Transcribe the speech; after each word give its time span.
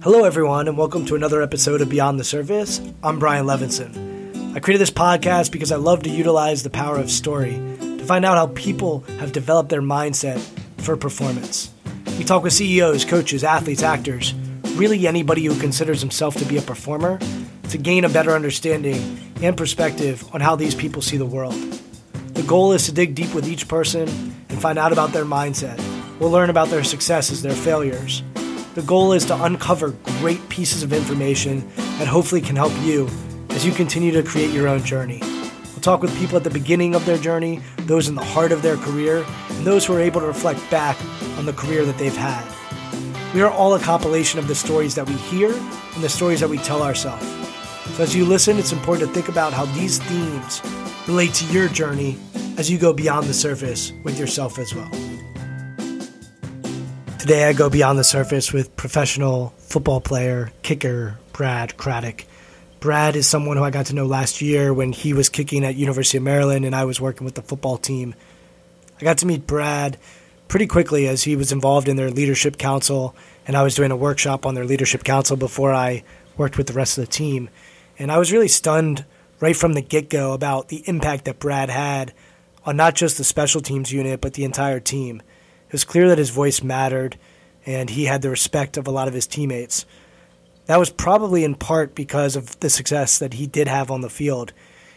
Hello, 0.00 0.22
everyone, 0.22 0.68
and 0.68 0.78
welcome 0.78 1.04
to 1.06 1.16
another 1.16 1.42
episode 1.42 1.80
of 1.80 1.88
Beyond 1.88 2.20
the 2.20 2.24
Surface. 2.24 2.80
I'm 3.02 3.18
Brian 3.18 3.46
Levinson. 3.46 4.54
I 4.54 4.60
created 4.60 4.80
this 4.80 4.92
podcast 4.92 5.50
because 5.50 5.72
I 5.72 5.76
love 5.76 6.04
to 6.04 6.08
utilize 6.10 6.62
the 6.62 6.70
power 6.70 6.98
of 6.98 7.10
story 7.10 7.54
to 7.80 8.04
find 8.04 8.24
out 8.24 8.36
how 8.36 8.46
people 8.54 9.00
have 9.18 9.32
developed 9.32 9.70
their 9.70 9.82
mindset 9.82 10.38
for 10.76 10.96
performance. 10.96 11.72
We 12.16 12.22
talk 12.22 12.44
with 12.44 12.52
CEOs, 12.52 13.06
coaches, 13.06 13.42
athletes, 13.42 13.82
actors, 13.82 14.34
really 14.76 15.08
anybody 15.08 15.44
who 15.44 15.58
considers 15.58 16.00
himself 16.00 16.36
to 16.36 16.44
be 16.44 16.58
a 16.58 16.62
performer 16.62 17.18
to 17.70 17.76
gain 17.76 18.04
a 18.04 18.08
better 18.08 18.30
understanding 18.30 19.18
and 19.42 19.56
perspective 19.56 20.24
on 20.32 20.40
how 20.40 20.54
these 20.54 20.76
people 20.76 21.02
see 21.02 21.16
the 21.16 21.26
world. 21.26 21.54
The 22.34 22.44
goal 22.44 22.72
is 22.72 22.86
to 22.86 22.92
dig 22.92 23.16
deep 23.16 23.34
with 23.34 23.48
each 23.48 23.66
person 23.66 24.08
and 24.48 24.62
find 24.62 24.78
out 24.78 24.92
about 24.92 25.12
their 25.12 25.24
mindset. 25.24 25.76
We'll 26.20 26.30
learn 26.30 26.50
about 26.50 26.68
their 26.68 26.84
successes, 26.84 27.42
their 27.42 27.52
failures. 27.52 28.22
The 28.74 28.82
goal 28.82 29.12
is 29.12 29.24
to 29.26 29.44
uncover 29.44 29.90
great 30.20 30.46
pieces 30.48 30.82
of 30.82 30.92
information 30.92 31.68
that 31.76 32.06
hopefully 32.06 32.40
can 32.40 32.54
help 32.54 32.72
you 32.82 33.08
as 33.50 33.64
you 33.66 33.72
continue 33.72 34.12
to 34.12 34.22
create 34.22 34.50
your 34.50 34.68
own 34.68 34.84
journey. 34.84 35.20
We'll 35.20 35.80
talk 35.80 36.02
with 36.02 36.16
people 36.18 36.36
at 36.36 36.44
the 36.44 36.50
beginning 36.50 36.94
of 36.94 37.04
their 37.06 37.18
journey, 37.18 37.60
those 37.78 38.08
in 38.08 38.14
the 38.14 38.24
heart 38.24 38.52
of 38.52 38.62
their 38.62 38.76
career, 38.76 39.24
and 39.50 39.66
those 39.66 39.86
who 39.86 39.94
are 39.94 40.00
able 40.00 40.20
to 40.20 40.26
reflect 40.26 40.60
back 40.70 40.96
on 41.38 41.46
the 41.46 41.52
career 41.52 41.84
that 41.84 41.98
they've 41.98 42.16
had. 42.16 42.44
We 43.34 43.42
are 43.42 43.50
all 43.50 43.74
a 43.74 43.80
compilation 43.80 44.38
of 44.38 44.48
the 44.48 44.54
stories 44.54 44.94
that 44.94 45.08
we 45.08 45.14
hear 45.14 45.52
and 45.52 46.04
the 46.04 46.08
stories 46.08 46.40
that 46.40 46.48
we 46.48 46.58
tell 46.58 46.82
ourselves. 46.82 47.26
So 47.96 48.02
as 48.02 48.14
you 48.14 48.24
listen, 48.24 48.58
it's 48.58 48.72
important 48.72 49.08
to 49.08 49.14
think 49.14 49.28
about 49.28 49.52
how 49.52 49.64
these 49.66 49.98
themes 49.98 50.62
relate 51.08 51.34
to 51.34 51.44
your 51.46 51.68
journey 51.68 52.18
as 52.58 52.70
you 52.70 52.78
go 52.78 52.92
beyond 52.92 53.26
the 53.26 53.34
surface 53.34 53.92
with 54.04 54.18
yourself 54.18 54.58
as 54.58 54.74
well. 54.74 54.90
Today, 57.28 57.44
I 57.44 57.52
go 57.52 57.68
beyond 57.68 57.98
the 57.98 58.04
surface 58.04 58.54
with 58.54 58.74
professional 58.74 59.52
football 59.58 60.00
player, 60.00 60.50
kicker 60.62 61.18
Brad 61.34 61.76
Craddock. 61.76 62.24
Brad 62.80 63.16
is 63.16 63.26
someone 63.26 63.58
who 63.58 63.64
I 63.64 63.70
got 63.70 63.84
to 63.86 63.94
know 63.94 64.06
last 64.06 64.40
year 64.40 64.72
when 64.72 64.92
he 64.92 65.12
was 65.12 65.28
kicking 65.28 65.62
at 65.62 65.74
University 65.74 66.16
of 66.16 66.24
Maryland 66.24 66.64
and 66.64 66.74
I 66.74 66.86
was 66.86 67.02
working 67.02 67.26
with 67.26 67.34
the 67.34 67.42
football 67.42 67.76
team. 67.76 68.14
I 68.98 69.04
got 69.04 69.18
to 69.18 69.26
meet 69.26 69.46
Brad 69.46 69.98
pretty 70.48 70.66
quickly 70.66 71.06
as 71.06 71.24
he 71.24 71.36
was 71.36 71.52
involved 71.52 71.86
in 71.86 71.96
their 71.96 72.10
leadership 72.10 72.56
council 72.56 73.14
and 73.46 73.58
I 73.58 73.62
was 73.62 73.74
doing 73.74 73.90
a 73.90 73.96
workshop 73.96 74.46
on 74.46 74.54
their 74.54 74.64
leadership 74.64 75.04
council 75.04 75.36
before 75.36 75.74
I 75.74 76.04
worked 76.38 76.56
with 76.56 76.68
the 76.68 76.72
rest 76.72 76.96
of 76.96 77.04
the 77.04 77.12
team. 77.12 77.50
And 77.98 78.10
I 78.10 78.16
was 78.16 78.32
really 78.32 78.48
stunned 78.48 79.04
right 79.38 79.54
from 79.54 79.74
the 79.74 79.82
get 79.82 80.08
go 80.08 80.32
about 80.32 80.68
the 80.68 80.82
impact 80.86 81.26
that 81.26 81.40
Brad 81.40 81.68
had 81.68 82.14
on 82.64 82.78
not 82.78 82.94
just 82.94 83.18
the 83.18 83.24
special 83.24 83.60
teams 83.60 83.92
unit, 83.92 84.22
but 84.22 84.32
the 84.32 84.44
entire 84.44 84.80
team. 84.80 85.20
It 85.68 85.72
was 85.72 85.84
clear 85.84 86.08
that 86.08 86.18
his 86.18 86.30
voice 86.30 86.62
mattered 86.62 87.18
and 87.66 87.90
he 87.90 88.06
had 88.06 88.22
the 88.22 88.30
respect 88.30 88.76
of 88.76 88.86
a 88.86 88.90
lot 88.90 89.08
of 89.08 89.14
his 89.14 89.26
teammates. 89.26 89.84
That 90.66 90.78
was 90.78 90.90
probably 90.90 91.44
in 91.44 91.54
part 91.54 91.94
because 91.94 92.36
of 92.36 92.58
the 92.60 92.70
success 92.70 93.18
that 93.18 93.34
he 93.34 93.46
did 93.46 93.68
have 93.68 93.90
on 93.90 94.00
the 94.00 94.10
field. 94.10 94.52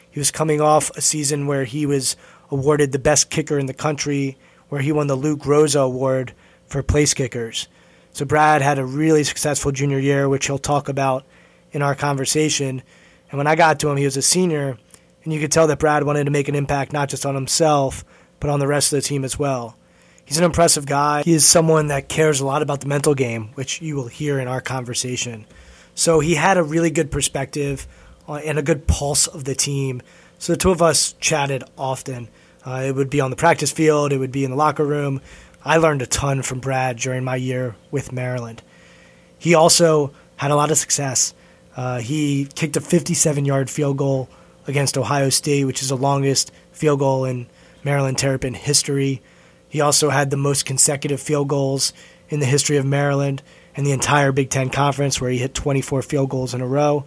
He 0.10 0.20
was 0.20 0.32
coming 0.32 0.62
off 0.62 0.90
a 0.92 1.02
season 1.02 1.48
where 1.48 1.66
he 1.66 1.86
was 1.86 2.16
awarded 2.50 2.92
the 2.92 3.00
best 3.00 3.30
kicker 3.30 3.60
in 3.60 3.66
the 3.66 3.74
country, 3.74 4.38
where 4.70 4.82
he 4.82 4.92
won 4.92 5.08
the 5.08 5.16
Lou 5.16 5.38
Groza 5.38 5.84
Award 5.84 6.34
for 6.68 6.82
place 6.84 7.14
kickers. 7.14 7.68
So 8.14 8.26
Brad 8.26 8.62
had 8.62 8.80
a 8.80 8.86
really 8.86 9.24
successful 9.24 9.72
junior 9.72 10.00
year, 10.00 10.28
which 10.28 10.48
he'll 10.48 10.58
talk 10.58 10.90
about 10.90 11.26
in 11.72 11.82
our 11.82 11.96
conversation. 11.96 12.84
And 13.30 13.38
when 13.38 13.48
I 13.48 13.56
got 13.56 13.80
to 13.82 13.90
him, 13.90 13.98
he 13.98 14.06
was 14.06 14.18
a 14.18 14.22
senior, 14.22 14.78
and 15.24 15.34
you 15.34 15.40
could 15.40 15.52
tell 15.52 15.68
that 15.68 15.80
Brad 15.80 16.04
wanted 16.04 16.26
to 16.26 16.32
make 16.32 16.50
an 16.50 16.56
impact 16.56 16.94
not 16.94 17.10
just 17.10 17.26
on 17.26 17.36
himself, 17.36 18.04
but 18.40 18.50
on 18.50 18.60
the 18.60 18.68
rest 18.68 18.92
of 18.92 18.98
the 18.98 19.08
team 19.08 19.24
as 19.24 19.40
well. 19.40 19.78
He's 20.26 20.38
an 20.38 20.44
impressive 20.44 20.86
guy. 20.86 21.24
He 21.24 21.34
is 21.34 21.46
someone 21.46 21.88
that 21.88 22.08
cares 22.08 22.40
a 22.40 22.46
lot 22.46 22.62
about 22.62 22.82
the 22.82 22.88
mental 22.88 23.14
game, 23.14 23.50
which 23.56 23.82
you 23.82 23.96
will 23.96 24.08
hear 24.08 24.40
in 24.40 24.48
our 24.48 24.62
conversation. 24.62 25.46
So 25.96 26.20
he 26.20 26.36
had 26.36 26.58
a 26.58 26.64
really 26.64 26.90
good 26.90 27.12
perspective 27.12 27.88
uh, 28.28 28.36
and 28.36 28.58
a 28.58 28.62
good 28.62 28.88
pulse 28.88 29.28
of 29.28 29.44
the 29.44 29.56
team. 29.56 30.02
So 30.40 30.54
the 30.54 30.58
two 30.58 30.72
of 30.72 30.82
us 30.82 31.14
chatted 31.20 31.64
often. 31.78 32.30
Uh, 32.66 32.84
it 32.86 32.96
would 32.96 33.10
be 33.10 33.20
on 33.20 33.30
the 33.30 33.36
practice 33.36 33.72
field, 33.72 34.14
it 34.14 34.18
would 34.18 34.32
be 34.32 34.46
in 34.46 34.52
the 34.52 34.58
locker 34.58 34.86
room. 34.86 35.22
I 35.64 35.78
learned 35.78 36.02
a 36.02 36.08
ton 36.08 36.42
from 36.42 36.60
Brad 36.60 36.98
during 36.98 37.24
my 37.24 37.36
year 37.36 37.76
with 37.92 38.12
Maryland. 38.12 38.64
He 39.38 39.54
also 39.54 40.12
had 40.38 40.52
a 40.52 40.56
lot 40.56 40.72
of 40.72 40.78
success. 40.78 41.34
Uh, 41.76 42.00
he 42.00 42.46
kicked 42.56 42.78
a 42.78 42.82
57 42.82 43.46
yard 43.46 43.70
field 43.70 43.98
goal 43.98 44.30
against 44.68 44.98
Ohio 44.98 45.30
State, 45.30 45.66
which 45.66 45.82
is 45.82 45.90
the 45.90 45.98
longest 45.98 46.52
field 46.72 47.00
goal 47.00 47.26
in 47.26 47.48
Maryland 47.84 48.18
Terrapin 48.18 48.54
history. 48.54 49.22
He 49.72 49.80
also 49.80 50.10
had 50.10 50.30
the 50.30 50.38
most 50.38 50.66
consecutive 50.66 51.22
field 51.22 51.48
goals 51.48 51.94
in 52.28 52.42
the 52.42 52.46
history 52.46 52.76
of 52.76 52.86
Maryland 52.86 53.42
and 53.74 53.86
the 53.86 53.94
entire 53.94 54.34
Big 54.34 54.50
Ten 54.50 54.70
Conference, 54.70 55.22
where 55.22 55.32
he 55.32 55.38
hit 55.38 55.54
24 55.54 56.02
field 56.02 56.30
goals 56.30 56.54
in 56.54 56.60
a 56.60 56.68
row. 56.68 57.06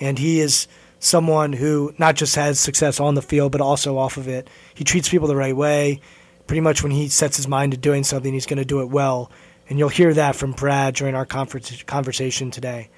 And 0.00 0.18
he 0.18 0.40
is 0.40 0.66
someone 0.98 1.52
who 1.52 1.94
not 1.98 2.16
just 2.16 2.36
has 2.36 2.58
success 2.58 3.00
on 3.00 3.16
the 3.16 3.22
field, 3.22 3.52
but 3.52 3.60
also 3.60 3.98
off 3.98 4.16
of 4.16 4.28
it. 4.28 4.48
He 4.72 4.82
treats 4.82 5.10
people 5.10 5.28
the 5.28 5.36
right 5.36 5.54
way. 5.54 6.00
Pretty 6.46 6.62
much 6.62 6.82
when 6.82 6.90
he 6.90 7.08
sets 7.08 7.36
his 7.36 7.46
mind 7.46 7.72
to 7.72 7.78
doing 7.78 8.02
something, 8.02 8.32
he's 8.32 8.46
going 8.46 8.56
to 8.56 8.64
do 8.64 8.80
it 8.80 8.88
well. 8.88 9.30
And 9.68 9.78
you'll 9.78 9.90
hear 9.90 10.14
that 10.14 10.36
from 10.36 10.52
Brad 10.52 10.94
during 10.94 11.14
our 11.14 11.26
conversation 11.26 12.50
today. 12.50 12.88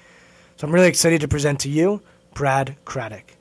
So 0.55 0.65
I'm 0.65 0.73
really 0.73 0.87
excited 0.87 1.19
to 1.21 1.27
present 1.27 1.59
to 1.61 1.69
you 1.69 2.01
Brad 2.33 2.77
Craddock. 2.85 3.33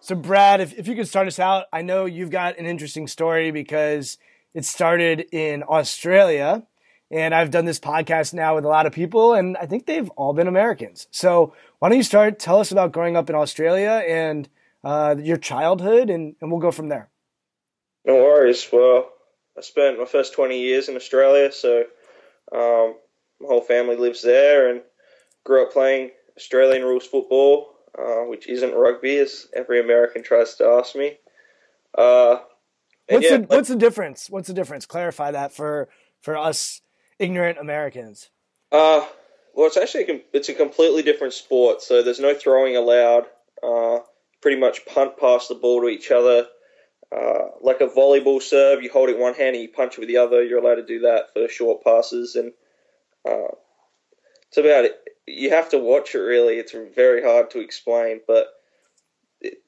So, 0.00 0.16
Brad, 0.16 0.60
if, 0.60 0.76
if 0.76 0.88
you 0.88 0.96
could 0.96 1.08
start 1.08 1.28
us 1.28 1.38
out, 1.38 1.66
I 1.72 1.82
know 1.82 2.04
you've 2.04 2.30
got 2.30 2.58
an 2.58 2.66
interesting 2.66 3.06
story 3.06 3.52
because 3.52 4.18
it 4.54 4.64
started 4.64 5.26
in 5.32 5.62
Australia. 5.64 6.66
And 7.10 7.34
I've 7.34 7.50
done 7.50 7.64
this 7.64 7.78
podcast 7.78 8.32
now 8.32 8.54
with 8.54 8.64
a 8.64 8.68
lot 8.68 8.86
of 8.86 8.92
people, 8.92 9.34
and 9.34 9.56
I 9.58 9.66
think 9.66 9.86
they've 9.86 10.08
all 10.10 10.32
been 10.32 10.48
Americans. 10.48 11.06
So, 11.10 11.54
why 11.78 11.88
don't 11.88 11.98
you 11.98 12.02
start? 12.02 12.38
Tell 12.38 12.58
us 12.58 12.72
about 12.72 12.92
growing 12.92 13.16
up 13.16 13.28
in 13.28 13.36
Australia 13.36 14.02
and 14.08 14.48
uh, 14.82 15.14
your 15.18 15.36
childhood, 15.36 16.08
and, 16.08 16.34
and 16.40 16.50
we'll 16.50 16.60
go 16.60 16.70
from 16.70 16.88
there. 16.88 17.10
No 18.06 18.14
worries. 18.14 18.66
Well, 18.72 19.10
I 19.56 19.60
spent 19.60 19.98
my 19.98 20.06
first 20.06 20.32
20 20.32 20.58
years 20.58 20.88
in 20.88 20.96
Australia, 20.96 21.52
so 21.52 21.84
um, 22.52 22.94
my 23.40 23.48
whole 23.48 23.60
family 23.60 23.96
lives 23.96 24.22
there 24.22 24.70
and 24.70 24.82
grew 25.44 25.62
up 25.62 25.72
playing 25.72 26.10
Australian 26.36 26.82
rules 26.82 27.06
football, 27.06 27.68
uh, 27.96 28.22
which 28.22 28.48
isn't 28.48 28.74
rugby, 28.74 29.18
as 29.18 29.46
every 29.54 29.78
American 29.78 30.22
tries 30.22 30.56
to 30.56 30.64
ask 30.64 30.96
me. 30.96 31.18
Uh, 31.96 32.38
what's 33.08 33.30
yeah, 33.30 33.38
the 33.38 33.46
What's 33.46 33.68
the 33.68 33.76
difference? 33.76 34.30
What's 34.30 34.48
the 34.48 34.54
difference? 34.54 34.86
Clarify 34.86 35.32
that 35.32 35.52
for 35.52 35.88
for 36.20 36.36
us 36.36 36.80
ignorant 37.18 37.58
Americans. 37.58 38.30
Uh, 38.72 39.06
well, 39.54 39.66
it's 39.66 39.76
actually 39.76 40.04
a, 40.04 40.22
it's 40.32 40.48
a 40.48 40.54
completely 40.54 41.02
different 41.02 41.32
sport. 41.32 41.82
So 41.82 42.02
there's 42.02 42.20
no 42.20 42.34
throwing 42.34 42.76
allowed. 42.76 43.26
Uh, 43.62 44.00
pretty 44.42 44.60
much 44.60 44.84
punt 44.84 45.16
past 45.18 45.48
the 45.48 45.54
ball 45.54 45.80
to 45.82 45.88
each 45.88 46.10
other. 46.10 46.46
Uh, 47.14 47.46
like 47.62 47.80
a 47.80 47.86
volleyball 47.86 48.42
serve, 48.42 48.82
you 48.82 48.90
hold 48.90 49.08
it 49.08 49.18
one 49.18 49.34
hand 49.34 49.54
and 49.54 49.62
you 49.62 49.68
punch 49.68 49.94
it 49.94 50.00
with 50.00 50.08
the 50.08 50.16
other. 50.16 50.42
You're 50.42 50.58
allowed 50.58 50.76
to 50.76 50.86
do 50.86 51.00
that 51.00 51.32
for 51.32 51.48
short 51.48 51.84
passes, 51.84 52.34
and 52.34 52.52
uh, 53.24 53.54
it's 54.48 54.56
about 54.56 54.84
it 54.84 55.04
you 55.26 55.50
have 55.50 55.70
to 55.70 55.78
watch 55.78 56.14
it 56.14 56.18
really. 56.18 56.54
It's 56.54 56.74
very 56.94 57.22
hard 57.22 57.50
to 57.50 57.60
explain, 57.60 58.20
but 58.26 58.48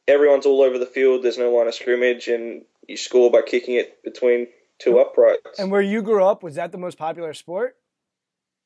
everyone's 0.07 0.47
all 0.47 0.63
over 0.63 0.79
the 0.79 0.87
field. 0.87 1.23
There's 1.23 1.39
no 1.39 1.51
line 1.51 1.69
of 1.69 1.75
scrimmage, 1.75 2.29
and 2.29 2.65
you 2.89 2.97
score 2.97 3.31
by 3.31 3.43
kicking 3.43 3.75
it 3.75 4.03
between 4.03 4.49
two 4.79 4.99
uprights. 4.99 5.59
And 5.59 5.71
where 5.71 5.83
you 5.83 6.03
grew 6.03 6.25
up, 6.25 6.43
was 6.43 6.57
that 6.57 6.73
the 6.73 6.79
most 6.79 6.99
popular 6.99 7.35
sport? 7.35 7.77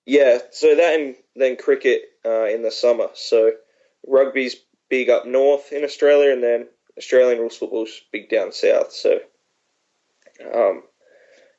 Yeah, 0.07 0.39
so 0.51 0.75
that 0.75 1.01
and 1.01 1.15
then 1.37 1.57
cricket 1.57 2.03
uh, 2.25 2.47
in 2.47 2.63
the 2.63 2.71
summer. 2.71 3.09
So 3.15 3.53
rugby's 4.07 4.57
big 4.89 5.11
up 5.11 5.27
north 5.27 5.73
in 5.73 5.85
Australia, 5.85 6.33
and 6.33 6.43
then 6.43 6.69
Australian 6.99 7.39
rules 7.39 7.57
football's 7.57 8.01
big 8.13 8.29
down 8.29 8.53
south. 8.53 8.93
So, 8.93 9.21
um, 10.53 10.83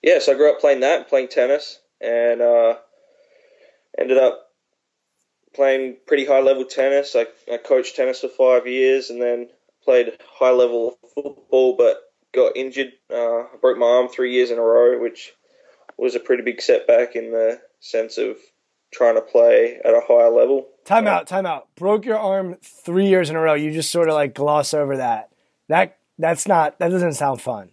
yeah, 0.02 0.20
so 0.20 0.34
I 0.34 0.36
grew 0.36 0.52
up 0.52 0.60
playing 0.60 0.82
that, 0.82 1.08
playing 1.08 1.30
tennis, 1.30 1.80
and 2.02 2.42
uh, 2.42 2.76
ended 3.98 4.18
up 4.18 4.48
playing 5.56 5.98
pretty 6.08 6.26
high 6.26 6.42
level 6.42 6.66
tennis. 6.66 7.16
I, 7.16 7.28
I 7.52 7.58
coached 7.58 7.96
tennis 7.96 8.22
for 8.22 8.28
five 8.28 8.68
years 8.68 9.10
and 9.10 9.22
then 9.22 9.50
played 9.84 10.14
high 10.40 10.52
level 10.52 10.98
football, 11.14 11.76
but 11.78 12.02
got 12.34 12.56
injured. 12.56 12.94
Uh, 13.12 13.42
I 13.42 13.56
broke 13.62 13.78
my 13.78 13.86
arm 13.86 14.08
three 14.08 14.34
years 14.34 14.52
in 14.52 14.58
a 14.58 14.62
row, 14.62 15.02
which 15.02 15.34
was 15.98 16.16
a 16.16 16.20
pretty 16.20 16.44
big 16.44 16.62
setback 16.62 17.16
in 17.16 17.32
the 17.32 17.62
sense 17.80 18.18
of 18.18 18.38
trying 18.92 19.16
to 19.16 19.22
play 19.22 19.80
at 19.84 19.94
a 19.94 20.02
higher 20.06 20.30
level. 20.30 20.68
Time 20.86 21.08
out, 21.08 21.28
time 21.28 21.46
out. 21.46 21.68
Broke 21.76 22.06
your 22.06 22.18
arm 22.18 22.58
three 22.62 23.08
years 23.08 23.30
in 23.30 23.36
a 23.36 23.40
row. 23.40 23.54
You 23.54 23.72
just 23.72 23.92
sort 23.92 24.10
of 24.10 24.16
like 24.16 24.34
gloss 24.34 24.74
over 24.74 24.98
that. 24.98 25.32
That 25.70 25.98
that's 26.18 26.48
not 26.48 26.80
that 26.80 26.90
doesn't 26.90 27.14
sound 27.14 27.42
fun. 27.42 27.72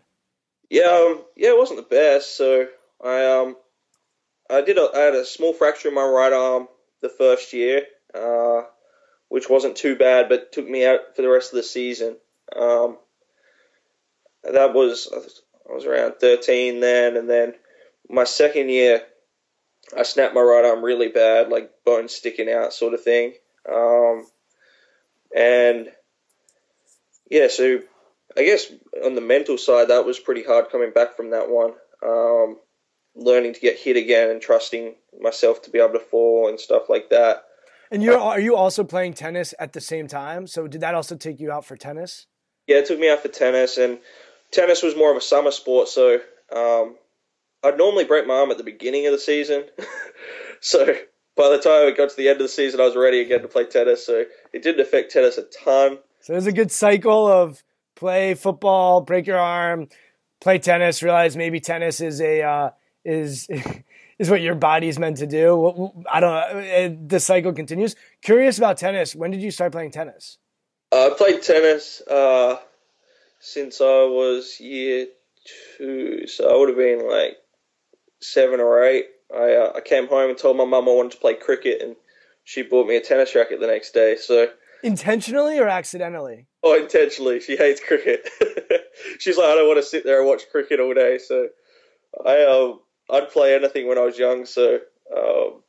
Yeah, 0.71 0.83
um, 0.83 1.23
yeah, 1.37 1.51
it 1.51 1.59
wasn't 1.59 1.81
the 1.81 1.95
best. 1.95 2.37
So 2.37 2.67
I 3.03 3.25
um 3.25 3.57
I 4.51 4.63
did 4.63 4.79
a, 4.79 4.89
I 4.95 4.99
had 5.01 5.15
a 5.15 5.25
small 5.25 5.53
fracture 5.53 5.89
in 5.89 5.95
my 5.95 6.05
right 6.05 6.33
arm 6.33 6.69
the 7.01 7.09
first 7.09 7.53
year, 7.53 7.83
uh, 8.15 8.63
which 9.29 9.49
wasn't 9.49 9.77
too 9.77 9.97
bad, 9.97 10.29
but 10.29 10.53
took 10.53 10.69
me 10.69 10.87
out 10.87 11.17
for 11.17 11.23
the 11.23 11.29
rest 11.29 11.53
of 11.53 11.57
the 11.57 11.63
season. 11.63 12.17
Um, 12.55 12.99
that 14.45 14.75
was 14.75 15.09
I 15.13 15.75
was 15.75 15.85
around 15.85 16.15
13 16.21 16.81
then, 16.81 17.17
and 17.17 17.29
then 17.29 17.55
my 18.09 18.25
second 18.25 18.71
year, 18.71 19.03
I 19.97 20.03
snapped 20.03 20.35
my 20.35 20.41
right 20.41 20.65
arm 20.65 20.85
really 20.85 21.09
bad, 21.09 21.49
like 21.49 21.71
bone 21.85 22.09
sticking 22.09 22.51
out, 22.51 22.73
sort 22.73 22.95
of 22.95 23.03
thing. 23.03 23.35
Um, 23.71 24.27
and 25.35 25.89
yeah, 27.31 27.49
so 27.49 27.81
I 28.37 28.45
guess 28.45 28.67
on 29.05 29.15
the 29.15 29.21
mental 29.21 29.59
side, 29.59 29.89
that 29.89 30.07
was 30.07 30.19
pretty 30.19 30.43
hard 30.43 30.71
coming 30.71 30.93
back 30.93 31.17
from 31.17 31.31
that 31.31 31.51
one. 31.51 31.73
Um, 32.03 32.59
learning 33.15 33.55
to 33.55 33.61
get 33.61 33.79
hit 33.79 33.97
again 33.97 34.31
and 34.31 34.41
trusting 34.41 34.95
myself 35.21 35.63
to 35.63 35.71
be 35.71 35.79
able 35.79 35.95
to 35.95 35.99
fall 35.99 36.49
and 36.49 36.59
stuff 36.59 36.89
like 36.89 37.11
that. 37.11 37.45
And 37.91 38.03
you 38.03 38.15
are 38.15 38.39
you 38.39 38.55
also 38.55 38.85
playing 38.85 39.15
tennis 39.15 39.55
at 39.59 39.73
the 39.73 39.81
same 39.81 40.09
time? 40.09 40.47
So 40.47 40.67
did 40.69 40.83
that 40.83 40.95
also 40.95 41.17
take 41.17 41.41
you 41.41 41.51
out 41.51 41.65
for 41.65 41.77
tennis? 41.77 42.27
Yeah, 42.67 42.77
it 42.77 42.87
took 42.87 43.01
me 43.01 43.11
out 43.11 43.21
for 43.21 43.29
tennis, 43.29 43.79
and 43.79 43.99
tennis 44.51 44.83
was 44.83 44.97
more 44.97 45.11
of 45.11 45.17
a 45.17 45.21
summer 45.21 45.51
sport. 45.51 45.89
So 45.89 46.19
um, 46.55 46.97
I'd 47.63 47.79
normally 47.79 48.05
break 48.05 48.27
my 48.27 48.35
arm 48.35 48.51
at 48.51 48.59
the 48.59 48.65
beginning 48.65 49.07
of 49.07 49.13
the 49.13 49.19
season. 49.19 49.65
so 50.61 50.85
by 51.37 51.49
the 51.49 51.59
time 51.59 51.89
it 51.89 51.97
got 51.97 52.11
to 52.11 52.17
the 52.17 52.29
end 52.29 52.41
of 52.41 52.45
the 52.45 52.49
season, 52.49 52.81
I 52.81 52.85
was 52.85 52.97
ready 52.97 53.21
again 53.21 53.43
to 53.43 53.49
play 53.49 53.65
tennis. 53.65 54.05
So 54.05 54.25
it 54.53 54.63
didn't 54.63 54.81
affect 54.81 55.13
tennis 55.13 55.39
a 55.39 55.43
ton. 55.43 55.99
So 56.21 56.33
there's 56.33 56.47
a 56.47 56.53
good 56.53 56.73
cycle 56.73 57.27
of 57.27 57.63
play 57.95 58.35
football, 58.35 59.01
break 59.01 59.27
your 59.27 59.39
arm, 59.39 59.89
play 60.41 60.59
tennis, 60.59 61.03
realize 61.03 61.37
maybe 61.37 61.61
tennis 61.61 62.01
is 62.01 62.21
a 62.21 62.43
uh, 62.43 62.71
is 63.05 63.49
is 64.19 64.31
what 64.31 64.41
your 64.41 64.55
body's 64.55 64.99
meant 64.99 65.19
to 65.19 65.27
do. 65.27 65.93
I 66.11 66.21
don't 66.21 66.31
know. 66.31 67.07
The 67.09 67.21
cycle 67.21 67.53
continues. 67.53 67.97
Curious 68.23 68.59
about 68.59 68.79
tennis. 68.79 69.15
When 69.15 69.31
did 69.31 69.41
you 69.41 69.51
start 69.51 69.73
playing 69.73 69.93
tennis? 69.93 70.39
Uh, 70.91 71.07
I 71.07 71.11
played 71.17 71.43
tennis 71.43 72.03
uh, 72.11 72.57
since 73.41 73.81
I 73.81 74.05
was 74.05 74.59
year 74.61 75.07
two, 75.77 76.27
so 76.27 76.51
I 76.51 76.59
would 76.59 76.69
have 76.69 76.79
been 76.79 77.09
like 77.09 77.37
seven 78.21 78.61
or 78.61 78.85
eight. 78.85 79.07
I 79.35 79.55
uh, 79.55 79.73
I 79.77 79.81
came 79.81 80.09
home 80.09 80.31
and 80.31 80.39
told 80.39 80.57
my 80.57 80.65
mum 80.65 80.89
I 80.89 80.93
wanted 80.93 81.13
to 81.13 81.19
play 81.19 81.35
cricket, 81.35 81.83
and 81.83 81.97
she 82.45 82.63
bought 82.63 82.87
me 82.87 82.97
a 82.97 83.01
tennis 83.01 83.35
racket 83.35 83.61
the 83.61 83.67
next 83.67 83.93
day. 83.93 84.17
So 84.17 84.49
intentionally 84.83 85.59
or 85.59 85.69
accidentally? 85.69 86.47
Oh, 86.63 86.81
intentionally. 86.81 87.41
She 87.41 87.57
hates 87.57 87.81
cricket. 87.81 88.29
She's 89.19 89.37
like, 89.37 89.49
I 89.49 89.55
don't 89.55 89.69
want 89.69 89.79
to 89.79 89.89
sit 89.89 90.05
there 90.05 90.21
and 90.21 90.29
watch 90.29 90.43
cricket 90.51 90.81
all 90.81 90.95
day. 90.95 91.19
So 91.19 91.49
I 92.25 92.45
um 92.45 92.81
I'd 93.11 93.31
play 93.31 93.55
anything 93.55 93.87
when 93.89 93.99
I 93.99 94.05
was 94.05 94.19
young. 94.19 94.45
So 94.47 94.81
um, 95.17 95.63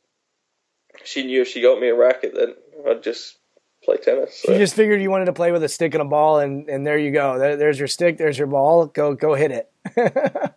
she 1.04 1.24
knew 1.24 1.42
if 1.42 1.48
she 1.48 1.62
got 1.62 1.80
me 1.80 1.89
a 1.89 1.95
racket, 1.95 2.33
then 2.36 2.56
I'd 2.88 3.04
just 3.04 3.38
play 3.84 3.98
tennis. 3.98 4.42
So. 4.42 4.52
She 4.52 4.58
just 4.58 4.76
figured 4.76 5.02
you 5.02 5.10
wanted 5.10 5.26
to 5.26 5.34
play 5.34 5.52
with 5.52 5.64
a 5.64 5.70
stick 5.70 5.94
and 5.94 6.02
a 6.02 6.06
ball, 6.06 6.40
and, 6.40 6.70
and 6.70 6.86
there 6.86 6.98
you 6.98 7.12
go. 7.12 7.40
There, 7.40 7.56
there's 7.56 7.80
your 7.80 7.88
stick. 7.88 8.18
There's 8.18 8.38
your 8.38 8.48
ball. 8.48 8.88
Go 8.88 9.14
go 9.14 9.36
hit 9.36 9.52
it. 9.52 9.72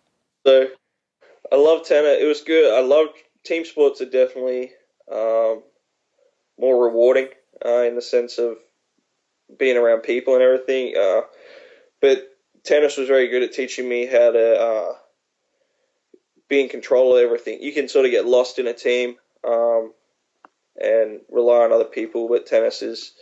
so 0.46 0.66
I 1.50 1.56
love 1.56 1.86
tennis. 1.86 2.18
It 2.20 2.26
was 2.26 2.42
good. 2.42 2.72
I 2.72 2.80
love 2.80 3.08
team 3.44 3.64
sports. 3.64 4.00
Are 4.00 4.06
definitely 4.06 4.72
um, 5.10 5.62
more 6.58 6.84
rewarding 6.84 7.28
uh, 7.64 7.82
in 7.82 7.94
the 7.94 8.02
sense 8.02 8.38
of 8.38 8.56
being 9.58 9.76
around 9.76 10.00
people 10.00 10.34
and 10.34 10.42
everything. 10.42 10.94
Uh, 10.96 11.22
but 12.00 12.28
tennis 12.64 12.96
was 12.96 13.08
very 13.08 13.28
good 13.28 13.42
at 13.42 13.52
teaching 13.52 13.88
me 13.88 14.06
how 14.06 14.30
to 14.32 14.60
uh, 14.60 14.92
be 16.48 16.60
in 16.60 16.68
control 16.68 17.16
of 17.16 17.22
everything. 17.22 17.62
You 17.62 17.72
can 17.72 17.88
sort 17.88 18.04
of 18.04 18.10
get 18.10 18.26
lost 18.26 18.58
in 18.58 18.66
a 18.66 18.74
team 18.74 19.16
um, 19.46 19.92
and 20.80 21.20
rely 21.30 21.64
on 21.64 21.72
other 21.72 21.84
people, 21.84 22.28
but 22.28 22.46
tennis 22.46 22.82
is 22.82 23.12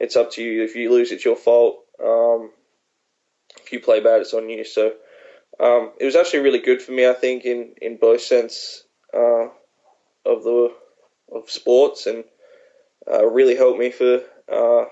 it's 0.00 0.16
up 0.16 0.32
to 0.32 0.42
you. 0.42 0.62
If 0.62 0.76
you 0.76 0.90
lose, 0.90 1.12
it's 1.12 1.24
your 1.24 1.36
fault. 1.36 1.78
Um, 2.02 2.50
if 3.60 3.72
you 3.72 3.80
play 3.80 4.00
bad, 4.00 4.20
it's 4.20 4.34
on 4.34 4.48
you. 4.48 4.64
So 4.64 4.92
um, 5.60 5.92
it 5.98 6.04
was 6.04 6.16
actually 6.16 6.40
really 6.40 6.60
good 6.60 6.80
for 6.80 6.92
me, 6.92 7.08
I 7.08 7.14
think, 7.14 7.44
in 7.44 7.74
in 7.80 7.96
both 7.96 8.20
sense 8.20 8.84
uh, 9.14 9.46
of 10.24 10.44
the 10.44 10.72
of 11.32 11.50
sports 11.50 12.06
and 12.06 12.24
uh, 13.10 13.26
really 13.26 13.56
helped 13.56 13.78
me 13.78 13.90
for 13.90 14.22
uh, 14.52 14.84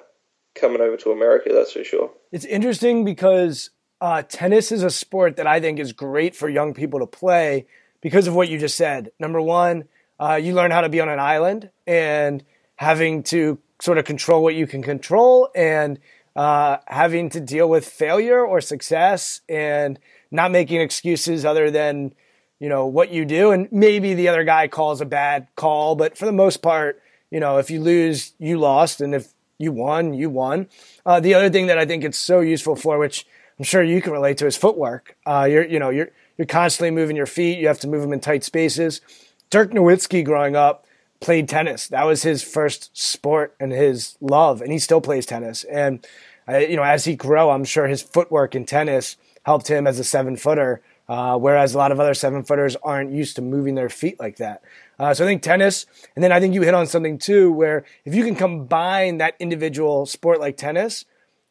coming 0.54 0.80
over 0.80 0.96
to 0.96 1.12
America. 1.12 1.50
That's 1.52 1.72
for 1.72 1.84
sure. 1.84 2.10
It's 2.32 2.44
interesting 2.44 3.04
because 3.04 3.70
uh, 4.00 4.22
tennis 4.22 4.72
is 4.72 4.82
a 4.82 4.90
sport 4.90 5.36
that 5.36 5.46
I 5.46 5.60
think 5.60 5.78
is 5.78 5.92
great 5.92 6.34
for 6.34 6.48
young 6.48 6.74
people 6.74 7.00
to 7.00 7.06
play 7.06 7.66
because 8.00 8.26
of 8.26 8.34
what 8.34 8.48
you 8.48 8.58
just 8.58 8.76
said. 8.76 9.10
Number 9.18 9.40
one, 9.40 9.84
uh, 10.18 10.34
you 10.42 10.54
learn 10.54 10.70
how 10.70 10.80
to 10.80 10.88
be 10.88 11.00
on 11.00 11.08
an 11.08 11.20
island 11.20 11.70
and 11.86 12.44
having 12.76 13.22
to 13.22 13.58
sort 13.80 13.98
of 13.98 14.04
control 14.04 14.42
what 14.42 14.54
you 14.54 14.66
can 14.66 14.82
control 14.82 15.48
and 15.54 15.98
uh, 16.34 16.78
having 16.86 17.30
to 17.30 17.40
deal 17.40 17.68
with 17.68 17.86
failure 17.86 18.44
or 18.44 18.60
success 18.60 19.40
and 19.48 19.98
not 20.30 20.50
making 20.50 20.80
excuses 20.80 21.44
other 21.44 21.70
than 21.70 22.12
you 22.58 22.68
know 22.68 22.86
what 22.86 23.10
you 23.10 23.24
do 23.24 23.50
and 23.50 23.68
maybe 23.70 24.14
the 24.14 24.28
other 24.28 24.44
guy 24.44 24.66
calls 24.66 25.00
a 25.00 25.06
bad 25.06 25.46
call 25.56 25.94
but 25.94 26.16
for 26.16 26.24
the 26.24 26.32
most 26.32 26.62
part 26.62 27.02
you 27.30 27.40
know, 27.40 27.58
if 27.58 27.70
you 27.70 27.80
lose, 27.80 28.34
you 28.38 28.58
lost, 28.58 29.00
and 29.00 29.14
if 29.14 29.32
you 29.58 29.72
won, 29.72 30.14
you 30.14 30.30
won. 30.30 30.68
Uh, 31.04 31.20
the 31.20 31.34
other 31.34 31.50
thing 31.50 31.66
that 31.66 31.78
I 31.78 31.86
think 31.86 32.04
it's 32.04 32.18
so 32.18 32.40
useful 32.40 32.76
for, 32.76 32.98
which 32.98 33.26
I'm 33.58 33.64
sure 33.64 33.82
you 33.82 34.00
can 34.00 34.12
relate 34.12 34.38
to, 34.38 34.46
is 34.46 34.56
footwork. 34.56 35.16
Uh, 35.26 35.48
you're, 35.50 35.64
you 35.64 35.78
know, 35.78 35.90
you're 35.90 36.10
you're 36.38 36.46
constantly 36.46 36.90
moving 36.90 37.16
your 37.16 37.26
feet. 37.26 37.58
You 37.58 37.68
have 37.68 37.80
to 37.80 37.88
move 37.88 38.02
them 38.02 38.12
in 38.12 38.20
tight 38.20 38.44
spaces. 38.44 39.00
Dirk 39.50 39.72
Nowitzki, 39.72 40.24
growing 40.24 40.56
up, 40.56 40.86
played 41.20 41.48
tennis. 41.48 41.88
That 41.88 42.04
was 42.04 42.22
his 42.22 42.42
first 42.42 42.96
sport 42.96 43.54
and 43.60 43.72
his 43.72 44.16
love, 44.20 44.60
and 44.60 44.72
he 44.72 44.78
still 44.78 45.00
plays 45.00 45.26
tennis. 45.26 45.64
And 45.64 46.06
uh, 46.48 46.58
you 46.58 46.76
know, 46.76 46.82
as 46.82 47.04
he 47.04 47.16
grew, 47.16 47.48
I'm 47.48 47.64
sure 47.64 47.86
his 47.86 48.02
footwork 48.02 48.54
in 48.54 48.64
tennis 48.64 49.16
helped 49.44 49.68
him 49.68 49.86
as 49.86 49.98
a 49.98 50.04
seven 50.04 50.36
footer. 50.36 50.82
Uh, 51.08 51.38
whereas 51.38 51.72
a 51.72 51.78
lot 51.78 51.92
of 51.92 52.00
other 52.00 52.14
seven 52.14 52.42
footers 52.42 52.74
aren't 52.82 53.12
used 53.12 53.36
to 53.36 53.42
moving 53.42 53.76
their 53.76 53.88
feet 53.88 54.18
like 54.18 54.38
that. 54.38 54.60
Uh, 54.98 55.14
so 55.14 55.24
I 55.24 55.28
think 55.28 55.40
tennis, 55.40 55.86
and 56.16 56.24
then 56.24 56.32
I 56.32 56.40
think 56.40 56.52
you 56.52 56.62
hit 56.62 56.74
on 56.74 56.88
something 56.88 57.16
too, 57.18 57.52
where 57.52 57.84
if 58.04 58.12
you 58.12 58.24
can 58.24 58.34
combine 58.34 59.18
that 59.18 59.36
individual 59.38 60.06
sport 60.06 60.40
like 60.40 60.56
tennis 60.56 61.04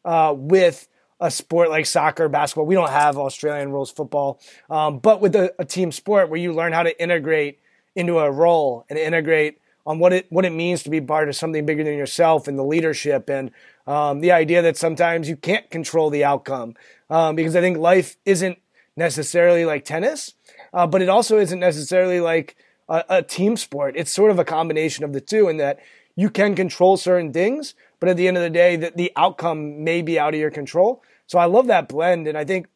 uh, 0.03 0.33
with 0.35 0.89
a 1.21 1.31
sport 1.31 1.69
like 1.69 1.85
soccer, 1.85 2.27
basketball, 2.27 2.65
we 2.65 2.75
don't 2.75 2.89
have 2.89 3.17
Australian 3.17 3.71
rules 3.71 3.91
football, 3.91 4.41
um, 4.69 4.99
but 4.99 5.21
with 5.21 5.35
a, 5.35 5.53
a, 5.57 5.63
team 5.63 5.91
sport 5.93 6.29
where 6.29 6.39
you 6.39 6.51
learn 6.51 6.73
how 6.73 6.83
to 6.83 7.01
integrate 7.01 7.59
into 7.95 8.19
a 8.19 8.31
role 8.31 8.85
and 8.89 8.99
integrate 8.99 9.59
on 9.85 9.99
what 9.99 10.13
it 10.13 10.25
what 10.29 10.45
it 10.45 10.51
means 10.51 10.83
to 10.83 10.89
be 10.89 10.99
part 10.99 11.29
of 11.29 11.35
something 11.35 11.65
bigger 11.65 11.83
than 11.83 11.97
yourself 11.97 12.47
and 12.47 12.57
the 12.57 12.63
leadership 12.63 13.29
and 13.29 13.51
um, 13.87 14.19
the 14.19 14.31
idea 14.31 14.61
that 14.61 14.77
sometimes 14.77 15.29
you 15.29 15.37
can't 15.37 15.69
control 15.69 16.09
the 16.09 16.23
outcome 16.23 16.73
um, 17.09 17.35
because 17.35 17.55
I 17.55 17.61
think 17.61 17.77
life 17.77 18.17
isn't 18.25 18.57
necessarily 18.95 19.65
like 19.65 19.85
tennis, 19.85 20.33
uh, 20.73 20.87
but 20.87 21.01
it 21.01 21.09
also 21.09 21.37
isn't 21.37 21.59
necessarily 21.59 22.19
like 22.19 22.55
a, 22.89 23.03
a 23.09 23.21
team 23.21 23.57
sport. 23.57 23.95
It's 23.95 24.11
sort 24.11 24.31
of 24.31 24.39
a 24.39 24.45
combination 24.45 25.03
of 25.03 25.13
the 25.13 25.21
two 25.21 25.47
in 25.47 25.57
that 25.57 25.79
you 26.15 26.29
can 26.29 26.55
control 26.55 26.97
certain 26.97 27.33
things, 27.33 27.75
but 27.99 28.09
at 28.09 28.17
the 28.17 28.27
end 28.27 28.37
of 28.37 28.43
the 28.43 28.49
day, 28.49 28.75
the, 28.75 28.93
the 28.95 29.11
outcome 29.15 29.83
may 29.83 30.01
be 30.01 30.17
out 30.17 30.33
of 30.33 30.39
your 30.39 30.51
control. 30.51 31.03
So 31.27 31.37
I 31.37 31.45
love 31.45 31.67
that 31.67 31.89
blend. 31.89 32.27
And 32.27 32.37
I 32.37 32.45
think 32.45 32.67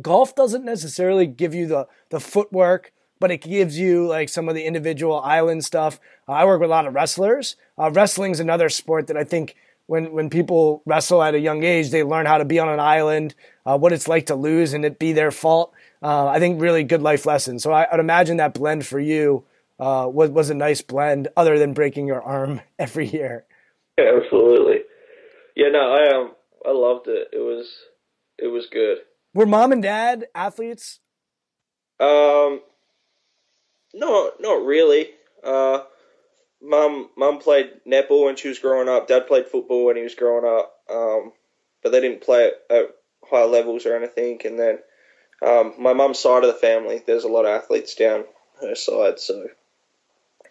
golf 0.00 0.34
doesn't 0.34 0.64
necessarily 0.64 1.26
give 1.26 1.54
you 1.54 1.66
the, 1.66 1.86
the 2.10 2.20
footwork, 2.20 2.92
but 3.18 3.30
it 3.30 3.42
gives 3.42 3.78
you 3.78 4.06
like 4.06 4.28
some 4.28 4.48
of 4.48 4.54
the 4.54 4.64
individual 4.64 5.20
island 5.20 5.64
stuff. 5.64 6.00
Uh, 6.28 6.32
I 6.32 6.44
work 6.44 6.60
with 6.60 6.70
a 6.70 6.70
lot 6.70 6.86
of 6.86 6.94
wrestlers. 6.94 7.56
Uh, 7.78 7.90
wrestling's 7.90 8.40
another 8.40 8.68
sport 8.68 9.06
that 9.08 9.16
I 9.16 9.24
think 9.24 9.56
when, 9.86 10.12
when 10.12 10.30
people 10.30 10.82
wrestle 10.84 11.22
at 11.22 11.34
a 11.34 11.38
young 11.38 11.62
age, 11.62 11.90
they 11.90 12.02
learn 12.02 12.26
how 12.26 12.38
to 12.38 12.44
be 12.44 12.58
on 12.58 12.68
an 12.68 12.80
island, 12.80 13.34
uh, 13.64 13.78
what 13.78 13.92
it's 13.92 14.08
like 14.08 14.26
to 14.26 14.34
lose 14.34 14.72
and 14.72 14.84
it 14.84 14.98
be 14.98 15.12
their 15.12 15.30
fault 15.30 15.72
uh, 16.02 16.26
I 16.26 16.38
think 16.38 16.60
really 16.60 16.84
good 16.84 17.02
life 17.02 17.26
lessons. 17.26 17.62
So 17.62 17.72
I, 17.72 17.86
would 17.90 18.00
imagine 18.00 18.36
that 18.36 18.54
blend 18.54 18.86
for 18.86 19.00
you 19.00 19.44
uh, 19.78 20.08
was 20.10 20.30
was 20.30 20.50
a 20.50 20.54
nice 20.54 20.82
blend, 20.82 21.28
other 21.36 21.58
than 21.58 21.74
breaking 21.74 22.06
your 22.06 22.22
arm 22.22 22.60
every 22.78 23.06
year. 23.06 23.44
Yeah, 23.98 24.12
absolutely. 24.22 24.80
Yeah, 25.54 25.68
no, 25.70 25.80
I 25.80 26.16
um, 26.16 26.32
I 26.66 26.70
loved 26.70 27.08
it. 27.08 27.28
It 27.32 27.40
was 27.40 27.66
it 28.38 28.48
was 28.48 28.66
good. 28.70 28.98
Were 29.34 29.46
mom 29.46 29.72
and 29.72 29.82
dad 29.82 30.26
athletes? 30.34 31.00
Um, 31.98 32.60
no, 33.96 34.30
not 34.40 34.64
really. 34.64 35.08
Uh, 35.42 35.80
mom 36.62 37.10
mom 37.16 37.38
played 37.38 37.70
netball 37.86 38.26
when 38.26 38.36
she 38.36 38.48
was 38.48 38.58
growing 38.58 38.88
up. 38.88 39.08
Dad 39.08 39.26
played 39.26 39.46
football 39.46 39.86
when 39.86 39.96
he 39.96 40.02
was 40.02 40.14
growing 40.14 40.44
up. 40.44 40.72
Um, 40.90 41.32
but 41.82 41.92
they 41.92 42.00
didn't 42.00 42.22
play 42.22 42.46
at, 42.46 42.76
at 42.76 42.86
high 43.30 43.44
levels 43.44 43.86
or 43.86 43.96
anything. 43.96 44.40
And 44.44 44.58
then 44.58 44.78
um, 45.46 45.74
my 45.78 45.92
mum's 45.92 46.18
side 46.18 46.44
of 46.44 46.52
the 46.52 46.58
family, 46.58 47.02
there's 47.06 47.24
a 47.24 47.28
lot 47.28 47.44
of 47.44 47.62
athletes 47.62 47.94
down 47.94 48.24
her 48.60 48.74
side. 48.74 49.18
So 49.18 49.46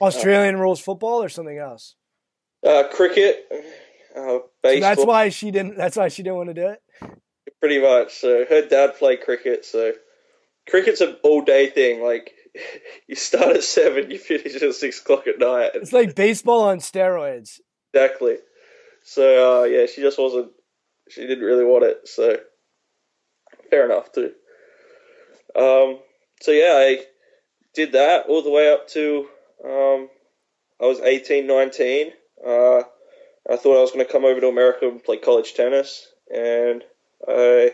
Australian 0.02 0.56
uh, 0.56 0.60
rules 0.60 0.80
football 0.80 1.24
or 1.24 1.30
something 1.30 1.58
else? 1.58 1.96
Uh, 2.66 2.84
cricket, 2.92 3.46
uh, 4.16 4.40
baseball. 4.64 4.74
So 4.74 4.80
that's 4.80 5.06
why 5.06 5.30
she 5.30 5.52
didn't. 5.52 5.78
That's 5.78 5.98
why 5.98 6.08
she 6.08 6.24
didn't 6.24 6.38
want 6.38 6.50
to 6.50 6.54
do 6.54 6.68
it. 6.68 6.82
Pretty 7.60 7.82
much. 7.82 8.14
So 8.14 8.46
her 8.46 8.68
dad 8.68 8.96
played 8.96 9.22
cricket. 9.22 9.66
So 9.66 9.94
cricket's 10.68 11.02
an 11.02 11.18
all 11.24 11.42
day 11.42 11.70
thing. 11.70 12.02
Like 12.02 12.32
you 13.08 13.16
start 13.16 13.56
at 13.56 13.64
seven, 13.64 14.12
you 14.12 14.18
finish 14.18 14.62
at 14.62 14.76
six 14.76 15.00
o'clock 15.02 15.28
at 15.28 15.40
night. 15.40 15.72
It's 15.76 15.94
like 15.94 16.16
baseball 16.16 16.62
on 16.62 16.80
steroids. 16.80 17.60
Exactly. 17.94 18.38
So 19.04 19.62
uh, 19.62 19.64
yeah, 19.66 19.86
she 19.86 20.02
just 20.02 20.18
wasn't. 20.18 20.52
She 21.10 21.22
didn't 21.22 21.44
really 21.44 21.66
want 21.66 21.86
it. 21.86 22.08
So 22.08 22.38
fair 23.70 23.86
enough 23.86 24.12
too. 24.12 24.32
Um, 25.56 26.00
so 26.42 26.52
yeah, 26.52 26.74
I 26.76 27.04
did 27.74 27.94
that 27.94 28.26
all 28.28 28.42
the 28.42 28.50
way 28.50 28.72
up 28.72 28.88
to 28.90 29.28
um, 29.64 30.10
I 30.82 30.86
was 30.86 31.00
18, 31.00 31.48
19. 31.48 32.12
Uh, 32.46 32.82
I 33.50 33.58
thought 33.58 33.78
I 33.78 33.82
was 33.82 33.92
going 33.92 34.06
to 34.06 34.12
come 34.12 34.26
over 34.26 34.42
to 34.42 34.48
America 34.48 34.88
and 34.88 35.04
play 35.04 35.18
college 35.18 35.54
tennis, 35.54 36.08
and 36.34 36.84
I 37.28 37.74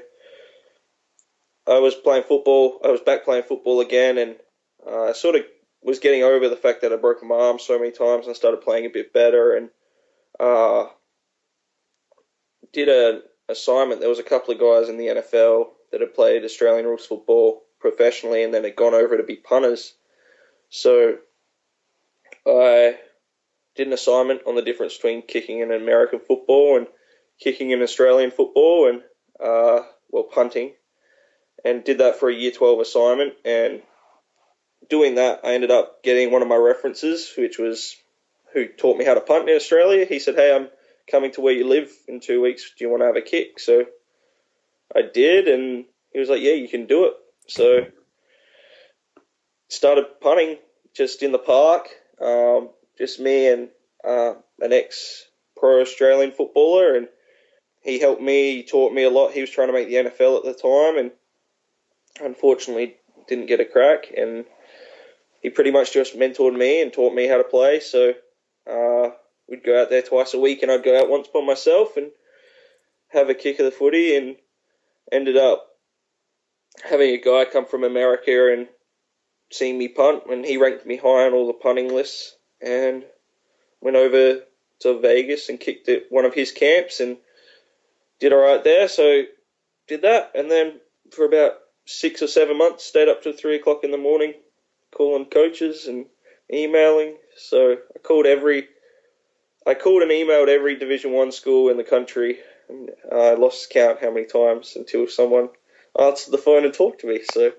I 1.67 1.79
was 1.79 1.95
playing 1.95 2.23
football. 2.23 2.79
I 2.83 2.89
was 2.89 3.01
back 3.01 3.23
playing 3.23 3.43
football 3.43 3.81
again, 3.81 4.17
and 4.17 4.35
uh, 4.87 5.09
I 5.09 5.13
sort 5.13 5.35
of 5.35 5.43
was 5.81 5.99
getting 5.99 6.23
over 6.23 6.47
the 6.47 6.55
fact 6.55 6.81
that 6.81 6.93
I 6.93 6.95
broke 6.95 7.23
my 7.23 7.35
arm 7.35 7.59
so 7.59 7.79
many 7.79 7.91
times 7.91 8.27
and 8.27 8.35
started 8.35 8.61
playing 8.61 8.85
a 8.85 8.89
bit 8.89 9.13
better, 9.13 9.55
and 9.55 9.69
uh, 10.39 10.87
did 12.73 12.89
an 12.89 13.21
assignment. 13.49 13.99
There 13.99 14.09
was 14.09 14.19
a 14.19 14.23
couple 14.23 14.53
of 14.53 14.59
guys 14.59 14.89
in 14.89 14.97
the 14.97 15.07
NFL 15.07 15.69
that 15.91 16.01
had 16.01 16.13
played 16.13 16.43
Australian 16.43 16.85
rules 16.85 17.05
football 17.05 17.63
professionally, 17.79 18.43
and 18.43 18.53
then 18.53 18.63
had 18.63 18.75
gone 18.75 18.93
over 18.93 19.17
to 19.17 19.23
be 19.23 19.35
punters. 19.35 19.93
So 20.69 21.17
I 22.45 22.95
did 23.75 23.87
an 23.87 23.93
assignment 23.93 24.41
on 24.45 24.55
the 24.55 24.61
difference 24.61 24.95
between 24.95 25.21
kicking 25.23 25.59
in 25.59 25.71
American 25.71 26.19
football 26.19 26.77
and 26.77 26.87
kicking 27.39 27.71
in 27.71 27.81
Australian 27.81 28.31
football, 28.31 28.89
and 28.89 29.01
uh, 29.43 29.81
well, 30.09 30.23
punting, 30.23 30.73
and 31.65 31.83
did 31.83 31.97
that 31.99 32.19
for 32.19 32.29
a 32.29 32.33
year 32.33 32.51
12 32.51 32.79
assignment. 32.79 33.33
And 33.43 33.81
doing 34.91 35.15
that, 35.15 35.39
I 35.43 35.53
ended 35.53 35.71
up 35.71 36.03
getting 36.03 36.31
one 36.31 36.43
of 36.43 36.49
my 36.49 36.57
references, 36.57 37.31
which 37.37 37.57
was 37.57 37.95
who 38.53 38.67
taught 38.67 38.97
me 38.97 39.05
how 39.05 39.13
to 39.15 39.21
punt 39.21 39.49
in 39.49 39.55
Australia. 39.55 40.05
He 40.05 40.19
said, 40.19 40.35
"Hey, 40.35 40.53
I'm 40.53 40.69
coming 41.09 41.31
to 41.31 41.41
where 41.41 41.53
you 41.53 41.65
live 41.65 41.89
in 42.07 42.19
two 42.19 42.41
weeks. 42.41 42.71
Do 42.77 42.83
you 42.83 42.91
want 42.91 43.01
to 43.01 43.07
have 43.07 43.15
a 43.15 43.21
kick?" 43.21 43.59
So 43.59 43.85
I 44.93 45.01
did, 45.01 45.47
and 45.47 45.85
he 46.11 46.19
was 46.19 46.29
like, 46.29 46.41
"Yeah, 46.41 46.53
you 46.53 46.67
can 46.67 46.85
do 46.85 47.05
it." 47.05 47.13
So 47.47 47.87
started 49.69 50.19
punting 50.19 50.57
just 50.93 51.23
in 51.23 51.31
the 51.31 51.39
park, 51.39 51.87
um, 52.19 52.69
just 52.97 53.19
me 53.19 53.47
and 53.47 53.69
uh, 54.03 54.33
an 54.59 54.73
ex 54.73 55.25
pro 55.55 55.81
Australian 55.81 56.33
footballer, 56.33 56.95
and 56.95 57.07
he 57.81 57.97
helped 57.97 58.21
me, 58.21 58.57
he 58.57 58.63
taught 58.63 58.93
me 58.93 59.03
a 59.03 59.09
lot. 59.09 59.31
He 59.31 59.41
was 59.41 59.49
trying 59.49 59.69
to 59.69 59.73
make 59.73 59.87
the 59.87 59.95
NFL 59.95 60.39
at 60.39 60.43
the 60.43 60.53
time, 60.53 60.97
and 60.97 61.11
unfortunately 62.19 62.97
didn't 63.27 63.45
get 63.45 63.61
a 63.61 63.65
crack. 63.65 64.11
And 64.15 64.45
he 65.41 65.49
pretty 65.49 65.71
much 65.71 65.93
just 65.93 66.17
mentored 66.17 66.57
me 66.57 66.81
and 66.81 66.93
taught 66.93 67.13
me 67.13 67.27
how 67.27 67.37
to 67.37 67.43
play. 67.43 67.79
So 67.79 68.13
uh, 68.69 69.09
we'd 69.49 69.63
go 69.63 69.81
out 69.81 69.89
there 69.89 70.01
twice 70.01 70.33
a 70.33 70.39
week, 70.39 70.61
and 70.61 70.71
I'd 70.71 70.83
go 70.83 70.99
out 70.99 71.09
once 71.09 71.27
by 71.27 71.41
myself 71.41 71.97
and 71.97 72.11
have 73.09 73.29
a 73.29 73.33
kick 73.33 73.59
of 73.59 73.65
the 73.65 73.71
footy, 73.71 74.15
and 74.15 74.37
ended 75.11 75.37
up 75.37 75.67
having 76.89 77.09
a 77.09 77.17
guy 77.17 77.45
come 77.45 77.65
from 77.65 77.83
America 77.83 78.53
and 78.53 78.67
seeing 79.51 79.77
me 79.77 79.89
punt 79.89 80.23
and 80.29 80.45
he 80.45 80.55
ranked 80.55 80.85
me 80.85 80.95
high 80.95 81.25
on 81.25 81.33
all 81.33 81.47
the 81.47 81.53
punting 81.53 81.93
lists, 81.93 82.35
and 82.61 83.03
went 83.81 83.97
over 83.97 84.41
to 84.79 84.99
Vegas 84.99 85.49
and 85.49 85.59
kicked 85.59 85.89
at 85.89 86.03
one 86.09 86.25
of 86.25 86.33
his 86.33 86.51
camps 86.51 86.99
and 86.99 87.17
did 88.19 88.31
all 88.31 88.39
right 88.39 88.63
there. 88.63 88.87
So 88.87 89.23
did 89.87 90.03
that, 90.03 90.31
and 90.35 90.49
then 90.49 90.79
for 91.11 91.25
about 91.25 91.53
six 91.85 92.21
or 92.21 92.27
seven 92.27 92.57
months, 92.57 92.85
stayed 92.85 93.09
up 93.09 93.21
till 93.21 93.33
three 93.33 93.55
o'clock 93.55 93.83
in 93.83 93.91
the 93.91 93.97
morning, 93.97 94.35
calling 94.95 95.25
coaches 95.25 95.87
and 95.87 96.05
emailing. 96.51 97.17
So 97.37 97.77
I 97.95 97.99
called 97.99 98.25
every, 98.25 98.67
I 99.65 99.73
called 99.73 100.01
and 100.01 100.11
emailed 100.11 100.47
every 100.47 100.75
Division 100.75 101.11
One 101.11 101.31
school 101.31 101.69
in 101.69 101.77
the 101.77 101.83
country, 101.83 102.39
and 102.69 102.91
I 103.11 103.33
lost 103.33 103.69
count 103.69 103.99
how 104.01 104.11
many 104.11 104.25
times 104.25 104.73
until 104.75 105.07
someone 105.07 105.49
answered 105.99 106.31
the 106.31 106.37
phone 106.37 106.65
and 106.65 106.73
talked 106.73 107.01
to 107.01 107.07
me. 107.07 107.21
So 107.23 107.51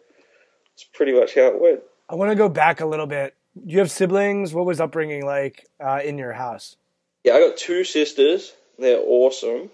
it's 0.74 0.84
pretty 0.84 1.12
much 1.12 1.34
how 1.34 1.48
it 1.48 1.60
went. 1.60 1.80
I 2.08 2.14
want 2.14 2.30
to 2.30 2.36
go 2.36 2.48
back 2.48 2.80
a 2.80 2.86
little 2.86 3.06
bit. 3.06 3.34
Do 3.54 3.72
you 3.72 3.78
have 3.80 3.90
siblings? 3.90 4.54
What 4.54 4.66
was 4.66 4.80
upbringing 4.80 5.26
like 5.26 5.66
uh, 5.78 6.00
in 6.04 6.18
your 6.18 6.32
house? 6.32 6.76
Yeah, 7.24 7.34
I 7.34 7.40
got 7.40 7.56
two 7.56 7.84
sisters. 7.84 8.52
They're 8.78 8.98
awesome. 8.98 9.70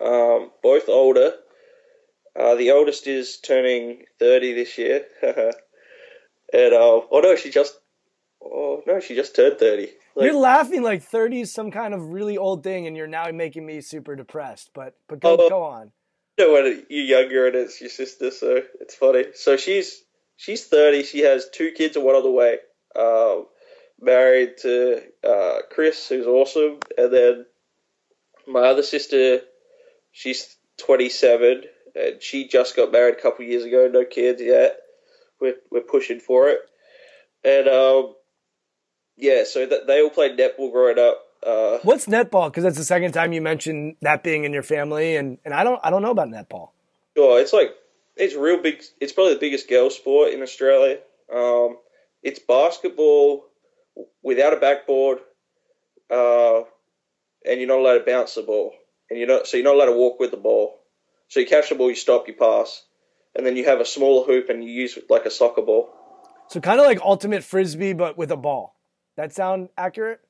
Um, 0.00 0.50
both 0.62 0.88
older. 0.88 1.34
Uh, 2.38 2.54
the 2.54 2.70
oldest 2.70 3.06
is 3.06 3.38
turning 3.38 4.04
30 4.18 4.54
this 4.54 4.78
year. 4.78 5.06
and, 6.52 6.74
uh, 6.74 7.00
oh 7.10 7.20
no, 7.22 7.36
she 7.36 7.50
just, 7.50 7.78
oh 8.42 8.82
no, 8.86 9.00
she 9.00 9.14
just 9.14 9.34
turned 9.34 9.58
30. 9.58 9.88
Like, 10.14 10.26
you're 10.26 10.38
laughing 10.38 10.82
like 10.82 11.02
30 11.02 11.42
is 11.42 11.52
some 11.52 11.70
kind 11.70 11.94
of 11.94 12.12
really 12.12 12.36
old 12.36 12.62
thing, 12.62 12.86
and 12.86 12.96
you're 12.96 13.06
now 13.06 13.30
making 13.32 13.64
me 13.64 13.80
super 13.80 14.14
depressed. 14.14 14.70
But 14.74 14.94
but 15.08 15.20
go, 15.20 15.36
oh, 15.38 15.48
go 15.48 15.62
on. 15.62 15.92
No, 16.38 16.52
when 16.52 16.84
you're 16.88 17.22
younger 17.22 17.46
and 17.46 17.56
it's 17.56 17.80
your 17.80 17.90
sister, 17.90 18.30
so 18.30 18.62
it's 18.80 18.94
funny. 18.94 19.24
So 19.34 19.56
she's 19.56 20.02
she's 20.36 20.66
30. 20.66 21.04
She 21.04 21.20
has 21.20 21.48
two 21.50 21.70
kids 21.72 21.96
and 21.96 22.04
one 22.04 22.16
on 22.16 22.22
the 22.22 22.30
way. 22.30 22.58
Um, 22.94 23.46
married 24.00 24.58
to 24.58 25.02
uh, 25.24 25.58
Chris, 25.70 26.08
who's 26.08 26.26
awesome, 26.26 26.78
and 26.98 27.12
then 27.12 27.46
my 28.46 28.60
other 28.60 28.82
sister, 28.82 29.40
she's 30.10 30.56
27, 30.78 31.62
and 31.94 32.22
she 32.22 32.48
just 32.48 32.76
got 32.76 32.92
married 32.92 33.14
a 33.14 33.22
couple 33.22 33.44
years 33.44 33.64
ago. 33.64 33.88
No 33.90 34.04
kids 34.04 34.42
yet. 34.42 34.78
We're 35.42 35.56
we're 35.72 35.80
pushing 35.80 36.20
for 36.20 36.48
it, 36.48 36.60
and 37.42 37.66
um, 37.66 38.14
yeah. 39.16 39.42
So 39.44 39.66
that 39.66 39.88
they 39.88 40.00
all 40.00 40.08
played 40.08 40.38
netball 40.38 40.70
growing 40.70 41.00
up. 41.00 41.20
Uh, 41.44 41.78
What's 41.82 42.06
netball? 42.06 42.46
Because 42.48 42.62
that's 42.62 42.78
the 42.78 42.84
second 42.84 43.10
time 43.10 43.32
you 43.32 43.42
mentioned 43.42 43.96
that 44.02 44.22
being 44.22 44.44
in 44.44 44.52
your 44.52 44.62
family, 44.62 45.16
and, 45.16 45.38
and 45.44 45.52
I 45.52 45.64
don't 45.64 45.80
I 45.82 45.90
don't 45.90 46.02
know 46.02 46.12
about 46.12 46.28
netball. 46.28 46.70
Sure, 47.16 47.40
it's 47.40 47.52
like 47.52 47.74
it's 48.16 48.36
real 48.36 48.62
big. 48.62 48.84
It's 49.00 49.12
probably 49.12 49.34
the 49.34 49.40
biggest 49.40 49.68
girls' 49.68 49.96
sport 49.96 50.32
in 50.32 50.42
Australia. 50.42 50.98
Um, 51.34 51.78
it's 52.22 52.38
basketball 52.38 53.44
without 54.22 54.52
a 54.52 54.60
backboard, 54.60 55.18
uh, 56.08 56.60
and 57.44 57.58
you're 57.58 57.66
not 57.66 57.80
allowed 57.80 57.98
to 57.98 58.04
bounce 58.04 58.36
the 58.36 58.42
ball, 58.42 58.74
and 59.10 59.18
you're 59.18 59.26
not 59.26 59.48
so 59.48 59.56
you're 59.56 59.64
not 59.64 59.74
allowed 59.74 59.86
to 59.86 59.98
walk 59.98 60.20
with 60.20 60.30
the 60.30 60.36
ball. 60.36 60.78
So 61.26 61.40
you 61.40 61.46
catch 61.46 61.70
the 61.70 61.74
ball, 61.74 61.88
you 61.88 61.96
stop, 61.96 62.28
you 62.28 62.34
pass, 62.34 62.84
and 63.34 63.46
then 63.46 63.56
you 63.56 63.64
have 63.64 63.80
a 63.80 63.84
smaller 63.84 64.26
hoop 64.26 64.48
and 64.48 64.62
you 64.62 64.70
use 64.70 64.98
like 65.08 65.24
a 65.24 65.30
soccer 65.30 65.62
ball. 65.62 65.90
So 66.48 66.60
kind 66.60 66.80
of 66.80 66.86
like 66.86 67.00
ultimate 67.00 67.44
frisbee, 67.44 67.92
but 67.92 68.18
with 68.18 68.30
a 68.30 68.36
ball. 68.36 68.76
That 69.16 69.32
sound 69.32 69.68
accurate? 69.76 70.20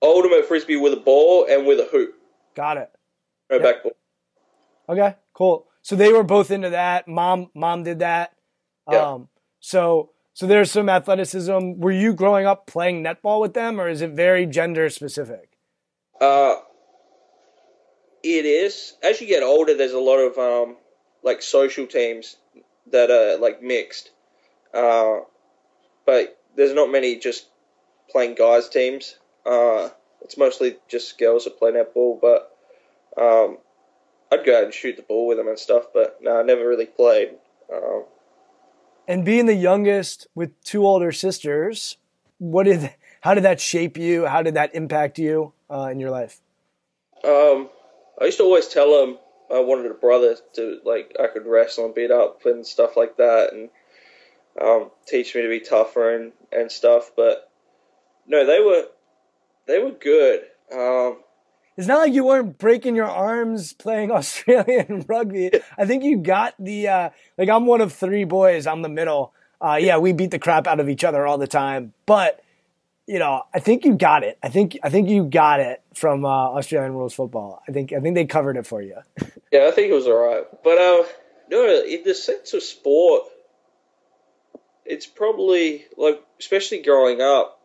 Ultimate 0.00 0.46
frisbee 0.46 0.76
with 0.76 0.92
a 0.92 0.96
ball 0.96 1.46
and 1.48 1.66
with 1.66 1.80
a 1.80 1.88
hoop. 1.90 2.14
Got 2.54 2.76
it. 2.76 2.90
No 3.50 3.56
yep. 3.56 3.64
backboard. 3.64 3.94
Okay, 4.88 5.16
cool. 5.32 5.66
So 5.82 5.96
they 5.96 6.12
were 6.12 6.22
both 6.22 6.50
into 6.50 6.70
that. 6.70 7.08
Mom, 7.08 7.50
mom 7.54 7.84
did 7.84 8.00
that. 8.00 8.32
Yeah. 8.90 9.12
Um, 9.12 9.28
so 9.60 10.10
so 10.34 10.46
there's 10.46 10.70
some 10.70 10.88
athleticism. 10.88 11.80
Were 11.80 11.92
you 11.92 12.14
growing 12.14 12.46
up 12.46 12.66
playing 12.66 13.04
netball 13.04 13.40
with 13.40 13.54
them, 13.54 13.80
or 13.80 13.88
is 13.88 14.00
it 14.00 14.10
very 14.12 14.46
gender 14.46 14.88
specific? 14.88 15.58
Uh, 16.20 16.56
it 18.22 18.44
is. 18.44 18.94
As 19.02 19.20
you 19.20 19.26
get 19.26 19.42
older, 19.42 19.74
there's 19.74 19.92
a 19.92 20.00
lot 20.00 20.18
of 20.18 20.38
um, 20.38 20.76
like 21.22 21.42
social 21.42 21.86
teams 21.86 22.36
that 22.92 23.10
are 23.10 23.38
like 23.38 23.62
mixed. 23.62 24.10
Uh, 24.72 25.20
but 26.06 26.38
there's 26.56 26.74
not 26.74 26.90
many 26.90 27.16
just 27.16 27.48
playing 28.10 28.34
guys 28.34 28.68
teams. 28.68 29.16
Uh, 29.44 29.88
it's 30.20 30.38
mostly 30.38 30.76
just 30.88 31.18
girls 31.18 31.44
that 31.44 31.58
play 31.58 31.72
netball. 31.72 32.20
But 32.20 32.56
um, 33.20 33.58
I'd 34.30 34.44
go 34.44 34.56
out 34.56 34.64
and 34.64 34.74
shoot 34.74 34.96
the 34.96 35.02
ball 35.02 35.26
with 35.26 35.38
them 35.38 35.48
and 35.48 35.58
stuff. 35.58 35.86
But 35.92 36.18
no, 36.22 36.40
I 36.40 36.42
never 36.42 36.66
really 36.66 36.86
played. 36.86 37.30
Um, 37.72 38.04
and 39.08 39.24
being 39.24 39.46
the 39.46 39.54
youngest 39.54 40.28
with 40.34 40.62
two 40.62 40.86
older 40.86 41.12
sisters, 41.12 41.96
what 42.38 42.64
did 42.64 42.94
how 43.22 43.34
did 43.34 43.44
that 43.44 43.60
shape 43.60 43.96
you? 43.96 44.26
How 44.26 44.42
did 44.42 44.54
that 44.54 44.74
impact 44.74 45.18
you 45.18 45.52
uh, 45.70 45.88
in 45.90 46.00
your 46.00 46.10
life? 46.10 46.40
Um, 47.24 47.68
I 48.20 48.26
used 48.26 48.38
to 48.38 48.44
always 48.44 48.68
tell 48.68 49.00
them 49.00 49.18
I 49.52 49.60
wanted 49.60 49.90
a 49.90 49.94
brother 49.94 50.36
to 50.54 50.78
like 50.84 51.14
I 51.20 51.26
could 51.28 51.46
wrestle 51.46 51.86
and 51.86 51.94
beat 51.94 52.10
up 52.10 52.46
and 52.46 52.66
stuff 52.66 52.96
like 52.96 53.16
that, 53.18 53.52
and 53.52 53.70
um, 54.60 54.90
teach 55.06 55.34
me 55.34 55.42
to 55.42 55.48
be 55.48 55.60
tougher 55.60 56.14
and, 56.14 56.32
and 56.50 56.70
stuff. 56.70 57.12
But 57.16 57.50
no, 58.26 58.46
they 58.46 58.60
were 58.60 58.88
they 59.66 59.78
were 59.78 59.92
good. 59.92 60.42
Um, 60.72 61.18
it's 61.76 61.86
not 61.86 61.98
like 61.98 62.12
you 62.12 62.24
weren't 62.24 62.58
breaking 62.58 62.96
your 62.96 63.08
arms 63.08 63.72
playing 63.72 64.10
Australian 64.12 65.04
rugby. 65.08 65.50
I 65.78 65.86
think 65.86 66.04
you 66.04 66.18
got 66.18 66.54
the 66.58 66.88
uh, 66.88 67.10
like 67.38 67.48
I'm 67.48 67.66
one 67.66 67.80
of 67.80 67.92
three 67.92 68.24
boys. 68.24 68.66
I'm 68.66 68.82
the 68.82 68.88
middle. 68.88 69.32
Uh, 69.60 69.78
yeah, 69.80 69.98
we 69.98 70.12
beat 70.12 70.32
the 70.32 70.38
crap 70.40 70.66
out 70.66 70.80
of 70.80 70.88
each 70.88 71.04
other 71.04 71.24
all 71.24 71.38
the 71.38 71.46
time, 71.46 71.92
but 72.04 72.41
you 73.06 73.18
know, 73.18 73.42
I 73.52 73.58
think 73.58 73.84
you 73.84 73.96
got 73.96 74.22
it. 74.22 74.38
I 74.42 74.48
think 74.48 74.78
I 74.82 74.90
think 74.90 75.08
you 75.08 75.24
got 75.24 75.60
it 75.60 75.82
from 75.94 76.24
uh, 76.24 76.28
Australian 76.28 76.92
rules 76.92 77.14
football. 77.14 77.62
I 77.68 77.72
think 77.72 77.92
I 77.92 78.00
think 78.00 78.14
they 78.14 78.26
covered 78.26 78.56
it 78.56 78.66
for 78.66 78.80
you. 78.80 78.96
yeah, 79.52 79.66
I 79.66 79.72
think 79.72 79.90
it 79.90 79.94
was 79.94 80.06
all 80.06 80.16
right. 80.16 80.44
But 80.62 80.78
uh, 80.78 81.04
no, 81.50 81.82
in 81.82 82.04
the 82.04 82.14
sense 82.14 82.54
of 82.54 82.62
sport, 82.62 83.24
it's 84.84 85.06
probably 85.06 85.84
like, 85.96 86.22
especially 86.38 86.82
growing 86.82 87.20
up, 87.20 87.60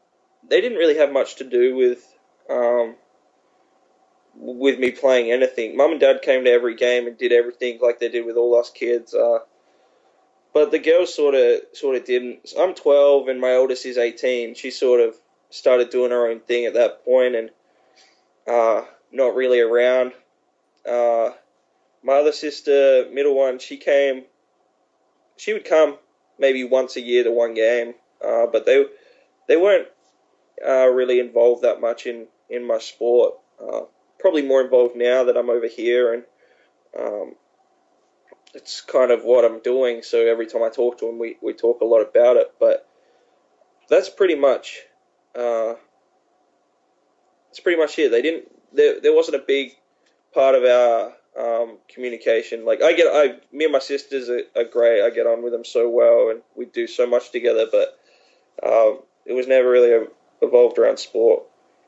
they 0.50 0.62
didn't 0.62 0.77
really 0.77 0.98
have 0.98 1.12
much 1.12 1.36
to 1.38 1.44
do 1.44 1.75
with 1.75 2.03
um, 2.50 2.96
with 4.36 4.79
me 4.79 4.91
playing 4.91 5.32
anything. 5.32 5.77
Mum 5.77 5.91
and 5.91 6.00
Dad 6.00 6.22
came 6.24 6.46
to 6.46 6.51
every 6.51 6.75
game 6.75 7.06
and 7.06 7.17
did 7.17 7.32
everything 7.32 7.79
like 7.82 8.00
they 8.00 8.10
did 8.10 8.25
with 8.25 8.38
all 8.38 8.60
us 8.60 8.72
kids. 8.72 9.13
Uh, 9.13 9.39
but 10.53 10.72
the 10.72 10.79
girls 10.79 11.13
sort 11.13 11.36
of 11.36 11.62
sort 11.74 11.96
of 11.96 12.06
didn't. 12.06 12.50
I'm 12.60 12.74
12 12.74 13.27
and 13.27 13.39
my 13.39 13.53
oldest 13.53 13.86
is 13.86 14.00
18. 14.00 14.56
She 14.56 14.72
sort 14.72 15.00
of 15.00 15.15
started 15.49 15.89
doing 15.89 16.11
our 16.11 16.27
own 16.29 16.39
thing 16.41 16.65
at 16.65 16.73
that 16.73 17.03
point 17.05 17.35
and 17.35 17.49
uh, 18.47 18.83
not 19.11 19.35
really 19.35 19.59
around. 19.59 20.13
Uh, 20.87 21.31
my 22.03 22.13
other 22.13 22.31
sister, 22.31 23.07
middle 23.11 23.35
one, 23.35 23.59
she 23.59 23.77
came. 23.77 24.23
She 25.37 25.53
would 25.53 25.65
come 25.65 25.97
maybe 26.39 26.63
once 26.63 26.95
a 26.95 27.01
year 27.01 27.23
to 27.23 27.31
one 27.31 27.53
game, 27.53 27.93
uh, 28.25 28.47
but 28.47 28.65
they 28.65 28.85
they 29.47 29.57
weren't 29.57 29.87
uh, 30.65 30.87
really 30.87 31.19
involved 31.19 31.63
that 31.63 31.81
much 31.81 32.05
in 32.05 32.27
in 32.49 32.65
my 32.65 32.79
sport. 32.79 33.35
Uh, 33.61 33.81
probably 34.19 34.41
more 34.41 34.61
involved 34.61 34.95
now 34.95 35.25
that 35.25 35.37
I'm 35.37 35.49
over 35.49 35.67
here, 35.67 36.13
and 36.13 36.23
um, 36.97 37.35
it's 38.53 38.81
kind 38.81 39.11
of 39.11 39.23
what 39.23 39.45
I'm 39.45 39.59
doing. 39.59 40.01
So 40.03 40.25
every 40.25 40.47
time 40.47 40.63
I 40.63 40.69
talk 40.69 40.99
to 40.99 41.05
them, 41.05 41.19
we, 41.19 41.37
we 41.41 41.53
talk 41.53 41.81
a 41.81 41.85
lot 41.85 42.01
about 42.01 42.37
it. 42.37 42.53
But 42.59 42.87
that's 43.89 44.09
pretty 44.09 44.35
much 44.35 44.81
uh, 45.38 45.75
that's 47.48 47.60
pretty 47.60 47.79
much 47.79 47.98
it. 48.00 48.12
They 48.12 48.22
didn't. 48.22 48.51
There, 48.74 49.00
there 49.01 49.15
wasn't 49.15 49.38
a 49.38 49.46
big 49.46 49.72
part 50.34 50.56
of 50.56 50.63
our 50.63 51.13
um, 51.39 51.77
communication. 51.88 52.65
Like 52.65 52.82
I 52.82 52.94
get, 52.94 53.08
I 53.08 53.39
me 53.51 53.65
and 53.65 53.74
my 53.74 53.79
sisters 53.79 54.29
are, 54.29 54.41
are, 54.56 54.65
great. 54.65 55.03
I 55.03 55.10
get 55.10 55.27
on 55.27 55.44
with 55.44 55.53
them 55.53 55.63
so 55.63 55.89
well, 55.89 56.29
and 56.29 56.41
we 56.56 56.65
do 56.65 56.88
so 56.88 57.06
much 57.06 57.32
together. 57.32 57.67
But 57.72 58.00
um, 58.67 59.00
it 59.25 59.34
was 59.34 59.48
never 59.48 59.70
really 59.70 60.08
evolved 60.41 60.77
around 60.77 60.98
sport. 61.00 61.44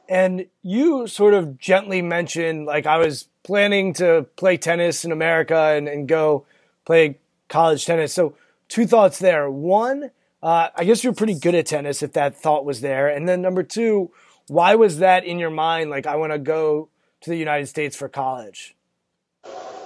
And 0.07 0.47
you 0.63 1.07
sort 1.07 1.33
of 1.33 1.59
gently 1.59 2.01
mentioned, 2.01 2.65
like 2.65 2.85
I 2.85 2.97
was 2.97 3.27
planning 3.43 3.93
to 3.93 4.25
play 4.35 4.57
tennis 4.57 5.05
in 5.05 5.11
America 5.11 5.55
and, 5.55 5.87
and 5.87 6.07
go 6.07 6.45
play 6.85 7.19
college 7.47 7.85
tennis. 7.85 8.13
So 8.13 8.35
two 8.67 8.87
thoughts 8.87 9.19
there. 9.19 9.49
One, 9.49 10.11
uh, 10.41 10.69
I 10.75 10.83
guess 10.85 11.03
you're 11.03 11.13
pretty 11.13 11.37
good 11.37 11.55
at 11.55 11.65
tennis 11.65 12.01
if 12.01 12.13
that 12.13 12.35
thought 12.35 12.65
was 12.65 12.81
there. 12.81 13.07
And 13.07 13.27
then 13.27 13.41
number 13.41 13.63
two, 13.63 14.11
why 14.47 14.75
was 14.75 14.99
that 14.99 15.25
in 15.25 15.39
your 15.39 15.49
mind? 15.49 15.89
Like 15.89 16.07
I 16.07 16.15
want 16.15 16.31
to 16.31 16.39
go 16.39 16.89
to 17.21 17.29
the 17.29 17.37
United 17.37 17.67
States 17.67 17.95
for 17.95 18.07
college. 18.07 18.75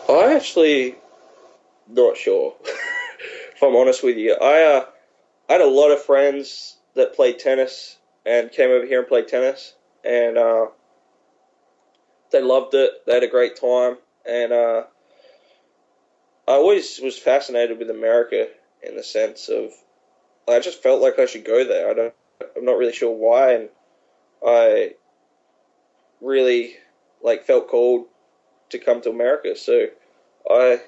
I 0.10 0.34
actually 0.36 0.96
not 1.90 2.18
sure. 2.18 2.56
if 2.64 3.64
I'm 3.64 3.76
honest 3.76 4.04
with 4.04 4.18
you, 4.18 4.36
I 4.40 4.78
uh, 4.78 4.86
I 5.50 5.54
had 5.54 5.62
a 5.62 5.68
lot 5.68 5.92
of 5.92 6.04
friends 6.04 6.78
that 6.96 7.16
played 7.16 7.40
tennis 7.40 7.98
and 8.26 8.52
came 8.52 8.70
over 8.70 8.86
here 8.86 9.00
and 9.00 9.08
played 9.08 9.28
tennis, 9.28 9.74
and 10.04 10.38
uh, 10.38 10.68
they 12.32 12.42
loved 12.42 12.74
it. 12.74 13.06
They 13.06 13.14
had 13.14 13.24
a 13.24 13.28
great 13.28 13.56
time, 13.60 13.98
and 14.26 14.54
uh, 14.54 14.84
I 16.48 16.52
always 16.52 17.00
was 17.02 17.18
fascinated 17.18 17.80
with 17.80 17.90
America 17.90 18.48
in 18.82 18.96
the 18.96 19.04
sense 19.04 19.50
of 19.50 19.72
I 20.48 20.60
just 20.60 20.84
felt 20.84 21.02
like 21.02 21.20
I 21.20 21.26
should 21.26 21.46
go 21.46 21.64
there. 21.64 21.90
I 21.90 21.94
don't. 21.94 22.14
I'm 22.58 22.66
not 22.66 22.78
really 22.78 22.94
sure 22.94 23.12
why, 23.12 23.54
and 23.54 23.70
I 24.46 24.94
really 26.22 26.76
like 27.22 27.46
felt 27.46 27.70
called 27.70 28.08
to 28.70 28.80
come 28.80 29.02
to 29.02 29.10
America. 29.10 29.56
So 29.56 29.88
I 30.50 30.82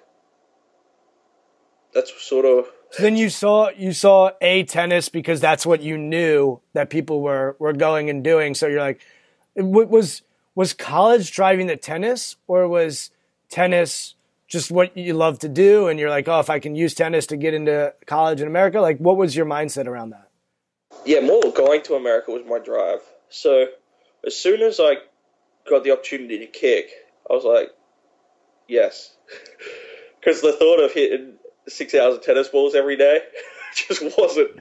that's 1.93 2.12
sort 2.21 2.45
of 2.45 2.67
so 2.91 3.03
then 3.03 3.17
you 3.17 3.29
saw 3.29 3.69
you 3.69 3.91
saw 3.91 4.31
a 4.41 4.63
tennis 4.63 5.09
because 5.09 5.41
that's 5.41 5.65
what 5.65 5.81
you 5.81 5.97
knew 5.97 6.62
that 6.74 6.89
people 6.89 7.21
were 7.21 7.55
were 7.59 7.74
going 7.74 8.09
and 8.09 8.24
doing. 8.24 8.55
So 8.55 8.67
you're 8.67 8.79
like, 8.79 9.01
was 9.55 10.21
was 10.55 10.74
college 10.74 11.31
driving 11.31 11.67
the 11.67 11.75
tennis, 11.75 12.38
or 12.47 12.67
was 12.67 13.12
tennis 13.50 14.14
just 14.55 14.71
what 14.71 14.95
you 14.95 15.13
love 15.13 15.39
to 15.39 15.50
do? 15.50 15.88
And 15.89 16.00
you're 16.00 16.09
like, 16.09 16.29
oh, 16.29 16.39
if 16.39 16.50
I 16.50 16.59
can 16.59 16.75
use 16.75 16.93
tennis 16.93 17.27
to 17.27 17.35
get 17.35 17.53
into 17.53 17.93
college 18.05 18.39
in 18.39 18.47
America, 18.47 18.79
like, 18.79 18.97
what 19.00 19.17
was 19.17 19.35
your 19.35 19.45
mindset 19.45 19.85
around 19.85 20.12
that? 20.12 20.29
Yeah, 21.05 21.19
more 21.19 21.41
going 21.51 21.81
to 21.83 21.95
America 21.95 22.31
was 22.31 22.43
my 22.47 22.59
drive. 22.59 23.01
So 23.29 23.65
as 24.25 24.38
soon 24.38 24.62
as 24.62 24.79
I 24.79 24.95
got 25.69 25.83
the 25.83 25.91
opportunity 25.91 26.39
to 26.39 26.45
kick, 26.47 26.89
I 27.29 27.33
was 27.33 27.44
like, 27.44 27.72
yes, 28.68 29.13
because 30.20 30.41
the 30.41 30.53
thought 30.53 30.79
of 30.79 30.94
hitting 30.94 31.33
six 31.68 31.94
hours 31.94 32.15
of 32.15 32.24
tennis 32.24 32.48
balls 32.48 32.75
every 32.75 32.96
day 32.96 33.20
just 33.75 34.01
wasn't 34.18 34.51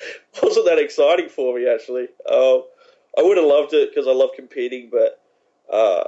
wasn't 0.42 0.66
that 0.66 0.78
exciting 0.78 1.28
for 1.28 1.54
me 1.54 1.68
actually. 1.68 2.08
Um, 2.30 2.62
I 3.16 3.22
would 3.22 3.36
have 3.36 3.46
loved 3.46 3.74
it 3.74 3.90
because 3.90 4.08
I 4.08 4.12
love 4.12 4.30
competing, 4.34 4.90
but 4.90 5.20
uh, 5.70 6.04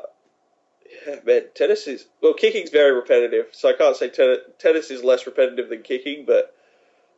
yeah, 1.07 1.17
man, 1.25 1.43
tennis 1.55 1.87
is 1.87 2.07
well, 2.23 2.35
kicking's 2.35 2.71
very 2.71 2.93
repetitive, 2.93 3.47
so 3.53 3.69
I 3.69 3.73
can't 3.73 3.97
say 3.97 4.09
ten- 4.09 4.39
tennis 4.59 4.91
is 4.91 5.05
less 5.05 5.27
repetitive 5.27 5.69
than 5.69 5.83
kicking, 5.83 6.25
but 6.27 6.55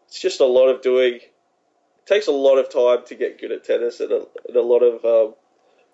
it's 0.07 0.21
just 0.21 0.41
a 0.41 0.47
lot 0.47 0.69
of 0.69 0.83
doing. 0.83 1.15
It 1.15 2.07
takes 2.07 2.27
a 2.27 2.33
lot 2.33 2.59
of 2.59 2.71
time 2.71 3.05
to 3.07 3.15
get 3.15 3.41
good 3.41 3.53
at 3.53 3.65
tennis, 3.65 4.01
and 4.01 4.13
a, 4.13 4.27
and 4.47 4.57
a 4.57 4.63
lot 4.63 4.81
of 4.81 5.05
um, 5.05 5.35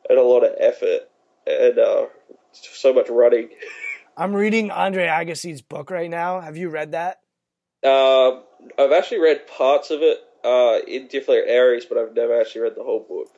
and 0.09 0.19
a 0.19 0.23
lot 0.23 0.45
of 0.45 0.55
effort, 0.59 1.09
and 1.47 1.79
uh, 1.79 2.07
so 2.53 2.93
much 2.93 3.09
running. 3.09 3.51
I'm 4.17 4.35
reading 4.35 4.71
Andre 4.71 5.07
Agassi's 5.07 5.61
book 5.61 5.91
right 5.91 6.11
now. 6.11 6.41
Have 6.41 6.57
you 6.57 6.69
read 6.71 6.93
that? 6.93 7.21
Uh, 7.83 8.41
I've 8.79 8.93
actually 8.93 9.21
read 9.21 9.47
parts 9.47 9.91
of 9.91 10.01
it 10.03 10.19
uh, 10.45 10.79
in 10.87 11.09
different 11.09 11.49
areas, 11.49 11.85
but 11.85 11.99
I've 11.99 12.15
never 12.15 12.41
actually 12.41 12.63
read 12.63 12.77
the 12.77 12.85
whole 12.85 13.05
book. 13.07 13.31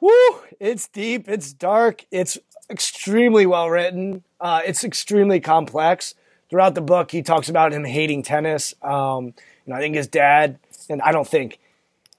Woo! 0.00 0.40
It's 0.58 0.88
deep. 0.88 1.28
It's 1.28 1.52
dark. 1.52 2.06
It's 2.10 2.38
extremely 2.70 3.46
well 3.46 3.68
written. 3.68 4.24
Uh, 4.40 4.62
it's 4.64 4.84
extremely 4.84 5.40
complex. 5.40 6.14
Throughout 6.48 6.74
the 6.74 6.80
book, 6.80 7.10
he 7.10 7.22
talks 7.22 7.48
about 7.48 7.72
him 7.72 7.84
hating 7.84 8.22
tennis. 8.22 8.74
Um, 8.82 9.26
you 9.26 9.32
know, 9.66 9.76
I 9.76 9.80
think 9.80 9.94
his 9.94 10.08
dad, 10.08 10.58
and 10.88 11.00
I 11.02 11.12
don't 11.12 11.28
think 11.28 11.60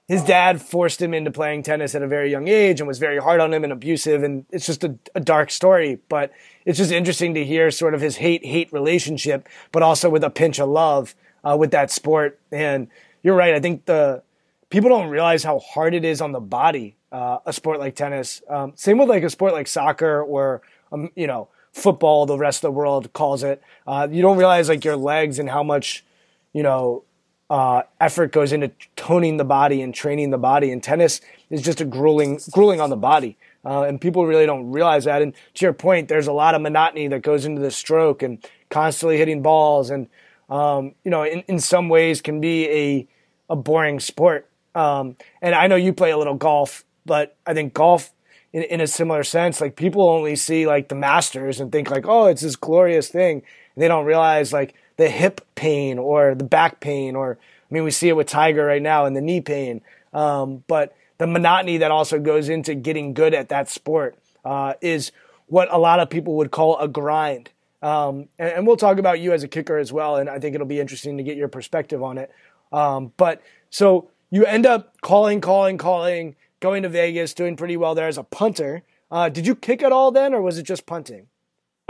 his 0.08 0.22
dad 0.22 0.60
forced 0.60 1.00
him 1.00 1.12
into 1.14 1.30
playing 1.30 1.62
tennis 1.62 1.94
at 1.94 2.02
a 2.02 2.06
very 2.06 2.30
young 2.30 2.48
age 2.48 2.80
and 2.80 2.88
was 2.88 2.98
very 2.98 3.18
hard 3.18 3.40
on 3.40 3.52
him 3.52 3.64
and 3.64 3.72
abusive. 3.72 4.22
And 4.22 4.46
it's 4.50 4.66
just 4.66 4.84
a, 4.84 4.96
a 5.14 5.20
dark 5.20 5.50
story, 5.50 5.98
but 6.08 6.32
it's 6.64 6.78
just 6.78 6.92
interesting 6.92 7.34
to 7.34 7.44
hear 7.44 7.70
sort 7.70 7.94
of 7.94 8.00
his 8.00 8.16
hate 8.16 8.44
hate 8.44 8.72
relationship, 8.72 9.48
but 9.70 9.82
also 9.82 10.08
with 10.08 10.24
a 10.24 10.30
pinch 10.30 10.58
of 10.58 10.68
love 10.68 11.14
uh, 11.44 11.56
with 11.58 11.70
that 11.72 11.90
sport. 11.90 12.38
And 12.50 12.88
you're 13.22 13.36
right. 13.36 13.54
I 13.54 13.60
think 13.60 13.86
the 13.86 14.22
people 14.70 14.90
don't 14.90 15.08
realize 15.08 15.44
how 15.44 15.58
hard 15.58 15.94
it 15.94 16.04
is 16.04 16.20
on 16.20 16.32
the 16.32 16.40
body. 16.40 16.96
Uh, 17.12 17.38
a 17.46 17.52
sport 17.52 17.78
like 17.78 17.94
tennis. 17.94 18.42
Um, 18.48 18.72
same 18.74 18.98
with 18.98 19.08
like 19.08 19.22
a 19.22 19.30
sport 19.30 19.52
like 19.52 19.68
soccer 19.68 20.22
or 20.22 20.62
um, 20.90 21.10
you 21.14 21.26
know 21.26 21.48
football. 21.72 22.26
The 22.26 22.38
rest 22.38 22.58
of 22.58 22.68
the 22.68 22.72
world 22.72 23.12
calls 23.12 23.42
it. 23.42 23.62
Uh, 23.86 24.08
you 24.10 24.22
don't 24.22 24.38
realize 24.38 24.68
like 24.68 24.84
your 24.84 24.96
legs 24.96 25.38
and 25.38 25.48
how 25.48 25.62
much 25.62 26.04
you 26.52 26.62
know 26.62 27.04
uh, 27.50 27.82
effort 28.00 28.32
goes 28.32 28.52
into 28.52 28.72
toning 28.96 29.36
the 29.36 29.44
body 29.44 29.82
and 29.82 29.94
training 29.94 30.30
the 30.30 30.38
body. 30.38 30.72
And 30.72 30.82
tennis 30.82 31.20
is 31.50 31.60
just 31.62 31.80
a 31.80 31.84
grueling 31.84 32.40
grueling 32.50 32.80
on 32.80 32.90
the 32.90 32.96
body. 32.96 33.36
Uh, 33.64 33.82
and 33.82 34.00
people 34.00 34.26
really 34.26 34.46
don't 34.46 34.72
realize 34.72 35.04
that. 35.04 35.22
And 35.22 35.34
to 35.54 35.64
your 35.64 35.72
point, 35.72 36.08
there's 36.08 36.26
a 36.26 36.32
lot 36.32 36.56
of 36.56 36.62
monotony 36.62 37.06
that 37.08 37.22
goes 37.22 37.44
into 37.44 37.60
the 37.60 37.70
stroke 37.70 38.22
and 38.22 38.44
constantly 38.70 39.18
hitting 39.18 39.40
balls 39.40 39.90
and 39.90 40.08
um, 40.52 40.94
you 41.02 41.10
know, 41.10 41.22
in, 41.22 41.40
in 41.48 41.58
some 41.58 41.88
ways 41.88 42.20
can 42.20 42.40
be 42.40 42.68
a, 42.68 43.08
a 43.48 43.56
boring 43.56 44.00
sport. 44.00 44.48
Um, 44.74 45.16
and 45.40 45.54
I 45.54 45.66
know 45.66 45.76
you 45.76 45.94
play 45.94 46.10
a 46.10 46.18
little 46.18 46.34
golf, 46.34 46.84
but 47.04 47.36
I 47.46 47.54
think 47.54 47.74
golf 47.74 48.12
in, 48.52 48.62
in 48.64 48.80
a 48.80 48.86
similar 48.86 49.24
sense, 49.24 49.60
like 49.60 49.76
people 49.76 50.08
only 50.08 50.36
see 50.36 50.66
like 50.66 50.88
the 50.88 50.94
masters 50.94 51.60
and 51.60 51.72
think 51.72 51.90
like, 51.90 52.06
oh, 52.06 52.26
it's 52.26 52.42
this 52.42 52.56
glorious 52.56 53.08
thing. 53.08 53.42
And 53.74 53.82
they 53.82 53.88
don't 53.88 54.04
realize 54.04 54.52
like 54.52 54.74
the 54.96 55.08
hip 55.08 55.40
pain 55.54 55.98
or 55.98 56.34
the 56.34 56.44
back 56.44 56.80
pain, 56.80 57.16
or 57.16 57.38
I 57.40 57.74
mean, 57.74 57.84
we 57.84 57.90
see 57.90 58.08
it 58.08 58.16
with 58.16 58.26
Tiger 58.26 58.64
right 58.64 58.82
now 58.82 59.06
and 59.06 59.16
the 59.16 59.20
knee 59.20 59.40
pain. 59.40 59.80
Um, 60.12 60.62
but 60.66 60.94
the 61.18 61.26
monotony 61.26 61.78
that 61.78 61.90
also 61.90 62.18
goes 62.18 62.48
into 62.48 62.74
getting 62.74 63.14
good 63.14 63.32
at 63.32 63.48
that 63.48 63.70
sport 63.70 64.16
uh, 64.44 64.74
is 64.80 65.12
what 65.46 65.72
a 65.72 65.78
lot 65.78 66.00
of 66.00 66.10
people 66.10 66.36
would 66.36 66.50
call 66.50 66.78
a 66.78 66.88
grind. 66.88 67.50
Um, 67.80 68.28
and, 68.38 68.52
and, 68.52 68.66
we'll 68.66 68.76
talk 68.76 68.98
about 68.98 69.18
you 69.18 69.32
as 69.32 69.42
a 69.42 69.48
kicker 69.48 69.76
as 69.76 69.92
well. 69.92 70.16
And 70.16 70.30
I 70.30 70.38
think 70.38 70.54
it'll 70.54 70.68
be 70.68 70.78
interesting 70.78 71.16
to 71.16 71.24
get 71.24 71.36
your 71.36 71.48
perspective 71.48 72.00
on 72.00 72.16
it. 72.16 72.30
Um, 72.70 73.12
but 73.16 73.42
so 73.70 74.08
you 74.30 74.44
end 74.44 74.66
up 74.66 75.00
calling, 75.00 75.40
calling, 75.40 75.78
calling, 75.78 76.36
going 76.62 76.84
to 76.84 76.88
Vegas, 76.88 77.34
doing 77.34 77.56
pretty 77.56 77.76
well 77.76 77.94
there 77.94 78.08
as 78.08 78.16
a 78.16 78.22
punter. 78.24 78.82
Uh, 79.10 79.28
did 79.28 79.46
you 79.46 79.54
kick 79.54 79.82
at 79.82 79.92
all 79.92 80.10
then, 80.10 80.32
or 80.32 80.40
was 80.40 80.56
it 80.56 80.62
just 80.62 80.86
punting? 80.86 81.26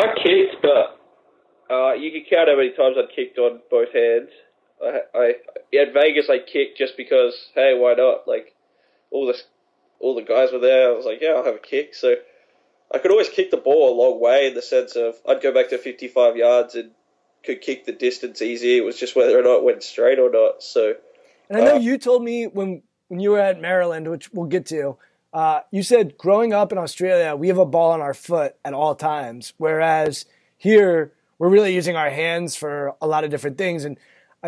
I 0.01 0.07
kicked, 0.17 0.57
but 0.63 0.99
uh, 1.73 1.93
you 1.93 2.11
can 2.11 2.25
count 2.29 2.49
how 2.49 2.57
many 2.57 2.71
times 2.71 2.97
I'd 2.99 3.15
kicked 3.15 3.39
on 3.39 3.61
both 3.71 3.93
hands. 3.93 4.31
I, 4.83 5.01
I 5.15 5.35
at 5.81 5.95
Vegas 5.95 6.29
I 6.29 6.39
kicked 6.39 6.77
just 6.77 6.97
because 6.97 7.35
hey 7.55 7.79
why 7.79 7.95
not 7.95 8.27
like 8.27 8.53
all 9.13 9.27
the 9.27 9.39
all 10.01 10.17
the 10.17 10.23
guys 10.23 10.51
were 10.53 10.59
there 10.59 10.89
I 10.89 10.97
was 10.97 11.07
like 11.07 11.21
yeah 11.21 11.35
I'll 11.37 11.45
have 11.45 11.55
a 11.55 11.59
kick 11.59 11.95
so 11.95 12.17
I 12.93 12.99
could 12.99 13.13
always 13.13 13.29
kick 13.29 13.53
the 13.53 13.59
ball 13.59 13.95
a 13.95 14.01
long 14.03 14.21
way 14.21 14.49
in 14.49 14.55
the 14.55 14.63
sense 14.63 14.97
of 14.97 15.15
I'd 15.27 15.41
go 15.41 15.55
back 15.55 15.71
to 15.71 15.79
55 15.79 16.37
yards 16.37 16.75
and 16.75 16.91
could 17.45 17.61
kick 17.61 17.87
the 17.87 17.93
distance 17.93 18.43
easy. 18.43 18.77
It 18.77 18.85
was 18.85 18.99
just 18.99 19.17
whether 19.17 19.39
or 19.39 19.43
not 19.43 19.59
it 19.59 19.65
went 19.65 19.83
straight 19.83 20.19
or 20.19 20.31
not. 20.31 20.63
So, 20.63 20.95
and 21.49 21.59
I 21.59 21.65
know 21.65 21.77
uh, 21.77 21.81
you 21.81 21.99
told 21.99 22.23
me 22.23 22.47
when 22.47 22.83
when 23.13 23.21
you 23.21 23.33
were 23.33 23.41
at 23.41 23.61
Maryland, 23.61 24.09
which 24.09 24.33
we'll 24.33 24.47
get 24.47 24.65
to. 24.65 24.97
Uh, 25.35 25.61
you 25.71 25.83
said 25.83 26.17
growing 26.17 26.55
up 26.55 26.73
in 26.73 26.79
Australia, 26.79 27.37
we 27.37 27.49
have 27.49 27.59
a 27.59 27.67
ball 27.67 27.93
on 27.93 28.01
our 28.01 28.15
foot 28.15 28.57
at 28.65 28.73
all 28.73 28.95
times, 28.95 29.53
whereas 29.59 30.25
here 30.57 31.13
we're 31.39 31.51
really 31.51 31.75
using 31.75 31.95
our 31.95 32.09
hands 32.09 32.57
for 32.57 32.95
a 33.03 33.07
lot 33.07 33.23
of 33.23 33.31
different 33.31 33.59
things. 33.59 33.85
And 33.85 33.99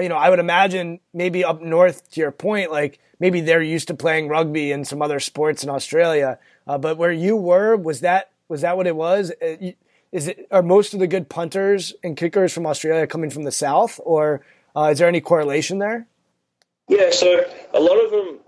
you 0.00 0.08
know, 0.08 0.16
I 0.16 0.30
would 0.30 0.38
imagine 0.38 1.00
maybe 1.12 1.44
up 1.44 1.60
north 1.60 2.10
to 2.12 2.20
your 2.20 2.30
point, 2.30 2.70
like 2.70 3.00
maybe 3.20 3.42
they're 3.42 3.60
used 3.60 3.88
to 3.88 3.94
playing 3.94 4.28
rugby 4.28 4.72
and 4.72 4.88
some 4.88 5.02
other 5.02 5.20
sports 5.20 5.62
in 5.62 5.68
Australia. 5.68 6.38
Uh, 6.66 6.78
but 6.78 6.96
where 6.96 7.12
you 7.12 7.36
were, 7.36 7.76
was 7.76 8.00
that 8.00 8.30
was 8.48 8.62
that 8.62 8.78
what 8.78 8.86
it 8.86 8.96
was? 8.96 9.30
Uh, 9.42 9.72
is 10.10 10.26
it 10.26 10.48
are 10.50 10.62
most 10.62 10.94
of 10.94 11.00
the 11.00 11.06
good 11.06 11.28
punters 11.28 11.92
and 12.02 12.16
kickers 12.16 12.50
from 12.54 12.64
Australia 12.66 13.06
coming 13.06 13.28
from 13.28 13.42
the 13.42 13.52
south, 13.52 14.00
or 14.02 14.40
uh, 14.74 14.88
is 14.90 15.00
there 15.00 15.08
any 15.08 15.20
correlation 15.20 15.80
there? 15.80 16.06
Yeah, 16.88 17.10
so 17.10 17.44
a 17.74 17.80
lot 17.80 18.02
of 18.02 18.10
them. 18.10 18.38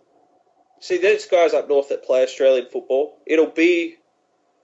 See, 0.80 0.98
there's 0.98 1.26
guys 1.26 1.54
up 1.54 1.68
north 1.68 1.88
that 1.88 2.04
play 2.04 2.22
Australian 2.22 2.66
football. 2.70 3.18
It'll 3.26 3.46
be 3.46 3.96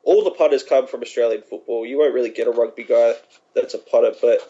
all 0.05 0.25
the 0.25 0.31
punters 0.31 0.63
come 0.63 0.87
from 0.87 1.03
Australian 1.03 1.43
football. 1.43 1.87
You 1.87 1.99
won't 1.99 2.15
really 2.15 2.31
get 2.31 2.49
a 2.49 2.51
rugby 2.51 2.85
guy 2.85 3.15
that's 3.55 3.75
a 3.75 3.79
punter, 3.79 4.13
but 4.21 4.41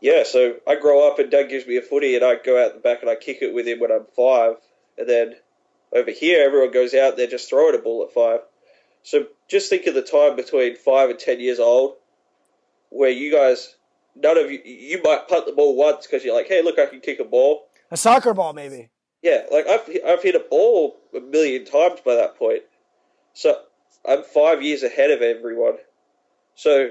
yeah. 0.00 0.24
So 0.24 0.56
I 0.66 0.76
grow 0.76 1.08
up 1.08 1.18
and 1.18 1.30
Dad 1.30 1.48
gives 1.48 1.66
me 1.66 1.76
a 1.76 1.82
footy, 1.82 2.16
and 2.16 2.24
I 2.24 2.36
go 2.36 2.62
out 2.62 2.74
the 2.74 2.80
back 2.80 3.02
and 3.02 3.10
I 3.10 3.14
kick 3.14 3.38
it 3.40 3.54
with 3.54 3.66
him 3.66 3.80
when 3.80 3.92
I'm 3.92 4.06
five, 4.16 4.56
and 4.98 5.08
then 5.08 5.34
over 5.92 6.10
here 6.10 6.44
everyone 6.44 6.72
goes 6.72 6.94
out 6.94 7.16
there 7.16 7.26
just 7.26 7.48
throwing 7.48 7.74
a 7.74 7.78
ball 7.78 8.04
at 8.04 8.14
five. 8.14 8.40
So 9.02 9.26
just 9.48 9.68
think 9.68 9.86
of 9.86 9.94
the 9.94 10.02
time 10.02 10.34
between 10.34 10.76
five 10.76 11.10
and 11.10 11.18
ten 11.18 11.40
years 11.40 11.60
old, 11.60 11.96
where 12.88 13.10
you 13.10 13.30
guys, 13.32 13.74
none 14.16 14.38
of 14.38 14.50
you, 14.50 14.60
you 14.64 15.00
might 15.02 15.28
punt 15.28 15.46
the 15.46 15.52
ball 15.52 15.76
once 15.76 16.06
because 16.06 16.24
you're 16.24 16.34
like, 16.34 16.48
hey, 16.48 16.62
look, 16.62 16.78
I 16.78 16.86
can 16.86 17.00
kick 17.00 17.20
a 17.20 17.24
ball. 17.24 17.68
A 17.90 17.96
soccer 17.96 18.32
ball, 18.32 18.54
maybe. 18.54 18.88
Yeah, 19.24 19.44
like 19.50 19.66
I've 19.66 19.88
I've 20.06 20.22
hit 20.22 20.34
a 20.34 20.38
ball 20.50 20.96
a 21.16 21.20
million 21.20 21.64
times 21.64 22.00
by 22.04 22.16
that 22.16 22.36
point. 22.38 22.62
So 23.32 23.56
I'm 24.06 24.22
five 24.22 24.62
years 24.62 24.82
ahead 24.82 25.10
of 25.10 25.22
everyone. 25.22 25.78
So 26.56 26.90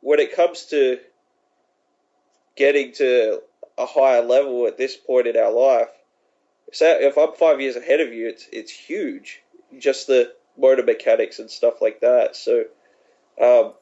when 0.00 0.18
it 0.18 0.34
comes 0.34 0.66
to 0.66 0.98
getting 2.56 2.94
to 2.94 3.42
a 3.78 3.86
higher 3.86 4.22
level 4.22 4.66
at 4.66 4.76
this 4.76 4.96
point 4.96 5.28
in 5.28 5.36
our 5.36 5.52
life, 5.52 5.86
so 6.72 6.84
if 7.00 7.16
I'm 7.16 7.32
five 7.34 7.60
years 7.60 7.76
ahead 7.76 8.00
of 8.00 8.12
you, 8.12 8.26
it's 8.28 8.48
it's 8.52 8.72
huge. 8.72 9.40
Just 9.78 10.08
the 10.08 10.32
motor 10.58 10.82
mechanics 10.82 11.38
and 11.38 11.48
stuff 11.48 11.80
like 11.80 12.00
that. 12.00 12.34
So 12.34 12.64
um, 13.40 13.74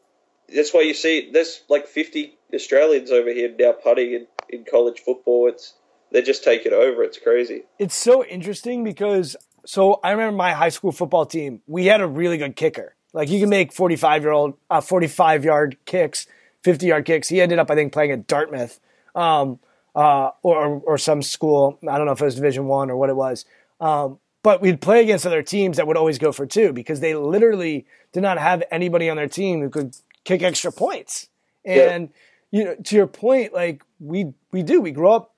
that's 0.54 0.74
why 0.74 0.82
you 0.82 0.92
see 0.92 1.30
there's 1.32 1.62
like 1.70 1.86
50 1.86 2.36
Australians 2.52 3.10
over 3.10 3.30
here 3.30 3.54
now 3.58 3.72
punting 3.72 4.12
in, 4.12 4.26
in 4.50 4.66
college 4.70 5.00
football. 5.00 5.48
It's 5.48 5.72
they're 6.10 6.22
take 6.22 6.66
it 6.66 6.72
over. 6.72 7.02
It's 7.02 7.18
crazy. 7.18 7.62
It's 7.78 7.94
so 7.94 8.24
interesting 8.24 8.84
because 8.84 9.36
so 9.64 10.00
I 10.02 10.12
remember 10.12 10.36
my 10.36 10.52
high 10.52 10.68
school 10.68 10.92
football 10.92 11.26
team. 11.26 11.60
We 11.66 11.86
had 11.86 12.00
a 12.00 12.06
really 12.06 12.38
good 12.38 12.56
kicker. 12.56 12.94
Like 13.12 13.28
you 13.28 13.40
can 13.40 13.48
make 13.48 13.72
45 13.72 14.22
year 14.22 14.32
old, 14.32 14.54
uh, 14.70 14.80
45 14.80 15.44
yard 15.44 15.76
kicks, 15.84 16.26
50 16.62 16.86
yard 16.86 17.04
kicks. 17.04 17.28
He 17.28 17.40
ended 17.40 17.58
up, 17.58 17.70
I 17.70 17.74
think, 17.74 17.92
playing 17.92 18.12
at 18.12 18.26
Dartmouth, 18.26 18.78
um, 19.14 19.58
uh, 19.94 20.30
or 20.42 20.82
or 20.84 20.98
some 20.98 21.22
school. 21.22 21.78
I 21.88 21.96
don't 21.96 22.06
know 22.06 22.12
if 22.12 22.20
it 22.20 22.24
was 22.24 22.34
Division 22.36 22.66
One 22.66 22.90
or 22.90 22.96
what 22.96 23.10
it 23.10 23.16
was. 23.16 23.44
Um, 23.80 24.18
but 24.42 24.60
we'd 24.60 24.80
play 24.80 25.02
against 25.02 25.26
other 25.26 25.42
teams 25.42 25.76
that 25.76 25.86
would 25.86 25.96
always 25.96 26.18
go 26.18 26.30
for 26.30 26.46
two 26.46 26.72
because 26.72 27.00
they 27.00 27.14
literally 27.16 27.86
did 28.12 28.22
not 28.22 28.38
have 28.38 28.62
anybody 28.70 29.10
on 29.10 29.16
their 29.16 29.28
team 29.28 29.60
who 29.60 29.70
could 29.70 29.96
kick 30.22 30.42
extra 30.42 30.70
points. 30.70 31.28
And 31.64 32.10
yeah. 32.52 32.58
you 32.58 32.64
know, 32.64 32.76
to 32.76 32.96
your 32.96 33.06
point, 33.08 33.52
like 33.54 33.82
we 33.98 34.34
we 34.52 34.62
do, 34.62 34.80
we 34.80 34.92
grow 34.92 35.14
up 35.14 35.34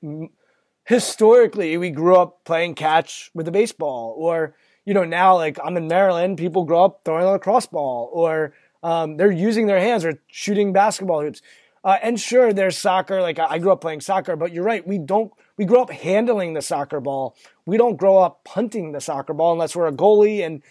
historically, 0.88 1.77
we 1.77 1.90
grew 1.90 2.16
up 2.16 2.44
playing 2.44 2.74
catch 2.74 3.31
with 3.35 3.46
a 3.46 3.53
baseball, 3.53 4.14
or 4.16 4.55
you 4.87 4.94
know, 4.94 5.05
now 5.05 5.37
like 5.37 5.59
I'm 5.62 5.77
in 5.77 5.87
Maryland, 5.87 6.38
people 6.38 6.64
grow 6.64 6.87
up 6.87 7.03
throwing 7.05 7.24
a 7.24 7.31
lacrosse 7.33 7.66
ball, 7.66 8.11
or 8.12 8.55
um, 8.83 9.18
they're 9.18 9.31
using 9.31 9.66
their 9.66 9.79
hands 9.79 10.05
or 10.05 10.14
shooting 10.29 10.72
basketball 10.72 11.20
hoops. 11.20 11.42
Uh, 11.85 11.98
and 12.03 12.18
sure, 12.18 12.55
there's 12.55 12.79
soccer. 12.79 13.20
Like 13.20 13.38
I 13.38 13.59
grew 13.59 13.70
up 13.70 13.83
playing 13.83 14.01
soccer, 14.01 14.35
but 14.35 14.53
you're 14.53 14.64
right. 14.64 14.85
We 14.87 14.96
don't. 14.96 15.31
We 15.59 15.66
grow 15.66 15.83
up 15.83 15.90
handling 15.90 16.55
the 16.55 16.62
soccer 16.62 17.01
ball. 17.01 17.37
We 17.66 17.77
don't 17.77 17.96
grow 17.96 18.16
up 18.16 18.44
punting 18.44 18.92
the 18.92 19.01
soccer 19.01 19.35
ball 19.35 19.53
unless 19.53 19.77
we're 19.77 19.88
a 19.88 19.92
goalie. 19.92 20.44
And 20.44 20.62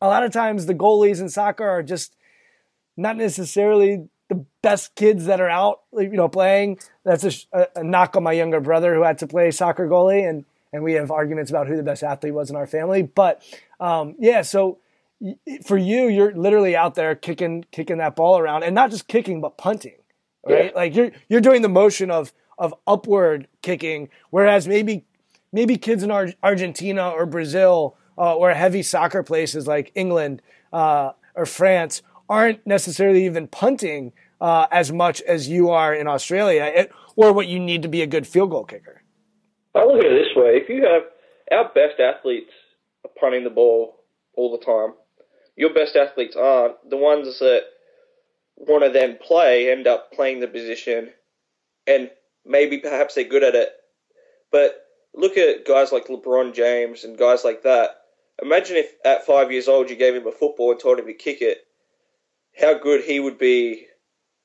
a 0.00 0.08
lot 0.08 0.24
of 0.24 0.32
times, 0.32 0.64
the 0.64 0.74
goalies 0.74 1.20
in 1.20 1.28
soccer 1.28 1.68
are 1.68 1.82
just 1.82 2.16
not 2.96 3.18
necessarily 3.18 4.08
the 4.32 4.44
best 4.62 4.94
kids 4.94 5.26
that 5.26 5.40
are 5.40 5.48
out. 5.48 5.82
You 5.92 6.10
know, 6.10 6.28
playing. 6.28 6.78
That's 7.04 7.46
a, 7.52 7.68
a 7.76 7.84
knock 7.84 8.16
on 8.16 8.22
my 8.22 8.32
younger 8.32 8.60
brother 8.60 8.94
who 8.94 9.02
had 9.02 9.18
to 9.18 9.26
play 9.26 9.50
soccer 9.50 9.88
goalie, 9.88 10.28
and 10.28 10.44
and 10.72 10.82
we 10.82 10.94
have 10.94 11.10
arguments 11.10 11.50
about 11.50 11.68
who 11.68 11.76
the 11.76 11.82
best 11.82 12.02
athlete 12.02 12.34
was 12.34 12.50
in 12.50 12.56
our 12.56 12.66
family. 12.66 13.02
But 13.02 13.42
um, 13.80 14.14
yeah, 14.18 14.42
so 14.42 14.78
for 15.64 15.76
you, 15.76 16.08
you're 16.08 16.34
literally 16.34 16.74
out 16.76 16.94
there 16.94 17.14
kicking 17.14 17.64
kicking 17.70 17.98
that 17.98 18.16
ball 18.16 18.38
around, 18.38 18.62
and 18.62 18.74
not 18.74 18.90
just 18.90 19.08
kicking, 19.08 19.40
but 19.40 19.58
punting 19.58 19.94
right? 20.46 20.66
Yeah. 20.66 20.70
Like 20.74 20.94
you're 20.94 21.10
you're 21.28 21.40
doing 21.40 21.62
the 21.62 21.68
motion 21.68 22.10
of 22.10 22.32
of 22.58 22.74
upward 22.86 23.48
kicking, 23.62 24.08
whereas 24.30 24.68
maybe 24.68 25.04
maybe 25.52 25.76
kids 25.76 26.02
in 26.02 26.10
Ar- 26.10 26.34
Argentina 26.42 27.10
or 27.10 27.26
Brazil 27.26 27.96
uh, 28.18 28.34
or 28.34 28.52
heavy 28.52 28.82
soccer 28.82 29.22
places 29.22 29.66
like 29.66 29.92
England 29.94 30.42
uh, 30.72 31.12
or 31.34 31.46
France 31.46 32.02
aren't 32.28 32.66
necessarily 32.66 33.24
even 33.24 33.46
punting 33.46 34.12
uh, 34.42 34.66
as 34.72 34.90
much 34.90 35.22
as 35.22 35.48
you 35.48 35.70
are 35.70 35.94
in 35.94 36.08
Australia, 36.08 36.64
it, 36.64 36.92
or 37.14 37.32
what 37.32 37.46
you 37.46 37.60
need 37.60 37.82
to 37.82 37.88
be 37.88 38.02
a 38.02 38.06
good 38.08 38.26
field 38.26 38.50
goal 38.50 38.64
kicker. 38.64 39.00
I 39.72 39.84
look 39.84 40.00
at 40.00 40.10
it 40.10 40.24
this 40.24 40.34
way: 40.36 40.56
if 40.56 40.68
you 40.68 40.84
have 40.84 41.02
our 41.52 41.72
best 41.72 42.00
athletes 42.00 42.50
are 43.04 43.10
punting 43.20 43.44
the 43.44 43.50
ball 43.50 43.94
all 44.34 44.50
the 44.50 44.64
time, 44.64 44.94
your 45.54 45.72
best 45.72 45.94
athletes 45.94 46.34
aren't 46.34 46.74
the 46.90 46.96
ones 46.96 47.38
that 47.38 47.62
want 48.56 48.82
to 48.82 48.90
then 48.90 49.16
play 49.24 49.70
end 49.70 49.86
up 49.86 50.12
playing 50.12 50.40
the 50.40 50.48
position, 50.48 51.10
and 51.86 52.10
maybe 52.44 52.78
perhaps 52.78 53.14
they're 53.14 53.22
good 53.22 53.44
at 53.44 53.54
it. 53.54 53.68
But 54.50 54.84
look 55.14 55.38
at 55.38 55.64
guys 55.64 55.92
like 55.92 56.08
LeBron 56.08 56.52
James 56.52 57.04
and 57.04 57.16
guys 57.16 57.44
like 57.44 57.62
that. 57.62 57.90
Imagine 58.42 58.78
if 58.78 58.92
at 59.04 59.24
five 59.24 59.52
years 59.52 59.68
old 59.68 59.88
you 59.88 59.94
gave 59.94 60.16
him 60.16 60.26
a 60.26 60.32
football 60.32 60.72
and 60.72 60.80
told 60.80 60.98
him 60.98 61.06
to 61.06 61.14
kick 61.14 61.42
it, 61.42 61.58
how 62.58 62.76
good 62.76 63.04
he 63.04 63.20
would 63.20 63.38
be 63.38 63.86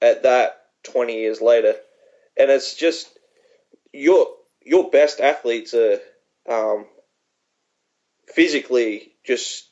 at 0.02 0.24
that 0.24 0.62
20 0.84 1.14
years 1.14 1.42
later. 1.42 1.76
And 2.38 2.52
it's 2.52 2.76
just 2.76 3.10
your 3.94 4.28
your 4.64 4.90
best 4.90 5.20
athletes 5.20 5.74
are 5.74 6.00
um, 6.50 6.86
physically 8.28 9.14
just 9.26 9.70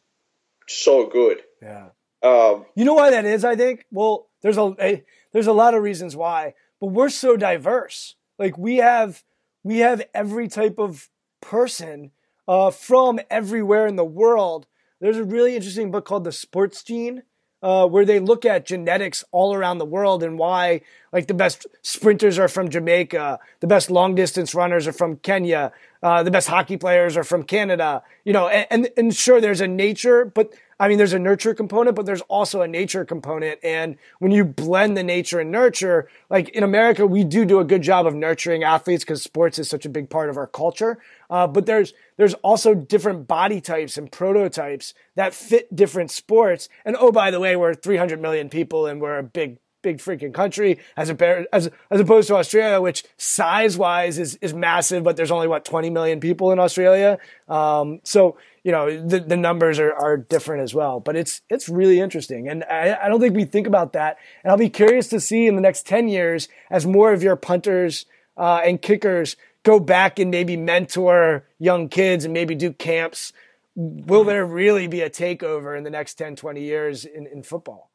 so 0.67 1.07
good. 1.07 1.41
Yeah. 1.61 1.89
Um, 2.23 2.65
you 2.75 2.85
know 2.85 2.95
why 2.95 3.11
that 3.11 3.25
is? 3.25 3.45
I 3.45 3.55
think. 3.55 3.85
Well, 3.91 4.27
there's 4.41 4.57
a, 4.57 4.75
a 4.79 5.03
there's 5.31 5.47
a 5.47 5.53
lot 5.53 5.73
of 5.73 5.83
reasons 5.83 6.15
why, 6.15 6.55
but 6.79 6.87
we're 6.87 7.09
so 7.09 7.37
diverse. 7.37 8.15
Like 8.39 8.57
we 8.57 8.77
have 8.77 9.23
we 9.63 9.79
have 9.79 10.01
every 10.13 10.47
type 10.47 10.79
of 10.79 11.09
person 11.41 12.11
uh, 12.47 12.71
from 12.71 13.19
everywhere 13.29 13.87
in 13.87 13.95
the 13.95 14.05
world. 14.05 14.67
There's 14.99 15.17
a 15.17 15.23
really 15.23 15.55
interesting 15.55 15.91
book 15.91 16.05
called 16.05 16.23
The 16.23 16.31
Sports 16.31 16.83
Gene, 16.83 17.23
uh, 17.65 17.87
where 17.87 18.05
they 18.05 18.19
look 18.19 18.45
at 18.45 18.63
genetics 18.63 19.23
all 19.31 19.55
around 19.55 19.79
the 19.79 19.85
world 19.85 20.21
and 20.21 20.37
why, 20.37 20.81
like, 21.11 21.25
the 21.25 21.33
best 21.33 21.65
sprinters 21.81 22.37
are 22.37 22.47
from 22.47 22.69
Jamaica, 22.69 23.39
the 23.59 23.65
best 23.65 23.89
long 23.89 24.13
distance 24.13 24.53
runners 24.53 24.85
are 24.85 24.93
from 24.93 25.17
Kenya, 25.17 25.71
uh, 26.03 26.21
the 26.21 26.29
best 26.29 26.47
hockey 26.47 26.77
players 26.77 27.17
are 27.17 27.23
from 27.23 27.41
Canada. 27.41 28.03
You 28.23 28.33
know, 28.33 28.47
and, 28.47 28.67
and, 28.69 28.89
and 28.95 29.15
sure, 29.15 29.41
there's 29.41 29.61
a 29.61 29.67
nature, 29.67 30.25
but 30.25 30.53
I 30.77 30.89
mean, 30.89 30.97
there's 30.97 31.13
a 31.13 31.19
nurture 31.19 31.53
component, 31.53 31.95
but 31.95 32.05
there's 32.05 32.21
also 32.21 32.61
a 32.61 32.67
nature 32.67 33.05
component. 33.05 33.59
And 33.63 33.95
when 34.19 34.31
you 34.31 34.43
blend 34.43 34.97
the 34.97 35.03
nature 35.03 35.39
and 35.39 35.49
nurture, 35.49 36.09
like 36.29 36.49
in 36.49 36.63
America, 36.63 37.07
we 37.07 37.23
do 37.23 37.45
do 37.45 37.59
a 37.59 37.63
good 37.63 37.81
job 37.81 38.05
of 38.05 38.13
nurturing 38.13 38.63
athletes 38.63 39.05
because 39.05 39.23
sports 39.23 39.57
is 39.57 39.69
such 39.69 39.85
a 39.85 39.89
big 39.89 40.09
part 40.09 40.29
of 40.29 40.35
our 40.35 40.47
culture. 40.47 40.97
Uh, 41.29 41.47
but 41.47 41.65
there's 41.65 41.93
there's 42.17 42.33
also 42.35 42.75
different 42.75 43.27
body 43.27 43.61
types 43.61 43.97
and 43.97 44.11
prototypes 44.11 44.93
that 45.15 45.33
fit 45.33 45.73
different 45.73 46.11
sports. 46.11 46.67
And 46.83 46.97
oh, 46.99 47.11
by 47.11 47.31
the 47.31 47.39
way, 47.39 47.55
we're 47.55 47.73
300 47.73 48.21
million 48.21 48.49
people 48.49 48.85
and 48.85 48.99
we're 48.99 49.17
a 49.17 49.23
big 49.23 49.57
big 49.85 49.99
freaking 49.99 50.33
country 50.33 50.79
as 50.97 51.11
as 51.53 51.69
as 51.91 51.99
opposed 52.01 52.27
to 52.27 52.35
Australia, 52.35 52.81
which 52.81 53.05
size 53.17 53.77
wise 53.77 54.17
is 54.17 54.35
is 54.41 54.53
massive, 54.53 55.03
but 55.03 55.15
there's 55.15 55.31
only 55.31 55.47
what 55.47 55.63
20 55.63 55.91
million 55.91 56.19
people 56.19 56.51
in 56.51 56.57
Australia. 56.59 57.19
Um, 57.47 58.01
so 58.03 58.37
you 58.63 58.71
know 58.71 58.85
the, 59.07 59.19
the 59.19 59.37
numbers 59.37 59.77
are, 59.77 59.93
are 59.93 60.17
different 60.17 60.63
as 60.63 60.73
well 60.73 60.99
but 60.99 61.15
it's 61.15 61.41
it's 61.49 61.69
really 61.69 61.99
interesting. 61.99 62.49
And 62.49 62.63
I, 62.63 62.97
I 63.03 63.07
don't 63.07 63.21
think 63.21 63.35
we 63.35 63.45
think 63.45 63.67
about 63.67 63.93
that. 63.93 64.17
And 64.43 64.51
i'll 64.51 64.57
be 64.57 64.69
curious 64.69 65.07
to 65.09 65.19
see 65.19 65.45
in 65.45 65.55
the 65.55 65.61
next 65.61 65.85
10 65.85 66.07
years 66.07 66.49
as 66.71 66.85
more 66.85 67.13
of 67.13 67.21
your 67.21 67.35
punters 67.35 68.07
uh, 68.35 68.61
and 68.65 68.81
kickers 68.81 69.37
go 69.63 69.79
back 69.79 70.17
and 70.19 70.31
maybe 70.31 70.57
mentor 70.57 71.47
young 71.59 71.87
kids 71.89 72.25
and 72.25 72.33
maybe 72.33 72.55
do 72.55 72.73
camps 72.73 73.31
will 73.75 74.23
there 74.23 74.45
really 74.45 74.87
be 74.87 75.01
a 75.01 75.09
takeover 75.09 75.77
in 75.77 75.83
the 75.83 75.89
next 75.89 76.15
10 76.15 76.35
20 76.35 76.61
years 76.61 77.05
in, 77.05 77.27
in 77.27 77.43
football? 77.43 77.91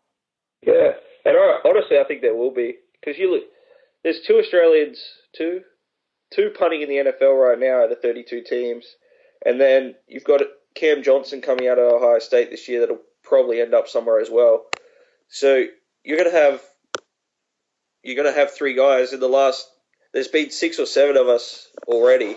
Yeah 0.63 0.93
and 1.25 1.37
honestly 1.65 1.99
i 1.99 2.05
think 2.05 2.21
there 2.21 2.35
will 2.35 2.53
be 2.53 2.77
because 3.01 3.19
you 3.19 3.31
look 3.33 3.45
there's 4.03 4.21
two 4.27 4.39
australians 4.39 4.99
two 5.37 5.61
two 6.33 6.51
punting 6.59 6.83
in 6.83 6.89
the 6.89 6.97
nfl 6.97 7.49
right 7.49 7.59
now 7.59 7.85
out 7.85 7.93
of 7.93 8.01
32 8.01 8.43
teams 8.43 8.87
and 9.45 9.61
then 9.61 9.95
you've 10.07 10.25
got 10.25 10.43
Cam 10.75 11.03
Johnston 11.03 11.41
coming 11.41 11.69
out 11.69 11.79
of 11.79 11.93
Ohio 11.93 12.19
State 12.19 12.51
this 12.51 12.69
year 12.69 12.81
that'll 12.81 13.01
probably 13.23 13.61
end 13.61 13.75
up 13.75 13.89
somewhere 13.89 14.21
as 14.21 14.31
well. 14.31 14.67
So 15.29 15.65
you're 16.05 16.19
gonna 16.19 16.31
have 16.31 16.63
you're 18.03 18.17
gonna 18.17 18.37
have 18.37 18.55
three 18.55 18.75
guys 18.75 19.13
in 19.13 19.21
the 19.21 19.29
last 19.29 19.69
there's 20.13 20.29
been 20.29 20.51
six 20.51 20.79
or 20.79 20.87
seven 20.87 21.17
of 21.17 21.29
us 21.29 21.69
already, 21.87 22.37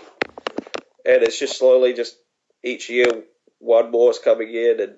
and 1.04 1.22
it's 1.22 1.38
just 1.38 1.58
slowly 1.58 1.92
just 1.92 2.16
each 2.62 2.88
year 2.88 3.24
one 3.58 3.90
more 3.90 4.10
is 4.10 4.18
coming 4.18 4.52
in, 4.54 4.80
and 4.80 4.94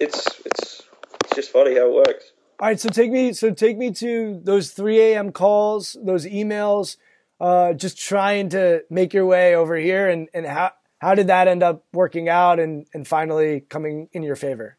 it's 0.00 0.26
it's 0.44 0.82
it's 1.24 1.34
just 1.34 1.52
funny 1.52 1.74
how 1.74 1.88
it 1.88 1.94
works. 1.94 2.24
All 2.58 2.68
right, 2.68 2.80
so 2.80 2.88
take 2.88 3.10
me 3.10 3.34
so 3.34 3.52
take 3.52 3.76
me 3.76 3.90
to 3.92 4.40
those 4.42 4.70
3 4.70 4.98
a.m. 4.98 5.30
calls, 5.30 5.94
those 6.02 6.24
emails, 6.24 6.96
uh, 7.38 7.74
just 7.74 7.98
trying 7.98 8.48
to 8.50 8.82
make 8.88 9.12
your 9.12 9.26
way 9.26 9.54
over 9.54 9.76
here, 9.76 10.08
and 10.08 10.30
and 10.32 10.46
how 10.46 10.72
how 10.98 11.14
did 11.14 11.26
that 11.26 11.48
end 11.48 11.62
up 11.62 11.84
working 11.92 12.30
out, 12.30 12.58
and 12.58 12.86
and 12.94 13.06
finally 13.06 13.60
coming 13.60 14.08
in 14.12 14.22
your 14.22 14.36
favor? 14.36 14.78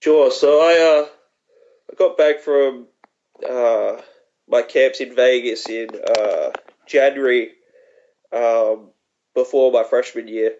Sure. 0.00 0.30
So 0.30 0.60
I 0.60 1.02
uh 1.02 1.08
I 1.90 1.94
got 1.96 2.16
back 2.16 2.40
from 2.40 2.86
uh 3.48 3.96
my 4.46 4.62
camps 4.62 5.00
in 5.00 5.16
Vegas 5.16 5.68
in 5.68 5.88
uh 6.16 6.50
January 6.86 7.52
um 8.32 8.90
before 9.34 9.72
my 9.72 9.82
freshman 9.82 10.28
year. 10.28 10.52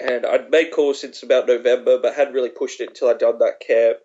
And 0.00 0.24
I'd 0.24 0.50
made 0.50 0.70
calls 0.70 1.02
since 1.02 1.22
about 1.22 1.46
November, 1.46 1.98
but 2.00 2.14
hadn't 2.14 2.32
really 2.32 2.48
pushed 2.48 2.80
it 2.80 2.88
until 2.88 3.08
I'd 3.10 3.18
done 3.18 3.38
that 3.40 3.60
camp. 3.60 3.98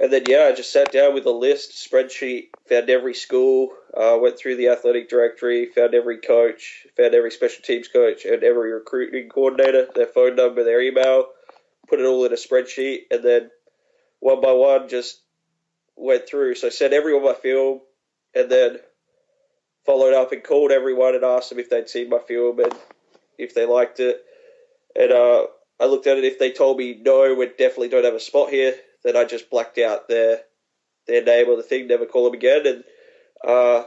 And 0.00 0.12
then, 0.12 0.22
yeah, 0.26 0.48
I 0.50 0.54
just 0.54 0.72
sat 0.72 0.90
down 0.90 1.12
with 1.12 1.26
a 1.26 1.30
list, 1.30 1.72
spreadsheet, 1.72 2.48
found 2.68 2.88
every 2.88 3.14
school, 3.14 3.74
uh, 3.94 4.16
went 4.20 4.38
through 4.38 4.56
the 4.56 4.68
athletic 4.68 5.10
directory, 5.10 5.66
found 5.66 5.94
every 5.94 6.18
coach, 6.18 6.86
found 6.96 7.14
every 7.14 7.30
special 7.30 7.62
teams 7.62 7.88
coach, 7.88 8.24
and 8.24 8.42
every 8.42 8.72
recruiting 8.72 9.28
coordinator, 9.28 9.88
their 9.94 10.06
phone 10.06 10.34
number, 10.34 10.64
their 10.64 10.80
email, 10.80 11.26
put 11.88 12.00
it 12.00 12.06
all 12.06 12.24
in 12.24 12.32
a 12.32 12.36
spreadsheet, 12.36 13.02
and 13.10 13.22
then 13.22 13.50
one 14.20 14.40
by 14.40 14.52
one 14.52 14.88
just 14.88 15.20
went 15.94 16.26
through. 16.26 16.54
So 16.54 16.68
I 16.68 16.70
sent 16.70 16.94
everyone 16.94 17.24
my 17.24 17.34
film, 17.34 17.80
and 18.34 18.50
then 18.50 18.78
followed 19.84 20.14
up 20.14 20.32
and 20.32 20.42
called 20.42 20.70
everyone 20.70 21.14
and 21.14 21.24
asked 21.24 21.50
them 21.50 21.58
if 21.58 21.68
they'd 21.68 21.88
seen 21.88 22.08
my 22.08 22.18
film 22.18 22.60
and 22.60 22.72
if 23.36 23.54
they 23.54 23.66
liked 23.66 24.00
it. 24.00 24.24
And 24.94 25.12
uh, 25.12 25.46
I 25.80 25.86
looked 25.86 26.06
at 26.06 26.18
it. 26.18 26.24
If 26.24 26.38
they 26.38 26.52
told 26.52 26.78
me 26.78 27.00
no, 27.04 27.34
we 27.34 27.46
definitely 27.46 27.88
don't 27.88 28.04
have 28.04 28.14
a 28.14 28.20
spot 28.20 28.50
here, 28.50 28.74
then 29.04 29.16
I 29.16 29.24
just 29.24 29.50
blacked 29.50 29.78
out 29.78 30.08
their 30.08 30.40
their 31.06 31.24
name 31.24 31.48
or 31.48 31.56
the 31.56 31.62
thing, 31.62 31.88
never 31.88 32.06
call 32.06 32.24
them 32.24 32.34
again. 32.34 32.66
And 32.66 32.84
uh, 33.44 33.84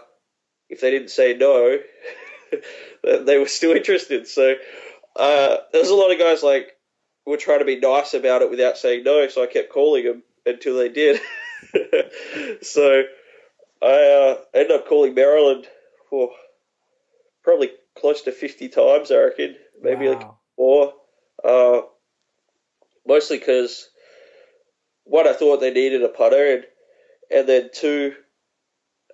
if 0.70 0.82
they 0.82 0.92
didn't 0.92 1.10
say 1.10 1.36
no, 1.36 1.78
they 3.04 3.38
were 3.38 3.48
still 3.48 3.72
interested. 3.72 4.28
So 4.28 4.56
uh, 5.16 5.58
there 5.72 5.82
was 5.82 5.90
a 5.90 5.96
lot 5.96 6.12
of 6.12 6.20
guys 6.20 6.44
like 6.44 6.72
were 7.26 7.38
trying 7.38 7.60
to 7.60 7.66
be 7.66 7.80
nice 7.80 8.14
about 8.14 8.42
it 8.42 8.50
without 8.50 8.78
saying 8.78 9.04
no. 9.04 9.28
So 9.28 9.44
I 9.44 9.48
kept 9.48 9.72
calling 9.72 10.06
them 10.06 10.24
until 10.46 10.78
they 10.78 10.90
did. 10.90 11.22
so 12.62 13.04
I 13.82 13.86
uh, 13.88 14.38
ended 14.54 14.72
up 14.72 14.88
calling 14.88 15.14
Maryland 15.14 15.68
for 16.10 16.32
probably 17.44 17.72
close 17.98 18.24
to 18.24 18.32
50 18.32 18.70
times, 18.70 19.12
I 19.12 19.18
reckon. 19.18 19.56
Maybe 19.82 20.08
wow. 20.08 20.14
like 20.14 20.28
four. 20.56 20.94
Uh, 21.44 21.82
mostly 23.08 23.38
because 23.38 23.90
one, 25.06 25.28
I 25.28 25.34
thought 25.34 25.62
they 25.62 25.72
needed 25.72 26.04
a 26.04 26.10
punter, 26.10 26.56
and 26.56 26.64
and 27.32 27.50
then 27.50 27.70
two, 27.74 28.14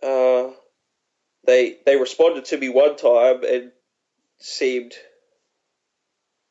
uh, 0.02 0.50
they 1.46 1.78
they 1.86 1.98
responded 1.98 2.46
to 2.46 2.58
me 2.58 2.70
one 2.70 2.96
time 2.98 3.44
and 3.44 3.72
seemed 4.40 4.94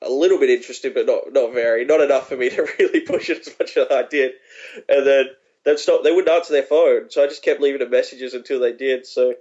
a 0.03 0.11
little 0.11 0.39
bit 0.39 0.51
interested, 0.51 0.95
but 0.95 1.07
not 1.07 1.33
not 1.33 1.53
very, 1.53 1.85
not 1.85 2.01
enough 2.01 2.29
for 2.29 2.37
me 2.37 2.51
to 2.51 2.67
really 2.79 3.01
push 3.01 3.31
it 3.31 3.47
as 3.47 3.55
much 3.59 3.77
as 3.77 3.87
I 3.91 4.05
did. 4.09 4.33
And 4.89 5.07
then 5.07 5.25
they'd 5.65 5.79
stop. 5.79 6.05
They 6.05 6.13
wouldn't 6.13 6.35
answer 6.35 6.53
their 6.53 6.63
phone, 6.63 7.11
so 7.11 7.25
I 7.25 7.27
just 7.27 7.43
kept 7.43 7.61
leaving 7.61 7.81
them 7.81 7.91
messages 7.91 8.35
until 8.35 8.61
they 8.61 8.73
did. 8.73 9.07
So 9.07 9.35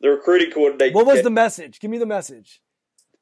the 0.00 0.10
recruiting 0.10 0.50
coordinator. 0.52 0.94
What 0.94 1.06
was 1.06 1.16
kept, 1.16 1.24
the 1.24 1.30
message? 1.30 1.80
Give 1.80 1.90
me 1.90 1.98
the 1.98 2.06
message. 2.06 2.60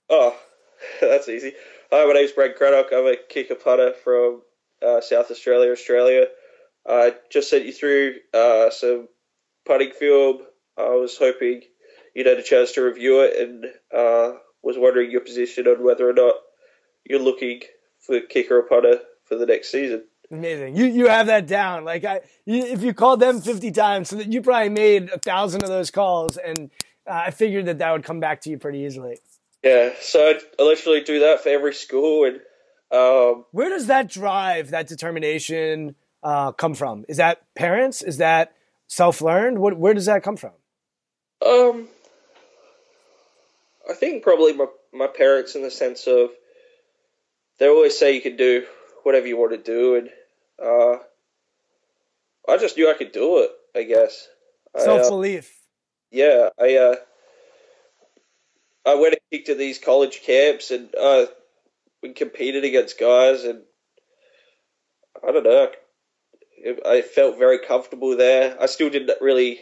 Oh, 0.09 0.37
that's 1.01 1.29
easy. 1.29 1.53
Hi, 1.93 2.05
my 2.05 2.13
name's 2.13 2.33
Brad 2.33 2.57
Craddock. 2.57 2.89
I'm 2.93 3.07
a 3.07 3.17
kicker 3.17 3.55
punter 3.55 3.93
from 3.93 4.43
uh, 4.85 5.01
South 5.01 5.31
Australia, 5.31 5.73
Australia. 5.73 6.27
I 6.89 7.15
just 7.31 7.51
sent 7.51 7.67
you 7.67 7.73
through 7.73 8.15
uh, 8.33 8.71
some 8.71 9.09
punting 9.67 9.93
film. 9.93 10.39
I 10.79 10.91
was 10.91 11.17
hoping 11.17 11.63
you'd 12.15 12.27
had 12.27 12.39
a 12.39 12.43
chance 12.43 12.73
to 12.73 12.83
review 12.83 13.21
it 13.23 13.37
and 13.37 13.65
uh, 13.95 14.37
was 14.63 14.77
wondering 14.79 15.11
your 15.11 15.21
position 15.21 15.67
on 15.67 15.85
whether 15.85 16.09
or 16.09 16.13
not 16.13 16.35
you're 17.05 17.21
looking 17.21 17.61
for 18.01 18.21
kicker 18.21 18.59
or 18.59 18.63
punter 18.63 19.01
for 19.25 19.37
the 19.37 19.47
next 19.47 19.71
season. 19.71 20.05
Amazing. 20.31 20.77
You 20.77 20.87
you 20.87 21.07
have 21.07 21.29
that 21.29 21.47
down. 21.47 21.85
Like 21.85 22.05
I, 22.05 22.21
you, 22.45 22.65
if 22.65 22.83
you 22.83 22.93
called 22.93 23.21
them 23.21 23.41
fifty 23.41 23.71
times, 23.71 24.09
so 24.09 24.17
that 24.17 24.33
you 24.33 24.43
probably 24.43 24.71
made 24.71 25.11
a 25.11 25.19
thousand 25.19 25.63
of 25.63 25.69
those 25.69 25.93
calls, 25.93 26.37
and 26.37 26.71
uh, 27.09 27.23
I 27.27 27.31
figured 27.31 27.67
that 27.67 27.79
that 27.79 27.93
would 27.93 28.03
come 28.03 28.19
back 28.19 28.41
to 28.41 28.51
you 28.51 28.59
pretty 28.59 28.81
easily. 28.81 29.19
Yeah. 29.63 29.91
So 30.01 30.21
I, 30.21 30.41
I 30.59 30.63
literally 30.65 31.03
do 31.03 31.21
that 31.21 31.43
for 31.43 31.51
every 31.51 31.75
school, 31.75 32.25
and 32.25 32.41
um, 32.93 33.45
where 33.51 33.69
does 33.69 33.89
that 33.89 34.09
drive, 34.09 34.71
that 34.71 34.87
determination, 34.87 35.97
uh, 36.23 36.53
come 36.53 36.75
from? 36.75 37.05
Is 37.09 37.17
that 37.17 37.43
parents? 37.55 38.03
Is 38.03 38.19
that 38.19 38.53
self 38.87 39.21
learned? 39.21 39.59
What 39.59 39.77
where 39.77 39.95
does 39.95 40.07
that 40.07 40.23
come 40.23 40.37
from? 40.37 40.53
Um, 41.45 41.89
I 43.89 43.95
think 43.95 44.23
probably 44.23 44.53
my 44.53 44.67
my 44.93 45.07
parents 45.07 45.55
in 45.55 45.63
the 45.63 45.71
sense 45.71 46.07
of 46.07 46.31
they 47.59 47.69
always 47.69 47.99
say 47.99 48.15
you 48.15 48.21
can 48.21 48.37
do 48.37 48.65
whatever 49.03 49.27
you 49.27 49.37
want 49.37 49.53
to 49.53 49.59
do, 49.59 49.97
and 49.97 50.11
uh, 50.63 50.99
I 52.49 52.57
just 52.59 52.77
knew 52.77 52.91
I 52.91 52.95
could 52.95 53.13
do 53.13 53.39
it. 53.39 53.51
I 53.75 53.83
guess 53.83 54.29
self 54.77 55.09
belief. 55.09 55.49
Uh, 55.49 55.53
yeah, 56.11 56.49
I 56.59 56.77
uh, 56.77 56.95
I 58.87 58.95
went 58.95 59.15
and 59.15 59.21
kicked 59.31 59.49
to 59.49 59.55
these 59.55 59.79
college 59.79 60.23
camps, 60.23 60.71
and 60.71 60.95
uh, 60.95 61.27
we 62.03 62.13
competed 62.13 62.65
against 62.65 62.99
guys, 62.99 63.45
and 63.45 63.63
I 65.27 65.33
don't 65.33 65.45
know. 65.45 65.71
I 66.87 67.03
felt 67.03 67.39
very 67.39 67.59
comfortable 67.59 68.17
there. 68.17 68.61
I 68.61 68.67
still 68.67 68.91
didn't 68.91 69.21
really. 69.21 69.61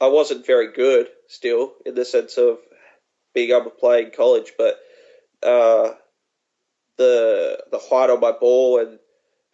I 0.00 0.06
wasn't 0.06 0.46
very 0.46 0.72
good 0.72 1.08
still 1.26 1.72
in 1.84 1.94
the 1.94 2.04
sense 2.04 2.38
of 2.38 2.58
being 3.34 3.50
able 3.50 3.64
to 3.64 3.70
play 3.70 4.04
in 4.04 4.12
college, 4.12 4.52
but 4.56 4.78
uh, 5.42 5.94
the 6.96 7.64
the 7.70 7.78
height 7.78 8.10
on 8.10 8.20
my 8.20 8.32
ball 8.32 8.80
and, 8.80 8.98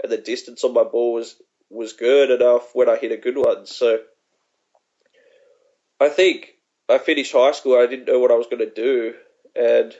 and 0.02 0.12
the 0.12 0.18
distance 0.18 0.64
on 0.64 0.74
my 0.74 0.84
ball 0.84 1.14
was 1.14 1.36
was 1.70 1.92
good 1.94 2.30
enough 2.30 2.74
when 2.74 2.88
I 2.88 2.96
hit 2.96 3.12
a 3.12 3.16
good 3.16 3.36
one. 3.36 3.66
So 3.66 3.98
I 6.00 6.08
think 6.08 6.52
I 6.88 6.98
finished 6.98 7.32
high 7.32 7.52
school. 7.52 7.78
I 7.78 7.86
didn't 7.86 8.06
know 8.06 8.18
what 8.18 8.30
I 8.30 8.36
was 8.36 8.46
going 8.46 8.58
to 8.58 8.70
do, 8.70 9.14
and 9.56 9.94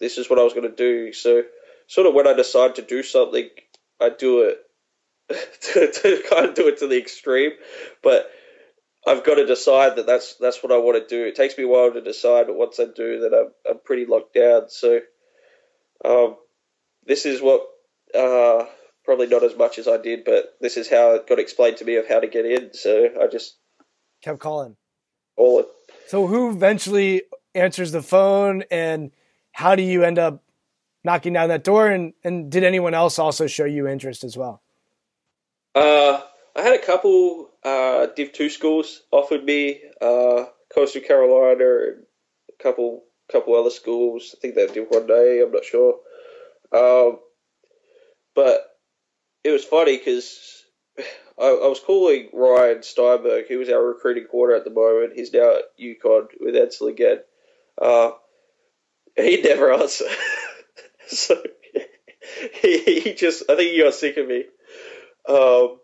this 0.00 0.18
is 0.18 0.28
what 0.28 0.38
I 0.38 0.42
was 0.44 0.54
going 0.54 0.68
to 0.68 0.74
do. 0.74 1.12
So 1.12 1.42
sort 1.86 2.06
of 2.06 2.14
when 2.14 2.26
I 2.26 2.32
decide 2.32 2.76
to 2.76 2.82
do 2.82 3.02
something, 3.02 3.48
I 4.00 4.10
do 4.10 4.42
it 4.42 4.58
to, 5.72 5.92
to 5.92 6.22
kind 6.30 6.46
of 6.46 6.54
do 6.54 6.68
it 6.68 6.78
to 6.78 6.86
the 6.86 6.98
extreme, 6.98 7.52
but. 8.02 8.30
I've 9.06 9.24
got 9.24 9.36
to 9.36 9.46
decide 9.46 9.96
that 9.96 10.06
that's 10.06 10.34
that's 10.34 10.62
what 10.62 10.72
I 10.72 10.76
want 10.76 10.98
to 11.00 11.16
do. 11.16 11.24
It 11.24 11.34
takes 11.34 11.56
me 11.56 11.64
a 11.64 11.68
while 11.68 11.90
to 11.90 12.00
decide, 12.02 12.46
but 12.46 12.56
once 12.56 12.78
I 12.78 12.84
do, 12.84 13.20
then 13.20 13.32
I'm 13.32 13.52
I'm 13.66 13.78
pretty 13.82 14.04
locked 14.04 14.34
down. 14.34 14.68
So, 14.68 15.00
um, 16.04 16.36
this 17.06 17.24
is 17.24 17.40
what 17.40 17.62
uh, 18.14 18.66
probably 19.04 19.26
not 19.26 19.42
as 19.42 19.56
much 19.56 19.78
as 19.78 19.88
I 19.88 19.96
did, 19.96 20.24
but 20.24 20.54
this 20.60 20.76
is 20.76 20.88
how 20.88 21.14
it 21.14 21.26
got 21.26 21.38
explained 21.38 21.78
to 21.78 21.84
me 21.84 21.96
of 21.96 22.06
how 22.06 22.20
to 22.20 22.26
get 22.26 22.44
in. 22.44 22.74
So 22.74 23.08
I 23.20 23.26
just 23.26 23.56
kept 24.22 24.38
calling. 24.38 24.76
All 25.36 25.60
it. 25.60 25.66
So 26.08 26.26
who 26.26 26.50
eventually 26.50 27.22
answers 27.54 27.92
the 27.92 28.02
phone, 28.02 28.64
and 28.70 29.10
how 29.58 29.74
do 29.74 29.82
you 29.82 30.04
end 30.04 30.20
up 30.20 30.40
knocking 31.02 31.32
down 31.32 31.48
that 31.48 31.64
door? 31.64 31.88
And 31.88 32.12
and 32.22 32.48
did 32.50 32.62
anyone 32.62 32.94
else 32.94 33.18
also 33.18 33.48
show 33.48 33.64
you 33.64 33.88
interest 33.88 34.22
as 34.22 34.36
well? 34.36 34.62
Uh, 35.74 36.20
I 36.54 36.62
had 36.62 36.74
a 36.74 36.86
couple 36.86 37.50
uh, 37.64 38.06
Div 38.14 38.32
two 38.32 38.50
schools 38.50 39.02
offered 39.10 39.42
me 39.42 39.80
uh, 40.00 40.44
Coastal 40.72 41.02
Carolina 41.02 41.88
and 41.88 42.04
a 42.48 42.62
couple 42.62 43.02
couple 43.32 43.56
other 43.56 43.70
schools. 43.70 44.32
I 44.32 44.40
think 44.40 44.54
they 44.54 44.68
did 44.68 44.86
one 44.88 45.08
day. 45.08 45.42
I'm 45.42 45.50
not 45.50 45.64
sure. 45.64 45.94
Um, 46.72 47.18
but 48.36 48.78
it 49.42 49.50
was 49.50 49.64
funny 49.64 49.96
because 49.96 50.62
I, 50.98 51.46
I, 51.46 51.66
was 51.66 51.80
calling 51.80 52.28
Ryan 52.32 52.84
Steinberg, 52.84 53.46
who 53.48 53.58
was 53.58 53.70
our 53.70 53.84
recruiting 53.84 54.26
quarter 54.30 54.54
at 54.54 54.64
the 54.64 54.70
moment. 54.70 55.14
He's 55.16 55.32
now 55.32 55.56
at 55.56 55.76
UConn 55.80 56.28
with 56.38 56.54
Edsall 56.54 56.90
again. 56.90 57.18
Uh, 57.80 58.10
he 59.18 59.40
never 59.42 59.72
answered. 59.72 60.08
so 61.08 61.42
he, 62.62 63.00
he 63.00 63.14
just, 63.14 63.44
I 63.48 63.56
think 63.56 63.72
he 63.72 63.82
got 63.82 63.94
sick 63.94 64.16
of 64.16 64.28
me. 64.28 64.44
Um, 65.28 65.78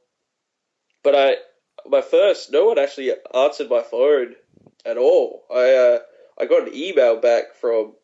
but 1.03 1.15
I, 1.15 1.37
my 1.87 2.01
first, 2.01 2.53
no 2.53 2.67
one 2.67 2.79
actually 2.79 3.13
answered 3.35 3.69
my 3.69 3.83
phone 3.83 4.35
at 4.85 4.97
all. 4.97 5.45
I, 5.53 5.75
uh, 5.75 5.99
I 6.41 6.47
got 6.47 6.69
an 6.69 6.75
email 6.75 7.21
back 7.21 7.55
from 7.61 7.95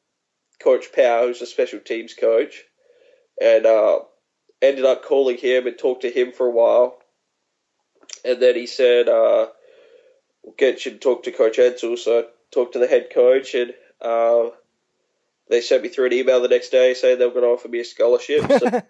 Coach 0.63 0.93
Powell, 0.95 1.29
who's 1.29 1.43
a 1.43 1.47
special 1.47 1.81
teams 1.81 2.15
coach, 2.15 2.63
and 3.41 3.67
uh, 3.67 4.01
ended 4.61 4.85
up 4.85 5.05
calling 5.05 5.39
him 5.39 5.67
and 5.67 5.79
talked 5.79 6.03
to 6.03 6.11
him 6.11 6.33
for 6.33 6.47
a 6.47 6.53
while. 6.53 6.99
And 8.25 8.41
then 8.41 8.55
he 8.55 8.67
said, 8.67 9.09
uh, 9.09 9.49
get 10.59 10.85
you 10.85 10.93
to 10.93 10.99
talk 10.99 11.23
to 11.25 11.33
Coach 11.33 11.57
Edsall. 11.59 11.99
So 11.99 12.21
I 12.21 12.23
talked 12.53 12.75
to 12.75 12.79
the 12.79 12.87
head 12.87 13.09
coach, 13.13 13.55
and 13.55 13.73
uh, 14.01 14.51
they 15.51 15.61
sent 15.61 15.83
me 15.83 15.89
through 15.89 16.07
an 16.07 16.13
email 16.13 16.41
the 16.41 16.49
next 16.49 16.71
day 16.71 16.95
saying 16.95 17.19
they 17.19 17.27
were 17.27 17.33
going 17.33 17.45
to 17.45 17.51
offer 17.51 17.69
me 17.69 17.81
a 17.81 17.85
scholarship. 17.85 18.51
So, 18.51 18.83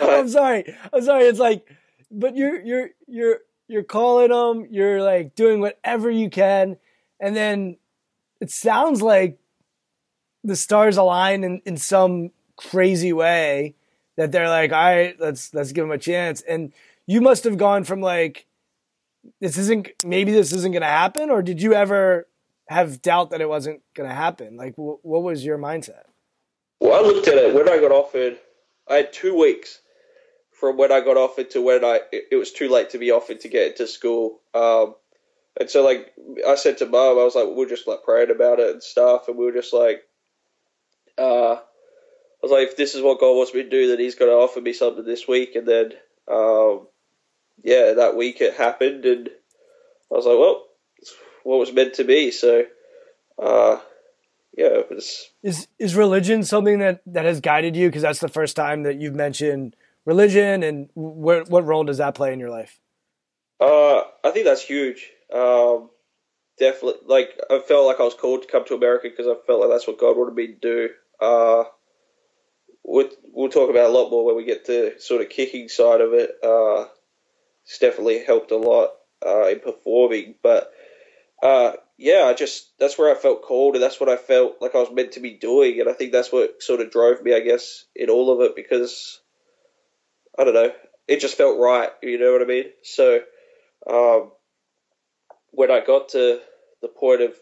I'm 0.00 0.28
sorry. 0.28 0.74
I'm 0.92 1.02
sorry. 1.02 1.24
It's 1.24 1.38
like, 1.38 1.68
but 2.10 2.36
you're 2.36 2.60
you're 2.60 2.90
you're 3.06 3.38
you're 3.68 3.84
calling 3.84 4.30
them. 4.30 4.66
You're 4.70 5.02
like 5.02 5.34
doing 5.34 5.60
whatever 5.60 6.10
you 6.10 6.30
can, 6.30 6.78
and 7.20 7.36
then 7.36 7.76
it 8.40 8.50
sounds 8.50 9.02
like 9.02 9.38
the 10.42 10.56
stars 10.56 10.96
align 10.96 11.44
in, 11.44 11.62
in 11.64 11.76
some 11.76 12.30
crazy 12.56 13.12
way 13.12 13.74
that 14.16 14.32
they're 14.32 14.48
like, 14.48 14.72
all 14.72 14.78
right, 14.78 15.18
let's 15.20 15.52
let's 15.54 15.72
give 15.72 15.84
them 15.84 15.92
a 15.92 15.98
chance. 15.98 16.42
And 16.42 16.72
you 17.06 17.20
must 17.20 17.44
have 17.44 17.58
gone 17.58 17.84
from 17.84 18.00
like, 18.00 18.46
this 19.40 19.58
isn't 19.58 19.90
maybe 20.04 20.32
this 20.32 20.52
isn't 20.52 20.72
going 20.72 20.82
to 20.82 20.88
happen, 20.88 21.30
or 21.30 21.42
did 21.42 21.60
you 21.60 21.74
ever 21.74 22.26
have 22.68 23.02
doubt 23.02 23.30
that 23.30 23.40
it 23.40 23.48
wasn't 23.48 23.82
going 23.94 24.08
to 24.08 24.14
happen? 24.14 24.56
Like, 24.56 24.74
what 24.76 25.22
was 25.22 25.44
your 25.44 25.58
mindset? 25.58 26.04
Well, 26.80 26.94
I 26.94 27.06
looked 27.06 27.28
at 27.28 27.38
it 27.38 27.54
when 27.54 27.68
I 27.68 27.78
got 27.78 27.92
offered. 27.92 28.38
I 28.88 28.96
had 28.96 29.12
two 29.12 29.38
weeks 29.38 29.80
from 30.52 30.76
when 30.76 30.92
I 30.92 31.00
got 31.00 31.16
offered 31.16 31.50
to 31.50 31.62
when 31.62 31.84
I 31.84 32.00
it 32.12 32.36
was 32.36 32.52
too 32.52 32.68
late 32.68 32.90
to 32.90 32.98
be 32.98 33.10
offered 33.10 33.40
to 33.40 33.48
get 33.48 33.72
into 33.72 33.86
school. 33.86 34.40
Um, 34.54 34.94
and 35.58 35.70
so 35.70 35.84
like 35.84 36.12
I 36.46 36.54
said 36.54 36.78
to 36.78 36.86
mom, 36.86 37.18
I 37.18 37.24
was 37.24 37.34
like, 37.34 37.48
we're 37.48 37.68
just 37.68 37.86
like 37.86 38.02
praying 38.04 38.30
about 38.30 38.60
it 38.60 38.70
and 38.70 38.82
stuff, 38.82 39.28
and 39.28 39.36
we 39.36 39.44
were 39.44 39.52
just 39.52 39.72
like, 39.72 40.02
uh, 41.18 41.54
I 41.54 41.60
was 42.42 42.52
like, 42.52 42.68
if 42.68 42.76
this 42.76 42.94
is 42.94 43.02
what 43.02 43.20
God 43.20 43.36
wants 43.36 43.54
me 43.54 43.62
to 43.62 43.68
do, 43.68 43.88
then 43.88 43.98
He's 43.98 44.14
going 44.16 44.30
to 44.30 44.36
offer 44.36 44.60
me 44.60 44.72
something 44.72 45.04
this 45.04 45.26
week. 45.26 45.54
And 45.54 45.66
then, 45.66 45.92
um, 46.30 46.88
yeah, 47.62 47.92
that 47.94 48.16
week 48.16 48.40
it 48.40 48.54
happened, 48.54 49.04
and 49.04 49.28
I 50.10 50.14
was 50.14 50.26
like, 50.26 50.38
well, 50.38 50.64
what 51.44 51.58
was 51.58 51.72
meant 51.72 51.94
to 51.94 52.04
be. 52.04 52.30
So, 52.32 52.64
uh, 53.40 53.78
yeah, 54.56 54.66
it 54.66 54.90
was. 54.90 55.30
Is 55.42 55.68
is 55.78 55.94
religion 55.94 56.42
something 56.42 56.80
that 56.80 57.02
that 57.06 57.24
has 57.24 57.40
guided 57.40 57.76
you? 57.76 57.88
Because 57.88 58.02
that's 58.02 58.20
the 58.20 58.28
first 58.28 58.56
time 58.56 58.82
that 58.82 59.00
you've 59.00 59.14
mentioned 59.14 59.76
religion, 60.04 60.62
and 60.62 60.88
what 60.94 61.48
what 61.48 61.64
role 61.64 61.84
does 61.84 61.98
that 61.98 62.14
play 62.14 62.32
in 62.32 62.40
your 62.40 62.50
life? 62.50 62.80
Uh, 63.60 64.02
I 64.24 64.30
think 64.30 64.44
that's 64.44 64.62
huge. 64.62 65.10
Um, 65.32 65.90
definitely, 66.58 67.00
like 67.06 67.38
I 67.50 67.60
felt 67.60 67.86
like 67.86 68.00
I 68.00 68.04
was 68.04 68.14
called 68.14 68.42
to 68.42 68.48
come 68.48 68.64
to 68.66 68.74
America 68.74 69.08
because 69.08 69.26
I 69.26 69.34
felt 69.46 69.60
like 69.60 69.70
that's 69.70 69.86
what 69.86 69.98
God 69.98 70.16
wanted 70.16 70.34
me 70.34 70.48
to 70.48 70.54
do. 70.54 70.88
Uh, 71.20 71.64
we'll, 72.84 73.08
we'll 73.32 73.48
talk 73.48 73.70
about 73.70 73.90
a 73.90 73.92
lot 73.92 74.10
more 74.10 74.24
when 74.24 74.36
we 74.36 74.44
get 74.44 74.66
to 74.66 75.00
sort 75.00 75.22
of 75.22 75.28
kicking 75.28 75.68
side 75.68 76.00
of 76.00 76.12
it. 76.12 76.30
Uh, 76.42 76.86
it's 77.64 77.78
definitely 77.78 78.22
helped 78.24 78.50
a 78.50 78.56
lot 78.56 78.90
uh, 79.26 79.48
in 79.48 79.60
performing, 79.60 80.34
but 80.42 80.70
uh, 81.44 81.72
yeah, 81.98 82.24
I 82.24 82.32
just 82.32 82.76
that's 82.78 82.98
where 82.98 83.14
I 83.14 83.18
felt 83.18 83.42
called, 83.42 83.74
and 83.74 83.82
that's 83.82 84.00
what 84.00 84.08
I 84.08 84.16
felt 84.16 84.56
like 84.62 84.74
I 84.74 84.78
was 84.78 84.90
meant 84.90 85.12
to 85.12 85.20
be 85.20 85.34
doing, 85.34 85.78
and 85.78 85.88
I 85.88 85.92
think 85.92 86.10
that's 86.10 86.32
what 86.32 86.62
sort 86.62 86.80
of 86.80 86.90
drove 86.90 87.22
me, 87.22 87.34
I 87.34 87.40
guess, 87.40 87.84
in 87.94 88.08
all 88.08 88.32
of 88.32 88.40
it 88.40 88.56
because 88.56 89.20
I 90.38 90.44
don't 90.44 90.54
know, 90.54 90.72
it 91.06 91.20
just 91.20 91.36
felt 91.36 91.60
right. 91.60 91.90
You 92.02 92.18
know 92.18 92.32
what 92.32 92.40
I 92.42 92.46
mean? 92.46 92.64
So 92.82 93.20
um, 93.88 94.32
when 95.50 95.70
I 95.70 95.84
got 95.84 96.08
to 96.10 96.40
the 96.80 96.88
point 96.88 97.20
of 97.20 97.34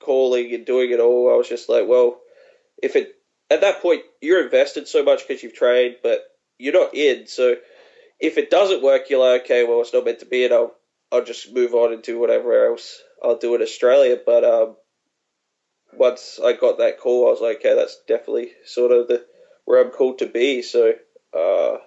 calling 0.00 0.52
and 0.52 0.66
doing 0.66 0.90
it 0.90 1.00
all, 1.00 1.32
I 1.32 1.36
was 1.36 1.48
just 1.48 1.68
like, 1.68 1.86
well, 1.86 2.20
if 2.82 2.96
it 2.96 3.14
at 3.50 3.60
that 3.60 3.80
point 3.82 4.02
you're 4.20 4.42
invested 4.42 4.88
so 4.88 5.04
much 5.04 5.26
because 5.28 5.44
you've 5.44 5.54
trained, 5.54 5.98
but 6.02 6.24
you're 6.58 6.74
not 6.74 6.92
in. 6.92 7.28
So 7.28 7.54
if 8.18 8.36
it 8.36 8.50
doesn't 8.50 8.82
work, 8.82 9.10
you're 9.10 9.24
like, 9.24 9.44
okay, 9.44 9.64
well, 9.64 9.80
it's 9.80 9.94
not 9.94 10.04
meant 10.04 10.18
to 10.18 10.26
be, 10.26 10.44
and 10.44 10.52
I'll 10.52 10.74
I'll 11.12 11.24
just 11.24 11.54
move 11.54 11.72
on 11.74 11.92
and 11.92 12.02
do 12.02 12.18
whatever 12.18 12.66
else 12.66 13.00
I'll 13.24 13.38
do 13.38 13.54
it 13.54 13.62
Australia. 13.62 14.18
But 14.24 14.44
um, 14.44 14.76
once 15.92 16.38
I 16.42 16.52
got 16.52 16.78
that 16.78 16.98
call, 17.00 17.28
I 17.28 17.30
was 17.30 17.40
like, 17.40 17.58
okay, 17.58 17.74
that's 17.74 17.98
definitely 18.06 18.52
sort 18.64 18.92
of 18.92 19.08
the 19.08 19.24
where 19.64 19.82
I'm 19.82 19.90
called 19.90 20.18
to 20.18 20.26
be. 20.26 20.62
So 20.62 20.92
uh, 21.36 21.78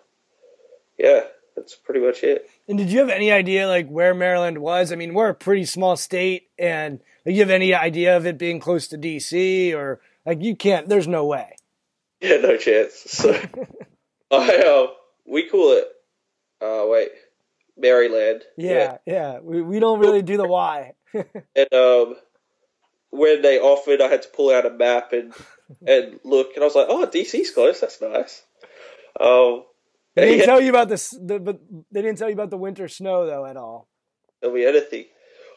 yeah, 0.97 1.23
that's 1.55 1.75
pretty 1.75 2.01
much 2.01 2.23
it. 2.23 2.49
And 2.67 2.77
did 2.77 2.91
you 2.91 2.99
have 2.99 3.09
any 3.09 3.31
idea 3.31 3.67
like 3.67 3.87
where 3.87 4.13
Maryland 4.13 4.59
was? 4.59 4.91
I 4.91 4.95
mean, 4.95 5.13
we're 5.13 5.29
a 5.29 5.35
pretty 5.35 5.65
small 5.65 5.95
state, 5.95 6.49
and 6.57 6.99
do 7.25 7.31
you 7.31 7.39
have 7.39 7.49
any 7.49 7.73
idea 7.73 8.17
of 8.17 8.25
it 8.25 8.37
being 8.37 8.59
close 8.59 8.87
to 8.89 8.97
DC 8.97 9.73
or 9.73 10.01
like 10.25 10.41
you 10.41 10.55
can't? 10.55 10.89
There's 10.89 11.07
no 11.07 11.25
way. 11.25 11.55
Yeah, 12.21 12.37
no 12.37 12.57
chance. 12.57 13.05
So 14.29 14.39
I 14.39 14.57
uh, 14.57 14.87
we 15.25 15.47
call 15.47 15.71
it. 15.77 15.87
Uh, 16.59 16.85
wait, 16.87 17.11
Maryland. 17.77 18.41
Yeah, 18.57 18.97
yeah. 19.05 19.13
yeah. 19.13 19.39
We 19.39 19.61
we 19.61 19.79
don't 19.79 19.99
really 19.99 20.21
do 20.21 20.35
the 20.35 20.47
Y. 20.47 20.93
and 21.55 21.73
um, 21.73 22.15
when 23.09 23.41
they 23.41 23.59
offered, 23.59 24.01
I 24.01 24.07
had 24.07 24.23
to 24.23 24.29
pull 24.29 24.53
out 24.53 24.65
a 24.65 24.69
map 24.69 25.13
and 25.13 25.33
and 25.85 26.19
look, 26.23 26.51
and 26.55 26.63
I 26.63 26.67
was 26.67 26.75
like, 26.75 26.87
oh, 26.89 27.05
DC's 27.05 27.51
close. 27.51 27.79
That's 27.79 28.01
nice. 28.01 28.43
Um, 29.19 29.63
they 30.15 30.25
didn't 30.25 30.39
yeah. 30.39 30.45
tell 30.45 30.61
you 30.61 30.69
about 30.69 30.89
this, 30.89 31.09
the, 31.11 31.39
but 31.39 31.59
they 31.91 32.01
didn't 32.01 32.17
tell 32.17 32.27
you 32.27 32.33
about 32.33 32.49
the 32.49 32.57
winter 32.57 32.87
snow 32.87 33.25
though 33.25 33.45
at 33.45 33.57
all. 33.57 33.87
There'll 34.41 34.55
be 34.55 34.65
anything. 34.65 35.05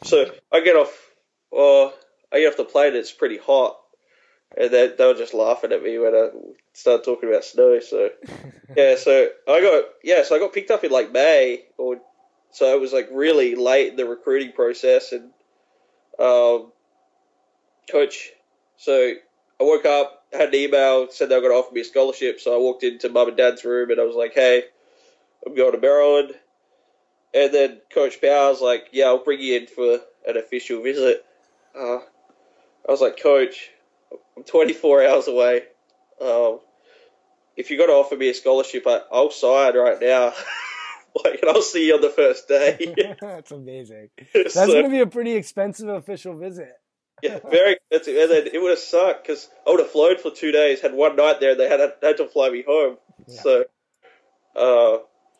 So 0.04 0.30
I 0.52 0.60
get 0.60 0.76
off. 0.76 1.10
Uh, 1.52 1.86
I 2.32 2.40
get 2.40 2.48
off 2.48 2.56
the 2.56 2.64
plane. 2.64 2.94
It's 2.94 3.12
pretty 3.12 3.38
hot, 3.38 3.76
and 4.56 4.70
they 4.70 4.88
they 4.88 5.06
were 5.06 5.14
just 5.14 5.34
laughing 5.34 5.72
at 5.72 5.82
me 5.82 5.98
when 5.98 6.14
I 6.14 6.28
started 6.72 7.04
talking 7.04 7.28
about 7.28 7.44
snow. 7.44 7.80
So 7.80 8.10
yeah, 8.76 8.96
so 8.96 9.28
I 9.48 9.60
got 9.60 9.84
yeah, 10.02 10.22
so 10.24 10.36
I 10.36 10.38
got 10.38 10.52
picked 10.52 10.70
up 10.70 10.84
in 10.84 10.90
like 10.90 11.12
May, 11.12 11.64
or 11.78 11.96
so 12.52 12.74
it 12.74 12.80
was 12.80 12.92
like 12.92 13.08
really 13.12 13.54
late 13.54 13.88
in 13.88 13.96
the 13.96 14.06
recruiting 14.06 14.52
process, 14.52 15.12
and 15.12 15.30
um, 16.20 16.72
coach. 17.90 18.30
So 18.76 19.14
I 19.60 19.64
woke 19.64 19.84
up, 19.84 20.24
had 20.32 20.48
an 20.48 20.54
email, 20.54 21.08
said 21.10 21.28
they 21.28 21.34
were 21.34 21.42
going 21.42 21.52
to 21.52 21.58
offer 21.58 21.74
me 21.74 21.80
a 21.80 21.84
scholarship. 21.84 22.40
So 22.40 22.54
I 22.54 22.58
walked 22.58 22.82
into 22.82 23.08
mum 23.08 23.28
and 23.28 23.36
dad's 23.36 23.64
room 23.64 23.90
and 23.90 24.00
I 24.00 24.04
was 24.04 24.16
like, 24.16 24.34
hey, 24.34 24.64
I'm 25.46 25.54
going 25.54 25.72
to 25.72 25.80
Maryland. 25.80 26.34
And 27.32 27.54
then 27.54 27.80
Coach 27.92 28.20
Powell's 28.20 28.60
like, 28.60 28.88
yeah, 28.92 29.06
I'll 29.06 29.24
bring 29.24 29.40
you 29.40 29.56
in 29.56 29.66
for 29.66 30.00
an 30.26 30.36
official 30.36 30.82
visit. 30.82 31.24
Uh, 31.78 31.98
I 31.98 32.90
was 32.90 33.00
like, 33.00 33.20
Coach, 33.20 33.70
I'm 34.36 34.44
24 34.44 35.06
hours 35.06 35.28
away. 35.28 35.62
Um, 36.20 36.60
if 37.56 37.70
you're 37.70 37.78
going 37.78 37.90
to 37.90 37.94
offer 37.94 38.16
me 38.16 38.30
a 38.30 38.34
scholarship, 38.34 38.86
I, 38.86 39.02
will 39.12 39.30
sign 39.30 39.76
right 39.76 40.00
now. 40.00 40.32
like, 41.24 41.40
and 41.42 41.50
I'll 41.50 41.62
see 41.62 41.88
you 41.88 41.94
on 41.94 42.00
the 42.00 42.10
first 42.10 42.48
day. 42.48 43.16
That's 43.20 43.50
amazing. 43.50 44.10
That's 44.34 44.54
so, 44.54 44.66
going 44.66 44.84
to 44.84 44.90
be 44.90 45.00
a 45.00 45.06
pretty 45.06 45.32
expensive 45.32 45.88
official 45.88 46.34
visit 46.34 46.76
yeah, 47.22 47.38
very 47.50 47.74
expensive. 47.74 48.16
And 48.16 48.30
then 48.30 48.46
it 48.52 48.60
would 48.62 48.70
have 48.70 48.78
sucked 48.78 49.26
because 49.26 49.48
I 49.66 49.70
would 49.70 49.80
have 49.80 49.90
flown 49.90 50.18
for 50.18 50.30
two 50.30 50.52
days, 50.52 50.80
had 50.80 50.94
one 50.94 51.16
night 51.16 51.40
there, 51.40 51.52
and 51.52 51.60
they 51.60 51.68
had, 51.68 51.80
had 52.02 52.16
to 52.18 52.26
fly 52.26 52.50
me 52.50 52.64
home. 52.66 52.96
Yeah. 53.26 53.40
So, 53.40 53.60
uh, 54.56 54.98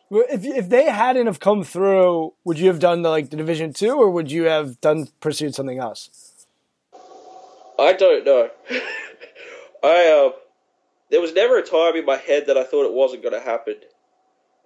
well, 0.09 0.25
if 0.29 0.43
if 0.45 0.69
they 0.69 0.89
hadn't 0.89 1.27
have 1.27 1.39
come 1.39 1.63
through, 1.63 2.33
would 2.43 2.59
you 2.59 2.67
have 2.67 2.79
done 2.79 3.01
the 3.01 3.09
like 3.09 3.29
the 3.29 3.37
Division 3.37 3.73
Two, 3.73 3.95
or 3.95 4.09
would 4.09 4.31
you 4.31 4.43
have 4.43 4.79
done 4.81 5.07
pursued 5.19 5.55
something 5.55 5.79
else? 5.79 6.45
I 7.79 7.93
don't 7.93 8.25
know. 8.25 8.49
I 9.83 10.29
uh, 10.29 10.37
there 11.09 11.21
was 11.21 11.33
never 11.33 11.57
a 11.57 11.63
time 11.63 11.95
in 11.95 12.05
my 12.05 12.17
head 12.17 12.47
that 12.47 12.57
I 12.57 12.63
thought 12.63 12.85
it 12.85 12.93
wasn't 12.93 13.23
going 13.23 13.33
to 13.33 13.41
happen, 13.41 13.75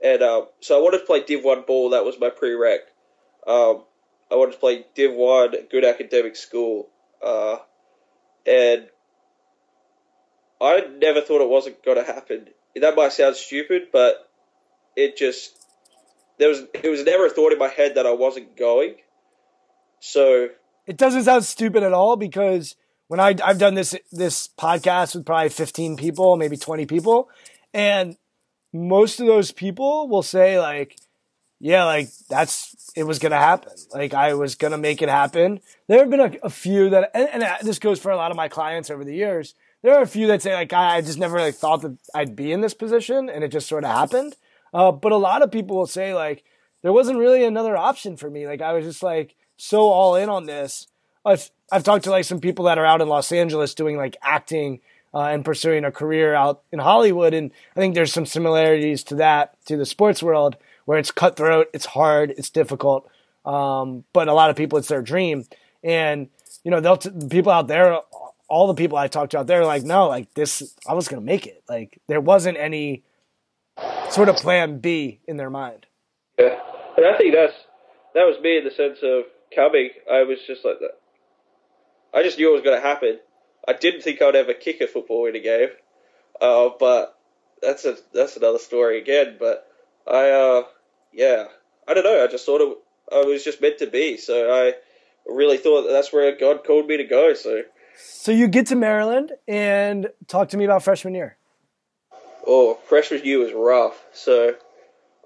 and 0.06 0.22
um, 0.22 0.48
so 0.62 0.78
I 0.78 0.82
wanted 0.84 1.00
to 1.00 1.06
play 1.06 1.24
Div 1.24 1.44
One 1.44 1.64
ball. 1.66 1.90
That 1.90 2.06
was 2.06 2.20
my 2.20 2.30
prereq. 2.30 2.78
Um, 3.48 3.84
I 4.32 4.36
wanted 4.36 4.52
to 4.54 4.60
play 4.60 4.86
Div 4.94 5.14
One, 5.14 5.54
good 5.72 5.84
academic 5.84 6.36
school, 6.36 6.90
uh, 7.26 7.58
and 8.46 8.88
I 10.62 10.84
never 11.00 11.22
thought 11.22 11.42
it 11.42 11.50
wasn't 11.50 11.84
going 11.84 11.98
to 11.98 12.04
happen. 12.04 12.50
That 12.80 12.96
might 12.96 13.14
sound 13.14 13.36
stupid, 13.36 13.88
but 13.92 14.30
it 14.96 15.18
just 15.18 15.58
there 16.38 16.50
was 16.50 16.60
it 16.60 16.90
was 16.90 17.04
never 17.04 17.26
a 17.26 17.30
thought 17.32 17.52
in 17.52 17.58
my 17.58 17.70
head 17.70 17.96
that 17.96 18.06
I 18.06 18.12
wasn't 18.12 18.56
going. 18.56 18.98
So 20.02 20.50
it 20.86 20.98
doesn't 20.98 21.24
sound 21.24 21.46
stupid 21.46 21.82
at 21.82 21.94
all 21.94 22.16
because 22.16 22.76
when 23.08 23.20
I 23.20 23.36
I've 23.44 23.58
done 23.58 23.74
this 23.74 23.96
this 24.12 24.50
podcast 24.56 25.16
with 25.16 25.26
probably 25.26 25.50
15 25.50 25.98
people, 25.98 26.38
maybe 26.38 26.58
20 26.58 26.86
people, 26.86 27.28
and 27.74 28.18
most 28.76 29.20
of 29.20 29.28
those 29.28 29.52
people 29.52 30.08
will 30.08 30.24
say 30.24 30.60
like 30.60 30.98
yeah, 31.60 31.86
like 31.86 32.10
that's 32.30 32.92
it 32.96 33.04
was 33.04 33.20
gonna 33.20 33.40
happen. 33.40 33.72
Like 33.94 34.14
I 34.14 34.34
was 34.34 34.56
gonna 34.56 34.78
make 34.78 35.02
it 35.02 35.10
happen. 35.10 35.62
There 35.88 36.00
have 36.00 36.10
been 36.10 36.20
a, 36.20 36.32
a 36.44 36.50
few 36.50 36.90
that, 36.90 37.12
and, 37.14 37.44
and, 37.44 37.68
this 37.68 37.80
goes 37.80 38.00
for 38.00 38.12
a 38.12 38.18
lot 38.18 38.32
of 38.32 38.38
my 38.38 38.48
clients 38.48 38.90
over 38.90 39.04
the 39.04 39.16
years. 39.16 39.56
There 39.82 39.96
are 39.96 40.02
a 40.02 40.08
few 40.08 40.28
that 40.28 40.42
say 40.42 40.54
like 40.54 40.74
I, 40.74 40.98
I 40.98 41.02
just 41.02 41.18
never 41.18 41.36
really 41.36 41.52
thought 41.52 41.82
that 41.82 41.98
I'd 42.14 42.36
be 42.36 42.52
in 42.52 42.62
this 42.62 42.74
position, 42.74 43.30
and 43.30 43.44
it 43.44 43.50
just 43.50 43.68
sort 43.68 43.84
of 43.84 43.92
happened. 43.92 44.36
Uh, 44.74 44.92
but 44.92 45.12
a 45.12 45.18
lot 45.18 45.42
of 45.42 45.52
people 45.52 45.78
will 45.78 45.88
say 45.88 46.14
like 46.14 46.44
there 46.82 46.94
wasn't 46.94 47.18
really 47.18 47.44
another 47.44 47.78
option 47.78 48.18
for 48.18 48.30
me. 48.30 48.46
Like 48.46 48.62
I 48.62 48.74
was 48.74 48.86
just 48.86 49.02
like 49.02 49.36
so 49.58 49.82
all 49.88 50.16
in 50.16 50.30
on 50.30 50.46
this. 50.46 50.88
I've 51.24 51.50
I've 51.72 51.84
talked 51.84 52.04
to 52.04 52.12
like 52.12 52.26
some 52.26 52.42
people 52.42 52.66
that 52.66 52.78
are 52.78 52.86
out 52.86 53.02
in 53.02 53.08
Los 53.08 53.32
Angeles 53.32 53.74
doing 53.74 53.98
like 53.98 54.18
acting. 54.22 54.82
Uh, 55.16 55.30
and 55.30 55.46
pursuing 55.46 55.86
a 55.86 55.92
career 55.94 56.36
out 56.36 56.62
in 56.74 56.80
Hollywood. 56.80 57.34
And 57.34 57.50
I 57.74 57.80
think 57.80 57.96
there's 57.96 58.12
some 58.12 58.26
similarities 58.26 59.02
to 59.06 59.16
that 59.16 59.56
to 59.66 59.78
the 59.78 59.86
sports 59.86 60.22
world 60.22 60.58
where 60.84 61.00
it's 61.00 61.10
cutthroat, 61.10 61.70
it's 61.74 61.86
hard, 61.86 62.32
it's 62.32 62.50
difficult. 62.50 63.10
Um, 63.46 64.04
but 64.12 64.28
a 64.28 64.34
lot 64.34 64.50
of 64.50 64.58
people, 64.58 64.78
it's 64.78 64.90
their 64.90 65.02
dream. 65.02 65.46
And, 65.86 66.28
you 66.66 66.72
know, 66.72 66.82
they'll, 66.82 66.98
t- 66.98 67.12
people 67.30 67.54
out 67.54 67.70
there, 67.70 67.98
all 68.50 68.68
the 68.68 68.74
people 68.74 68.98
I 68.98 69.08
talked 69.08 69.32
to 69.32 69.40
out 69.40 69.48
there 69.48 69.62
are 69.62 69.66
like, 69.66 69.84
no, 69.84 70.10
like 70.10 70.34
this, 70.34 70.76
I 70.86 70.94
was 70.94 71.08
going 71.08 71.22
to 71.22 71.26
make 71.26 71.48
it. 71.48 71.64
Like 71.70 72.02
there 72.08 72.20
wasn't 72.20 72.58
any 72.58 73.04
sort 74.10 74.28
of 74.28 74.36
plan 74.36 74.80
B 74.80 75.22
in 75.30 75.38
their 75.38 75.50
mind. 75.50 75.86
Yeah. 76.38 76.60
And 76.98 77.06
I 77.06 77.18
think 77.18 77.34
that's, 77.34 77.56
that 78.16 78.26
was 78.26 78.36
me 78.42 78.58
in 78.58 78.66
the 78.66 78.72
sense 78.72 79.00
of 79.02 79.24
coming. 79.56 79.92
I 80.12 80.24
was 80.24 80.40
just 80.46 80.66
like 80.66 80.80
that. 80.80 81.00
I 82.14 82.22
just 82.22 82.38
knew 82.38 82.50
it 82.50 82.54
was 82.54 82.64
going 82.64 82.76
to 82.76 82.86
happen. 82.86 83.20
I 83.68 83.74
didn't 83.74 84.02
think 84.02 84.22
I'd 84.22 84.36
ever 84.36 84.54
kick 84.54 84.82
a 84.82 84.88
football 84.88 85.28
in 85.28 85.36
a 85.36 85.40
game. 85.40 85.70
Uh, 86.40 86.70
but 86.80 87.18
that's 87.62 87.86
a, 87.86 87.98
that's 88.14 88.38
another 88.38 88.60
story 88.60 89.00
again. 89.02 89.38
But 89.40 89.68
I, 90.08 90.30
uh, 90.30 90.64
yeah, 91.14 91.46
I 91.88 91.94
don't 91.94 92.04
know. 92.04 92.24
I 92.24 92.28
just 92.28 92.46
thought 92.46 92.62
it, 92.62 92.78
I 93.12 93.26
was 93.26 93.44
just 93.44 93.62
meant 93.62 93.80
to 93.80 93.88
be. 93.88 94.18
So 94.18 94.52
I 94.52 94.74
really 95.26 95.58
thought 95.58 95.84
that 95.84 95.92
that's 95.92 96.14
where 96.14 96.36
God 96.38 96.64
called 96.64 96.88
me 96.88 96.98
to 96.98 97.04
go. 97.04 97.34
So, 97.34 97.64
so 97.98 98.32
you 98.32 98.48
get 98.48 98.68
to 98.68 98.76
Maryland 98.76 99.32
and 99.48 100.10
talk 100.28 100.50
to 100.50 100.58
me 100.58 100.66
about 100.66 100.84
freshman 100.84 101.16
year. 101.16 101.38
Oh, 102.46 102.76
freshman 102.88 103.26
year 103.26 103.40
was 103.40 103.54
rough. 103.54 104.04
So 104.14 104.56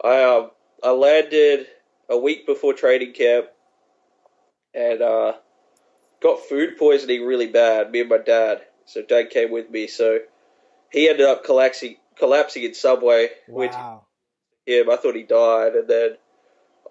I 0.03 0.23
um 0.23 0.51
I 0.81 0.91
landed 0.91 1.67
a 2.09 2.17
week 2.17 2.45
before 2.45 2.73
training 2.73 3.13
camp 3.13 3.47
and 4.73 5.01
uh, 5.01 5.33
got 6.21 6.45
food 6.47 6.77
poisoning 6.77 7.25
really 7.25 7.47
bad. 7.47 7.91
Me 7.91 8.01
and 8.01 8.09
my 8.09 8.17
dad. 8.17 8.61
So 8.85 9.01
dad 9.01 9.29
came 9.29 9.51
with 9.51 9.69
me. 9.69 9.87
So 9.87 10.19
he 10.91 11.09
ended 11.09 11.25
up 11.25 11.43
collapsing 11.43 11.97
collapsing 12.17 12.63
in 12.63 12.73
subway. 12.73 13.29
Wow. 13.47 13.57
With 13.57 13.75
him. 14.65 14.89
I 14.89 14.97
thought 14.97 15.15
he 15.15 15.23
died, 15.23 15.73
and 15.73 15.87
then 15.87 16.17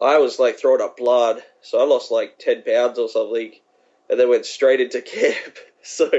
I 0.01 0.19
was 0.19 0.39
like 0.39 0.59
throwing 0.59 0.81
up 0.81 0.97
blood. 0.97 1.43
So 1.63 1.81
I 1.81 1.85
lost 1.85 2.11
like 2.11 2.39
ten 2.39 2.63
pounds 2.63 2.99
or 2.99 3.09
something, 3.09 3.53
and 4.11 4.19
then 4.19 4.29
went 4.29 4.47
straight 4.47 4.81
into 4.81 5.03
camp. 5.03 5.59
So 5.83 6.11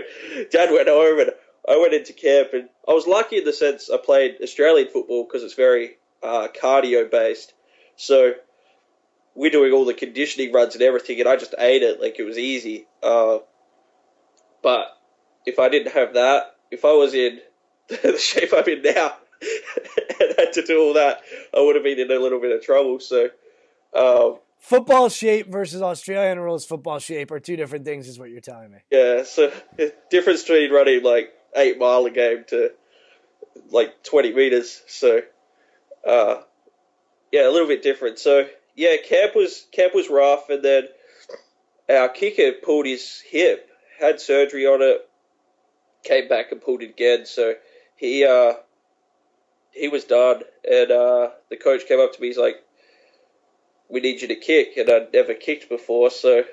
dad 0.52 0.72
went 0.72 0.88
home 0.88 1.20
and 1.20 1.32
I 1.68 1.78
went 1.78 1.94
into 1.94 2.14
camp, 2.14 2.50
and 2.54 2.70
I 2.88 2.94
was 2.94 3.08
lucky 3.08 3.38
in 3.38 3.46
the 3.46 3.54
sense 3.54 3.90
I 3.90 3.98
played 3.98 4.38
Australian 4.42 4.88
football 4.88 5.26
because 5.26 5.44
it's 5.44 5.54
very 5.54 5.98
uh, 6.24 6.48
cardio 6.60 7.10
based. 7.10 7.54
So 7.96 8.34
we're 9.40 9.50
doing 9.50 9.72
all 9.72 9.86
the 9.86 9.94
conditioning 9.94 10.52
runs 10.52 10.76
and 10.76 10.84
everything, 10.84 11.18
and 11.22 11.30
I 11.30 11.38
just 11.38 11.56
ate 11.58 11.82
it 11.82 12.02
like 12.02 12.20
it 12.20 12.24
was 12.24 12.38
easy. 12.38 12.88
Uh, 13.02 13.38
but 14.62 14.88
if 15.46 15.60
I 15.60 15.70
didn't 15.70 15.94
have 15.94 16.16
that, 16.16 16.58
if 16.70 16.84
I 16.84 16.92
was 16.92 17.14
in 17.14 17.40
the 17.88 18.18
shape 18.18 18.50
I'm 18.54 18.68
in 18.68 18.82
now 18.82 19.16
and 20.20 20.36
had 20.38 20.52
to 20.54 20.66
do 20.66 20.82
all 20.82 20.94
that, 20.96 21.22
I 21.56 21.62
would 21.62 21.76
have 21.76 21.86
been 21.86 22.00
in 22.00 22.12
a 22.12 22.20
little 22.20 22.42
bit 22.42 22.52
of 22.52 22.62
trouble. 22.62 23.00
So. 23.00 23.30
Um, 23.96 24.40
football 24.60 25.08
shape 25.08 25.50
versus 25.50 25.82
Australian 25.82 26.42
rules 26.42 26.66
football 26.66 27.00
shape 27.00 27.32
are 27.32 27.40
two 27.40 27.56
different 27.56 27.86
things, 27.86 28.10
is 28.10 28.20
what 28.20 28.30
you're 28.32 28.42
telling 28.42 28.72
me. 28.72 28.80
Yeah, 28.92 29.24
so 29.24 29.54
difference 30.10 30.42
between 30.42 30.70
running 30.70 31.02
like 31.02 31.32
eight 31.56 31.80
mile 31.80 32.06
a 32.06 32.12
game 32.12 32.44
to 32.50 32.74
like 33.70 34.04
20 34.04 34.34
meters. 34.34 34.82
So, 34.88 35.22
uh, 36.06 36.42
yeah, 37.32 37.48
a 37.48 37.52
little 37.52 37.70
bit 37.70 37.82
different. 37.82 38.20
So, 38.20 38.50
yeah, 38.80 38.96
camp 38.96 39.36
was 39.36 39.66
camp 39.74 39.94
was 39.94 40.10
rough, 40.10 40.50
and 40.50 40.64
then 40.64 40.84
our 41.90 42.08
kicker 42.08 42.54
pulled 42.54 42.86
his 42.86 43.22
hip, 43.30 43.70
had 44.00 44.22
surgery 44.22 44.66
on 44.66 44.82
it, 44.82 45.06
came 46.06 46.30
back 46.30 46.54
and 46.54 46.62
pulled 46.62 46.82
it 46.82 46.92
again. 46.92 47.26
So 47.26 47.56
he 47.98 48.26
uh, 48.26 48.54
he 49.72 49.90
was 49.90 50.06
done, 50.06 50.44
and 50.64 50.92
uh, 50.92 51.32
the 51.50 51.58
coach 51.58 51.88
came 51.90 52.00
up 52.00 52.14
to 52.14 52.22
me. 52.22 52.28
He's 52.28 52.38
like, 52.38 52.64
"We 53.90 54.00
need 54.00 54.22
you 54.22 54.30
to 54.30 54.36
kick," 54.36 54.78
and 54.78 54.90
I'd 54.90 55.12
never 55.12 55.34
kicked 55.34 55.68
before, 55.68 56.10
so 56.10 56.46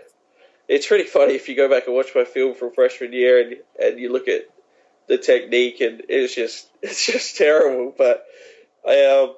it's 0.66 0.91
really 0.91 1.05
funny 1.05 1.35
if 1.35 1.49
you 1.49 1.55
go 1.55 1.68
back 1.68 1.87
and 1.87 1.95
watch 1.95 2.11
my 2.12 2.24
film 2.24 2.57
from 2.57 2.72
freshman 2.72 3.12
year 3.12 3.41
and 3.41 3.57
and 3.81 4.01
you 4.01 4.12
look 4.12 4.27
at 4.27 4.49
the 5.07 5.16
technique, 5.16 5.81
and 5.81 6.03
it's 6.09 6.35
just 6.35 6.66
it's 6.83 7.07
just 7.07 7.37
terrible. 7.37 7.95
But 7.97 8.24
I 8.85 9.05
um, 9.05 9.37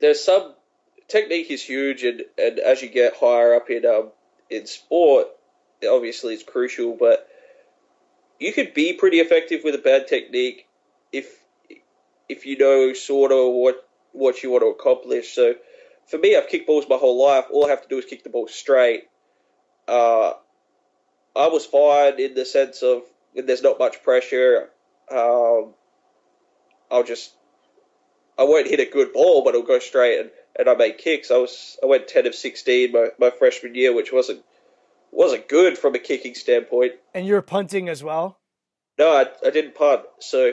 there's 0.00 0.24
some 0.24 0.53
technique 1.08 1.50
is 1.50 1.62
huge, 1.62 2.04
and, 2.04 2.22
and 2.38 2.58
as 2.58 2.82
you 2.82 2.88
get 2.88 3.16
higher 3.16 3.54
up 3.54 3.70
in 3.70 3.84
um 3.86 4.10
in 4.50 4.66
sport, 4.66 5.28
obviously 5.88 6.34
it's 6.34 6.42
crucial. 6.42 6.96
But 6.98 7.28
you 8.38 8.52
could 8.52 8.74
be 8.74 8.94
pretty 8.94 9.18
effective 9.18 9.62
with 9.64 9.74
a 9.74 9.78
bad 9.78 10.08
technique 10.08 10.66
if 11.12 11.26
if 12.28 12.46
you 12.46 12.58
know 12.58 12.92
sort 12.92 13.32
of 13.32 13.52
what 13.52 13.88
what 14.12 14.42
you 14.42 14.50
want 14.50 14.62
to 14.62 14.68
accomplish. 14.68 15.34
So 15.34 15.54
for 16.06 16.18
me, 16.18 16.36
I've 16.36 16.48
kicked 16.48 16.66
balls 16.66 16.86
my 16.88 16.96
whole 16.96 17.24
life. 17.24 17.46
All 17.50 17.66
I 17.66 17.70
have 17.70 17.82
to 17.82 17.88
do 17.88 17.98
is 17.98 18.04
kick 18.04 18.24
the 18.24 18.30
ball 18.30 18.48
straight. 18.48 19.04
Uh, 19.88 20.34
I 21.36 21.48
was 21.48 21.66
fine 21.66 22.20
in 22.20 22.34
the 22.34 22.44
sense 22.44 22.82
of 22.82 23.02
when 23.32 23.46
there's 23.46 23.62
not 23.62 23.78
much 23.78 24.02
pressure. 24.02 24.70
Um, 25.10 25.74
I'll 26.90 27.04
just 27.04 27.32
I 28.38 28.44
won't 28.44 28.66
hit 28.66 28.80
a 28.80 28.90
good 28.90 29.12
ball, 29.12 29.42
but 29.44 29.54
it'll 29.54 29.66
go 29.66 29.78
straight 29.78 30.20
and, 30.20 30.30
and 30.58 30.68
I 30.68 30.74
made 30.74 30.98
kicks. 30.98 31.30
I 31.30 31.36
was 31.36 31.78
I 31.82 31.86
went 31.86 32.08
ten 32.08 32.26
of 32.26 32.34
sixteen 32.34 32.92
my, 32.92 33.08
my 33.18 33.30
freshman 33.30 33.74
year, 33.74 33.94
which 33.94 34.12
wasn't 34.12 34.42
wasn't 35.10 35.48
good 35.48 35.78
from 35.78 35.94
a 35.94 35.98
kicking 35.98 36.34
standpoint. 36.34 36.92
And 37.14 37.26
you're 37.26 37.42
punting 37.42 37.88
as 37.88 38.02
well. 38.02 38.38
No, 38.98 39.12
I, 39.12 39.26
I 39.46 39.50
didn't 39.50 39.74
punt. 39.74 40.02
So 40.20 40.48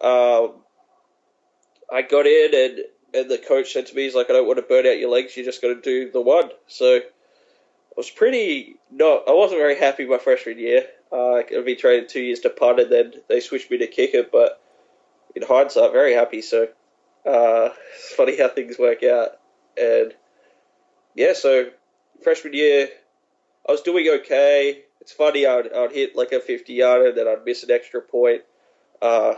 um, 0.00 0.54
I 1.92 2.02
got 2.02 2.26
in 2.26 2.50
and 2.54 2.78
and 3.14 3.30
the 3.30 3.38
coach 3.38 3.72
said 3.72 3.86
to 3.86 3.94
me, 3.94 4.02
he's 4.02 4.14
like, 4.14 4.30
I 4.30 4.32
don't 4.32 4.46
want 4.46 4.58
to 4.58 4.62
burn 4.62 4.86
out 4.86 4.98
your 4.98 5.10
legs. 5.10 5.36
You 5.36 5.44
just 5.44 5.62
got 5.62 5.68
to 5.68 5.80
do 5.80 6.10
the 6.10 6.20
one. 6.20 6.50
So 6.66 6.96
I 6.96 7.02
was 7.96 8.10
pretty 8.10 8.76
not. 8.90 9.28
I 9.28 9.32
wasn't 9.32 9.60
very 9.60 9.78
happy 9.78 10.04
my 10.04 10.18
freshman 10.18 10.58
year. 10.58 10.86
Uh, 11.12 11.34
I've 11.34 11.64
been 11.64 11.78
training 11.78 12.08
two 12.08 12.22
years 12.22 12.40
to 12.40 12.50
punt, 12.50 12.80
and 12.80 12.90
then 12.90 13.12
they 13.28 13.38
switched 13.38 13.70
me 13.70 13.78
to 13.78 13.86
kicker. 13.86 14.24
But 14.30 14.60
in 15.36 15.42
hindsight, 15.42 15.92
very 15.92 16.14
happy. 16.14 16.42
So 16.42 16.68
uh, 17.26 17.70
it's 17.96 18.14
funny 18.14 18.36
how 18.36 18.48
things 18.48 18.78
work 18.78 19.02
out. 19.02 19.38
And 19.76 20.14
yeah, 21.14 21.32
so 21.34 21.70
freshman 22.22 22.54
year, 22.54 22.88
I 23.68 23.72
was 23.72 23.82
doing 23.82 24.08
okay. 24.20 24.82
It's 25.00 25.12
funny, 25.12 25.46
I'd, 25.46 25.72
I'd 25.72 25.92
hit 25.92 26.16
like 26.16 26.32
a 26.32 26.40
50 26.40 26.72
yarder, 26.72 27.12
then 27.12 27.28
I'd 27.28 27.44
miss 27.44 27.62
an 27.62 27.70
extra 27.70 28.00
point. 28.00 28.42
Uh, 29.02 29.34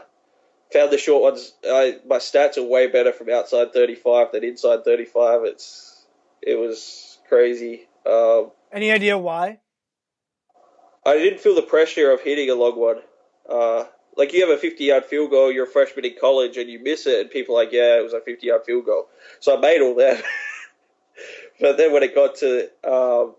found 0.72 0.92
the 0.92 0.98
short 0.98 1.22
ones. 1.22 1.52
I, 1.64 1.98
my 2.06 2.16
stats 2.16 2.56
are 2.56 2.62
way 2.62 2.86
better 2.86 3.12
from 3.12 3.30
outside 3.30 3.72
35 3.72 4.32
than 4.32 4.44
inside 4.44 4.84
35. 4.84 5.44
It's 5.44 6.06
it 6.42 6.56
was 6.56 7.18
crazy. 7.28 7.88
Um, 8.04 8.52
Any 8.72 8.92
idea 8.92 9.18
why? 9.18 9.58
I 11.04 11.14
didn't 11.18 11.40
feel 11.40 11.54
the 11.54 11.62
pressure 11.62 12.10
of 12.12 12.20
hitting 12.20 12.50
a 12.50 12.54
long 12.54 12.78
one. 12.78 12.98
Uh, 13.48 13.84
like 14.16 14.32
you 14.32 14.40
have 14.46 14.56
a 14.56 14.60
50 14.60 14.84
yard 14.84 15.04
field 15.04 15.30
goal, 15.30 15.52
you're 15.52 15.66
a 15.66 15.70
freshman 15.70 16.04
in 16.04 16.14
college, 16.20 16.56
and 16.56 16.68
you 16.68 16.78
miss 16.82 17.06
it, 17.06 17.20
and 17.20 17.30
people 17.30 17.56
are 17.56 17.64
like, 17.64 17.72
yeah, 17.72 17.98
it 17.98 18.02
was 18.02 18.12
a 18.12 18.20
50 18.20 18.46
yard 18.46 18.62
field 18.64 18.86
goal. 18.86 19.08
So 19.40 19.56
I 19.56 19.60
made 19.60 19.80
all 19.80 19.94
that. 19.96 20.22
but 21.60 21.76
then 21.76 21.92
when 21.92 22.02
it 22.02 22.14
got 22.14 22.36
to 22.36 22.70
um, 22.84 23.34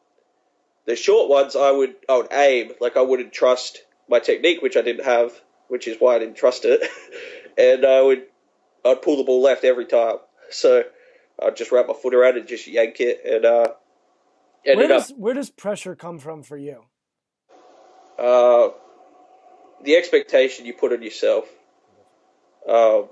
the 0.85 0.95
short 0.95 1.29
ones, 1.29 1.55
I 1.55 1.71
would 1.71 1.95
I 2.07 2.17
would 2.17 2.31
aim 2.31 2.71
like 2.79 2.97
I 2.97 3.01
wouldn't 3.01 3.33
trust 3.33 3.81
my 4.09 4.19
technique, 4.19 4.61
which 4.61 4.77
I 4.77 4.81
didn't 4.81 5.05
have, 5.05 5.33
which 5.67 5.87
is 5.87 5.97
why 5.99 6.15
I 6.15 6.19
didn't 6.19 6.37
trust 6.37 6.63
it. 6.65 6.87
and 7.57 7.85
I 7.85 8.01
would 8.01 8.23
I'd 8.85 9.01
pull 9.01 9.17
the 9.17 9.23
ball 9.23 9.41
left 9.41 9.63
every 9.63 9.85
time. 9.85 10.17
So 10.49 10.83
I'd 11.41 11.57
just 11.57 11.71
wrap 11.71 11.87
my 11.87 11.93
foot 11.93 12.13
around 12.13 12.37
it, 12.37 12.41
and 12.41 12.47
just 12.47 12.67
yank 12.67 12.97
it, 12.99 13.21
and 13.25 13.45
uh, 13.45 13.67
Where 14.65 14.87
does 14.87 15.11
up 15.11 15.17
where 15.17 15.33
does 15.33 15.49
pressure 15.49 15.95
come 15.95 16.19
from 16.19 16.43
for 16.43 16.57
you? 16.57 16.85
uh, 18.17 18.69
the 19.83 19.95
expectation 19.95 20.65
you 20.65 20.73
put 20.73 20.93
on 20.93 21.01
yourself 21.01 21.47
um, 22.67 23.05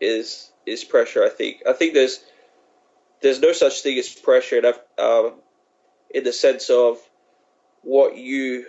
is 0.00 0.50
is 0.64 0.84
pressure. 0.84 1.24
I 1.24 1.28
think. 1.28 1.62
I 1.68 1.72
think 1.72 1.94
there's 1.94 2.20
there's 3.22 3.40
no 3.40 3.52
such 3.52 3.82
thing 3.82 3.98
as 3.98 4.08
pressure, 4.08 4.58
and 4.58 4.66
um, 4.98 5.34
in 6.10 6.24
the 6.24 6.32
sense 6.32 6.70
of 6.70 6.98
what 7.82 8.16
you 8.16 8.66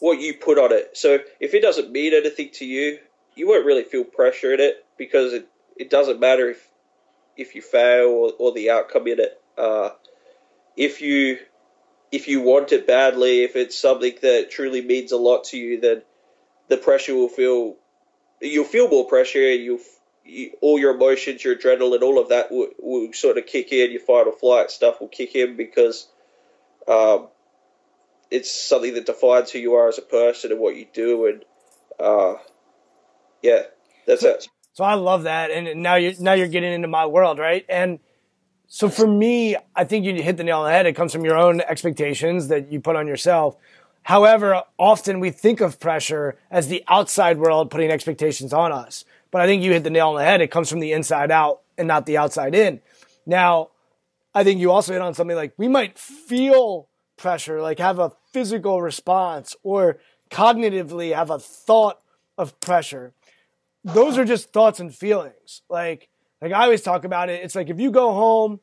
what 0.00 0.20
you 0.20 0.34
put 0.34 0.58
on 0.58 0.72
it. 0.72 0.96
So 0.96 1.18
if 1.40 1.54
it 1.54 1.62
doesn't 1.62 1.90
mean 1.90 2.14
anything 2.14 2.50
to 2.54 2.64
you, 2.64 2.98
you 3.34 3.48
won't 3.48 3.64
really 3.64 3.84
feel 3.84 4.04
pressure 4.04 4.52
in 4.52 4.60
it 4.60 4.84
because 4.98 5.32
it, 5.32 5.48
it 5.76 5.90
doesn't 5.90 6.20
matter 6.20 6.50
if 6.50 6.68
if 7.36 7.54
you 7.54 7.62
fail 7.62 8.08
or, 8.08 8.32
or 8.38 8.52
the 8.52 8.70
outcome 8.70 9.06
in 9.08 9.20
it. 9.20 9.40
Uh, 9.56 9.90
if 10.76 11.00
you 11.00 11.38
if 12.14 12.28
you 12.28 12.40
want 12.40 12.70
it 12.70 12.86
badly, 12.86 13.42
if 13.42 13.56
it's 13.56 13.76
something 13.76 14.14
that 14.22 14.50
truly 14.50 14.80
means 14.80 15.10
a 15.10 15.16
lot 15.16 15.44
to 15.44 15.58
you, 15.58 15.80
then 15.80 16.02
the 16.68 16.76
pressure 16.76 17.14
will 17.14 17.28
feel 17.28 17.76
you'll 18.40 18.64
feel 18.64 18.88
more 18.88 19.08
pressure. 19.08 19.40
You'll 19.52 19.80
you, 20.24 20.52
all 20.60 20.78
your 20.78 20.94
emotions, 20.94 21.44
your 21.44 21.56
adrenaline, 21.56 22.02
all 22.02 22.20
of 22.20 22.28
that 22.28 22.52
will, 22.52 22.68
will 22.78 23.12
sort 23.12 23.36
of 23.36 23.46
kick 23.46 23.72
in. 23.72 23.90
Your 23.90 24.00
fight 24.00 24.26
or 24.26 24.32
flight 24.32 24.70
stuff 24.70 25.00
will 25.00 25.08
kick 25.08 25.34
in 25.34 25.56
because 25.56 26.08
um, 26.86 27.28
it's 28.30 28.50
something 28.50 28.94
that 28.94 29.06
defines 29.06 29.50
who 29.50 29.58
you 29.58 29.74
are 29.74 29.88
as 29.88 29.98
a 29.98 30.02
person 30.02 30.52
and 30.52 30.60
what 30.60 30.76
you 30.76 30.86
do. 30.92 31.26
And 31.26 31.44
uh, 31.98 32.36
yeah, 33.42 33.62
that's 34.06 34.22
it. 34.22 34.48
So 34.74 34.84
I 34.84 34.94
love 34.94 35.24
that, 35.24 35.50
and 35.50 35.82
now 35.82 35.96
you're 35.96 36.14
now 36.20 36.32
you're 36.34 36.48
getting 36.48 36.72
into 36.72 36.88
my 36.88 37.06
world, 37.06 37.38
right? 37.38 37.64
And 37.68 37.98
so 38.74 38.88
for 38.88 39.06
me, 39.06 39.54
I 39.76 39.84
think 39.84 40.04
you 40.04 40.20
hit 40.20 40.36
the 40.36 40.42
nail 40.42 40.58
on 40.58 40.64
the 40.64 40.72
head. 40.72 40.84
It 40.84 40.94
comes 40.94 41.12
from 41.12 41.24
your 41.24 41.38
own 41.38 41.60
expectations 41.60 42.48
that 42.48 42.72
you 42.72 42.80
put 42.80 42.96
on 42.96 43.06
yourself. 43.06 43.56
However, 44.02 44.64
often 44.80 45.20
we 45.20 45.30
think 45.30 45.60
of 45.60 45.78
pressure 45.78 46.36
as 46.50 46.66
the 46.66 46.82
outside 46.88 47.38
world 47.38 47.70
putting 47.70 47.92
expectations 47.92 48.52
on 48.52 48.72
us. 48.72 49.04
But 49.30 49.42
I 49.42 49.46
think 49.46 49.62
you 49.62 49.70
hit 49.70 49.84
the 49.84 49.90
nail 49.90 50.08
on 50.08 50.16
the 50.16 50.24
head. 50.24 50.40
It 50.40 50.50
comes 50.50 50.68
from 50.68 50.80
the 50.80 50.90
inside 50.90 51.30
out 51.30 51.60
and 51.78 51.86
not 51.86 52.04
the 52.04 52.16
outside 52.16 52.52
in. 52.52 52.80
Now, 53.24 53.68
I 54.34 54.42
think 54.42 54.58
you 54.58 54.72
also 54.72 54.92
hit 54.92 55.02
on 55.02 55.14
something 55.14 55.36
like 55.36 55.54
we 55.56 55.68
might 55.68 55.96
feel 55.96 56.88
pressure, 57.16 57.62
like 57.62 57.78
have 57.78 58.00
a 58.00 58.10
physical 58.32 58.82
response 58.82 59.54
or 59.62 60.00
cognitively 60.32 61.14
have 61.14 61.30
a 61.30 61.38
thought 61.38 62.00
of 62.36 62.58
pressure. 62.58 63.12
Those 63.84 64.18
are 64.18 64.24
just 64.24 64.52
thoughts 64.52 64.80
and 64.80 64.92
feelings. 64.92 65.62
Like, 65.68 66.08
like 66.44 66.52
I 66.52 66.64
always 66.64 66.82
talk 66.82 67.06
about 67.06 67.30
it. 67.30 67.42
It's 67.42 67.54
like 67.54 67.70
if 67.70 67.80
you 67.80 67.90
go 67.90 68.12
home 68.12 68.60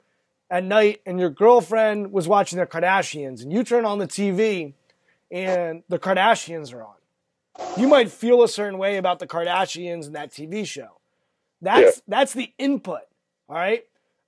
at 0.52 0.64
night 0.64 1.02
and 1.04 1.20
your 1.20 1.32
girlfriend 1.32 2.12
was 2.12 2.28
watching 2.28 2.60
the 2.60 2.68
Kardashians 2.68 3.42
and 3.42 3.52
you 3.52 3.64
turn 3.64 3.86
on 3.86 3.98
the 3.98 4.06
TV 4.06 4.74
and 5.32 5.82
the 5.90 5.98
Kardashians 5.98 6.72
are 6.76 6.84
on. 6.84 6.94
You 7.78 7.88
might 7.88 8.12
feel 8.12 8.44
a 8.44 8.48
certain 8.48 8.78
way 8.78 8.98
about 8.98 9.18
the 9.18 9.26
Kardashians 9.26 10.06
and 10.06 10.16
that 10.16 10.32
TV 10.32 10.64
show. 10.64 11.00
That's 11.60 11.98
yeah. 11.98 12.02
that's 12.08 12.34
the 12.34 12.54
input, 12.60 13.02
all 13.50 13.56
right? 13.56 13.84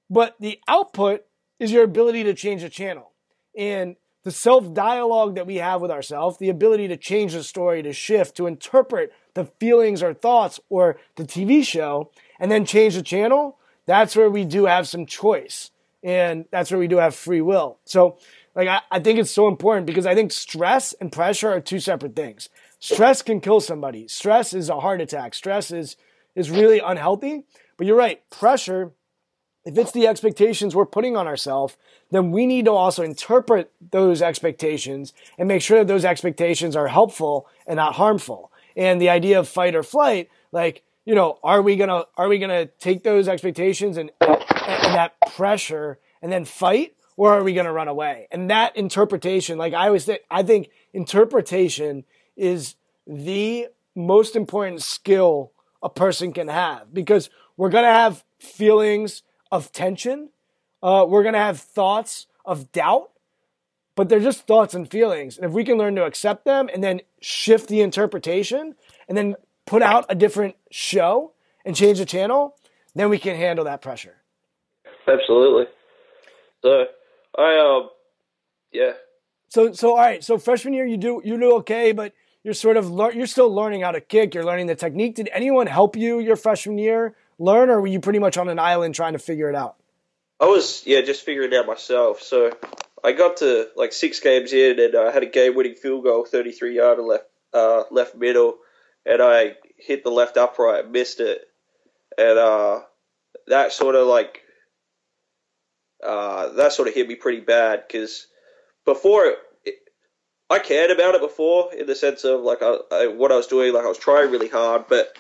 But 0.10 0.36
the 0.40 0.60
output 0.68 1.24
is 1.60 1.72
your 1.72 1.84
ability 1.84 2.24
to 2.24 2.34
change 2.34 2.64
the 2.64 2.70
channel. 2.70 3.12
And 3.56 3.98
the 4.24 4.32
self 4.32 4.74
dialogue 4.74 5.36
that 5.36 5.46
we 5.46 5.58
have 5.58 5.80
with 5.80 5.92
ourselves, 5.92 6.40
the 6.40 6.50
ability 6.50 6.88
to 6.88 6.98
change 6.98 7.34
the 7.34 7.44
story, 7.44 7.84
to 7.84 7.94
shift, 7.94 8.36
to 8.38 8.48
interpret 8.48 9.14
the 9.36 9.46
feelings 9.46 10.02
or 10.02 10.16
thoughts 10.16 10.60
or 10.70 10.98
the 11.18 11.24
TV 11.24 11.64
show, 11.64 12.10
and 12.44 12.52
then 12.52 12.66
change 12.66 12.96
the 12.96 13.02
channel, 13.02 13.58
that's 13.86 14.18
where 14.18 14.30
we 14.30 14.44
do 14.44 14.66
have 14.66 14.86
some 14.86 15.06
choice. 15.06 15.72
And 16.04 16.44
that's 16.52 16.70
where 16.70 16.80
we 16.80 16.90
do 16.90 16.98
have 16.98 17.16
free 17.16 17.40
will. 17.40 17.78
So, 17.86 18.18
like, 18.54 18.68
I, 18.68 18.82
I 18.92 19.00
think 19.00 19.18
it's 19.18 19.32
so 19.32 19.48
important 19.48 19.86
because 19.86 20.06
I 20.06 20.14
think 20.14 20.34
stress 20.34 20.92
and 21.00 21.10
pressure 21.10 21.50
are 21.50 21.62
two 21.62 21.80
separate 21.80 22.18
things. 22.18 22.50
Stress 22.80 23.22
can 23.22 23.40
kill 23.40 23.62
somebody. 23.62 24.10
Stress 24.10 24.54
is 24.54 24.68
a 24.68 24.82
heart 24.82 25.00
attack. 25.00 25.36
Stress 25.36 25.72
is, 25.72 25.96
is 26.36 26.52
really 26.52 26.80
unhealthy. 26.80 27.46
But 27.78 27.88
you're 27.88 27.96
right. 27.96 28.22
Pressure 28.30 28.92
if 29.64 29.78
it's 29.78 29.94
the 29.94 30.08
expectations 30.08 30.76
we're 30.76 30.86
putting 30.86 31.16
on 31.16 31.26
ourselves, 31.26 31.78
then 32.12 32.32
we 32.32 32.46
need 32.46 32.66
to 32.66 32.72
also 32.72 33.02
interpret 33.02 33.72
those 33.92 34.22
expectations 34.22 35.14
and 35.38 35.48
make 35.48 35.62
sure 35.62 35.78
that 35.78 35.88
those 35.88 36.04
expectations 36.04 36.76
are 36.76 36.90
helpful 36.90 37.48
and 37.66 37.78
not 37.78 37.96
harmful. 37.96 38.52
And 38.76 39.00
the 39.00 39.08
idea 39.08 39.40
of 39.40 39.48
fight 39.48 39.74
or 39.74 39.84
flight, 39.84 40.30
like, 40.52 40.84
you 41.06 41.16
know, 41.16 41.40
are 41.44 41.62
we 41.62 41.76
gonna 41.76 42.06
are 42.18 42.28
we 42.28 42.40
gonna 42.40 42.66
take 42.66 43.04
those 43.04 43.28
expectations 43.28 43.98
and, 43.98 44.12
and 44.22 44.96
that 44.96 45.14
pressure 45.36 46.00
and 46.22 46.32
then 46.32 46.46
fight, 46.46 46.96
or 47.18 47.34
are 47.34 47.44
we 47.44 47.54
gonna 47.54 47.74
run 47.74 47.88
away? 47.88 48.28
And 48.32 48.50
that 48.50 48.76
interpretation, 48.78 49.58
like 49.58 49.74
I 49.74 49.88
always 49.88 50.06
think, 50.06 50.22
I 50.32 50.44
think 50.44 50.70
interpretation 50.94 52.06
is 52.36 52.76
the 53.06 53.68
most 53.96 54.36
important 54.36 54.82
skill 54.82 55.52
a 55.82 55.90
person 55.90 56.32
can 56.32 56.48
have 56.48 56.94
because 56.94 57.30
we're 57.58 57.70
gonna 57.70 57.88
have 57.88 58.24
feelings 58.40 59.24
of 59.52 59.72
tension. 59.72 60.30
Uh, 60.82 61.06
we're 61.08 61.24
to 61.24 61.38
have 61.38 61.60
thoughts 61.60 62.28
of 62.44 62.72
doubt, 62.72 63.12
but 63.96 64.10
they're 64.10 64.20
just 64.20 64.48
thoughts 64.48 64.74
and 64.74 64.90
feelings. 64.90 65.38
And 65.38 65.46
if 65.46 65.52
we 65.52 65.64
can 65.64 65.78
learn 65.78 65.96
to 65.96 66.04
accept 66.04 66.44
them 66.44 66.70
and 66.74 66.84
then 66.84 67.02
shift 67.22 67.70
the 67.70 67.82
interpretation 67.82 68.76
and 69.08 69.18
then 69.18 69.36
put 69.66 69.82
out 69.82 70.06
a 70.10 70.16
different 70.16 70.56
show 70.72 71.34
and 71.66 71.76
change 71.76 72.00
the 72.00 72.06
channel, 72.06 72.56
then 72.96 73.10
we 73.10 73.18
can 73.18 73.36
handle 73.36 73.66
that 73.66 73.82
pressure. 73.82 74.16
Absolutely. 75.08 75.66
So 76.62 76.86
I 77.38 77.60
um 77.60 77.90
yeah. 78.72 78.94
So 79.50 79.74
so 79.74 79.92
all 79.92 79.98
right. 79.98 80.24
So 80.24 80.38
freshman 80.38 80.74
year 80.74 80.86
you 80.86 80.98
do 80.98 81.22
you 81.24 81.38
do 81.38 81.56
okay, 81.58 81.92
but 81.92 82.14
you're 82.44 82.54
sort 82.54 82.78
of 82.78 82.92
lear- 82.92 83.14
you're 83.14 83.28
still 83.28 83.54
learning 83.54 83.82
how 83.82 83.92
to 83.92 84.02
kick. 84.02 84.34
You're 84.34 84.44
learning 84.44 84.68
the 84.68 84.76
technique. 84.76 85.16
Did 85.16 85.30
anyone 85.32 85.68
help 85.68 85.96
you 85.96 86.20
your 86.20 86.36
freshman 86.36 86.78
year 86.78 87.16
learn, 87.40 87.70
or 87.70 87.82
were 87.82 87.88
you 87.88 88.00
pretty 88.00 88.20
much 88.20 88.38
on 88.38 88.50
an 88.50 88.60
island 88.60 88.96
trying 88.96 89.14
to 89.14 89.20
figure 89.20 89.50
it 89.50 89.56
out? 89.56 89.76
I 90.40 90.46
was, 90.46 90.86
yeah, 90.86 91.02
just 91.02 91.24
figuring 91.24 91.54
it 91.54 91.56
out 91.56 91.68
myself. 91.68 92.22
So 92.22 92.52
I 93.04 93.14
got 93.14 93.38
to 93.38 93.70
like 93.76 93.94
six 93.94 94.20
games 94.20 94.52
in, 94.52 94.80
and 94.80 94.96
I 94.96 95.12
had 95.12 95.24
a 95.24 95.28
game-winning 95.28 95.76
field 95.76 96.04
goal, 96.04 96.26
33 96.26 96.76
yard 96.76 97.00
left 97.00 97.26
uh, 97.54 97.84
left 97.92 98.16
middle, 98.16 98.58
and 99.06 99.22
I 99.22 99.56
hit 99.78 100.04
the 100.04 100.12
left 100.12 100.38
upright, 100.38 100.90
missed 100.90 101.20
it, 101.20 101.42
and 102.18 102.38
uh, 102.38 102.82
that 103.48 103.72
sort 103.72 103.96
of 103.96 104.08
like 104.08 104.42
uh, 106.06 106.50
that 106.54 106.74
sort 106.74 106.88
of 106.88 106.94
hit 106.94 107.08
me 107.08 107.16
pretty 107.16 107.40
bad 107.42 107.84
because 107.88 108.28
before 108.86 109.36
it, 109.66 109.76
I 110.50 110.60
cared 110.60 110.92
about 110.92 111.16
it 111.16 111.22
before 111.22 111.74
in 111.74 111.88
the 111.88 111.96
sense 111.96 112.24
of 112.24 112.42
like 112.42 112.62
I, 112.62 112.78
I, 112.92 113.08
what 113.08 113.32
I 113.32 113.38
was 113.38 113.48
doing, 113.48 113.74
like 113.74 113.86
I 113.86 113.90
was 113.90 113.98
trying 113.98 114.32
really 114.32 114.50
hard, 114.50 114.86
but 114.88 115.18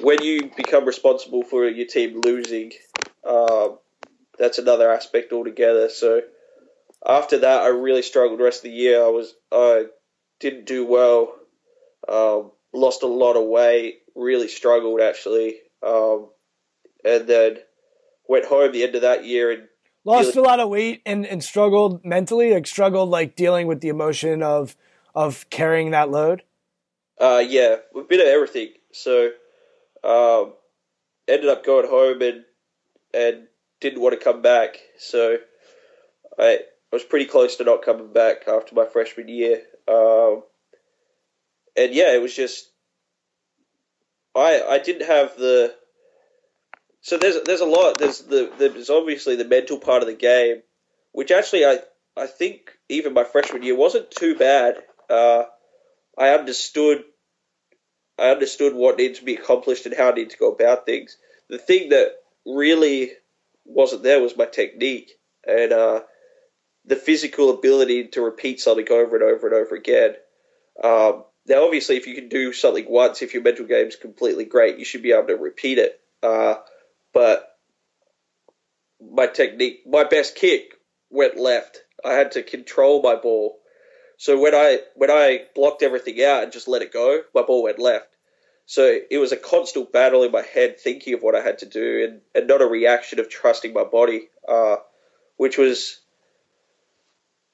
when 0.00 0.22
you 0.22 0.50
become 0.56 0.84
responsible 0.84 1.42
for 1.42 1.66
your 1.66 1.86
team 1.86 2.20
losing, 2.22 2.72
um, 3.28 3.78
that's 4.38 4.58
another 4.58 4.90
aspect 4.90 5.32
altogether. 5.32 5.88
So 5.88 6.22
after 7.06 7.38
that, 7.38 7.62
I 7.62 7.68
really 7.68 8.02
struggled 8.02 8.38
the 8.38 8.44
rest 8.44 8.60
of 8.60 8.70
the 8.70 8.76
year. 8.76 9.04
I 9.04 9.08
was 9.08 9.34
I 9.52 9.86
didn't 10.38 10.66
do 10.66 10.86
well, 10.86 11.34
um, 12.08 12.52
lost 12.72 13.02
a 13.02 13.06
lot 13.06 13.36
of 13.36 13.46
weight, 13.46 14.00
really 14.14 14.48
struggled 14.48 15.00
actually, 15.00 15.56
um, 15.82 16.28
and 17.04 17.26
then 17.26 17.58
went 18.28 18.44
home 18.44 18.72
the 18.72 18.84
end 18.84 18.94
of 18.94 19.02
that 19.02 19.24
year 19.24 19.50
and 19.50 19.68
lost 20.04 20.36
a 20.36 20.40
lot 20.40 20.60
of 20.60 20.68
weight 20.68 21.02
and, 21.04 21.26
and 21.26 21.42
struggled 21.42 22.04
mentally, 22.04 22.52
like 22.52 22.66
struggled 22.66 23.10
like 23.10 23.36
dealing 23.36 23.66
with 23.66 23.80
the 23.80 23.88
emotion 23.88 24.42
of 24.42 24.76
of 25.14 25.48
carrying 25.50 25.90
that 25.90 26.10
load. 26.10 26.42
Uh, 27.20 27.42
yeah, 27.46 27.76
a 27.94 28.02
bit 28.02 28.20
of 28.20 28.26
everything. 28.26 28.68
So 28.92 29.30
um, 30.04 30.54
ended 31.28 31.48
up 31.48 31.64
going 31.64 31.88
home 31.88 32.22
and 32.22 32.44
and 33.12 33.46
didn't 33.80 34.00
want 34.00 34.18
to 34.18 34.24
come 34.24 34.42
back. 34.42 34.78
So 34.98 35.38
I, 36.38 36.44
I 36.44 36.58
was 36.92 37.04
pretty 37.04 37.26
close 37.26 37.56
to 37.56 37.64
not 37.64 37.82
coming 37.82 38.12
back 38.12 38.48
after 38.48 38.74
my 38.74 38.86
freshman 38.86 39.28
year. 39.28 39.62
Um, 39.88 40.44
and 41.80 41.94
yeah, 41.94 42.14
it 42.14 42.20
was 42.20 42.34
just 42.34 42.70
I 44.34 44.62
I 44.68 44.78
didn't 44.78 45.06
have 45.06 45.36
the 45.36 45.74
so 47.00 47.16
there's 47.16 47.42
there's 47.44 47.60
a 47.60 47.66
lot 47.66 47.98
there's 47.98 48.20
the 48.20 48.52
there's 48.58 48.90
obviously 48.90 49.36
the 49.36 49.44
mental 49.44 49.78
part 49.78 50.02
of 50.02 50.08
the 50.08 50.14
game, 50.14 50.62
which 51.12 51.30
actually 51.30 51.64
I 51.64 51.78
I 52.16 52.26
think 52.26 52.72
even 52.88 53.14
my 53.14 53.24
freshman 53.24 53.62
year 53.62 53.76
wasn't 53.76 54.10
too 54.10 54.34
bad. 54.34 54.76
Uh, 55.08 55.44
I 56.18 56.30
understood 56.30 57.04
I 58.18 58.30
understood 58.30 58.74
what 58.74 58.98
needed 58.98 59.16
to 59.16 59.24
be 59.24 59.34
accomplished 59.36 59.86
and 59.86 59.94
how 59.96 60.10
I 60.10 60.14
needed 60.14 60.30
to 60.30 60.38
go 60.38 60.52
about 60.52 60.84
things. 60.84 61.16
The 61.48 61.58
thing 61.58 61.88
that 61.88 62.12
really 62.46 63.12
wasn't 63.64 64.02
there 64.02 64.20
was 64.20 64.36
my 64.36 64.44
technique 64.44 65.12
and 65.46 65.72
uh, 65.72 66.00
the 66.84 66.96
physical 66.96 67.50
ability 67.50 68.08
to 68.08 68.20
repeat 68.20 68.60
something 68.60 68.90
over 68.90 69.16
and 69.16 69.24
over 69.24 69.46
and 69.46 69.56
over 69.56 69.74
again. 69.74 70.14
Um, 70.82 71.24
now, 71.46 71.64
obviously, 71.64 71.96
if 71.96 72.06
you 72.06 72.14
can 72.14 72.28
do 72.28 72.52
something 72.52 72.86
once, 72.88 73.22
if 73.22 73.34
your 73.34 73.42
mental 73.42 73.66
game 73.66 73.86
is 73.86 73.96
completely 73.96 74.44
great, 74.44 74.78
you 74.78 74.84
should 74.84 75.02
be 75.02 75.12
able 75.12 75.28
to 75.28 75.36
repeat 75.36 75.78
it. 75.78 76.00
Uh, 76.22 76.56
but 77.12 77.56
my 79.00 79.26
technique, 79.26 79.80
my 79.86 80.04
best 80.04 80.36
kick 80.36 80.74
went 81.08 81.38
left. 81.38 81.78
I 82.04 82.12
had 82.12 82.32
to 82.32 82.42
control 82.42 83.02
my 83.02 83.16
ball 83.16 83.60
so 84.20 84.38
when 84.38 84.54
I 84.54 84.80
when 84.96 85.10
I 85.10 85.46
blocked 85.54 85.82
everything 85.82 86.22
out 86.22 86.42
and 86.42 86.52
just 86.52 86.68
let 86.68 86.82
it 86.82 86.92
go, 86.92 87.22
my 87.34 87.40
ball 87.40 87.62
went 87.62 87.78
left. 87.78 88.14
So 88.66 88.98
it 89.10 89.16
was 89.16 89.32
a 89.32 89.36
constant 89.38 89.92
battle 89.94 90.24
in 90.24 90.30
my 90.30 90.42
head, 90.42 90.78
thinking 90.78 91.14
of 91.14 91.22
what 91.22 91.34
I 91.34 91.40
had 91.40 91.60
to 91.60 91.66
do, 91.66 92.04
and, 92.04 92.20
and 92.34 92.46
not 92.46 92.60
a 92.60 92.66
reaction 92.66 93.18
of 93.18 93.30
trusting 93.30 93.72
my 93.72 93.84
body, 93.84 94.28
uh, 94.46 94.76
which 95.38 95.56
was 95.56 95.99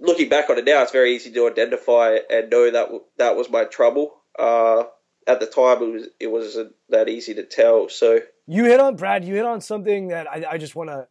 looking 0.01 0.29
back 0.29 0.51
on 0.51 0.59
it 0.59 0.65
now, 0.65 0.83
it's 0.83 0.93
very 0.93 1.15
easy 1.15 1.33
to 1.33 1.49
identify 1.49 2.19
and 2.31 2.51
know 2.51 2.71
that 2.71 2.89
that 3.19 3.37
was 3.37 3.51
my 3.51 3.65
trouble. 3.65 4.15
Uh, 4.39 4.85
at 5.27 5.41
the 5.41 5.47
time, 5.47 5.83
it 5.83 5.93
was 5.93 6.09
it 6.21 6.27
wasn't 6.29 6.75
that 6.89 7.09
easy 7.09 7.35
to 7.35 7.43
tell. 7.43 7.89
So 7.89 8.21
you 8.47 8.65
hit 8.65 8.81
on 8.81 8.97
Brad. 8.97 9.25
You 9.25 9.35
hit 9.35 9.45
on 9.45 9.61
something 9.61 10.09
that 10.09 10.31
I, 10.31 10.45
I 10.53 10.59
just 10.59 10.77
want 10.77 10.91
to 10.91 11.09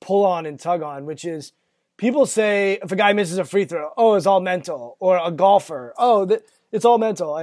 pull 0.00 0.24
on 0.24 0.46
and 0.46 0.58
tug 0.60 0.82
on, 0.82 1.06
which 1.06 1.24
is 1.24 1.52
people 1.96 2.26
say 2.26 2.78
if 2.82 2.92
a 2.92 2.96
guy 2.96 3.12
misses 3.12 3.38
a 3.38 3.44
free 3.44 3.64
throw, 3.64 3.92
oh, 3.96 4.14
it's 4.14 4.26
all 4.26 4.40
mental, 4.40 4.96
or 5.00 5.18
a 5.18 5.30
golfer, 5.30 5.94
oh, 5.98 6.38
it's 6.70 6.84
all 6.84 6.98
mental. 6.98 7.36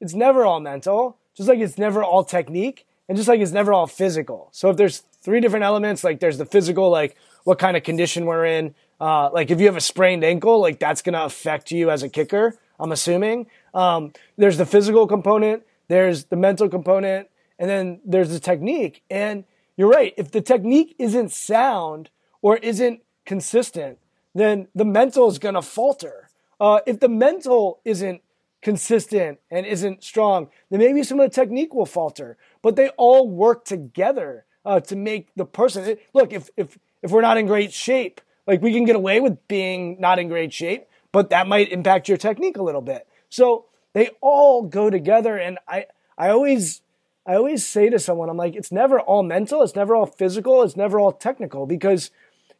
It's 0.00 0.14
never 0.14 0.44
all 0.44 0.60
mental, 0.60 1.16
just 1.34 1.48
like 1.48 1.58
it's 1.58 1.78
never 1.78 2.04
all 2.04 2.24
technique, 2.24 2.86
and 3.08 3.16
just 3.16 3.28
like 3.28 3.40
it's 3.40 3.52
never 3.52 3.72
all 3.72 3.86
physical. 3.86 4.48
So 4.52 4.70
if 4.70 4.76
there's 4.76 4.98
three 4.98 5.40
different 5.40 5.64
elements, 5.64 6.04
like 6.04 6.20
there's 6.20 6.38
the 6.38 6.46
physical, 6.46 6.90
like 6.90 7.16
what 7.44 7.58
kind 7.58 7.76
of 7.76 7.82
condition 7.82 8.26
we're 8.26 8.46
in, 8.46 8.74
uh, 9.00 9.30
like 9.32 9.50
if 9.50 9.60
you 9.60 9.66
have 9.66 9.76
a 9.76 9.80
sprained 9.80 10.24
ankle, 10.24 10.60
like 10.60 10.78
that's 10.78 11.02
gonna 11.02 11.24
affect 11.24 11.70
you 11.70 11.90
as 11.90 12.02
a 12.02 12.08
kicker. 12.08 12.56
I'm 12.80 12.92
assuming. 12.92 13.46
Um, 13.72 14.12
there's 14.36 14.58
the 14.58 14.66
physical 14.66 15.06
component, 15.06 15.62
there's 15.88 16.24
the 16.24 16.36
mental 16.36 16.68
component, 16.68 17.28
and 17.58 17.70
then 17.70 18.00
there's 18.04 18.30
the 18.30 18.40
technique. 18.40 19.02
And 19.10 19.44
you're 19.76 19.88
right. 19.88 20.12
If 20.16 20.32
the 20.32 20.40
technique 20.40 20.96
isn't 20.98 21.30
sound, 21.30 22.10
or 22.44 22.58
isn't 22.58 23.00
consistent, 23.24 23.98
then 24.34 24.68
the 24.74 24.84
mental 24.84 25.28
is 25.28 25.38
going 25.38 25.54
to 25.54 25.62
falter. 25.62 26.28
Uh, 26.60 26.80
if 26.86 27.00
the 27.00 27.08
mental 27.08 27.80
isn't 27.86 28.20
consistent 28.60 29.40
and 29.50 29.64
isn't 29.64 30.04
strong, 30.04 30.50
then 30.68 30.78
maybe 30.80 31.02
some 31.02 31.18
of 31.20 31.30
the 31.30 31.34
technique 31.34 31.72
will 31.72 31.86
falter. 31.86 32.36
But 32.60 32.76
they 32.76 32.90
all 32.98 33.26
work 33.30 33.64
together 33.64 34.44
uh, 34.66 34.80
to 34.80 34.94
make 34.94 35.28
the 35.36 35.46
person. 35.46 35.96
Look, 36.12 36.34
if 36.34 36.50
if 36.58 36.78
if 37.04 37.10
we're 37.10 37.20
not 37.20 37.36
in 37.36 37.46
great 37.46 37.72
shape, 37.72 38.22
like 38.46 38.62
we 38.62 38.72
can 38.72 38.84
get 38.84 38.96
away 38.96 39.20
with 39.20 39.46
being 39.46 40.00
not 40.00 40.18
in 40.18 40.26
great 40.28 40.52
shape, 40.52 40.86
but 41.12 41.28
that 41.30 41.46
might 41.46 41.70
impact 41.70 42.08
your 42.08 42.16
technique 42.16 42.56
a 42.56 42.62
little 42.62 42.80
bit. 42.80 43.06
So 43.28 43.66
they 43.92 44.10
all 44.22 44.62
go 44.62 44.88
together, 44.88 45.36
and 45.36 45.58
I 45.68 45.84
I 46.16 46.30
always 46.30 46.80
I 47.26 47.36
always 47.36 47.64
say 47.64 47.90
to 47.90 47.98
someone, 47.98 48.30
I'm 48.30 48.38
like, 48.38 48.56
it's 48.56 48.72
never 48.72 48.98
all 48.98 49.22
mental, 49.22 49.62
it's 49.62 49.76
never 49.76 49.94
all 49.94 50.06
physical, 50.06 50.62
it's 50.62 50.76
never 50.76 50.98
all 50.98 51.12
technical 51.12 51.66
because 51.66 52.10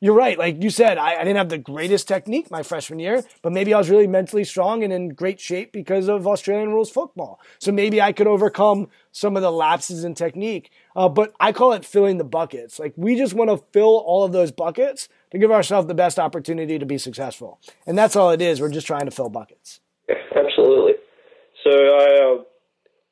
you're 0.04 0.14
right. 0.14 0.38
Like 0.38 0.62
you 0.62 0.68
said, 0.68 0.98
I, 0.98 1.14
I, 1.14 1.24
didn't 1.24 1.38
have 1.38 1.48
the 1.48 1.56
greatest 1.56 2.06
technique 2.06 2.50
my 2.50 2.62
freshman 2.62 2.98
year, 2.98 3.24
but 3.40 3.52
maybe 3.52 3.72
I 3.72 3.78
was 3.78 3.88
really 3.88 4.06
mentally 4.06 4.44
strong 4.44 4.84
and 4.84 4.92
in 4.92 5.08
great 5.08 5.40
shape 5.40 5.72
because 5.72 6.08
of 6.08 6.26
Australian 6.26 6.68
rules 6.68 6.90
football. 6.90 7.40
So 7.58 7.72
maybe 7.72 8.02
I 8.02 8.12
could 8.12 8.26
overcome 8.26 8.88
some 9.12 9.34
of 9.34 9.40
the 9.40 9.50
lapses 9.50 10.04
in 10.04 10.14
technique. 10.14 10.70
Uh, 10.94 11.08
but 11.08 11.32
I 11.40 11.52
call 11.52 11.72
it 11.72 11.86
filling 11.86 12.18
the 12.18 12.24
buckets. 12.24 12.78
Like 12.78 12.92
we 12.96 13.16
just 13.16 13.32
want 13.32 13.48
to 13.48 13.64
fill 13.72 13.96
all 14.04 14.24
of 14.24 14.32
those 14.32 14.52
buckets 14.52 15.08
to 15.30 15.38
give 15.38 15.50
ourselves 15.50 15.88
the 15.88 15.94
best 15.94 16.18
opportunity 16.18 16.78
to 16.78 16.84
be 16.84 16.98
successful. 16.98 17.58
And 17.86 17.96
that's 17.96 18.14
all 18.14 18.30
it 18.30 18.42
is. 18.42 18.60
We're 18.60 18.68
just 18.68 18.86
trying 18.86 19.06
to 19.06 19.10
fill 19.10 19.30
buckets. 19.30 19.80
Yeah, 20.06 20.16
absolutely. 20.36 20.96
So 21.62 21.70
I, 21.70 22.40
uh, 22.40 22.42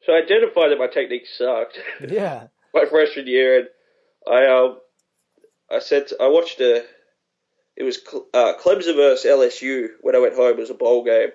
so 0.05 0.13
I 0.13 0.19
identified 0.23 0.71
that 0.71 0.79
my 0.79 0.89
technique 0.89 1.25
sucked. 1.39 1.79
Yeah. 2.07 2.49
my 2.75 2.85
freshman 2.85 3.27
year, 3.29 3.61
and 3.61 3.69
I, 4.31 4.45
uh, 4.45 4.75
I 5.73 5.79
said 5.79 6.09
I 6.21 6.29
watched 6.29 6.61
a. 6.61 6.85
It 7.77 7.85
was 7.85 7.99
uh, 8.35 8.53
Clemson 8.63 8.97
versus 8.97 9.25
LSU 9.25 9.89
when 10.03 10.15
I 10.15 10.19
went 10.19 10.35
home. 10.35 10.51
It 10.51 10.59
was 10.59 10.71
a 10.71 10.75
bowl 10.75 11.05
game, 11.05 11.31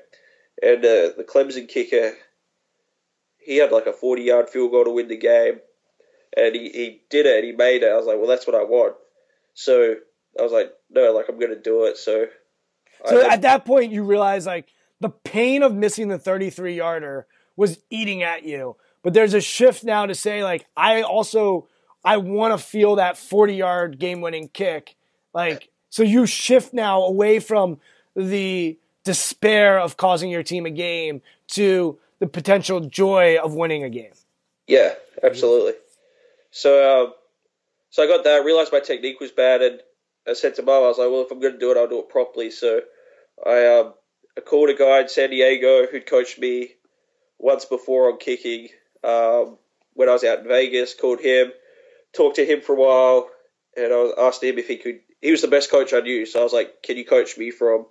and 0.61 0.79
uh, 0.79 1.11
the 1.17 1.25
Clemson 1.27 1.67
kicker, 1.67 2.13
he 3.39 3.57
had 3.57 3.71
like 3.71 3.87
a 3.87 3.93
forty-yard 3.93 4.49
field 4.49 4.71
goal 4.71 4.85
to 4.85 4.91
win 4.91 5.07
the 5.07 5.17
game, 5.17 5.59
and 6.35 6.55
he, 6.55 6.69
he 6.69 7.01
did 7.09 7.25
it 7.25 7.37
and 7.37 7.45
he 7.45 7.51
made 7.53 7.83
it. 7.83 7.91
I 7.91 7.95
was 7.95 8.05
like, 8.05 8.17
well, 8.17 8.27
that's 8.27 8.45
what 8.45 8.55
I 8.55 8.63
want. 8.63 8.95
So 9.55 9.95
I 10.39 10.43
was 10.43 10.51
like, 10.51 10.71
no, 10.91 11.11
like 11.11 11.27
I'm 11.29 11.39
gonna 11.39 11.55
do 11.55 11.85
it. 11.85 11.97
So. 11.97 12.27
So 13.05 13.27
at 13.29 13.43
that 13.43 13.63
point, 13.65 13.91
you 13.91 14.03
realize 14.03 14.45
like 14.45 14.69
the 14.99 15.09
pain 15.09 15.61
of 15.63 15.75
missing 15.75 16.07
the 16.07 16.17
33 16.17 16.75
yarder 16.75 17.27
was 17.55 17.79
eating 17.89 18.23
at 18.23 18.43
you. 18.43 18.75
But 19.03 19.13
there's 19.13 19.33
a 19.33 19.41
shift 19.41 19.83
now 19.83 20.05
to 20.05 20.15
say 20.15 20.43
like 20.43 20.65
I 20.75 21.01
also 21.01 21.67
I 22.03 22.17
want 22.17 22.57
to 22.57 22.63
feel 22.63 22.95
that 22.95 23.17
40 23.17 23.55
yard 23.55 23.99
game 23.99 24.21
winning 24.21 24.49
kick. 24.49 24.95
Like, 25.33 25.69
so 25.89 26.03
you 26.03 26.25
shift 26.25 26.73
now 26.73 27.03
away 27.03 27.39
from 27.39 27.79
the 28.15 28.77
despair 29.03 29.79
of 29.79 29.97
causing 29.97 30.29
your 30.29 30.43
team 30.43 30.65
a 30.65 30.69
game 30.69 31.21
to 31.47 31.97
the 32.19 32.27
potential 32.27 32.81
joy 32.81 33.37
of 33.41 33.53
winning 33.53 33.83
a 33.83 33.89
game. 33.89 34.11
Yeah, 34.67 34.95
absolutely. 35.23 35.73
So, 36.51 37.05
um, 37.05 37.13
so 37.89 38.03
I 38.03 38.07
got 38.07 38.23
that. 38.25 38.43
Realized 38.43 38.71
my 38.71 38.79
technique 38.79 39.19
was 39.19 39.31
bad, 39.31 39.61
and 39.61 39.79
I 40.27 40.33
said 40.33 40.55
to 40.55 40.63
mom, 40.63 40.83
I 40.83 40.87
was 40.87 40.97
like, 40.97 41.09
"Well, 41.09 41.21
if 41.21 41.31
I'm 41.31 41.39
going 41.39 41.53
to 41.53 41.59
do 41.59 41.71
it, 41.71 41.77
I'll 41.77 41.87
do 41.87 41.99
it 41.99 42.09
properly." 42.09 42.51
So, 42.51 42.81
I 43.45 43.65
um, 43.67 43.93
I 44.37 44.41
called 44.41 44.69
a 44.69 44.73
guy 44.73 45.01
in 45.01 45.09
San 45.09 45.29
Diego 45.29 45.87
who'd 45.87 46.05
coached 46.05 46.39
me 46.39 46.71
once 47.39 47.65
before 47.65 48.11
on 48.11 48.17
kicking 48.17 48.69
um, 49.03 49.57
when 49.93 50.09
I 50.09 50.13
was 50.13 50.23
out 50.23 50.39
in 50.39 50.47
Vegas. 50.47 50.93
Called 50.93 51.21
him 51.21 51.51
talked 52.17 52.37
to 52.37 52.45
him 52.45 52.61
for 52.61 52.73
a 52.73 52.79
while, 52.79 53.29
and 53.77 53.93
I 53.93 54.27
asked 54.27 54.43
him 54.43 54.57
if 54.57 54.67
he 54.67 54.77
could. 54.77 54.99
He 55.21 55.31
was 55.31 55.41
the 55.41 55.47
best 55.47 55.71
coach 55.71 55.93
I 55.93 56.01
knew, 56.01 56.25
so 56.25 56.39
I 56.39 56.43
was 56.43 56.53
like, 56.53 56.81
"Can 56.83 56.97
you 56.97 57.05
coach 57.05 57.37
me 57.37 57.51
from 57.51 57.85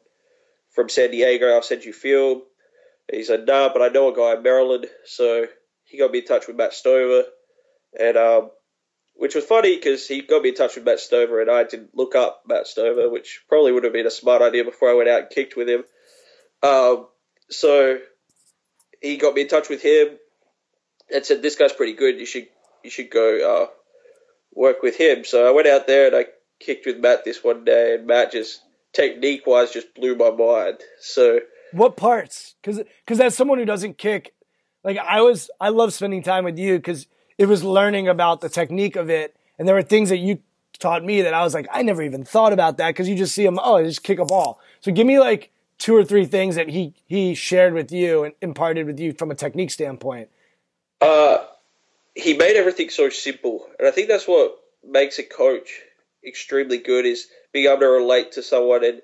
from 0.71 0.89
San 0.89 1.13
Diego? 1.13 1.49
I'll 1.49 1.63
send 1.63 1.85
you 1.85 1.93
film." 1.93 2.43
And 3.09 3.17
he 3.17 3.25
said, 3.25 3.47
"Nah, 3.47 3.73
but 3.73 3.83
I 3.83 3.89
know 3.89 4.13
a 4.13 4.17
guy 4.17 4.37
in 4.37 4.43
Maryland," 4.43 4.87
so 5.05 5.47
he 5.85 5.99
got 5.99 6.11
me 6.11 6.19
in 6.19 6.25
touch 6.25 6.47
with 6.47 6.57
Matt 6.57 6.75
Stover, 6.75 7.25
and 7.99 8.17
um, 8.17 8.51
which 9.15 9.35
was 9.35 9.45
funny 9.45 9.77
because 9.77 10.07
he 10.07 10.23
got 10.23 10.43
me 10.43 10.51
in 10.51 10.55
touch 10.55 10.75
with 10.75 10.85
Matt 10.85 11.01
Stover, 11.01 11.41
and 11.41 11.51
I 11.51 11.65
didn't 11.65 11.95
look 11.95 12.15
up 12.15 12.43
Matt 12.47 12.67
Stover, 12.67 13.09
which 13.09 13.43
probably 13.49 13.73
would 13.73 13.85
have 13.85 13.93
been 13.93 14.07
a 14.07 14.11
smart 14.11 14.43
idea 14.43 14.65
before 14.65 14.91
I 14.91 14.95
went 14.95 15.09
out 15.09 15.21
and 15.21 15.31
kicked 15.31 15.57
with 15.57 15.69
him. 15.69 15.85
Um, 16.63 17.07
so 17.49 17.99
he 19.01 19.17
got 19.17 19.35
me 19.35 19.43
in 19.43 19.49
touch 19.49 19.69
with 19.69 19.83
him 19.83 20.19
and 21.13 21.25
said, 21.25 21.43
"This 21.43 21.57
guy's 21.57 21.73
pretty 21.73 21.95
good. 21.95 22.19
You 22.19 22.27
should 22.27 22.49
you 22.83 22.91
should 22.91 23.11
go 23.11 23.63
uh, 23.65 23.67
work 24.57 24.83
with 24.83 24.97
him. 24.97 25.25
So 25.25 25.47
I 25.47 25.53
went 25.53 25.69
out 25.69 25.87
there 25.87 26.09
and 26.09 26.17
I 26.17 26.27
kicked 26.59 26.87
with 26.87 26.99
Matt 26.99 27.25
this 27.25 27.45
one 27.45 27.65
day, 27.65 27.95
and 27.95 28.07
Matt 28.07 28.33
just 28.33 28.63
technique 28.93 29.47
wise 29.47 29.71
just 29.71 29.95
blew 29.95 30.17
my 30.17 30.31
mind. 30.31 30.79
So 31.01 31.41
what 31.73 31.97
parts? 31.97 32.55
Because 32.63 32.83
because 33.05 33.21
as 33.21 33.37
someone 33.37 33.59
who 33.59 33.65
doesn't 33.65 33.99
kick, 33.99 34.35
like 34.83 34.99
I 34.99 35.21
was, 35.21 35.51
I 35.61 35.69
love 35.69 35.93
spending 35.93 36.23
time 36.23 36.45
with 36.45 36.59
you 36.59 36.77
because 36.77 37.07
it 37.39 37.47
was 37.47 37.63
learning 37.63 38.09
about 38.09 38.41
the 38.41 38.49
technique 38.49 38.97
of 38.97 39.11
it, 39.11 39.37
and 39.59 39.69
there 39.69 39.75
were 39.75 39.83
things 39.83 40.09
that 40.09 40.19
you 40.19 40.41
taught 40.79 41.05
me 41.05 41.23
that 41.23 41.35
I 41.35 41.43
was 41.43 41.55
like, 41.55 41.67
I 41.73 41.83
never 41.83 42.03
even 42.03 42.25
thought 42.25 42.53
about 42.53 42.79
that 42.79 42.89
because 42.89 43.09
you 43.09 43.17
just 43.17 43.35
see 43.35 43.45
him, 43.45 43.59
oh, 43.63 43.83
just 43.83 44.03
kick 44.03 44.19
a 44.19 44.25
ball. 44.25 44.61
So 44.81 44.93
give 44.93 45.07
me 45.07 45.19
like 45.19 45.51
two 45.79 45.95
or 45.95 46.05
three 46.05 46.25
things 46.25 46.57
that 46.57 46.69
he 46.69 46.95
he 47.07 47.35
shared 47.35 47.75
with 47.75 47.93
you 47.93 48.25
and 48.25 48.35
imparted 48.41 48.87
with 48.87 48.99
you 48.99 49.13
from 49.13 49.31
a 49.31 49.35
technique 49.35 49.71
standpoint. 49.71 50.31
Uh, 51.01 51.45
he 52.17 52.35
made 52.35 52.57
everything 52.57 52.89
so 52.89 53.11
simple, 53.11 53.69
and 53.79 53.87
I 53.87 53.91
think 53.91 54.09
that's 54.09 54.27
what 54.27 54.57
makes 54.83 55.19
a 55.19 55.23
coach 55.23 55.81
extremely 56.27 56.79
good 56.79 57.05
is 57.05 57.27
being 57.53 57.67
able 57.67 57.81
to 57.81 57.87
relate 57.87 58.33
to 58.33 58.43
someone 58.43 58.85
and 58.85 59.03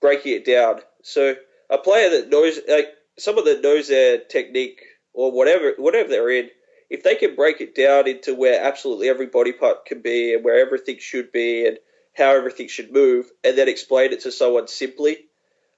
breaking 0.00 0.34
it 0.34 0.44
down. 0.44 0.80
So 1.02 1.34
a 1.70 1.78
player 1.78 2.10
that 2.10 2.28
knows, 2.28 2.60
like 2.68 2.92
someone 3.18 3.46
that 3.46 3.62
knows 3.62 3.88
their 3.88 4.18
technique 4.18 4.80
or 5.14 5.32
whatever, 5.32 5.72
whatever 5.78 6.10
they're 6.10 6.30
in, 6.30 6.50
if 6.90 7.02
they 7.02 7.16
can 7.16 7.34
break 7.34 7.60
it 7.60 7.74
down 7.74 8.06
into 8.06 8.34
where 8.34 8.62
absolutely 8.62 9.08
every 9.08 9.26
body 9.26 9.52
part 9.52 9.86
can 9.86 10.02
be 10.02 10.34
and 10.34 10.44
where 10.44 10.60
everything 10.60 10.98
should 10.98 11.32
be 11.32 11.66
and 11.66 11.78
how 12.14 12.36
everything 12.36 12.68
should 12.68 12.92
move, 12.92 13.30
and 13.42 13.56
then 13.56 13.68
explain 13.68 14.12
it 14.12 14.20
to 14.20 14.32
someone 14.32 14.68
simply, 14.68 15.16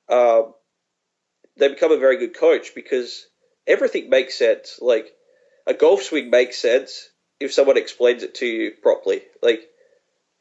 um, 0.08 0.52
they 1.56 1.68
become 1.68 1.92
a 1.92 1.98
very 1.98 2.16
good 2.16 2.34
coach 2.34 2.74
because 2.74 3.26
everything 3.66 4.10
makes 4.10 4.36
sense. 4.36 4.78
Like 4.80 5.12
a 5.66 5.74
golf 5.74 6.02
swing 6.02 6.30
makes 6.30 6.58
sense 6.58 7.10
if 7.40 7.52
someone 7.52 7.76
explains 7.76 8.22
it 8.22 8.34
to 8.36 8.46
you 8.46 8.72
properly. 8.82 9.22
Like 9.42 9.60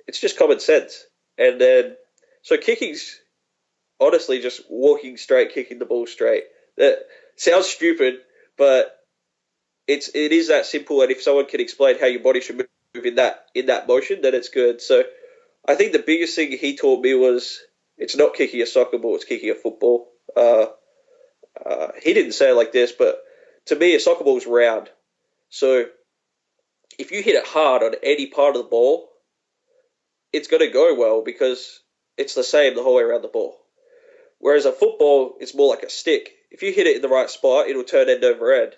it's 0.08 0.20
just 0.20 0.38
common 0.38 0.60
sense. 0.60 1.06
And 1.38 1.60
then 1.60 1.96
so 2.44 2.58
kicking's 2.58 3.20
honestly 4.00 4.42
just 4.42 4.62
walking 4.70 5.18
straight, 5.18 5.54
kicking 5.54 5.80
the 5.80 5.86
ball 5.86 6.08
straight. 6.08 6.44
That 6.78 7.00
sounds 7.36 7.68
stupid, 7.68 8.16
but 8.58 8.98
it's 9.88 10.10
it 10.16 10.32
is 10.32 10.48
that 10.50 10.66
simple. 10.66 11.02
And 11.02 11.12
if 11.12 11.22
someone 11.22 11.46
can 11.48 11.62
explain 11.62 12.00
how 12.00 12.08
your 12.08 12.24
body 12.24 12.42
should 12.42 12.58
move 12.58 13.06
in 13.06 13.16
that 13.16 13.46
in 13.54 13.68
that 13.68 13.88
motion, 13.88 14.22
then 14.22 14.34
it's 14.34 14.50
good. 14.50 14.82
So 14.82 15.04
I 15.68 15.76
think 15.76 15.92
the 15.92 16.00
biggest 16.00 16.36
thing 16.36 16.52
he 16.52 16.76
taught 16.78 17.04
me 17.04 17.14
was 17.14 17.60
it's 17.98 18.16
not 18.16 18.34
kicking 18.34 18.62
a 18.62 18.66
soccer 18.66 18.98
ball; 18.98 19.16
it's 19.16 19.26
kicking 19.26 19.52
a 19.52 19.56
football. 19.56 20.10
Uh, 20.36 20.68
uh, 21.66 21.88
he 22.02 22.14
didn't 22.14 22.34
say 22.34 22.52
it 22.52 22.56
like 22.56 22.72
this, 22.72 22.92
but 22.92 23.22
to 23.68 23.76
me, 23.76 23.96
a 23.96 24.00
soccer 24.00 24.24
ball 24.24 24.38
is 24.38 24.48
round. 24.48 24.90
So 25.52 25.86
if 26.98 27.12
you 27.12 27.22
hit 27.22 27.36
it 27.36 27.46
hard 27.46 27.84
on 27.84 27.94
any 28.02 28.28
part 28.28 28.56
of 28.56 28.64
the 28.64 28.70
ball, 28.70 29.10
it's 30.34 30.48
going 30.48 30.62
to 30.62 30.72
go 30.72 30.96
well 30.98 31.24
because 31.24 31.82
it's 32.18 32.36
the 32.36 32.44
same 32.44 32.74
the 32.74 32.84
whole 32.84 32.96
way 32.96 33.04
around 33.04 33.22
the 33.22 33.28
ball. 33.28 33.58
Whereas 34.40 34.66
a 34.66 34.72
football, 34.72 35.36
it's 35.40 35.54
more 35.54 35.70
like 35.70 35.84
a 35.84 35.90
stick. 35.90 36.32
If 36.50 36.64
you 36.64 36.72
hit 36.72 36.88
it 36.88 36.96
in 36.96 37.02
the 37.02 37.10
right 37.10 37.30
spot, 37.30 37.68
it'll 37.68 37.84
turn 37.84 38.10
end 38.10 38.24
over 38.24 38.54
end. 38.54 38.74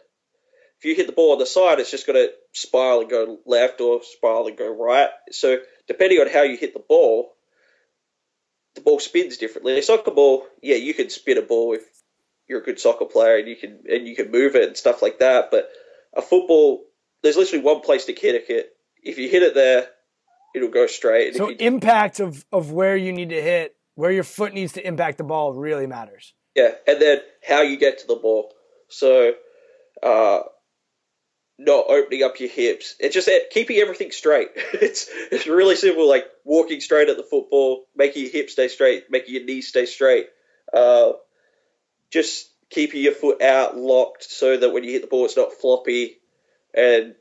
If 0.80 0.86
you 0.86 0.96
hit 0.96 1.08
the 1.08 1.14
ball 1.14 1.32
on 1.34 1.40
the 1.40 1.46
side, 1.46 1.80
it's 1.80 1.92
just 1.92 2.08
going 2.08 2.18
to 2.18 2.34
spiral 2.52 3.02
and 3.02 3.10
go 3.10 3.38
left 3.46 3.80
or 3.80 4.02
spiral 4.04 4.48
and 4.48 4.58
go 4.58 4.68
right. 4.68 5.10
So 5.32 5.60
depending 5.88 6.20
on 6.20 6.28
how 6.28 6.42
you 6.42 6.58
hit 6.58 6.74
the 6.74 6.84
ball, 6.86 7.34
the 8.76 8.82
ball 8.82 9.00
spins 9.00 9.38
differently. 9.38 9.78
A 9.78 9.84
soccer 9.84 10.12
ball, 10.12 10.46
yeah, 10.62 10.76
you 10.76 10.96
can 10.96 11.10
spin 11.10 11.38
a 11.38 11.44
ball 11.44 11.74
if 11.76 11.84
you're 12.48 12.62
a 12.62 12.66
good 12.66 12.80
soccer 12.80 13.06
player 13.06 13.38
and 13.38 13.48
you 13.48 13.56
can 13.56 13.84
and 13.90 14.08
you 14.08 14.16
can 14.16 14.32
move 14.32 14.56
it 14.56 14.68
and 14.68 14.76
stuff 14.76 15.02
like 15.02 15.20
that. 15.20 15.52
But 15.52 15.70
a 16.16 16.22
football, 16.22 16.84
there's 17.22 17.38
literally 17.38 17.64
one 17.64 17.82
place 17.82 18.06
to 18.06 18.14
kick 18.14 18.50
it. 18.50 18.70
If 19.02 19.18
you 19.18 19.30
hit 19.30 19.44
it 19.44 19.54
there, 19.54 19.88
it'll 20.56 20.70
go 20.70 20.88
straight. 20.88 21.36
So 21.36 21.50
you, 21.50 21.56
impact 21.60 22.20
of, 22.20 22.46
of 22.52 22.72
where 22.72 22.96
you 22.96 23.12
need 23.12 23.30
to 23.30 23.42
hit, 23.42 23.76
where 23.96 24.12
your 24.12 24.24
foot 24.24 24.54
needs 24.54 24.74
to 24.74 24.88
impact 24.88 25.18
the 25.18 25.24
ball 25.24 25.54
really 25.54 25.88
matters. 25.88 26.34
Yeah, 26.56 26.72
and 26.88 27.02
then 27.02 27.20
how 27.48 27.62
you 27.62 27.78
get 27.78 28.00
to 28.00 28.08
the 28.08 28.16
ball. 28.16 28.54
So, 28.90 29.34
uh, 30.02 30.40
not 31.58 31.86
opening 31.90 32.24
up 32.24 32.40
your 32.40 32.50
hips. 32.50 32.96
It's 33.00 33.14
just 33.14 33.30
keeping 33.52 33.78
everything 33.78 34.12
straight. 34.12 34.50
it's 34.56 35.08
it's 35.32 35.48
really 35.48 35.76
simple, 35.76 36.08
like 36.08 36.26
walking 36.44 36.82
straight 36.82 37.10
at 37.10 37.18
the 37.18 37.24
football, 37.24 37.86
making 37.96 38.24
your 38.24 38.32
hips 38.32 38.54
stay 38.54 38.68
straight, 38.68 39.06
making 39.10 39.36
your 39.36 39.46
knees 39.46 39.68
stay 39.68 39.86
straight. 39.86 40.28
Uh, 40.72 41.14
just 42.12 42.50
keeping 42.74 43.02
your 43.02 43.14
foot 43.14 43.42
out 43.42 43.78
locked 43.78 44.24
so 44.24 44.58
that 44.58 44.72
when 44.72 44.84
you 44.84 44.92
hit 44.92 45.02
the 45.02 45.08
ball, 45.08 45.26
it's 45.26 45.38
not 45.38 45.54
floppy. 45.54 46.18
And 46.74 47.16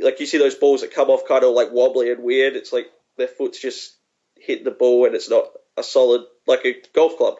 like 0.00 0.20
you 0.20 0.26
see 0.26 0.38
those 0.38 0.54
balls 0.54 0.80
that 0.80 0.94
come 0.94 1.08
off 1.08 1.26
kind 1.26 1.44
of 1.44 1.54
like 1.54 1.72
wobbly 1.72 2.10
and 2.10 2.22
weird. 2.22 2.56
It's 2.56 2.72
like 2.72 2.86
their 3.16 3.28
foot's 3.28 3.60
just 3.60 3.96
hitting 4.36 4.64
the 4.64 4.70
ball 4.70 5.06
and 5.06 5.14
it's 5.14 5.30
not 5.30 5.44
a 5.76 5.82
solid 5.82 6.22
like 6.46 6.64
a 6.64 6.74
golf 6.94 7.16
club. 7.16 7.36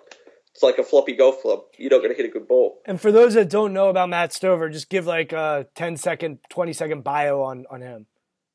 It's 0.55 0.62
like 0.62 0.79
a 0.79 0.85
floppy 0.85 1.14
golf 1.14 1.43
club. 1.43 1.64
You're 1.77 1.91
not 1.91 1.99
going 1.99 2.11
to 2.11 2.17
hit 2.17 2.25
a 2.25 2.33
good 2.33 2.49
ball. 2.49 2.79
And 2.87 2.99
for 2.99 3.12
those 3.12 3.35
that 3.35 3.51
don't 3.51 3.75
know 3.75 3.91
about 3.91 4.09
Matt 4.09 4.33
Stover, 4.33 4.71
just 4.71 4.89
give 4.89 5.07
like 5.07 5.33
a 5.33 5.67
10 5.75 5.99
second, 5.99 6.39
20 6.49 6.73
second 6.73 7.05
bio 7.05 7.43
on, 7.43 7.67
on 7.71 7.83
him. 7.83 8.07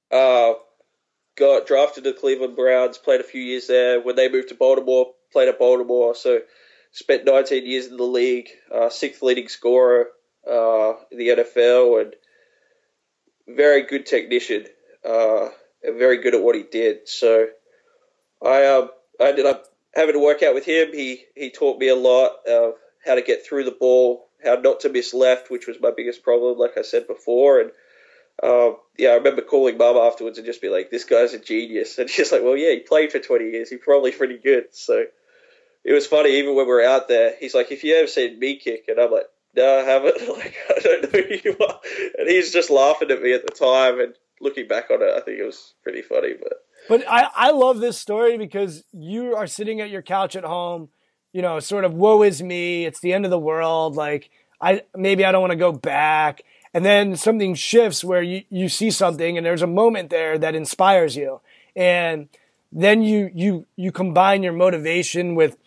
Uh, 0.09 0.53
got 1.38 1.68
drafted 1.68 2.05
to 2.05 2.14
Cleveland 2.14 2.55
Browns, 2.55 2.97
played 2.97 3.22
a 3.22 3.24
few 3.24 3.41
years 3.41 3.68
there. 3.68 4.01
When 4.01 4.16
they 4.16 4.32
moved 4.32 4.49
to 4.49 4.55
Baltimore, 4.55 5.12
played 5.32 5.47
at 5.47 5.59
Baltimore. 5.59 6.16
So 6.16 6.39
spent 6.91 7.25
19 7.25 7.65
years 7.65 7.87
in 7.87 7.97
the 7.97 8.03
league, 8.03 8.49
uh, 8.73 8.89
sixth 8.89 9.21
leading 9.21 9.47
scorer 9.47 10.09
uh, 10.49 10.93
in 11.11 11.17
the 11.17 11.29
NFL, 11.29 12.01
and 12.01 12.15
very 13.47 13.83
good 13.83 14.05
technician. 14.05 14.65
Uh, 15.03 15.49
and 15.83 15.97
very 15.97 16.17
good 16.17 16.35
at 16.35 16.43
what 16.43 16.55
he 16.55 16.63
did. 16.63 17.07
So 17.07 17.47
I, 18.43 18.63
uh, 18.63 18.87
I 19.19 19.29
ended 19.29 19.45
up 19.45 19.65
having 19.93 20.13
to 20.13 20.19
work 20.19 20.43
out 20.43 20.53
with 20.53 20.65
him. 20.65 20.93
He 20.93 21.25
he 21.35 21.49
taught 21.49 21.79
me 21.79 21.87
a 21.87 21.95
lot 21.95 22.47
of 22.47 22.75
how 23.05 23.15
to 23.15 23.21
get 23.21 23.45
through 23.45 23.65
the 23.65 23.71
ball, 23.71 24.27
how 24.43 24.55
not 24.55 24.81
to 24.81 24.89
miss 24.89 25.13
left, 25.13 25.49
which 25.49 25.67
was 25.67 25.81
my 25.81 25.91
biggest 25.95 26.23
problem, 26.23 26.57
like 26.57 26.77
I 26.77 26.83
said 26.83 27.07
before, 27.07 27.61
and 27.61 27.71
um, 28.43 28.77
yeah, 28.97 29.09
I 29.09 29.15
remember 29.15 29.41
calling 29.41 29.77
mum 29.77 29.97
afterwards 29.97 30.37
and 30.37 30.45
just 30.45 30.61
be 30.61 30.69
like, 30.69 30.89
"This 30.89 31.03
guy's 31.03 31.33
a 31.33 31.39
genius," 31.39 31.97
and 31.97 32.09
she's 32.09 32.31
like, 32.31 32.43
"Well, 32.43 32.57
yeah, 32.57 32.71
he 32.71 32.79
played 32.79 33.11
for 33.11 33.19
20 33.19 33.45
years. 33.45 33.69
He's 33.69 33.79
probably 33.79 34.11
pretty 34.11 34.37
good." 34.37 34.67
So 34.71 35.05
it 35.84 35.93
was 35.93 36.07
funny. 36.07 36.38
Even 36.38 36.55
when 36.55 36.65
we 36.65 36.71
were 36.71 36.84
out 36.84 37.07
there, 37.07 37.36
he's 37.39 37.53
like, 37.53 37.71
"If 37.71 37.84
you 37.84 37.95
ever 37.95 38.07
seen 38.07 38.39
me 38.39 38.57
kick," 38.57 38.86
and 38.88 38.99
I'm 38.99 39.11
like, 39.11 39.27
"No, 39.55 39.79
I 39.79 39.84
haven't." 39.84 40.21
Like, 40.29 40.55
I 40.69 40.79
don't 40.79 41.03
know 41.03 41.19
who 41.19 41.36
you 41.43 41.57
are, 41.59 41.79
and 42.17 42.29
he's 42.29 42.51
just 42.51 42.69
laughing 42.69 43.11
at 43.11 43.21
me 43.21 43.34
at 43.34 43.45
the 43.45 43.53
time. 43.53 43.99
And 43.99 44.13
looking 44.39 44.67
back 44.67 44.89
on 44.89 45.01
it, 45.01 45.13
I 45.15 45.21
think 45.21 45.39
it 45.39 45.45
was 45.45 45.73
pretty 45.84 46.01
funny. 46.01 46.34
But 46.41 46.53
but 46.88 47.03
I 47.09 47.29
I 47.36 47.51
love 47.51 47.79
this 47.79 47.97
story 47.97 48.38
because 48.38 48.84
you 48.91 49.36
are 49.36 49.47
sitting 49.47 49.82
at 49.82 49.89
your 49.89 50.01
couch 50.01 50.36
at 50.36 50.43
home, 50.43 50.89
you 51.34 51.41
know, 51.41 51.59
sort 51.59 51.86
of 51.86 51.93
woe 51.93 52.23
is 52.23 52.41
me. 52.41 52.86
It's 52.86 52.99
the 52.99 53.13
end 53.13 53.25
of 53.25 53.32
the 53.32 53.39
world. 53.39 53.95
Like 53.95 54.29
I 54.59 54.84
maybe 54.95 55.25
I 55.25 55.32
don't 55.32 55.41
want 55.41 55.51
to 55.51 55.57
go 55.57 55.71
back 55.71 56.43
and 56.73 56.86
then 56.86 57.15
something 57.15 57.55
shifts 57.55 58.03
where 58.03 58.21
you, 58.21 58.43
you 58.49 58.69
see 58.69 58.91
something 58.91 59.38
and 59.38 59.45
there's 59.45 59.61
a 59.61 59.67
moment 59.67 60.09
there 60.09 60.38
that 60.38 60.55
inspires 60.55 61.15
you 61.15 61.41
and 61.75 62.29
then 62.71 63.01
you 63.01 63.29
you 63.34 63.65
you 63.75 63.91
combine 63.91 64.43
your 64.43 64.53
motivation 64.53 65.36
with 65.36 65.57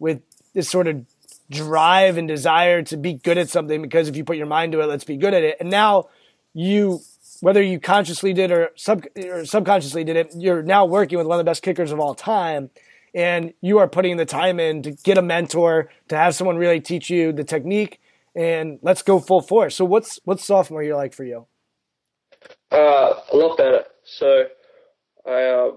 with 0.00 0.20
this 0.52 0.68
sort 0.68 0.88
of 0.88 1.04
drive 1.48 2.16
and 2.16 2.26
desire 2.26 2.82
to 2.82 2.96
be 2.96 3.12
good 3.12 3.38
at 3.38 3.48
something 3.48 3.80
because 3.82 4.08
if 4.08 4.16
you 4.16 4.24
put 4.24 4.36
your 4.36 4.46
mind 4.46 4.72
to 4.72 4.80
it 4.80 4.86
let's 4.86 5.04
be 5.04 5.16
good 5.16 5.34
at 5.34 5.42
it 5.42 5.56
and 5.60 5.70
now 5.70 6.08
you 6.54 7.00
whether 7.40 7.62
you 7.62 7.80
consciously 7.80 8.32
did 8.32 8.52
or 8.52 8.70
sub 8.76 9.04
or 9.16 9.44
subconsciously 9.44 10.04
did 10.04 10.16
it 10.16 10.32
you're 10.36 10.62
now 10.62 10.84
working 10.84 11.18
with 11.18 11.26
one 11.26 11.38
of 11.38 11.44
the 11.44 11.48
best 11.48 11.62
kickers 11.62 11.92
of 11.92 11.98
all 11.98 12.14
time 12.14 12.70
and 13.14 13.52
you 13.60 13.78
are 13.78 13.88
putting 13.88 14.16
the 14.16 14.24
time 14.24 14.60
in 14.60 14.82
to 14.82 14.92
get 14.92 15.18
a 15.18 15.22
mentor 15.22 15.90
to 16.08 16.16
have 16.16 16.34
someone 16.34 16.56
really 16.56 16.80
teach 16.80 17.10
you 17.10 17.32
the 17.32 17.44
technique 17.44 18.00
and 18.34 18.78
let's 18.82 19.02
go 19.02 19.18
full 19.18 19.40
force. 19.40 19.76
So 19.76 19.84
what's 19.84 20.20
what's 20.24 20.44
sophomore 20.44 20.82
year 20.82 20.96
like 20.96 21.14
for 21.14 21.24
you? 21.24 21.46
Uh, 22.70 23.14
a 23.32 23.36
lot 23.36 23.56
better. 23.56 23.84
So 24.04 24.46
I 25.26 25.30
uh, 25.30 25.72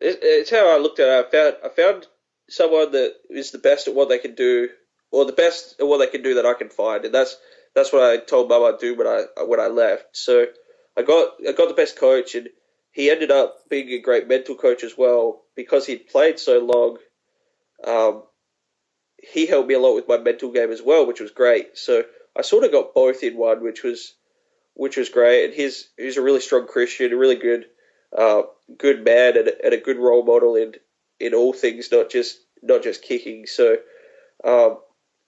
it, 0.00 0.18
it's 0.22 0.50
how 0.50 0.74
I 0.74 0.78
looked 0.78 0.98
at 0.98 1.08
it. 1.08 1.26
I 1.26 1.30
found 1.30 1.56
I 1.64 1.68
found 1.68 2.06
someone 2.48 2.92
that 2.92 3.14
is 3.30 3.50
the 3.50 3.58
best 3.58 3.88
at 3.88 3.94
what 3.94 4.08
they 4.08 4.18
can 4.18 4.34
do, 4.34 4.68
or 5.10 5.24
the 5.24 5.32
best 5.32 5.76
at 5.80 5.86
what 5.86 5.98
they 5.98 6.06
can 6.06 6.22
do 6.22 6.34
that 6.34 6.46
I 6.46 6.54
can 6.54 6.70
find, 6.70 7.04
and 7.04 7.14
that's 7.14 7.36
that's 7.74 7.92
what 7.92 8.02
I 8.02 8.18
told 8.18 8.48
Mum 8.48 8.64
I'd 8.64 8.78
do 8.78 8.94
when 8.96 9.06
I 9.06 9.24
when 9.44 9.60
I 9.60 9.68
left. 9.68 10.16
So 10.16 10.46
I 10.96 11.02
got 11.02 11.34
I 11.46 11.52
got 11.52 11.68
the 11.68 11.74
best 11.74 11.98
coach, 11.98 12.34
and 12.34 12.48
he 12.92 13.10
ended 13.10 13.30
up 13.30 13.68
being 13.70 13.88
a 13.90 14.00
great 14.00 14.28
mental 14.28 14.54
coach 14.54 14.84
as 14.84 14.96
well 14.96 15.42
because 15.56 15.86
he'd 15.86 16.08
played 16.08 16.38
so 16.38 16.58
long. 16.60 16.98
Um, 17.84 18.22
he 19.16 19.46
helped 19.46 19.68
me 19.68 19.74
a 19.74 19.80
lot 19.80 19.94
with 19.94 20.08
my 20.08 20.18
mental 20.18 20.52
game 20.52 20.70
as 20.70 20.82
well, 20.82 21.06
which 21.06 21.20
was 21.20 21.30
great. 21.30 21.78
So 21.78 22.04
I 22.36 22.42
sort 22.42 22.64
of 22.64 22.72
got 22.72 22.94
both 22.94 23.22
in 23.22 23.36
one, 23.36 23.62
which 23.62 23.82
was 23.82 24.14
which 24.74 24.96
was 24.96 25.08
great. 25.08 25.46
And 25.46 25.54
he's 25.54 25.88
he's 25.96 26.16
a 26.16 26.22
really 26.22 26.40
strong 26.40 26.66
Christian, 26.66 27.12
a 27.12 27.16
really 27.16 27.36
good 27.36 27.66
uh, 28.16 28.42
good 28.76 29.04
man, 29.04 29.38
and, 29.38 29.48
and, 29.48 29.72
a 29.72 29.78
good 29.78 29.96
role 29.96 30.24
model 30.24 30.54
in 30.56 30.74
in 31.22 31.34
all 31.34 31.52
things, 31.52 31.90
not 31.92 32.10
just 32.10 32.38
not 32.62 32.82
just 32.82 33.02
kicking. 33.02 33.46
So 33.46 33.76
um, 34.44 34.78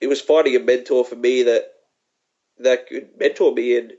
it 0.00 0.08
was 0.08 0.20
finding 0.20 0.56
a 0.56 0.60
mentor 0.60 1.04
for 1.04 1.16
me 1.16 1.44
that 1.44 1.64
that 2.58 2.88
could 2.88 3.08
mentor 3.18 3.52
me 3.52 3.78
and 3.78 3.92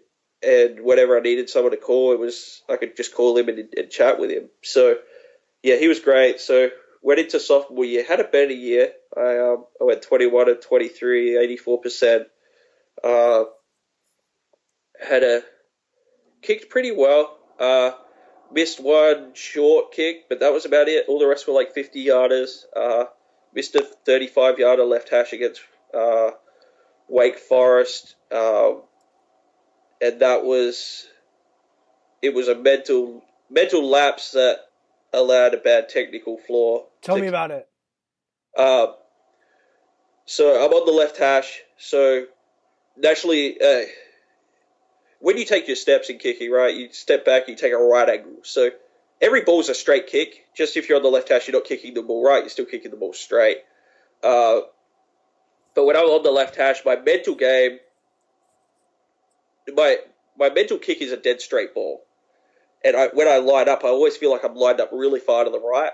and 0.44 0.80
whenever 0.82 1.18
I 1.18 1.22
needed 1.22 1.50
someone 1.50 1.72
to 1.72 1.78
call, 1.78 2.14
it 2.14 2.20
was 2.20 2.62
I 2.70 2.76
could 2.78 2.96
just 2.96 3.16
call 3.16 3.38
him 3.38 3.50
and, 3.50 3.68
and 3.76 3.90
chat 3.90 4.20
with 4.20 4.30
him. 4.30 4.50
So 4.64 4.98
yeah, 5.64 5.78
he 5.78 5.88
was 5.88 6.00
great. 6.00 6.40
So 6.40 6.70
went 7.02 7.20
into 7.20 7.40
sophomore 7.40 7.86
year, 7.86 8.04
had 8.04 8.20
a 8.20 8.26
better 8.26 8.54
year. 8.54 8.92
I, 9.16 9.38
um, 9.38 9.66
I 9.80 9.86
went 9.86 10.02
21 10.02 10.50
and 10.50 10.62
23, 10.62 11.58
84%. 11.66 12.26
Uh, 13.04 13.44
had 15.00 15.24
a 15.24 15.42
kicked 16.42 16.70
pretty 16.70 16.92
well. 16.92 17.38
Uh, 17.60 17.92
missed 18.52 18.80
one 18.80 19.34
short 19.34 19.92
kick, 19.92 20.30
but 20.30 20.40
that 20.40 20.54
was 20.54 20.66
about 20.66 20.88
it. 20.88 21.06
All 21.08 21.20
the 21.20 21.28
rest 21.28 21.48
were 21.48 21.54
like 21.54 21.74
50 21.74 22.06
yarders. 22.06 22.64
Uh, 22.76 23.06
missed 23.54 23.76
a 23.76 23.84
35 24.06 24.60
yarder 24.60 24.84
left 24.84 25.10
hash 25.10 25.34
against 25.34 25.62
uh, 25.94 26.32
Wake 27.08 27.38
Forest, 27.38 28.16
um, 28.32 28.82
and 30.02 30.20
that 30.22 30.44
was 30.44 31.08
it 32.22 32.34
was 32.34 32.48
a 32.48 32.56
mental 32.56 33.24
mental 33.50 33.88
lapse 33.88 34.32
that 34.32 34.60
allowed 35.14 35.54
a 35.54 35.58
bad 35.58 35.90
technical 35.90 36.38
flaw. 36.38 36.86
Tell 37.02 37.16
to, 37.16 37.22
me 37.22 37.28
about 37.28 37.52
it. 37.52 37.68
Uh, 38.58 38.88
so 40.26 40.64
I'm 40.64 40.72
on 40.72 40.86
the 40.86 40.92
left 40.92 41.18
hash. 41.18 41.62
So 41.78 42.26
naturally, 42.98 43.60
uh, 43.62 43.86
when 45.26 45.40
you 45.40 45.46
take 45.46 45.66
your 45.66 45.76
steps 45.76 46.12
in 46.12 46.20
kicking, 46.20 46.52
right, 46.52 46.76
you 46.76 46.90
step 46.92 47.26
back, 47.26 47.48
you 47.48 47.56
take 47.56 47.74
a 47.74 47.78
right 47.78 48.08
angle. 48.08 48.42
So 48.44 48.70
every 49.20 49.42
ball 49.42 49.60
is 49.60 49.70
a 49.70 49.74
straight 49.74 50.06
kick. 50.06 50.46
Just 50.56 50.78
if 50.78 50.88
you're 50.88 50.98
on 50.98 51.04
the 51.04 51.10
left 51.10 51.30
hash, 51.30 51.48
you're 51.48 51.58
not 51.58 51.66
kicking 51.66 51.96
the 51.96 52.04
ball 52.04 52.24
right, 52.24 52.44
you're 52.44 52.50
still 52.50 52.66
kicking 52.66 52.92
the 52.92 52.98
ball 52.98 53.14
straight. 53.14 53.58
Uh, 54.24 54.60
but 55.74 55.86
when 55.86 55.96
I'm 55.96 56.04
on 56.04 56.22
the 56.22 56.30
left 56.30 56.56
hash, 56.56 56.86
my 56.86 56.96
mental 56.96 57.34
game, 57.34 57.80
my 59.76 59.98
my 60.38 60.52
mental 60.52 60.78
kick 60.78 61.02
is 61.02 61.12
a 61.12 61.18
dead 61.18 61.42
straight 61.42 61.74
ball 61.74 62.04
and 62.86 62.96
I, 62.96 63.08
when 63.08 63.28
I 63.28 63.38
line 63.38 63.68
up, 63.68 63.84
I 63.84 63.88
always 63.88 64.16
feel 64.16 64.30
like 64.30 64.44
I'm 64.44 64.56
lined 64.56 64.80
up 64.80 64.92
really 64.92 65.20
far 65.20 65.44
to 65.44 65.50
the 65.50 65.60
right, 65.60 65.92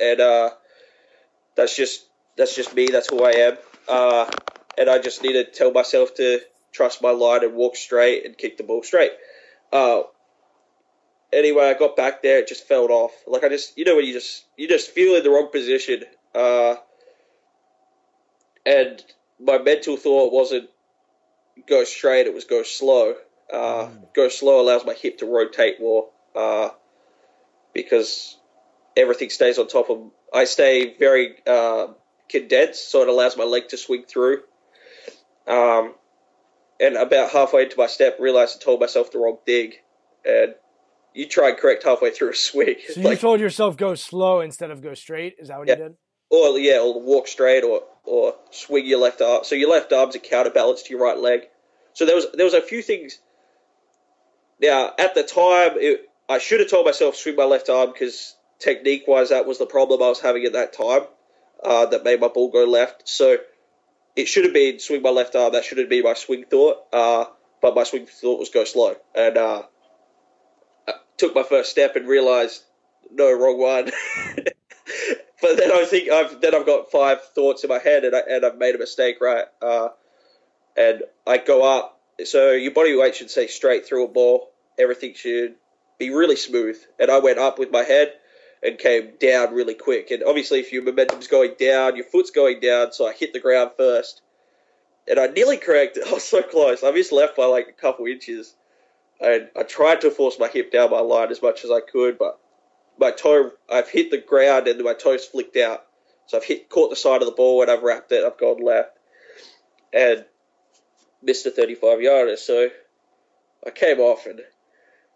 and 0.00 0.20
uh, 0.20 0.50
that's 1.56 1.74
just 1.74 2.06
that's 2.36 2.54
just 2.54 2.76
me. 2.76 2.86
That's 2.86 3.10
who 3.10 3.24
I 3.24 3.30
am, 3.30 3.58
uh, 3.88 4.30
and 4.78 4.88
I 4.88 4.98
just 4.98 5.24
need 5.24 5.32
to 5.32 5.44
tell 5.44 5.72
myself 5.72 6.14
to 6.14 6.40
trust 6.72 7.02
my 7.02 7.10
line 7.10 7.44
and 7.44 7.54
walk 7.54 7.76
straight 7.76 8.24
and 8.24 8.36
kick 8.36 8.56
the 8.56 8.64
ball 8.64 8.82
straight. 8.82 9.12
Uh, 9.72 10.02
anyway, 11.32 11.64
I 11.64 11.74
got 11.74 11.96
back 11.96 12.22
there, 12.22 12.38
it 12.38 12.48
just 12.48 12.66
fell 12.66 12.90
off. 12.90 13.12
Like 13.26 13.44
I 13.44 13.48
just, 13.48 13.76
you 13.76 13.84
know, 13.84 13.96
when 13.96 14.04
you 14.04 14.12
just 14.12 14.44
you 14.56 14.68
just 14.68 14.90
feel 14.90 15.16
in 15.16 15.22
the 15.22 15.30
wrong 15.30 15.48
position, 15.50 16.04
uh, 16.34 16.76
and 18.64 19.02
my 19.40 19.58
mental 19.58 19.96
thought 19.96 20.32
wasn't 20.32 20.68
go 21.68 21.84
straight; 21.84 22.26
it 22.26 22.34
was 22.34 22.44
go 22.44 22.62
slow. 22.62 23.14
Uh, 23.52 23.88
go 24.14 24.28
slow 24.28 24.60
allows 24.60 24.84
my 24.86 24.94
hip 24.94 25.18
to 25.18 25.26
rotate 25.26 25.78
more 25.78 26.08
uh, 26.34 26.70
because 27.74 28.38
everything 28.96 29.30
stays 29.30 29.58
on 29.58 29.68
top 29.68 29.90
of. 29.90 30.10
I 30.32 30.44
stay 30.44 30.96
very 30.98 31.34
uh, 31.46 31.88
condensed, 32.30 32.90
so 32.90 33.02
it 33.02 33.08
allows 33.08 33.36
my 33.36 33.44
leg 33.44 33.68
to 33.68 33.76
swing 33.76 34.04
through. 34.04 34.42
Um, 35.46 35.94
and 36.82 36.96
about 36.96 37.30
halfway 37.30 37.62
into 37.62 37.78
my 37.78 37.86
step, 37.86 38.18
realized 38.18 38.60
I 38.60 38.64
told 38.64 38.80
myself 38.80 39.12
the 39.12 39.20
wrong 39.20 39.38
thing, 39.46 39.72
and 40.24 40.54
you 41.14 41.28
tried 41.28 41.58
correct 41.58 41.84
halfway 41.84 42.10
through 42.10 42.30
a 42.30 42.34
swing. 42.34 42.74
So 42.92 43.00
you 43.10 43.16
told 43.16 43.40
yourself 43.40 43.76
go 43.76 43.94
slow 43.94 44.40
instead 44.40 44.70
of 44.70 44.82
go 44.82 44.94
straight. 44.94 45.36
Is 45.38 45.48
that 45.48 45.58
what 45.58 45.68
yeah. 45.68 45.76
you 45.76 45.82
did? 45.84 45.96
Or 46.30 46.58
yeah, 46.58 46.80
or 46.80 47.00
walk 47.00 47.28
straight, 47.28 47.62
or 47.62 47.82
or 48.04 48.34
swing 48.50 48.86
your 48.86 48.98
left 48.98 49.22
arm. 49.22 49.44
So 49.44 49.54
your 49.54 49.70
left 49.70 49.92
arm's 49.92 50.16
a 50.16 50.18
counterbalance 50.18 50.82
to 50.82 50.90
your 50.90 51.02
right 51.02 51.18
leg. 51.18 51.42
So 51.92 52.04
there 52.04 52.16
was 52.16 52.26
there 52.34 52.44
was 52.44 52.54
a 52.54 52.60
few 52.60 52.82
things. 52.82 53.20
Now 54.60 54.92
at 54.98 55.14
the 55.14 55.22
time, 55.22 55.72
it, 55.76 56.08
I 56.28 56.38
should 56.38 56.60
have 56.60 56.70
told 56.70 56.86
myself 56.86 57.14
swing 57.14 57.36
my 57.36 57.44
left 57.44 57.68
arm 57.68 57.92
because 57.92 58.34
technique 58.58 59.04
wise, 59.06 59.28
that 59.28 59.46
was 59.46 59.58
the 59.58 59.66
problem 59.66 60.02
I 60.02 60.08
was 60.08 60.20
having 60.20 60.44
at 60.46 60.54
that 60.54 60.72
time 60.72 61.02
uh, 61.62 61.86
that 61.86 62.04
made 62.04 62.20
my 62.20 62.28
ball 62.28 62.50
go 62.50 62.64
left. 62.64 63.08
So 63.08 63.36
it 64.16 64.26
should 64.26 64.44
have 64.44 64.52
been 64.52 64.78
swing 64.78 65.02
my 65.02 65.10
left 65.10 65.34
arm. 65.36 65.52
That 65.52 65.64
should 65.64 65.78
have 65.78 65.88
been 65.88 66.04
my 66.04 66.14
swing 66.14 66.44
thought. 66.44 66.78
Uh, 66.92 67.24
but 67.60 67.74
my 67.74 67.84
swing 67.84 68.06
thought 68.06 68.38
was 68.38 68.50
go 68.50 68.64
slow. 68.64 68.96
And 69.14 69.38
uh, 69.38 69.62
I 70.86 70.92
took 71.16 71.34
my 71.34 71.44
first 71.44 71.70
step 71.70 71.96
and 71.96 72.06
realized, 72.06 72.62
no, 73.10 73.32
wrong 73.32 73.58
one. 73.58 73.84
but 75.40 75.56
then 75.56 75.72
I 75.72 75.84
think 75.84 76.10
I've 76.10 76.40
then 76.40 76.54
I've 76.54 76.66
got 76.66 76.90
five 76.90 77.22
thoughts 77.34 77.64
in 77.64 77.68
my 77.70 77.78
head 77.78 78.04
and, 78.04 78.14
I, 78.14 78.20
and 78.28 78.44
I've 78.44 78.58
made 78.58 78.74
a 78.74 78.78
mistake, 78.78 79.16
right? 79.20 79.44
Uh, 79.60 79.88
and 80.76 81.02
I 81.26 81.38
go 81.38 81.64
up. 81.64 82.00
So 82.24 82.52
your 82.52 82.72
body 82.72 82.96
weight 82.96 83.16
should 83.16 83.30
say 83.30 83.46
straight 83.46 83.86
through 83.86 84.04
a 84.04 84.08
ball. 84.08 84.50
Everything 84.78 85.14
should 85.14 85.54
be 85.98 86.10
really 86.10 86.36
smooth. 86.36 86.78
And 86.98 87.10
I 87.10 87.18
went 87.20 87.38
up 87.38 87.58
with 87.58 87.70
my 87.70 87.82
head, 87.82 88.12
and 88.62 88.78
came 88.78 89.12
down 89.20 89.54
really 89.54 89.74
quick. 89.74 90.10
And 90.10 90.22
obviously, 90.22 90.60
if 90.60 90.72
your 90.72 90.82
momentum's 90.82 91.26
going 91.26 91.54
down, 91.58 91.96
your 91.96 92.04
foot's 92.04 92.30
going 92.30 92.60
down, 92.60 92.92
so 92.92 93.06
I 93.06 93.12
hit 93.12 93.32
the 93.32 93.40
ground 93.40 93.72
first. 93.76 94.22
And 95.08 95.18
I 95.18 95.26
nearly 95.26 95.56
cracked 95.56 95.96
it. 95.96 96.06
I 96.08 96.12
was 96.12 96.24
so 96.24 96.42
close. 96.42 96.84
I 96.84 96.90
missed 96.92 97.12
left 97.12 97.36
by 97.36 97.46
like 97.46 97.68
a 97.68 97.72
couple 97.72 98.06
inches. 98.06 98.54
And 99.20 99.48
I 99.56 99.62
tried 99.62 100.00
to 100.02 100.10
force 100.10 100.38
my 100.38 100.48
hip 100.48 100.72
down 100.72 100.90
my 100.90 101.00
line 101.00 101.30
as 101.30 101.42
much 101.42 101.64
as 101.64 101.70
I 101.70 101.80
could, 101.80 102.18
but 102.18 102.38
my 102.98 103.10
toe, 103.10 103.52
I've 103.70 103.88
hit 103.88 104.10
the 104.10 104.18
ground 104.18 104.68
and 104.68 104.82
my 104.82 104.94
toes 104.94 105.24
flicked 105.24 105.56
out. 105.56 105.84
So 106.26 106.36
I've 106.38 106.44
hit, 106.44 106.68
caught 106.68 106.90
the 106.90 106.96
side 106.96 107.22
of 107.22 107.26
the 107.26 107.34
ball 107.34 107.62
and 107.62 107.70
I've 107.70 107.82
wrapped 107.82 108.12
it. 108.12 108.24
I've 108.24 108.38
gone 108.38 108.62
left 108.62 108.98
and 109.92 110.24
missed 111.22 111.46
a 111.46 111.50
35 111.50 112.00
yarder. 112.00 112.36
So 112.36 112.68
I 113.66 113.70
came 113.70 114.00
off 114.00 114.26
and 114.26 114.40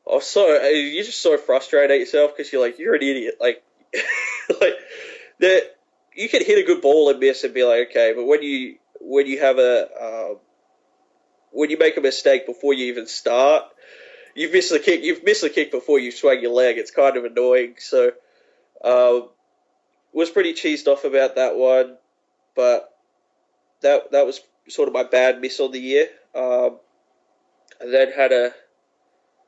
Was 0.06 0.26
so 0.26 0.46
you're 0.68 1.04
just 1.04 1.20
so 1.20 1.36
frustrated 1.36 1.90
at 1.90 1.98
yourself 1.98 2.32
because 2.36 2.52
you're 2.52 2.62
like 2.62 2.78
you're 2.78 2.94
an 2.94 3.02
idiot. 3.02 3.36
Like 3.40 3.62
like 4.60 4.74
that 5.40 5.76
you 6.14 6.28
can 6.28 6.44
hit 6.44 6.58
a 6.58 6.66
good 6.66 6.80
ball 6.80 7.10
and 7.10 7.18
miss 7.18 7.42
and 7.42 7.52
be 7.52 7.64
like 7.64 7.90
okay, 7.90 8.12
but 8.14 8.24
when 8.24 8.42
you 8.42 8.76
when 9.00 9.26
you 9.26 9.40
have 9.40 9.58
a 9.58 9.88
um, 10.00 10.36
when 11.50 11.70
you 11.70 11.78
make 11.78 11.96
a 11.96 12.00
mistake 12.00 12.46
before 12.46 12.72
you 12.72 12.86
even 12.86 13.06
start, 13.06 13.64
you've 14.34 14.52
missed 14.52 14.70
the 14.70 14.78
kick. 14.78 15.02
You've 15.02 15.24
missed 15.24 15.42
the 15.42 15.50
kick 15.50 15.72
before 15.72 15.98
you 15.98 16.12
swung 16.12 16.40
your 16.40 16.52
leg. 16.52 16.78
It's 16.78 16.90
kind 16.90 17.16
of 17.16 17.24
annoying. 17.24 17.74
So, 17.78 18.12
um, 18.84 19.30
was 20.12 20.30
pretty 20.30 20.54
cheesed 20.54 20.86
off 20.86 21.04
about 21.04 21.34
that 21.36 21.56
one, 21.56 21.96
but 22.54 22.94
that 23.80 24.12
that 24.12 24.26
was 24.26 24.40
sort 24.68 24.88
of 24.88 24.94
my 24.94 25.02
bad 25.02 25.40
miss 25.40 25.58
on 25.58 25.72
the 25.72 25.80
year. 25.80 26.08
Um, 26.34 26.78
and 27.80 27.92
then 27.92 28.12
had 28.12 28.32
a 28.32 28.52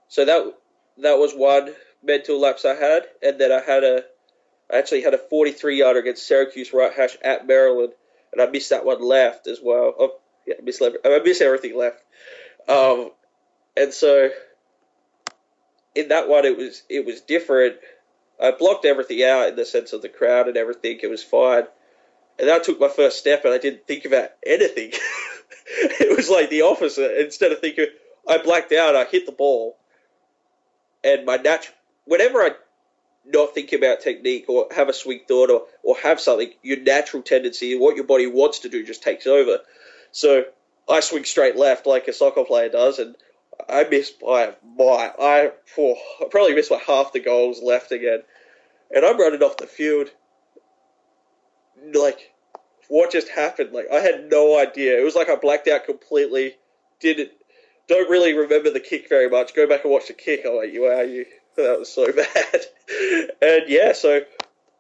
so 0.09 0.24
that 0.24 0.54
that 0.98 1.18
was 1.18 1.32
one 1.32 1.74
mental 2.02 2.40
lapse 2.40 2.64
I 2.64 2.74
had, 2.74 3.04
and 3.22 3.40
then 3.40 3.52
I 3.52 3.61
had 3.61 3.84
a 3.84 4.04
I 4.70 4.78
actually 4.78 5.02
had 5.02 5.14
a 5.14 5.18
43 5.18 5.78
yarder 5.78 6.00
against 6.00 6.26
Syracuse 6.26 6.72
right 6.72 6.92
hash 6.92 7.16
at 7.22 7.46
Maryland, 7.46 7.92
and 8.32 8.42
I 8.42 8.46
missed 8.46 8.70
that 8.70 8.84
one 8.84 9.02
left 9.02 9.46
as 9.46 9.61
well. 9.62 9.94
Oh, 9.98 10.18
yeah, 10.46 10.54
I 10.59 10.62
missed, 10.62 10.82
I 10.82 11.20
missed 11.24 11.42
everything 11.42 11.76
left. 11.76 12.02
Um, 12.68 13.12
and 13.76 13.92
so 13.92 14.30
in 15.94 16.09
that 16.09 16.28
one, 16.28 16.44
it 16.44 16.56
was 16.56 16.82
it 16.88 17.06
was 17.06 17.20
different. 17.20 17.76
I 18.40 18.52
blocked 18.52 18.84
everything 18.84 19.22
out 19.24 19.48
in 19.48 19.56
the 19.56 19.64
sense 19.64 19.92
of 19.92 20.02
the 20.02 20.09
crowd 20.09 20.48
and 20.48 20.56
everything. 20.56 21.00
It 21.02 21.11
was 21.11 21.24
fine. 21.24 21.64
And 22.38 22.48
I 22.48 22.61
took 22.61 22.78
my 22.78 22.88
first 22.88 23.18
step, 23.18 23.44
and 23.44 23.52
I 23.52 23.59
didn't 23.59 23.86
think 23.86 24.04
about 24.04 24.30
anything. 24.46 24.92
it 25.66 26.16
was 26.16 26.30
like 26.30 26.50
the 26.50 26.62
opposite. 26.62 27.20
Instead 27.20 27.50
of 27.50 27.59
thinking, 27.59 27.86
I 28.28 28.38
blacked 28.38 28.72
out. 28.72 28.94
I 28.94 29.04
hit 29.04 29.26
the 29.26 29.32
ball, 29.32 29.76
and 31.14 31.26
my 31.26 31.36
natural 31.36 31.74
whenever 32.04 32.40
I 32.40 32.50
not 33.26 33.54
think 33.54 33.72
about 33.72 34.00
technique 34.00 34.46
or 34.48 34.68
have 34.74 34.88
a 34.88 34.92
swing 34.92 35.20
thought 35.28 35.50
or, 35.50 35.66
or 35.82 35.96
have 36.02 36.20
something, 36.20 36.50
your 36.62 36.80
natural 36.80 37.22
tendency, 37.22 37.76
what 37.76 37.96
your 37.96 38.06
body 38.06 38.26
wants 38.26 38.61
to 38.61 38.68
do, 38.68 38.84
just 38.84 39.02
takes 39.02 39.26
over. 39.26 39.59
So 40.12 40.44
I 40.88 41.00
swing 41.00 41.24
straight 41.24 41.56
left 41.56 41.86
like 41.86 42.09
a 42.09 42.12
soccer 42.12 42.44
player 42.44 42.70
does, 42.70 42.98
and 42.98 43.14
I 43.68 43.84
missed 43.84 44.20
by 44.20 44.54
my 44.76 45.12
I, 45.18 45.50
I 45.76 46.26
probably 46.30 46.54
missed 46.54 46.70
by 46.70 46.80
half 46.86 47.12
the 47.12 47.20
goals 47.20 47.62
left 47.62 47.92
again, 47.92 48.22
and 48.94 49.04
I'm 49.04 49.18
running 49.18 49.42
off 49.42 49.59
the 49.59 49.66
field. 49.66 50.09
Like, 51.94 52.32
what 52.88 53.12
just 53.12 53.28
happened? 53.28 53.72
Like, 53.72 53.86
I 53.92 54.00
had 54.00 54.30
no 54.30 54.59
idea. 54.59 54.98
It 54.98 55.04
was 55.04 55.14
like 55.14 55.28
I 55.28 55.36
blacked 55.36 55.68
out 55.68 55.84
completely. 55.84 56.56
Didn't 57.00 57.30
don't 57.89 58.11
really 58.11 58.34
remember 58.34 58.70
the 58.70 58.80
kick 58.80 59.09
very 59.09 59.28
much. 59.28 59.55
Go 59.55 59.66
back 59.66 59.84
and 59.84 59.93
watch 59.93 60.09
the 60.09 60.12
kick. 60.14 60.43
I'm 60.47 60.57
like, 60.57 60.70
wow, 60.74 61.01
you 61.01 61.26
that 61.57 61.78
was 61.78 61.93
so 61.93 62.07
bad. 62.12 62.61
and 63.43 63.62
yeah, 63.68 63.93
so 63.93 64.20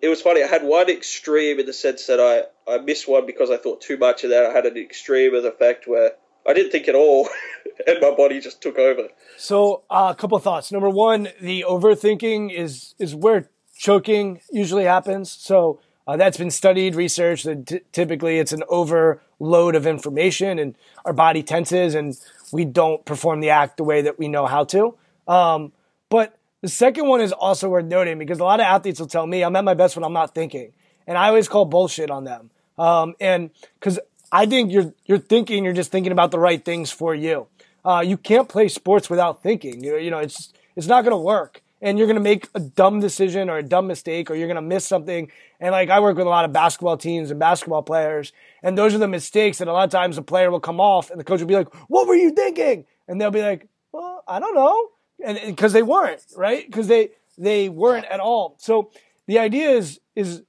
it 0.00 0.08
was 0.08 0.22
funny. 0.22 0.42
I 0.42 0.46
had 0.46 0.62
one 0.62 0.88
extreme 0.88 1.58
in 1.58 1.66
the 1.66 1.72
sense 1.72 2.06
that 2.06 2.20
I, 2.20 2.72
I 2.72 2.78
missed 2.78 3.08
one 3.08 3.26
because 3.26 3.50
I 3.50 3.56
thought 3.56 3.80
too 3.80 3.96
much 3.96 4.24
of 4.24 4.30
that. 4.30 4.46
I 4.46 4.52
had 4.52 4.66
an 4.66 4.76
extreme 4.76 5.34
of 5.34 5.42
the 5.42 5.50
fact 5.50 5.88
where 5.88 6.12
I 6.46 6.54
didn't 6.54 6.70
think 6.70 6.88
at 6.88 6.94
all, 6.94 7.28
and 7.86 7.98
my 8.00 8.12
body 8.12 8.40
just 8.40 8.62
took 8.62 8.78
over. 8.78 9.08
So 9.36 9.82
uh, 9.90 10.12
a 10.12 10.14
couple 10.14 10.36
of 10.36 10.44
thoughts. 10.44 10.70
Number 10.72 10.88
one, 10.88 11.28
the 11.40 11.64
overthinking 11.68 12.52
is 12.52 12.94
is 12.98 13.14
where 13.14 13.50
choking 13.76 14.40
usually 14.50 14.84
happens. 14.84 15.30
So 15.30 15.80
uh, 16.06 16.16
that's 16.16 16.38
been 16.38 16.50
studied, 16.50 16.94
researched. 16.94 17.44
That 17.44 17.66
t- 17.66 17.80
typically, 17.92 18.38
it's 18.38 18.52
an 18.52 18.62
overload 18.68 19.74
of 19.74 19.86
information, 19.86 20.58
and 20.58 20.74
our 21.04 21.12
body 21.12 21.42
tenses, 21.42 21.94
and 21.94 22.16
we 22.52 22.64
don't 22.64 23.04
perform 23.04 23.40
the 23.40 23.50
act 23.50 23.76
the 23.76 23.84
way 23.84 24.02
that 24.02 24.18
we 24.18 24.28
know 24.28 24.46
how 24.46 24.64
to. 24.64 24.94
Um, 25.26 25.72
but 26.08 26.38
the 26.60 26.68
second 26.68 27.06
one 27.06 27.20
is 27.20 27.32
also 27.32 27.68
worth 27.68 27.84
noting 27.84 28.18
because 28.18 28.40
a 28.40 28.44
lot 28.44 28.60
of 28.60 28.64
athletes 28.64 28.98
will 29.00 29.06
tell 29.06 29.26
me 29.26 29.42
I'm 29.42 29.54
at 29.56 29.64
my 29.64 29.74
best 29.74 29.96
when 29.96 30.04
I'm 30.04 30.12
not 30.12 30.34
thinking, 30.34 30.72
and 31.06 31.16
I 31.16 31.28
always 31.28 31.48
call 31.48 31.64
bullshit 31.64 32.10
on 32.10 32.24
them. 32.24 32.50
Um, 32.78 33.14
and 33.20 33.50
because 33.78 33.98
I 34.32 34.46
think 34.46 34.72
you're 34.72 34.92
you're 35.04 35.18
thinking, 35.18 35.64
you're 35.64 35.74
just 35.74 35.90
thinking 35.90 36.12
about 36.12 36.30
the 36.30 36.38
right 36.38 36.64
things 36.64 36.90
for 36.90 37.14
you. 37.14 37.46
Uh, 37.84 38.02
you 38.04 38.16
can't 38.16 38.48
play 38.48 38.68
sports 38.68 39.08
without 39.08 39.42
thinking. 39.42 39.82
You, 39.82 39.96
you 39.96 40.10
know, 40.10 40.18
it's 40.18 40.52
it's 40.76 40.86
not 40.86 41.02
going 41.02 41.12
to 41.12 41.22
work, 41.22 41.62
and 41.80 41.98
you're 41.98 42.06
going 42.06 42.16
to 42.16 42.22
make 42.22 42.48
a 42.54 42.60
dumb 42.60 43.00
decision 43.00 43.48
or 43.48 43.58
a 43.58 43.62
dumb 43.62 43.86
mistake, 43.86 44.30
or 44.30 44.34
you're 44.34 44.48
going 44.48 44.56
to 44.56 44.62
miss 44.62 44.84
something. 44.84 45.30
And 45.60 45.72
like 45.72 45.90
I 45.90 46.00
work 46.00 46.16
with 46.16 46.26
a 46.26 46.30
lot 46.30 46.44
of 46.44 46.52
basketball 46.52 46.96
teams 46.96 47.30
and 47.30 47.38
basketball 47.38 47.82
players, 47.82 48.32
and 48.62 48.76
those 48.76 48.94
are 48.94 48.98
the 48.98 49.08
mistakes 49.08 49.58
that 49.58 49.68
a 49.68 49.72
lot 49.72 49.84
of 49.84 49.90
times 49.90 50.16
the 50.16 50.22
player 50.22 50.50
will 50.50 50.60
come 50.60 50.80
off, 50.80 51.10
and 51.10 51.18
the 51.18 51.24
coach 51.24 51.40
will 51.40 51.46
be 51.46 51.56
like, 51.56 51.72
"What 51.88 52.06
were 52.06 52.14
you 52.14 52.30
thinking?" 52.30 52.84
And 53.06 53.20
they'll 53.20 53.30
be 53.30 53.42
like, 53.42 53.68
"Well, 53.92 54.22
I 54.26 54.38
don't 54.38 54.54
know." 54.54 54.90
and 55.24 55.38
because 55.44 55.72
they 55.72 55.82
weren't 55.82 56.24
right 56.36 56.66
because 56.66 56.86
they 56.86 57.10
they 57.36 57.68
weren't 57.68 58.06
at 58.06 58.20
all. 58.20 58.56
So 58.58 58.90
the 59.26 59.38
idea 59.38 59.70
is 59.70 60.00
is 60.14 60.42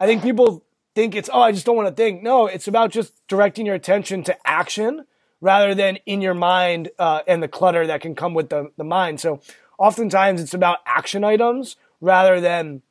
I 0.00 0.06
think 0.06 0.22
people 0.22 0.64
think 0.94 1.14
it's 1.14 1.30
oh 1.32 1.40
I 1.40 1.52
just 1.52 1.66
don't 1.66 1.76
want 1.76 1.88
to 1.88 1.94
think. 1.94 2.22
No, 2.22 2.46
it's 2.46 2.68
about 2.68 2.90
just 2.90 3.14
directing 3.28 3.66
your 3.66 3.74
attention 3.74 4.22
to 4.24 4.36
action 4.46 5.04
rather 5.40 5.74
than 5.74 5.98
in 6.06 6.20
your 6.20 6.34
mind 6.34 6.90
uh, 6.98 7.20
and 7.26 7.42
the 7.42 7.48
clutter 7.48 7.86
that 7.86 8.00
can 8.00 8.14
come 8.14 8.34
with 8.34 8.48
the 8.48 8.70
the 8.76 8.84
mind. 8.84 9.20
So 9.20 9.40
oftentimes 9.82 10.40
it's 10.40 10.54
about 10.54 10.78
action 10.86 11.24
items 11.24 11.76
rather 12.00 12.40
than 12.40 12.82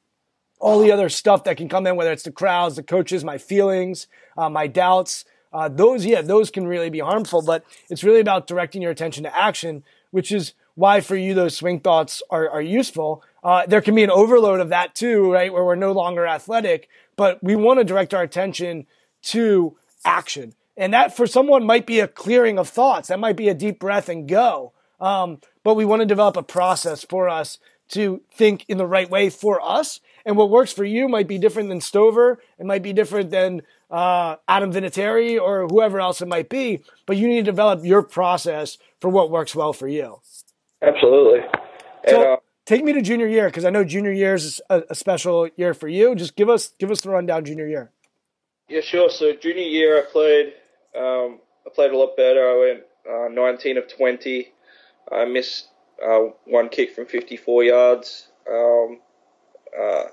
all 0.59 0.81
the 0.81 0.91
other 0.91 1.07
stuff 1.07 1.45
that 1.45 1.55
can 1.55 1.69
come 1.69 1.87
in, 1.87 1.95
whether 1.95 2.11
it's 2.11 2.23
the 2.23 2.31
crowds, 2.31 2.75
the 2.75 2.83
coaches, 2.83 3.23
my 3.23 3.37
feelings, 3.37 4.07
uh, 4.37 4.49
my 4.49 4.67
doubts. 4.67 5.23
Uh, 5.53 5.69
those, 5.69 6.05
yeah, 6.05 6.21
those 6.21 6.51
can 6.51 6.67
really 6.67 6.89
be 6.89 6.99
harmful, 6.99 7.41
but 7.41 7.63
it's 7.89 8.03
really 8.03 8.19
about 8.19 8.45
directing 8.45 8.81
your 8.81 8.91
attention 8.91 9.23
to 9.23 9.35
action, 9.35 9.83
which 10.11 10.33
is 10.33 10.53
why 10.75 10.99
for 10.99 11.15
you 11.15 11.33
those 11.33 11.55
swing 11.55 11.79
thoughts 11.79 12.21
are, 12.29 12.49
are 12.49 12.61
useful. 12.61 13.23
Uh, 13.41 13.65
there 13.65 13.81
can 13.81 13.95
be 13.95 14.03
an 14.03 14.11
overload 14.11 14.59
of 14.59 14.69
that 14.69 14.93
too, 14.93 15.31
right? 15.31 15.51
Where 15.51 15.63
we're 15.63 15.75
no 15.75 15.93
longer 15.93 16.27
athletic, 16.27 16.89
but 17.15 17.41
we 17.41 17.55
want 17.55 17.79
to 17.79 17.85
direct 17.85 18.13
our 18.13 18.21
attention 18.21 18.85
to 19.23 19.77
action. 20.03 20.55
And 20.75 20.93
that 20.93 21.15
for 21.15 21.25
someone 21.25 21.65
might 21.65 21.85
be 21.85 22.01
a 22.01 22.07
clearing 22.07 22.59
of 22.59 22.67
thoughts. 22.67 23.07
That 23.07 23.19
might 23.19 23.37
be 23.37 23.47
a 23.47 23.53
deep 23.53 23.79
breath 23.79 24.09
and 24.09 24.27
go. 24.27 24.73
Um, 24.99 25.39
but 25.63 25.75
we 25.75 25.85
want 25.85 26.01
to 26.01 26.05
develop 26.05 26.37
a 26.37 26.43
process 26.43 27.03
for 27.03 27.29
us 27.29 27.59
to 27.89 28.21
think 28.33 28.65
in 28.67 28.77
the 28.77 28.85
right 28.85 29.09
way 29.09 29.29
for 29.29 29.61
us. 29.61 29.99
And 30.25 30.37
what 30.37 30.49
works 30.49 30.71
for 30.71 30.85
you 30.85 31.07
might 31.07 31.27
be 31.27 31.37
different 31.37 31.69
than 31.69 31.81
Stover. 31.81 32.39
It 32.57 32.65
might 32.65 32.83
be 32.83 32.93
different 32.93 33.31
than 33.31 33.63
uh, 33.89 34.37
Adam 34.47 34.71
Vinatieri 34.71 35.39
or 35.39 35.67
whoever 35.67 35.99
else 35.99 36.21
it 36.21 36.27
might 36.27 36.49
be. 36.49 36.83
But 37.05 37.17
you 37.17 37.27
need 37.27 37.45
to 37.45 37.51
develop 37.51 37.83
your 37.83 38.03
process 38.03 38.77
for 39.01 39.09
what 39.09 39.29
works 39.29 39.53
well 39.55 39.73
for 39.73 39.87
you. 39.87 40.21
Absolutely. 40.81 41.41
So 42.07 42.21
and, 42.21 42.29
uh, 42.29 42.37
take 42.65 42.83
me 42.83 42.93
to 42.93 43.01
junior 43.01 43.27
year 43.27 43.47
because 43.47 43.65
I 43.65 43.69
know 43.69 43.83
junior 43.83 44.11
year 44.11 44.35
is 44.35 44.61
a, 44.69 44.83
a, 44.89 44.95
special 44.95 45.49
year 45.55 45.73
for 45.73 45.87
you. 45.87 46.15
Just 46.15 46.35
give 46.35 46.49
us 46.49 46.73
give 46.79 46.89
us 46.89 47.01
the 47.01 47.09
rundown 47.09 47.45
junior 47.45 47.67
year. 47.67 47.91
Yeah, 48.69 48.81
sure. 48.81 49.09
So 49.09 49.33
junior 49.33 49.63
year, 49.63 49.99
I 49.99 50.11
played 50.11 50.53
um, 50.95 51.39
I 51.65 51.69
played 51.73 51.91
a 51.91 51.97
lot 51.97 52.15
better. 52.15 52.49
I 52.49 52.57
went 52.57 52.83
uh, 53.09 53.27
19 53.29 53.77
of 53.77 53.87
20. 53.87 54.51
I 55.11 55.25
missed 55.25 55.67
uh, 56.03 56.29
one 56.45 56.69
kick 56.69 56.95
from 56.95 57.05
54 57.05 57.63
yards. 57.63 58.27
Um, 58.49 58.99
uh, 59.77 60.03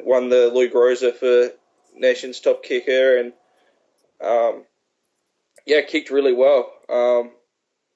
won 0.00 0.28
the 0.28 0.50
Lou 0.52 0.68
Groza 0.68 1.14
for 1.14 1.50
nation's 1.94 2.40
top 2.40 2.62
kicker, 2.62 3.18
and 3.18 3.32
um, 4.20 4.64
yeah, 5.66 5.82
kicked 5.82 6.10
really 6.10 6.32
well. 6.32 6.72
Um, 6.88 7.32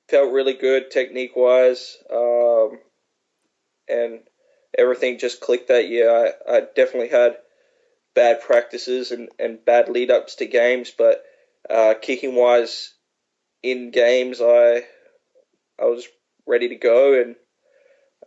felt 0.08 0.32
really 0.32 0.54
good 0.54 0.90
technique 0.90 1.36
wise, 1.36 1.96
um, 2.10 2.78
and 3.88 4.20
everything 4.76 5.18
just 5.18 5.40
clicked 5.40 5.68
that 5.68 5.88
year. 5.88 6.10
I, 6.10 6.56
I 6.56 6.60
definitely 6.74 7.08
had 7.08 7.36
bad 8.14 8.40
practices 8.40 9.12
and, 9.12 9.28
and 9.38 9.64
bad 9.64 9.88
lead 9.88 10.10
ups 10.10 10.36
to 10.36 10.46
games, 10.46 10.92
but 10.96 11.24
uh, 11.68 11.94
kicking 12.00 12.34
wise 12.34 12.94
in 13.62 13.90
games, 13.90 14.40
I 14.40 14.84
I 15.80 15.84
was 15.84 16.06
ready 16.46 16.68
to 16.68 16.76
go, 16.76 17.20
and 17.20 17.36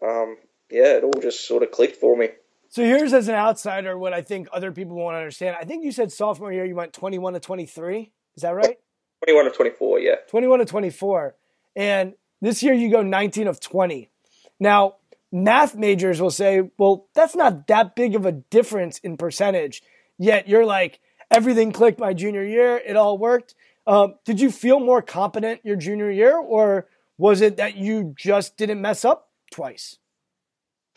um, 0.02 0.38
yeah, 0.70 0.97
it 0.97 1.04
all 1.04 1.22
just 1.22 1.47
sort 1.47 1.64
of 1.64 1.72
clicked 1.72 1.97
for 1.97 2.16
me. 2.16 2.30
So 2.70 2.84
here's 2.84 3.14
as 3.14 3.28
an 3.28 3.36
outsider 3.36 3.97
what 3.97 4.14
I 4.14 4.22
think 4.22 4.47
other 4.54 4.72
people 4.72 4.95
won't 4.95 5.16
understand. 5.16 5.58
I 5.60 5.66
think 5.66 5.84
you 5.84 5.91
said 5.91 6.12
sophomore 6.12 6.54
year 6.54 6.66
you 6.66 6.76
went 6.76 6.93
21 6.93 7.34
to 7.34 7.39
23. 7.39 8.12
Is 8.36 8.43
that 8.43 8.52
right? 8.52 8.78
21 9.26 9.45
to 9.45 9.52
24, 9.52 10.00
yeah. 10.00 10.16
21 10.30 10.60
to 10.60 10.66
24. 10.66 11.36
And 11.76 12.14
this 12.41 12.62
year 12.62 12.74
you 12.74 12.91
go 12.91 13.02
19 13.02 13.47
of 13.47 13.60
20. 13.60 14.12
Now, 14.60 14.95
math 15.32 15.76
majors 15.76 16.22
will 16.22 16.32
say, 16.32 16.70
well, 16.78 17.08
that's 17.16 17.36
not 17.36 17.68
that 17.68 17.95
big 17.95 18.16
of 18.16 18.26
a 18.26 18.32
difference 18.32 19.00
in 19.00 19.18
percentage. 19.18 19.82
Yet 20.20 20.47
you're 20.47 20.66
like, 20.66 21.00
everything 21.32 21.72
clicked 21.72 22.00
my 22.00 22.14
junior 22.14 22.43
year. 22.43 22.78
It 22.78 22.95
all 22.95 23.18
worked. 23.18 23.56
Um, 23.88 24.16
did 24.26 24.39
you 24.39 24.52
feel 24.52 24.80
more 24.80 25.02
competent 25.02 25.62
your 25.64 25.76
junior 25.76 26.12
year, 26.12 26.38
or 26.38 26.88
was 27.20 27.41
it 27.41 27.57
that 27.57 27.76
you 27.76 28.15
just 28.17 28.57
didn't 28.57 28.82
mess 28.82 29.05
up 29.05 29.30
twice? 29.51 29.97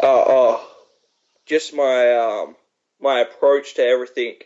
Uh, 0.03 0.23
uh 0.23 0.61
just 1.47 1.75
my 1.75 2.15
um, 2.15 2.57
my 3.01 3.21
approach 3.21 3.75
to 3.75 3.83
everything. 3.83 4.37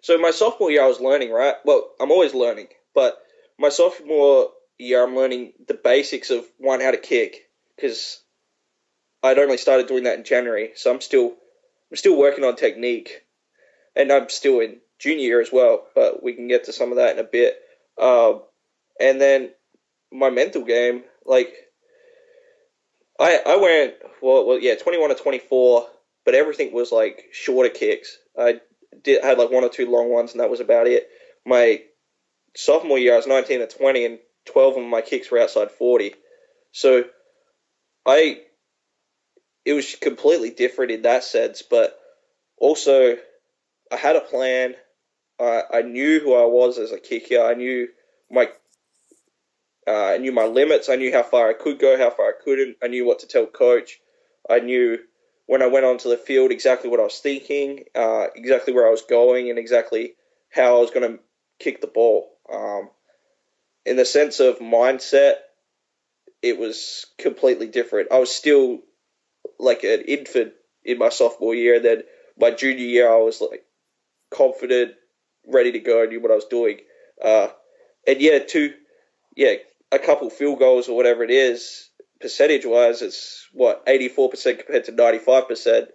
So 0.00 0.16
my 0.18 0.30
sophomore 0.30 0.70
year, 0.70 0.84
I 0.84 0.88
was 0.88 1.00
learning, 1.00 1.32
right? 1.32 1.56
Well, 1.64 1.90
I'm 2.00 2.12
always 2.12 2.32
learning, 2.32 2.68
but 2.94 3.18
my 3.58 3.68
sophomore 3.68 4.50
year, 4.78 5.02
I'm 5.02 5.16
learning 5.16 5.52
the 5.66 5.74
basics 5.74 6.30
of 6.30 6.46
one 6.58 6.80
how 6.80 6.92
to 6.92 6.96
kick 6.96 7.50
because 7.74 8.22
I'd 9.22 9.38
only 9.38 9.56
started 9.56 9.88
doing 9.88 10.04
that 10.04 10.18
in 10.18 10.24
January, 10.24 10.70
so 10.76 10.92
I'm 10.92 11.00
still 11.00 11.34
I'm 11.90 11.96
still 11.96 12.16
working 12.16 12.44
on 12.44 12.56
technique, 12.56 13.24
and 13.96 14.12
I'm 14.12 14.28
still 14.28 14.60
in 14.60 14.78
junior 14.98 15.24
year 15.24 15.40
as 15.40 15.50
well. 15.52 15.86
But 15.94 16.22
we 16.22 16.34
can 16.34 16.46
get 16.46 16.64
to 16.64 16.72
some 16.72 16.90
of 16.90 16.96
that 16.98 17.14
in 17.14 17.18
a 17.18 17.28
bit. 17.28 17.58
Um, 18.00 18.42
and 19.00 19.20
then 19.20 19.50
my 20.12 20.30
mental 20.30 20.64
game, 20.64 21.02
like 21.26 21.52
I 23.18 23.40
I 23.46 23.56
went 23.56 23.94
well, 24.22 24.46
well 24.46 24.58
yeah, 24.58 24.74
21 24.74 25.10
to 25.10 25.14
24, 25.16 25.86
but 26.24 26.34
everything 26.34 26.72
was 26.72 26.92
like 26.92 27.26
shorter 27.32 27.70
kicks. 27.70 28.18
I 28.38 28.60
did 29.02 29.22
had 29.22 29.38
like 29.38 29.50
one 29.50 29.64
or 29.64 29.68
two 29.68 29.90
long 29.90 30.10
ones, 30.10 30.32
and 30.32 30.40
that 30.40 30.50
was 30.50 30.60
about 30.60 30.86
it. 30.86 31.08
My 31.44 31.82
sophomore 32.56 32.98
year, 32.98 33.14
I 33.14 33.16
was 33.16 33.26
19 33.26 33.60
to 33.60 33.66
20, 33.66 34.04
and 34.04 34.18
12 34.46 34.76
of 34.78 34.84
my 34.84 35.00
kicks 35.00 35.30
were 35.30 35.40
outside 35.40 35.70
40. 35.70 36.14
So 36.72 37.04
I 38.04 38.40
it 39.64 39.72
was 39.72 39.96
completely 39.96 40.50
different 40.50 40.92
in 40.92 41.02
that 41.02 41.24
sense, 41.24 41.62
but 41.62 41.98
also 42.56 43.16
I 43.90 43.96
had 43.96 44.16
a 44.16 44.20
plan. 44.20 44.74
I, 45.40 45.62
I 45.74 45.82
knew 45.82 46.20
who 46.20 46.34
I 46.34 46.46
was 46.46 46.78
as 46.78 46.92
a 46.92 47.00
kicker. 47.00 47.40
I 47.40 47.54
knew 47.54 47.88
my 48.30 48.48
uh, 49.86 50.06
I 50.14 50.18
knew 50.18 50.32
my 50.32 50.46
limits. 50.46 50.88
I 50.88 50.96
knew 50.96 51.12
how 51.12 51.22
far 51.22 51.48
I 51.48 51.52
could 51.52 51.78
go, 51.78 51.96
how 51.96 52.10
far 52.10 52.28
I 52.28 52.44
couldn't. 52.44 52.76
I 52.82 52.88
knew 52.88 53.06
what 53.06 53.20
to 53.20 53.26
tell 53.26 53.46
coach. 53.46 54.00
I 54.48 54.60
knew 54.60 54.98
when 55.46 55.62
I 55.62 55.66
went 55.66 55.84
onto 55.84 56.08
the 56.08 56.16
field 56.16 56.50
exactly 56.50 56.90
what 56.90 57.00
I 57.00 57.04
was 57.04 57.18
thinking, 57.18 57.84
uh, 57.94 58.26
exactly 58.34 58.72
where 58.72 58.86
I 58.86 58.90
was 58.90 59.02
going, 59.02 59.48
and 59.48 59.58
exactly 59.58 60.14
how 60.50 60.76
I 60.76 60.80
was 60.80 60.90
going 60.90 61.10
to 61.10 61.22
kick 61.60 61.80
the 61.80 61.86
ball. 61.86 62.30
Um, 62.52 62.90
in 63.84 63.96
the 63.96 64.04
sense 64.04 64.40
of 64.40 64.58
mindset, 64.58 65.34
it 66.42 66.58
was 66.58 67.06
completely 67.18 67.68
different. 67.68 68.12
I 68.12 68.18
was 68.18 68.34
still 68.34 68.80
like 69.58 69.84
an 69.84 70.02
infant 70.02 70.52
in 70.84 70.98
my 70.98 71.08
sophomore 71.08 71.54
year. 71.54 71.76
And 71.76 71.84
then 71.84 72.02
my 72.38 72.50
junior 72.50 72.84
year, 72.84 73.12
I 73.12 73.18
was 73.18 73.40
like 73.40 73.64
confident, 74.30 74.92
ready 75.46 75.72
to 75.72 75.78
go, 75.78 76.02
I 76.02 76.06
knew 76.06 76.20
what 76.20 76.30
I 76.30 76.36
was 76.36 76.46
doing. 76.46 76.78
Uh, 77.22 77.48
and 78.06 78.20
yeah, 78.20 78.40
two, 78.40 78.74
yeah, 79.36 79.54
a 79.92 79.98
couple 79.98 80.30
field 80.30 80.58
goals 80.58 80.88
or 80.88 80.96
whatever 80.96 81.22
it 81.22 81.30
is, 81.30 81.90
percentage 82.20 82.66
wise, 82.66 83.02
it's 83.02 83.48
what 83.52 83.82
eighty 83.86 84.08
four 84.08 84.28
percent 84.28 84.58
compared 84.58 84.84
to 84.84 84.92
ninety 84.92 85.18
five 85.18 85.48
percent 85.48 85.88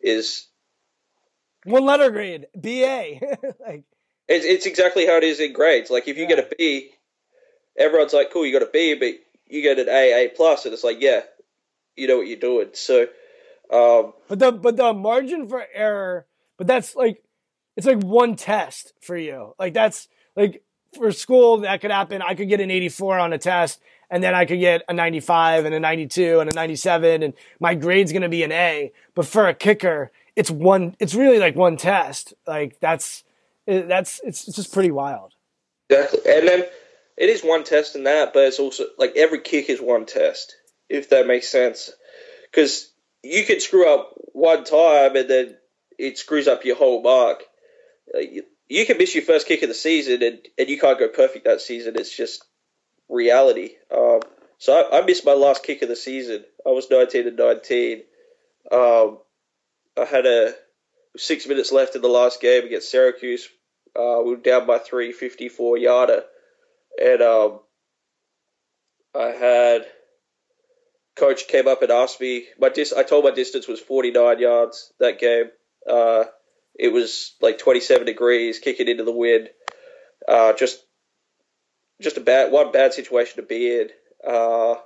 is 0.00 0.46
one 1.64 1.84
letter 1.84 2.10
grade 2.10 2.46
BA. 2.54 3.20
like 3.60 3.84
it's, 4.28 4.44
it's 4.44 4.66
exactly 4.66 5.06
how 5.06 5.16
it 5.16 5.24
is 5.24 5.40
in 5.40 5.52
grades. 5.52 5.90
Like 5.90 6.08
if 6.08 6.16
you 6.16 6.24
yeah. 6.24 6.36
get 6.36 6.52
a 6.52 6.56
B, 6.56 6.90
everyone's 7.76 8.12
like, 8.12 8.32
"Cool, 8.32 8.46
you 8.46 8.52
got 8.52 8.66
a 8.66 8.70
B," 8.70 8.94
but 8.94 9.14
you 9.46 9.62
get 9.62 9.78
an 9.78 9.88
A, 9.88 10.24
A 10.24 10.28
plus, 10.28 10.64
and 10.64 10.74
it's 10.74 10.84
like, 10.84 11.00
yeah, 11.00 11.22
you 11.96 12.06
know 12.06 12.18
what 12.18 12.26
you're 12.26 12.38
doing. 12.38 12.68
So, 12.74 13.02
um, 13.72 14.12
but 14.28 14.38
the 14.38 14.52
but 14.52 14.76
the 14.76 14.92
margin 14.92 15.48
for 15.48 15.64
error, 15.74 16.26
but 16.56 16.66
that's 16.66 16.94
like 16.94 17.22
it's 17.76 17.86
like 17.86 18.02
one 18.02 18.36
test 18.36 18.92
for 19.00 19.16
you. 19.16 19.54
Like 19.58 19.74
that's 19.74 20.08
like 20.36 20.62
for 20.94 21.12
school 21.12 21.58
that 21.58 21.80
could 21.80 21.90
happen. 21.90 22.22
I 22.22 22.34
could 22.34 22.48
get 22.48 22.60
an 22.60 22.70
84 22.70 23.18
on 23.18 23.32
a 23.32 23.38
test 23.38 23.80
and 24.10 24.22
then 24.22 24.34
I 24.34 24.44
could 24.44 24.60
get 24.60 24.82
a 24.88 24.94
95 24.94 25.64
and 25.66 25.74
a 25.74 25.80
92 25.80 26.40
and 26.40 26.50
a 26.50 26.54
97 26.54 27.22
and 27.22 27.34
my 27.60 27.74
grade's 27.74 28.12
going 28.12 28.22
to 28.22 28.28
be 28.28 28.42
an 28.42 28.52
A. 28.52 28.92
But 29.14 29.26
for 29.26 29.46
a 29.48 29.54
kicker, 29.54 30.10
it's 30.36 30.50
one, 30.50 30.96
it's 30.98 31.14
really 31.14 31.38
like 31.38 31.56
one 31.56 31.76
test. 31.76 32.34
Like 32.46 32.80
that's, 32.80 33.24
that's, 33.66 34.20
it's, 34.24 34.48
it's 34.48 34.56
just 34.56 34.72
pretty 34.72 34.90
wild. 34.90 35.34
Exactly. 35.90 36.32
And 36.32 36.48
then 36.48 36.64
it 37.16 37.28
is 37.28 37.42
one 37.42 37.64
test 37.64 37.96
in 37.96 38.04
that, 38.04 38.32
but 38.32 38.44
it's 38.44 38.58
also 38.58 38.84
like 38.98 39.16
every 39.16 39.40
kick 39.40 39.68
is 39.68 39.80
one 39.80 40.06
test, 40.06 40.56
if 40.88 41.10
that 41.10 41.26
makes 41.26 41.48
sense. 41.48 41.90
Because 42.50 42.90
you 43.22 43.44
could 43.44 43.60
screw 43.60 43.92
up 43.92 44.14
one 44.32 44.64
time 44.64 45.16
and 45.16 45.28
then 45.28 45.56
it 45.98 46.16
screws 46.16 46.48
up 46.48 46.64
your 46.64 46.76
whole 46.76 47.02
mark. 47.02 47.42
you, 48.14 48.44
you 48.68 48.84
can 48.86 48.98
miss 48.98 49.14
your 49.14 49.24
first 49.24 49.46
kick 49.46 49.62
of 49.62 49.68
the 49.68 49.74
season 49.74 50.22
and, 50.22 50.38
and 50.58 50.68
you 50.68 50.78
can't 50.78 50.98
go 50.98 51.08
perfect 51.08 51.44
that 51.46 51.60
season. 51.60 51.96
It's 51.96 52.14
just 52.14 52.44
reality. 53.08 53.70
Um, 53.94 54.20
so 54.58 54.74
I, 54.74 54.98
I, 54.98 55.06
missed 55.06 55.24
my 55.24 55.32
last 55.32 55.62
kick 55.62 55.82
of 55.82 55.88
the 55.88 55.96
season. 55.96 56.44
I 56.66 56.70
was 56.70 56.90
19 56.90 57.28
and 57.28 57.36
19. 57.36 58.02
Um, 58.70 59.18
I 59.96 60.04
had 60.04 60.26
a 60.26 60.54
six 61.16 61.46
minutes 61.46 61.72
left 61.72 61.96
in 61.96 62.02
the 62.02 62.08
last 62.08 62.40
game 62.40 62.64
against 62.64 62.90
Syracuse. 62.90 63.48
Uh, 63.96 64.20
we 64.24 64.32
were 64.32 64.36
down 64.36 64.66
by 64.66 64.78
three, 64.78 65.12
54 65.12 65.78
yarder. 65.78 66.24
And 67.00 67.22
um, 67.22 67.60
I 69.14 69.28
had 69.28 69.86
coach 71.16 71.48
came 71.48 71.66
up 71.66 71.82
and 71.82 71.90
asked 71.90 72.20
me 72.20 72.46
my 72.60 72.68
dis. 72.68 72.92
I 72.92 73.02
told 73.02 73.24
my 73.24 73.30
distance 73.30 73.66
was 73.66 73.80
49 73.80 74.38
yards 74.38 74.92
that 75.00 75.18
game. 75.18 75.46
Uh, 75.88 76.24
it 76.78 76.92
was 76.92 77.34
like 77.40 77.58
27 77.58 78.06
degrees, 78.06 78.60
kicking 78.60 78.88
into 78.88 79.04
the 79.04 79.12
wind. 79.12 79.50
Uh, 80.26 80.52
just 80.52 80.80
just 82.00 82.16
a 82.16 82.20
bad 82.20 82.52
one 82.52 82.70
bad 82.70 82.94
situation 82.94 83.36
to 83.36 83.42
be 83.42 83.80
in. 83.80 83.88
Uh, 84.26 84.76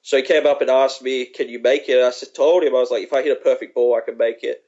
so 0.00 0.16
he 0.16 0.22
came 0.22 0.46
up 0.46 0.60
and 0.62 0.70
asked 0.70 1.02
me, 1.02 1.26
"Can 1.26 1.48
you 1.48 1.60
make 1.60 1.88
it?" 1.88 1.98
And 1.98 2.06
I 2.06 2.10
said, 2.10 2.34
told 2.34 2.62
him 2.62 2.74
I 2.74 2.78
was 2.80 2.90
like, 2.90 3.02
"If 3.02 3.12
I 3.12 3.22
hit 3.22 3.36
a 3.36 3.40
perfect 3.40 3.74
ball, 3.74 3.94
I 3.94 4.00
can 4.00 4.16
make 4.16 4.42
it." 4.42 4.62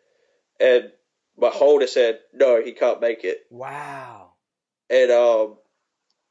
And 0.61 0.93
my 1.39 1.49
holder 1.49 1.87
said, 1.87 2.21
"No, 2.33 2.63
he 2.63 2.73
can't 2.73 3.01
make 3.01 3.25
it." 3.25 3.47
Wow. 3.51 4.33
And 4.91 5.11
um, 5.11 5.57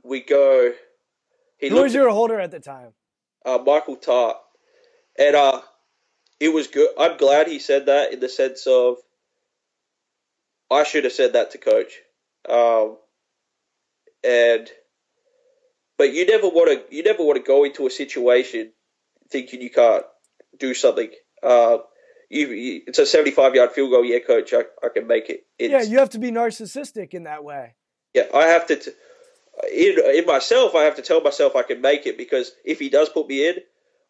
we 0.03 0.21
go. 0.21 0.73
He 1.57 1.69
Who 1.69 1.81
was 1.81 1.93
your 1.93 2.09
holder 2.09 2.39
at 2.39 2.51
the 2.51 2.59
time? 2.59 2.93
Uh, 3.45 3.59
Michael 3.65 3.95
Tart. 3.95 4.37
And 5.17 5.35
uh, 5.35 5.61
it 6.39 6.49
was 6.49 6.67
good. 6.67 6.89
I'm 6.97 7.17
glad 7.17 7.47
he 7.47 7.59
said 7.59 7.87
that 7.87 8.13
in 8.13 8.19
the 8.19 8.29
sense 8.29 8.67
of 8.67 8.97
I 10.71 10.83
should 10.83 11.03
have 11.03 11.13
said 11.13 11.33
that 11.33 11.51
to 11.51 11.57
coach. 11.57 11.93
Um, 12.49 12.97
and 14.23 14.69
but 15.97 16.13
you 16.13 16.25
never 16.25 16.47
want 16.47 16.89
to 16.89 16.95
you 16.95 17.03
never 17.03 17.23
want 17.23 17.37
to 17.37 17.43
go 17.43 17.63
into 17.63 17.87
a 17.87 17.91
situation 17.91 18.71
thinking 19.29 19.61
you 19.61 19.69
can't 19.69 20.05
do 20.59 20.73
something. 20.73 21.09
Uh, 21.41 21.77
you, 22.29 22.47
you, 22.47 22.81
it's 22.87 22.99
a 22.99 23.05
75 23.05 23.55
yard 23.55 23.71
field 23.71 23.91
goal. 23.91 24.03
Yeah, 24.03 24.19
coach, 24.19 24.53
I, 24.53 24.63
I 24.83 24.89
can 24.93 25.07
make 25.07 25.29
it. 25.29 25.45
It's, 25.59 25.71
yeah, 25.71 25.81
you 25.81 25.99
have 25.99 26.09
to 26.11 26.19
be 26.19 26.31
narcissistic 26.31 27.13
in 27.13 27.23
that 27.23 27.43
way. 27.43 27.75
Yeah, 28.13 28.23
I 28.33 28.47
have 28.47 28.67
to. 28.67 28.75
T- 28.75 28.91
in, 29.71 29.99
in 30.15 30.25
myself, 30.25 30.73
I 30.75 30.83
have 30.83 30.95
to 30.95 31.01
tell 31.01 31.21
myself 31.21 31.55
I 31.55 31.63
can 31.63 31.81
make 31.81 32.07
it 32.07 32.17
because 32.17 32.51
if 32.65 32.79
he 32.79 32.89
does 32.89 33.09
put 33.09 33.27
me 33.27 33.47
in, 33.47 33.55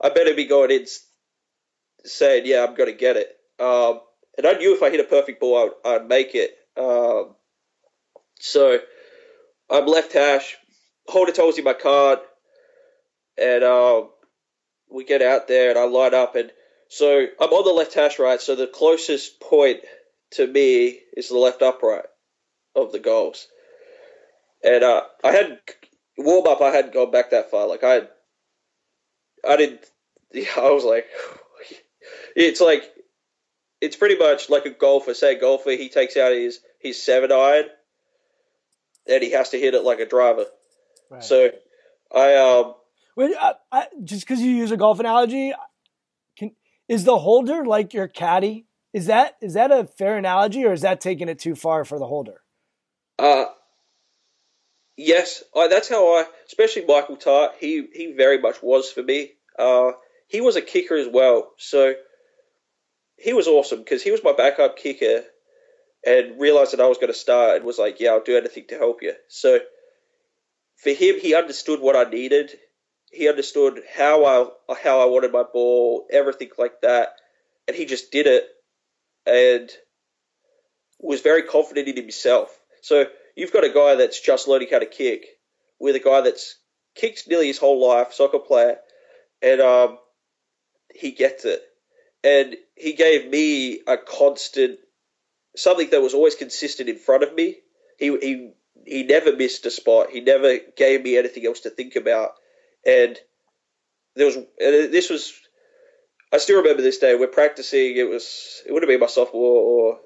I 0.01 0.09
better 0.09 0.33
be 0.33 0.45
going 0.45 0.71
in 0.71 0.85
saying, 2.05 2.43
yeah, 2.45 2.65
I'm 2.65 2.75
going 2.75 2.91
to 2.91 2.97
get 2.97 3.17
it. 3.17 3.27
Um, 3.59 3.99
and 4.37 4.47
I 4.47 4.53
knew 4.53 4.75
if 4.75 4.83
I 4.83 4.89
hit 4.89 4.99
a 4.99 5.05
perfect 5.05 5.39
ball, 5.39 5.71
I'd, 5.85 5.89
I'd 5.89 6.07
make 6.07 6.33
it. 6.33 6.55
Um, 6.77 7.35
so 8.39 8.79
I'm 9.69 9.85
left 9.85 10.13
hash. 10.13 10.55
Holder 11.07 11.31
tells 11.31 11.57
you 11.57 11.63
my 11.63 11.73
card, 11.73 12.19
and 13.37 13.63
uh, 13.63 14.03
we 14.89 15.03
get 15.03 15.21
out 15.21 15.47
there, 15.47 15.69
and 15.69 15.79
I 15.79 15.85
line 15.85 16.13
up, 16.13 16.35
and 16.35 16.51
so 16.89 17.25
I'm 17.39 17.49
on 17.49 17.65
the 17.65 17.71
left 17.71 17.93
hash 17.93 18.19
right. 18.19 18.41
So 18.41 18.55
the 18.55 18.67
closest 18.67 19.39
point 19.39 19.81
to 20.31 20.47
me 20.47 20.99
is 21.15 21.29
the 21.29 21.37
left 21.37 21.61
upright 21.61 22.05
of 22.75 22.91
the 22.91 22.99
goals, 22.99 23.47
and 24.63 24.83
uh, 24.83 25.03
I 25.23 25.31
had 25.31 25.59
warm 26.17 26.47
up. 26.47 26.61
I 26.61 26.71
hadn't 26.71 26.93
gone 26.93 27.11
back 27.11 27.31
that 27.31 27.51
far. 27.51 27.67
Like 27.67 27.83
I, 27.83 28.03
I 29.47 29.57
didn't. 29.57 29.85
I 30.57 30.71
was 30.71 30.85
like, 30.85 31.05
it's 32.35 32.61
like 32.61 32.83
it's 33.83 33.97
pretty 33.97 34.17
much 34.17 34.49
like 34.49 34.65
a 34.65 34.69
golfer. 34.69 35.13
Say 35.13 35.35
a 35.35 35.39
golfer, 35.39 35.71
he 35.71 35.89
takes 35.89 36.15
out 36.15 36.31
his 36.31 36.59
his 36.79 37.03
seven 37.03 37.31
iron, 37.31 37.65
and 39.07 39.21
he 39.21 39.31
has 39.31 39.49
to 39.49 39.59
hit 39.59 39.73
it 39.73 39.83
like 39.83 39.99
a 39.99 40.05
driver. 40.05 40.45
Right. 41.09 41.23
So, 41.23 41.51
I 42.13 42.35
um. 42.35 42.75
Wait, 43.15 43.35
I, 43.39 43.53
I, 43.71 43.87
just 44.03 44.25
because 44.25 44.41
you 44.41 44.51
use 44.51 44.71
a 44.71 44.77
golf 44.77 44.99
analogy, 44.99 45.53
can 46.37 46.51
is 46.87 47.03
the 47.03 47.17
holder 47.17 47.65
like 47.65 47.93
your 47.93 48.07
caddy? 48.07 48.67
Is 48.93 49.07
that 49.07 49.35
is 49.41 49.55
that 49.55 49.71
a 49.71 49.85
fair 49.85 50.17
analogy, 50.17 50.63
or 50.65 50.71
is 50.71 50.81
that 50.81 51.01
taking 51.01 51.27
it 51.27 51.39
too 51.39 51.53
far 51.53 51.83
for 51.83 51.99
the 51.99 52.07
holder? 52.07 52.41
Uh 53.19 53.45
yes, 54.95 55.43
I, 55.55 55.67
that's 55.67 55.89
how 55.89 56.19
I. 56.19 56.25
Especially 56.47 56.85
Michael 56.85 57.17
Tart, 57.17 57.55
he 57.59 57.85
he 57.93 58.13
very 58.13 58.39
much 58.39 58.63
was 58.63 58.89
for 58.89 59.03
me. 59.03 59.31
Uh, 59.59 59.91
he 60.27 60.41
was 60.41 60.55
a 60.55 60.61
kicker 60.61 60.95
as 60.95 61.07
well, 61.11 61.51
so 61.57 61.93
he 63.23 63.31
was 63.31 63.47
awesome 63.47 63.79
because 63.79 64.03
he 64.03 64.11
was 64.11 64.23
my 64.23 64.33
backup 64.33 64.77
kicker 64.77 65.23
and 66.05 66.39
realized 66.39 66.73
that 66.73 66.81
I 66.81 66.87
was 66.87 66.97
going 66.97 67.11
to 67.13 67.17
start 67.17 67.55
and 67.55 67.65
was 67.65 67.79
like, 67.79 68.01
"Yeah, 68.01 68.11
I'll 68.11 68.23
do 68.23 68.37
anything 68.37 68.65
to 68.67 68.77
help 68.77 69.01
you." 69.01 69.13
So 69.29 69.59
for 70.75 70.89
him, 70.89 71.19
he 71.19 71.33
understood 71.33 71.79
what 71.79 71.95
I 71.95 72.09
needed. 72.09 72.51
He 73.11 73.29
understood 73.29 73.81
how 73.95 74.25
I 74.25 74.75
how 74.83 74.99
I 75.01 75.05
wanted 75.05 75.31
my 75.31 75.43
ball, 75.43 76.05
everything 76.11 76.49
like 76.57 76.81
that, 76.81 77.15
and 77.67 77.77
he 77.77 77.85
just 77.85 78.11
did 78.11 78.27
it 78.27 78.45
and 79.25 79.71
was 80.99 81.21
very 81.21 81.43
confident 81.43 81.87
in 81.87 81.95
himself. 81.95 82.59
So 82.81 83.05
you've 83.37 83.53
got 83.53 83.63
a 83.63 83.69
guy 83.69 83.95
that's 83.95 84.19
just 84.19 84.49
learning 84.49 84.67
how 84.69 84.79
to 84.79 84.85
kick 84.85 85.25
with 85.79 85.95
a 85.95 85.99
guy 85.99 86.19
that's 86.21 86.57
kicked 86.95 87.29
nearly 87.29 87.47
his 87.47 87.57
whole 87.57 87.87
life, 87.87 88.11
soccer 88.11 88.39
player, 88.39 88.77
and 89.41 89.61
um, 89.61 89.97
he 90.93 91.11
gets 91.11 91.45
it. 91.45 91.61
And 92.23 92.55
he 92.75 92.93
gave 92.93 93.29
me 93.29 93.81
a 93.85 93.97
constant, 93.97 94.79
something 95.55 95.89
that 95.89 96.01
was 96.01 96.13
always 96.13 96.35
consistent 96.35 96.89
in 96.89 96.97
front 96.97 97.23
of 97.23 97.33
me. 97.33 97.57
He 97.99 98.17
he 98.17 98.51
he 98.85 99.03
never 99.03 99.35
missed 99.35 99.65
a 99.65 99.71
spot. 99.71 100.09
He 100.09 100.21
never 100.21 100.57
gave 100.75 101.03
me 101.03 101.17
anything 101.17 101.45
else 101.45 101.61
to 101.61 101.69
think 101.69 101.95
about. 101.95 102.31
And 102.85 103.17
there 104.15 104.25
was 104.25 104.35
and 104.35 104.47
this 104.57 105.09
was 105.09 105.33
I 106.33 106.37
still 106.37 106.57
remember 106.57 106.81
this 106.81 106.97
day. 106.97 107.13
We're 107.15 107.27
practicing. 107.27 107.95
It 107.95 108.09
was 108.09 108.63
it 108.65 108.71
would 108.71 108.81
have 108.81 108.89
been 108.89 108.99
my 108.99 109.07
sophomore 109.07 109.61
or 109.61 109.99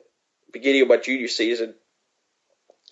beginning 0.51 0.81
of 0.81 0.89
my 0.89 0.97
junior 0.97 1.29
season, 1.29 1.75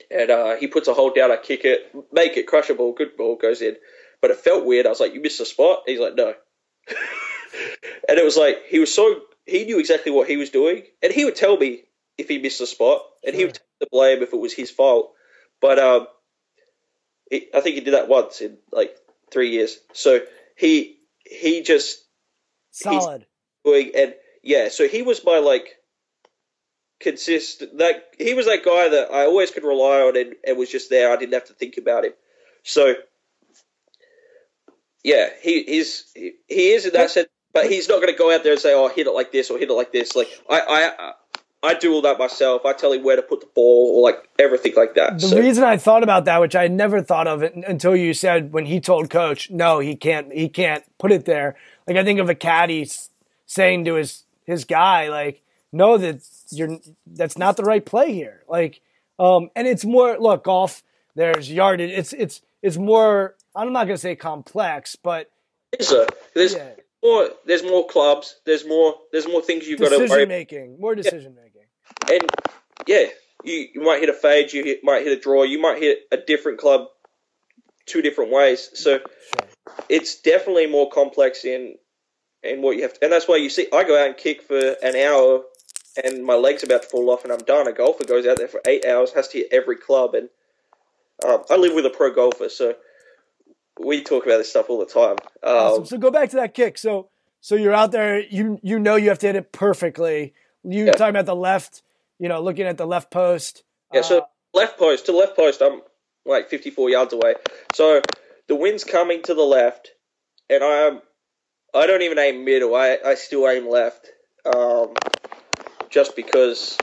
and 0.09 0.31
uh, 0.31 0.55
he 0.55 0.67
puts 0.67 0.87
a 0.87 0.93
hold 0.93 1.15
down. 1.15 1.31
I 1.31 1.37
kick 1.37 1.65
it, 1.65 1.93
make 2.13 2.37
it, 2.37 2.47
crush 2.47 2.69
a 2.69 2.75
ball, 2.75 2.93
good 2.93 3.17
ball 3.17 3.35
goes 3.35 3.61
in. 3.61 3.75
But 4.21 4.31
it 4.31 4.37
felt 4.37 4.65
weird. 4.65 4.85
I 4.85 4.89
was 4.89 5.01
like, 5.01 5.13
"You 5.13 5.21
missed 5.21 5.41
a 5.41 5.45
spot." 5.45 5.83
He's 5.85 5.99
like, 5.99 6.15
"No," 6.15 6.33
and 8.09 8.17
it 8.17 8.25
was 8.25 8.37
like 8.37 8.57
he 8.67 8.79
was 8.79 8.93
so 8.93 9.21
he 9.45 9.65
knew 9.65 9.79
exactly 9.79 10.11
what 10.11 10.29
he 10.29 10.37
was 10.37 10.49
doing, 10.49 10.83
and 11.01 11.11
he 11.11 11.25
would 11.25 11.35
tell 11.35 11.57
me 11.57 11.83
if 12.17 12.27
he 12.27 12.39
missed 12.39 12.61
a 12.61 12.67
spot, 12.67 13.01
and 13.23 13.33
sure. 13.33 13.39
he 13.39 13.45
would 13.45 13.55
take 13.55 13.79
the 13.79 13.87
blame 13.91 14.21
if 14.21 14.33
it 14.33 14.39
was 14.39 14.53
his 14.53 14.71
fault. 14.71 15.13
But 15.61 15.79
um, 15.79 16.07
he, 17.29 17.47
I 17.53 17.61
think 17.61 17.75
he 17.75 17.81
did 17.81 17.93
that 17.93 18.07
once 18.07 18.41
in 18.41 18.57
like 18.71 18.95
three 19.31 19.51
years. 19.51 19.77
So 19.93 20.19
he 20.55 20.97
he 21.25 21.63
just 21.63 22.03
solid 22.71 23.25
doing 23.63 23.91
and 23.95 24.13
yeah. 24.43 24.69
So 24.69 24.87
he 24.87 25.01
was 25.01 25.23
my 25.25 25.39
like 25.39 25.77
consistent 26.99 27.77
that 27.79 28.13
he 28.17 28.33
was 28.33 28.45
that 28.45 28.63
guy 28.63 28.89
that 28.89 29.11
I 29.11 29.25
always 29.25 29.51
could 29.51 29.63
rely 29.63 30.01
on 30.01 30.17
and, 30.17 30.35
and 30.45 30.57
was 30.57 30.71
just 30.71 30.89
there. 30.89 31.11
I 31.11 31.17
didn't 31.17 31.33
have 31.33 31.45
to 31.45 31.53
think 31.53 31.77
about 31.77 32.05
him. 32.05 32.13
So 32.63 32.95
yeah, 35.03 35.29
he 35.41 35.57
is 35.57 36.05
he, 36.15 36.33
he 36.47 36.71
is 36.71 36.85
in 36.85 36.93
that 36.93 37.11
sense, 37.11 37.27
but 37.55 37.71
he's 37.71 37.87
not 37.87 38.01
going 38.01 38.13
to 38.13 38.17
go 38.17 38.35
out 38.35 38.43
there 38.43 38.51
and 38.51 38.61
say, 38.61 38.73
"Oh, 38.75 38.89
hit 38.89 39.07
it 39.07 39.11
like 39.11 39.31
this" 39.31 39.49
or 39.49 39.57
"hit 39.57 39.69
it 39.69 39.73
like 39.73 39.93
this." 39.93 40.13
Like 40.13 40.27
I, 40.49 40.91
I, 40.99 41.13
I 41.63 41.73
do 41.73 41.93
all 41.93 42.01
that 42.01 42.19
myself. 42.19 42.65
I 42.65 42.73
tell 42.73 42.91
him 42.91 43.01
where 43.01 43.15
to 43.15 43.21
put 43.21 43.39
the 43.39 43.47
ball, 43.55 43.93
or 43.95 44.03
like 44.03 44.27
everything 44.37 44.73
like 44.75 44.93
that. 44.95 45.19
The 45.19 45.27
so. 45.29 45.39
reason 45.39 45.63
I 45.63 45.77
thought 45.77 46.03
about 46.03 46.25
that, 46.25 46.41
which 46.41 46.55
I 46.55 46.67
never 46.67 47.01
thought 47.01 47.27
of 47.27 47.41
it 47.41 47.55
until 47.55 47.95
you 47.95 48.13
said 48.13 48.51
when 48.51 48.65
he 48.65 48.81
told 48.81 49.09
coach, 49.09 49.49
"No, 49.49 49.79
he 49.79 49.95
can't. 49.95 50.31
He 50.33 50.49
can't 50.49 50.83
put 50.99 51.13
it 51.13 51.23
there." 51.23 51.55
Like 51.87 51.95
I 51.95 52.03
think 52.03 52.19
of 52.19 52.29
a 52.29 52.35
caddy 52.35 52.87
saying 53.45 53.85
to 53.85 53.95
his 53.95 54.25
his 54.43 54.65
guy, 54.65 55.07
like, 55.07 55.41
"No, 55.71 55.97
that 55.97 56.27
you're 56.51 56.77
that's 57.07 57.37
not 57.37 57.55
the 57.55 57.63
right 57.63 57.85
play 57.85 58.11
here." 58.11 58.43
Like, 58.49 58.81
um, 59.17 59.49
and 59.55 59.65
it's 59.65 59.85
more 59.85 60.19
look 60.19 60.43
golf. 60.43 60.83
There's 61.15 61.49
yardage. 61.49 61.91
It's 61.91 62.11
it's 62.11 62.41
it's 62.61 62.77
more 62.77 63.37
I'm 63.55 63.71
not 63.71 63.85
going 63.85 63.95
to 63.95 64.01
say 64.01 64.17
complex, 64.17 64.97
but 64.97 65.31
there's 65.71 65.93
a, 65.93 66.07
there's 66.33 66.53
yeah. 66.53 66.71
More 67.05 67.29
there's 67.45 67.63
more 67.63 67.85
clubs. 67.87 68.35
There's 68.45 68.65
more 68.65 68.95
there's 69.11 69.27
more 69.27 69.41
things 69.41 69.67
you've 69.67 69.79
got 69.79 69.89
to 69.89 69.99
decision 69.99 70.27
making, 70.27 70.79
more 70.79 70.95
decision 70.95 71.35
yeah. 71.37 71.43
making, 71.43 72.21
and 72.21 72.29
yeah, 72.87 73.05
you, 73.43 73.67
you 73.75 73.81
might 73.81 73.99
hit 73.99 74.09
a 74.09 74.13
fade, 74.13 74.51
you 74.51 74.63
hit, 74.63 74.83
might 74.83 75.03
hit 75.03 75.17
a 75.17 75.21
draw, 75.21 75.43
you 75.43 75.61
might 75.61 75.81
hit 75.81 75.99
a 76.11 76.17
different 76.17 76.59
club 76.59 76.87
two 77.85 78.01
different 78.01 78.31
ways. 78.31 78.71
So 78.73 78.97
sure. 78.97 79.47
it's 79.89 80.21
definitely 80.21 80.67
more 80.67 80.89
complex 80.89 81.45
in 81.45 81.75
in 82.43 82.61
what 82.61 82.75
you 82.75 82.83
have 82.83 82.93
to, 82.93 83.03
and 83.03 83.13
that's 83.13 83.27
why 83.27 83.37
you 83.37 83.49
see 83.49 83.67
I 83.71 83.83
go 83.83 83.99
out 83.99 84.07
and 84.07 84.17
kick 84.17 84.41
for 84.41 84.75
an 84.83 84.95
hour. 84.95 85.43
And 86.03 86.25
my 86.25 86.33
leg's 86.33 86.61
about 86.61 86.81
to 86.81 86.89
fall 86.89 87.09
off, 87.09 87.23
and 87.23 87.31
I'm 87.31 87.39
done. 87.39 87.69
A 87.69 87.71
golfer 87.71 88.03
goes 88.03 88.27
out 88.27 88.37
there 88.37 88.49
for 88.49 88.59
eight 88.67 88.83
hours, 88.85 89.13
has 89.13 89.29
to 89.29 89.37
hit 89.37 89.47
every 89.53 89.77
club, 89.77 90.13
and 90.13 90.27
um, 91.25 91.43
I 91.49 91.55
live 91.55 91.73
with 91.73 91.85
a 91.85 91.89
pro 91.89 92.13
golfer, 92.13 92.49
so 92.49 92.75
we 93.79 94.03
talk 94.03 94.25
about 94.25 94.37
this 94.37 94.49
stuff 94.49 94.69
all 94.69 94.79
the 94.79 94.85
time. 94.85 95.17
Um, 95.43 95.55
awesome. 95.55 95.85
So 95.85 95.97
go 95.97 96.11
back 96.11 96.29
to 96.31 96.37
that 96.37 96.53
kick. 96.53 96.77
So 96.77 97.09
so 97.41 97.55
you're 97.55 97.73
out 97.73 97.91
there. 97.91 98.21
You 98.21 98.59
you 98.63 98.79
know 98.79 98.95
you 98.95 99.09
have 99.09 99.19
to 99.19 99.27
hit 99.27 99.35
it 99.35 99.51
perfectly. 99.51 100.33
You 100.63 100.85
yeah. 100.85 100.91
talking 100.93 101.09
about 101.09 101.25
the 101.25 101.35
left. 101.35 101.81
You 102.17 102.29
know, 102.29 102.41
looking 102.41 102.65
at 102.65 102.77
the 102.77 102.87
left 102.87 103.11
post. 103.11 103.63
Yeah. 103.93 104.01
So 104.01 104.19
uh, 104.19 104.25
left 104.53 104.79
post 104.79 105.05
to 105.07 105.11
left 105.11 105.35
post. 105.35 105.61
I'm 105.61 105.81
like 106.25 106.49
54 106.49 106.89
yards 106.89 107.13
away. 107.13 107.35
So 107.73 108.01
the 108.47 108.55
wind's 108.55 108.83
coming 108.83 109.21
to 109.23 109.33
the 109.33 109.43
left, 109.43 109.91
and 110.49 110.63
I'm 110.63 111.01
I 111.73 111.87
don't 111.87 112.01
even 112.03 112.17
aim 112.19 112.45
middle. 112.45 112.73
I 112.75 112.97
I 113.05 113.15
still 113.15 113.47
aim 113.49 113.69
left. 113.69 114.07
Um, 114.45 114.93
just 115.89 116.15
because 116.15 116.77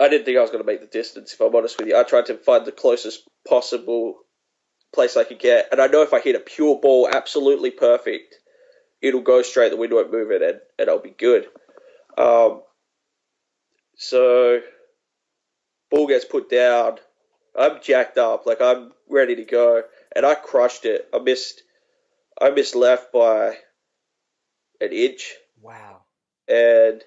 I 0.00 0.08
didn't 0.08 0.24
think 0.24 0.38
I 0.38 0.40
was 0.40 0.50
going 0.50 0.62
to 0.62 0.66
make 0.66 0.80
the 0.80 0.86
distance. 0.86 1.32
If 1.32 1.40
I'm 1.40 1.54
honest 1.54 1.78
with 1.78 1.88
you, 1.88 1.96
I 1.96 2.02
tried 2.04 2.26
to 2.26 2.36
find 2.36 2.64
the 2.64 2.72
closest 2.72 3.28
possible 3.46 4.18
place 4.94 5.16
I 5.16 5.24
could 5.24 5.38
get. 5.38 5.68
And 5.70 5.80
I 5.80 5.86
know 5.86 6.02
if 6.02 6.12
I 6.12 6.20
hit 6.20 6.36
a 6.36 6.40
pure 6.40 6.78
ball 6.80 7.08
absolutely 7.12 7.70
perfect, 7.70 8.34
it'll 9.00 9.20
go 9.20 9.42
straight, 9.42 9.70
the 9.70 9.76
wind 9.76 9.92
won't 9.92 10.12
move 10.12 10.30
it, 10.30 10.42
and, 10.42 10.60
and 10.78 10.88
I'll 10.88 10.98
be 10.98 11.10
good. 11.10 11.46
Um, 12.16 12.62
so, 13.96 14.60
ball 15.90 16.06
gets 16.06 16.24
put 16.24 16.50
down. 16.50 16.98
I'm 17.58 17.80
jacked 17.82 18.18
up, 18.18 18.46
like 18.46 18.60
I'm 18.60 18.92
ready 19.08 19.36
to 19.36 19.44
go, 19.44 19.82
and 20.14 20.24
I 20.24 20.34
crushed 20.34 20.84
it. 20.84 21.08
I 21.12 21.18
missed, 21.18 21.62
I 22.40 22.50
missed 22.50 22.76
left 22.76 23.12
by 23.12 23.56
an 24.80 24.92
inch. 24.92 25.34
Wow. 25.60 26.02
And 26.46 27.02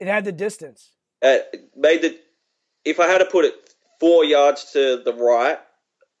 it 0.00 0.08
had 0.08 0.24
the 0.24 0.32
distance. 0.32 0.90
It 1.22 1.70
made 1.76 2.02
the. 2.02 2.18
If 2.84 3.00
I 3.00 3.06
had 3.06 3.18
to 3.18 3.24
put 3.26 3.44
it 3.44 3.54
four 4.00 4.24
yards 4.24 4.72
to 4.72 5.02
the 5.04 5.14
right, 5.14 5.58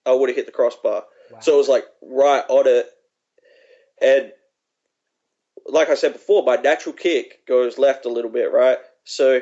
I 0.06 0.12
would 0.12 0.28
have 0.28 0.36
hit 0.36 0.46
the 0.46 0.52
crossbar. 0.52 1.04
Wow. 1.30 1.40
So 1.40 1.54
it 1.54 1.58
was 1.58 1.68
like 1.68 1.84
right 2.02 2.44
on 2.48 2.66
it. 2.66 2.90
And 4.00 4.32
like 5.66 5.88
I 5.88 5.94
said 5.94 6.12
before, 6.12 6.44
my 6.44 6.56
natural 6.56 6.94
kick 6.94 7.46
goes 7.46 7.78
left 7.78 8.06
a 8.06 8.10
little 8.10 8.30
bit, 8.30 8.52
right? 8.52 8.78
So 9.04 9.40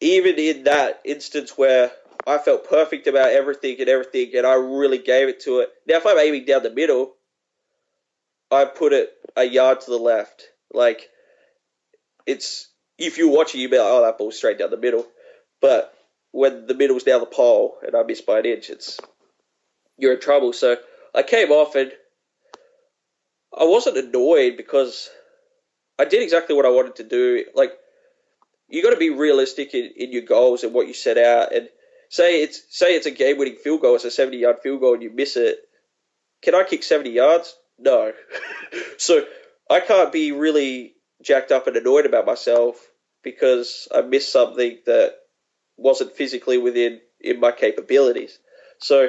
even 0.00 0.38
in 0.38 0.64
that 0.64 1.00
instance 1.04 1.56
where 1.56 1.92
I 2.26 2.38
felt 2.38 2.68
perfect 2.68 3.06
about 3.06 3.30
everything 3.30 3.76
and 3.80 3.88
everything, 3.88 4.32
and 4.36 4.46
I 4.46 4.54
really 4.54 4.98
gave 4.98 5.28
it 5.28 5.40
to 5.44 5.60
it. 5.60 5.70
Now, 5.86 5.96
if 5.96 6.06
I'm 6.06 6.18
aiming 6.18 6.46
down 6.46 6.62
the 6.62 6.70
middle, 6.70 7.14
I 8.50 8.64
put 8.64 8.92
it 8.92 9.12
a 9.36 9.44
yard 9.44 9.82
to 9.82 9.90
the 9.90 9.98
left. 9.98 10.44
Like, 10.72 11.08
it's 12.26 12.68
if 12.98 13.18
you're 13.18 13.30
watching, 13.30 13.60
you 13.60 13.68
be 13.68 13.78
like, 13.78 13.86
oh, 13.88 14.02
that 14.02 14.18
ball's 14.18 14.36
straight 14.36 14.58
down 14.58 14.70
the 14.70 14.76
middle. 14.76 15.06
But 15.60 15.94
when 16.34 16.66
the 16.66 16.74
middle's 16.74 17.04
down 17.04 17.20
the 17.20 17.26
pole 17.26 17.76
and 17.86 17.94
I 17.94 18.02
miss 18.02 18.20
by 18.20 18.40
an 18.40 18.46
inch, 18.46 18.68
it's 18.68 18.98
you're 19.96 20.14
in 20.14 20.20
trouble. 20.20 20.52
So 20.52 20.76
I 21.14 21.22
came 21.22 21.52
off 21.52 21.76
and 21.76 21.92
I 23.56 23.62
wasn't 23.62 23.98
annoyed 23.98 24.56
because 24.56 25.08
I 25.96 26.06
did 26.06 26.24
exactly 26.24 26.56
what 26.56 26.66
I 26.66 26.70
wanted 26.70 26.96
to 26.96 27.04
do. 27.04 27.44
Like 27.54 27.70
you 28.68 28.82
got 28.82 28.90
to 28.90 28.96
be 28.96 29.10
realistic 29.10 29.74
in, 29.74 29.92
in 29.96 30.10
your 30.10 30.22
goals 30.22 30.64
and 30.64 30.74
what 30.74 30.88
you 30.88 30.92
set 30.92 31.18
out. 31.18 31.54
And 31.54 31.68
say 32.08 32.42
it's 32.42 32.62
say 32.68 32.96
it's 32.96 33.06
a 33.06 33.12
game 33.12 33.38
winning 33.38 33.54
field 33.62 33.82
goal, 33.82 33.94
it's 33.94 34.04
a 34.04 34.10
seventy 34.10 34.38
yard 34.38 34.56
field 34.60 34.80
goal, 34.80 34.94
and 34.94 35.04
you 35.04 35.12
miss 35.14 35.36
it. 35.36 35.60
Can 36.42 36.56
I 36.56 36.64
kick 36.64 36.82
seventy 36.82 37.10
yards? 37.10 37.54
No. 37.78 38.12
so 38.98 39.24
I 39.70 39.78
can't 39.78 40.12
be 40.12 40.32
really 40.32 40.94
jacked 41.22 41.52
up 41.52 41.68
and 41.68 41.76
annoyed 41.76 42.06
about 42.06 42.26
myself 42.26 42.84
because 43.22 43.86
I 43.94 44.00
missed 44.00 44.32
something 44.32 44.80
that 44.86 45.14
wasn't 45.76 46.12
physically 46.12 46.58
within 46.58 47.00
in 47.20 47.40
my 47.40 47.52
capabilities. 47.52 48.38
So 48.78 49.08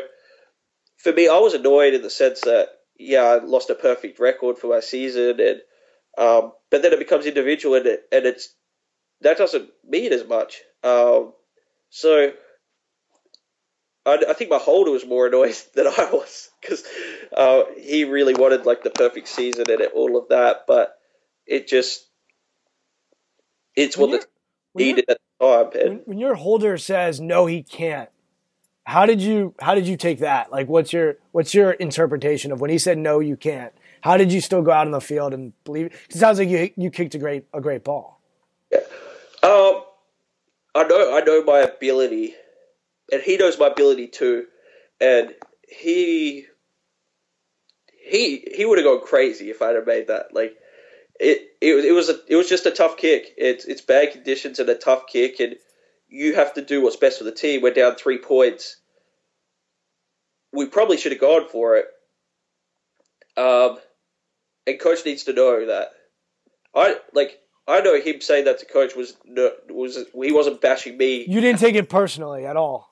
for 0.97 1.11
me, 1.11 1.27
I 1.27 1.37
was 1.37 1.53
annoyed 1.53 1.93
in 1.93 2.01
the 2.01 2.09
sense 2.09 2.41
that 2.41 2.69
yeah, 2.97 3.21
I 3.21 3.43
lost 3.43 3.69
a 3.69 3.75
perfect 3.75 4.19
record 4.19 4.57
for 4.57 4.67
my 4.67 4.79
season, 4.79 5.39
and 5.39 5.61
um, 6.17 6.53
but 6.71 6.81
then 6.81 6.93
it 6.93 6.99
becomes 6.99 7.25
individual, 7.25 7.75
and 7.75 7.85
it, 7.85 8.03
and 8.11 8.25
it's 8.25 8.53
that 9.21 9.37
doesn't 9.37 9.69
mean 9.87 10.13
as 10.13 10.25
much. 10.27 10.61
Um, 10.83 11.33
so 11.89 12.31
I, 14.05 14.23
I, 14.29 14.33
think 14.33 14.49
my 14.49 14.57
holder 14.57 14.91
was 14.91 15.05
more 15.05 15.27
annoyed 15.27 15.55
than 15.75 15.87
I 15.87 16.09
was 16.11 16.49
because 16.61 16.83
uh, 17.35 17.63
he 17.77 18.05
really 18.05 18.33
wanted 18.33 18.65
like 18.65 18.83
the 18.83 18.89
perfect 18.91 19.27
season 19.27 19.65
and 19.69 19.81
all 19.93 20.17
of 20.17 20.29
that, 20.29 20.65
but 20.67 20.95
it 21.45 21.67
just 21.67 22.05
it's 23.75 23.97
when 24.75 24.85
needed 24.85 25.05
at 25.09 25.17
the 25.39 25.45
time. 25.45 25.81
And, 25.81 25.89
when, 25.89 26.01
when 26.05 26.17
your 26.19 26.35
holder 26.35 26.77
says 26.77 27.19
no, 27.19 27.45
he 27.45 27.63
can't. 27.63 28.09
How 28.85 29.05
did 29.05 29.21
you 29.21 29.55
how 29.59 29.73
did 29.73 29.87
you 29.87 29.97
take 29.97 30.19
that? 30.19 30.51
Like 30.51 30.67
what's 30.67 30.93
your 30.93 31.17
what's 31.31 31.53
your 31.53 31.71
interpretation 31.71 32.51
of 32.51 32.61
when 32.61 32.69
he 32.69 32.77
said 32.77 32.97
no 32.97 33.19
you 33.19 33.35
can't? 33.35 33.73
how 34.05 34.17
did 34.17 34.31
you 34.31 34.39
still 34.39 34.61
go 34.61 34.69
out 34.69 34.85
on 34.85 34.91
the 34.91 35.01
field 35.01 35.33
and 35.33 35.51
believe? 35.63 35.87
It 35.87 36.15
sounds 36.15 36.37
like 36.37 36.47
you 36.47 36.69
you 36.77 36.91
kicked 36.91 37.15
a 37.15 37.17
great 37.17 37.45
a 37.55 37.59
great 37.59 37.83
ball. 37.83 38.21
Yeah. 38.71 38.81
Um, 39.41 39.81
I 40.75 40.83
know 40.83 41.17
I 41.17 41.21
know 41.21 41.43
my 41.43 41.61
ability, 41.61 42.35
and 43.11 43.19
he 43.23 43.35
knows 43.35 43.57
my 43.57 43.65
ability 43.65 44.09
too, 44.09 44.45
and 45.01 45.33
he 45.67 46.45
he 47.99 48.47
he 48.55 48.63
would 48.63 48.77
have 48.77 48.85
gone 48.85 49.03
crazy 49.03 49.49
if 49.49 49.63
I'd 49.63 49.73
have 49.73 49.87
made 49.87 50.07
that. 50.09 50.35
Like 50.35 50.55
it 51.19 51.49
it, 51.61 51.85
it 51.85 51.91
was 51.91 52.09
a 52.09 52.19
it 52.27 52.35
was 52.35 52.49
just 52.49 52.65
a 52.65 52.71
tough 52.71 52.97
kick. 52.97 53.33
It's 53.37 53.65
it's 53.65 53.81
bad 53.81 54.11
conditions 54.11 54.59
and 54.59 54.69
a 54.69 54.75
tough 54.75 55.07
kick, 55.07 55.39
and 55.39 55.55
you 56.07 56.35
have 56.35 56.53
to 56.55 56.61
do 56.61 56.81
what's 56.81 56.97
best 56.97 57.17
for 57.17 57.23
the 57.23 57.31
team. 57.31 57.61
We're 57.61 57.73
down 57.73 57.95
three 57.95 58.17
points. 58.17 58.77
We 60.51 60.67
probably 60.67 60.97
should 60.97 61.11
have 61.11 61.21
gone 61.21 61.47
for 61.49 61.77
it. 61.77 61.85
Um, 63.37 63.77
and 64.65 64.79
coach 64.79 65.05
needs 65.05 65.25
to 65.25 65.33
know 65.33 65.65
that. 65.65 65.89
I 66.73 66.97
like 67.13 67.39
I 67.67 67.81
know 67.81 67.99
him 67.99 68.21
saying 68.21 68.45
that 68.45 68.59
to 68.59 68.65
coach 68.65 68.95
was 68.95 69.15
was 69.69 70.05
he 70.13 70.31
wasn't 70.31 70.61
bashing 70.61 70.97
me. 70.97 71.25
You 71.27 71.41
didn't 71.41 71.59
take 71.59 71.75
it 71.75 71.89
personally 71.89 72.45
at 72.45 72.57
all. 72.57 72.89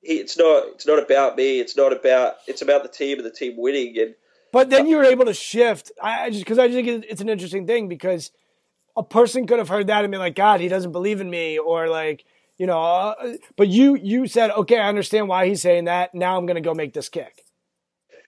He, 0.00 0.14
it's 0.14 0.38
not 0.38 0.64
it's 0.74 0.86
not 0.86 1.02
about 1.02 1.36
me. 1.36 1.60
It's 1.60 1.76
not 1.76 1.92
about 1.92 2.36
it's 2.46 2.62
about 2.62 2.82
the 2.82 2.88
team 2.88 3.18
and 3.18 3.26
the 3.26 3.30
team 3.30 3.54
winning. 3.56 3.98
And 3.98 4.14
but 4.52 4.70
then 4.70 4.86
you 4.86 4.96
were 4.96 5.04
able 5.04 5.26
to 5.26 5.34
shift. 5.34 5.92
I 6.02 6.30
just 6.30 6.44
because 6.44 6.58
I 6.58 6.68
just 6.68 6.76
think 6.76 7.04
it's 7.08 7.20
an 7.20 7.28
interesting 7.28 7.66
thing 7.66 7.88
because 7.88 8.30
a 8.96 9.02
person 9.02 9.46
could 9.46 9.58
have 9.58 9.68
heard 9.68 9.86
that 9.86 10.04
and 10.04 10.10
been 10.10 10.20
like, 10.20 10.34
God, 10.34 10.60
he 10.60 10.68
doesn't 10.68 10.92
believe 10.92 11.20
in 11.20 11.30
me, 11.30 11.58
or 11.58 11.88
like 11.88 12.24
you 12.56 12.66
know. 12.66 12.80
Uh, 12.80 13.34
but 13.56 13.68
you 13.68 13.94
you 13.96 14.26
said, 14.26 14.50
okay, 14.50 14.78
I 14.78 14.88
understand 14.88 15.28
why 15.28 15.46
he's 15.46 15.62
saying 15.62 15.84
that. 15.84 16.14
Now 16.14 16.36
I'm 16.36 16.46
to 16.46 16.60
go 16.60 16.74
make 16.74 16.92
this 16.92 17.08
kick. 17.08 17.44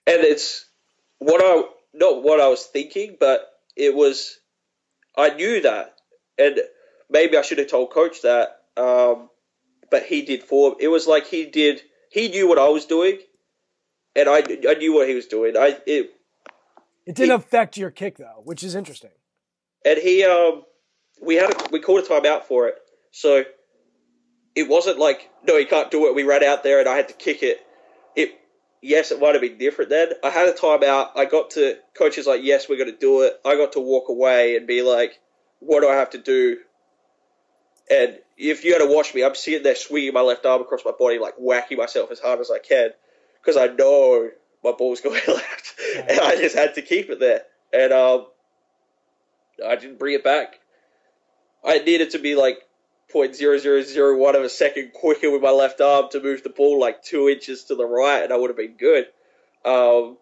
And 0.07 0.23
it's 0.23 0.65
what 1.19 1.41
I 1.43 1.63
not 1.93 2.23
what 2.23 2.39
I 2.39 2.47
was 2.47 2.63
thinking, 2.63 3.17
but 3.19 3.47
it 3.75 3.95
was 3.95 4.39
I 5.15 5.29
knew 5.31 5.61
that, 5.61 5.95
and 6.37 6.59
maybe 7.09 7.37
I 7.37 7.41
should 7.41 7.57
have 7.57 7.69
told 7.69 7.91
coach 7.91 8.21
that. 8.21 8.57
Um, 8.77 9.29
but 9.89 10.03
he 10.03 10.21
did 10.21 10.43
for 10.43 10.75
it 10.79 10.87
was 10.87 11.07
like 11.07 11.27
he 11.27 11.45
did. 11.45 11.81
He 12.09 12.29
knew 12.29 12.47
what 12.47 12.57
I 12.59 12.69
was 12.69 12.85
doing, 12.85 13.19
and 14.15 14.29
I 14.29 14.43
I 14.69 14.73
knew 14.75 14.93
what 14.93 15.07
he 15.07 15.15
was 15.15 15.27
doing. 15.27 15.57
I 15.57 15.77
it. 15.85 16.11
It 17.05 17.15
didn't 17.15 17.29
he, 17.29 17.35
affect 17.35 17.77
your 17.77 17.91
kick 17.91 18.17
though, 18.17 18.41
which 18.43 18.63
is 18.63 18.75
interesting. 18.75 19.11
And 19.85 19.97
he 19.97 20.23
um, 20.23 20.63
we 21.21 21.35
had 21.35 21.51
a, 21.51 21.69
we 21.71 21.79
called 21.79 22.03
a 22.03 22.07
timeout 22.07 22.43
for 22.43 22.67
it, 22.67 22.75
so 23.11 23.43
it 24.55 24.67
wasn't 24.67 24.99
like 24.99 25.29
no, 25.47 25.57
he 25.57 25.65
can't 25.65 25.91
do 25.91 26.07
it. 26.07 26.15
We 26.15 26.23
ran 26.23 26.43
out 26.43 26.63
there 26.63 26.79
and 26.79 26.87
I 26.87 26.95
had 26.95 27.07
to 27.07 27.13
kick 27.13 27.43
it. 27.43 27.59
It 28.15 28.39
yes, 28.81 29.11
it 29.11 29.19
might 29.19 29.33
have 29.33 29.41
been 29.41 29.57
different 29.57 29.89
then. 29.89 30.09
I 30.23 30.29
had 30.29 30.49
a 30.49 30.53
timeout. 30.53 31.11
I 31.15 31.25
got 31.25 31.51
to 31.51 31.77
coaches 31.97 32.27
like, 32.27 32.41
yes, 32.43 32.67
we're 32.67 32.77
going 32.77 32.91
to 32.91 32.97
do 32.97 33.21
it. 33.21 33.33
I 33.45 33.55
got 33.55 33.73
to 33.73 33.79
walk 33.79 34.09
away 34.09 34.57
and 34.57 34.67
be 34.67 34.81
like, 34.81 35.19
what 35.59 35.81
do 35.81 35.89
I 35.89 35.95
have 35.95 36.11
to 36.11 36.17
do? 36.17 36.57
And 37.89 38.19
if 38.37 38.63
you 38.63 38.73
had 38.73 38.79
to 38.79 38.93
watch 38.93 39.13
me, 39.13 39.23
I'm 39.23 39.35
sitting 39.35 39.63
there 39.63 39.75
swinging 39.75 40.13
my 40.13 40.21
left 40.21 40.45
arm 40.45 40.61
across 40.61 40.85
my 40.85 40.93
body, 40.97 41.19
like 41.19 41.35
whacking 41.37 41.77
myself 41.77 42.11
as 42.11 42.19
hard 42.19 42.39
as 42.39 42.49
I 42.49 42.59
can, 42.59 42.91
because 43.41 43.57
I 43.57 43.67
know 43.67 44.29
my 44.63 44.71
ball 44.71 44.91
was 44.91 45.01
going 45.01 45.21
left, 45.27 45.73
and 45.97 46.19
I 46.19 46.35
just 46.35 46.55
had 46.55 46.75
to 46.75 46.81
keep 46.81 47.09
it 47.09 47.19
there. 47.19 47.43
And 47.73 47.93
um, 47.93 48.27
I 49.65 49.75
didn't 49.75 49.99
bring 49.99 50.15
it 50.15 50.23
back. 50.23 50.59
I 51.63 51.79
needed 51.79 52.11
to 52.11 52.19
be 52.19 52.35
like 52.35 52.57
0.0001 53.13 54.35
of 54.35 54.43
a 54.43 54.49
second 54.49 54.93
quicker 54.93 55.29
with 55.31 55.41
my 55.41 55.51
left 55.51 55.81
arm 55.81 56.07
to 56.11 56.21
move 56.21 56.43
the 56.43 56.49
ball 56.49 56.79
like 56.79 57.03
two 57.03 57.29
inches 57.29 57.65
to 57.65 57.75
the 57.75 57.85
right, 57.85 58.23
and 58.23 58.33
I 58.33 58.37
would 58.37 58.49
have 58.49 58.57
been 58.57 58.77
good. 58.77 59.05
Um, 59.63 60.17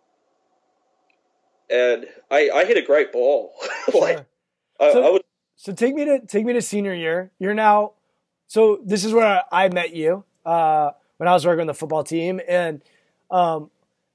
and 1.69 2.05
I, 2.29 2.49
I 2.49 2.65
hit 2.65 2.77
a 2.77 2.81
great 2.81 3.11
ball. 3.11 3.53
like, 3.93 4.17
sure. 4.17 4.25
I, 4.79 4.91
so, 4.91 5.07
I 5.07 5.11
would, 5.11 5.21
so 5.55 5.73
take 5.73 5.93
me 5.93 6.05
to 6.05 6.19
take 6.25 6.45
me 6.45 6.53
to 6.53 6.61
senior 6.61 6.93
year. 6.93 7.31
You're 7.39 7.53
now. 7.53 7.93
So 8.47 8.79
this 8.83 9.05
is 9.05 9.13
where 9.13 9.43
I 9.51 9.69
met 9.69 9.95
you 9.95 10.23
uh, 10.45 10.91
when 11.17 11.29
I 11.29 11.33
was 11.33 11.45
working 11.45 11.61
on 11.61 11.67
the 11.67 11.73
football 11.73 12.03
team, 12.03 12.41
and 12.47 12.81
um, 13.31 13.69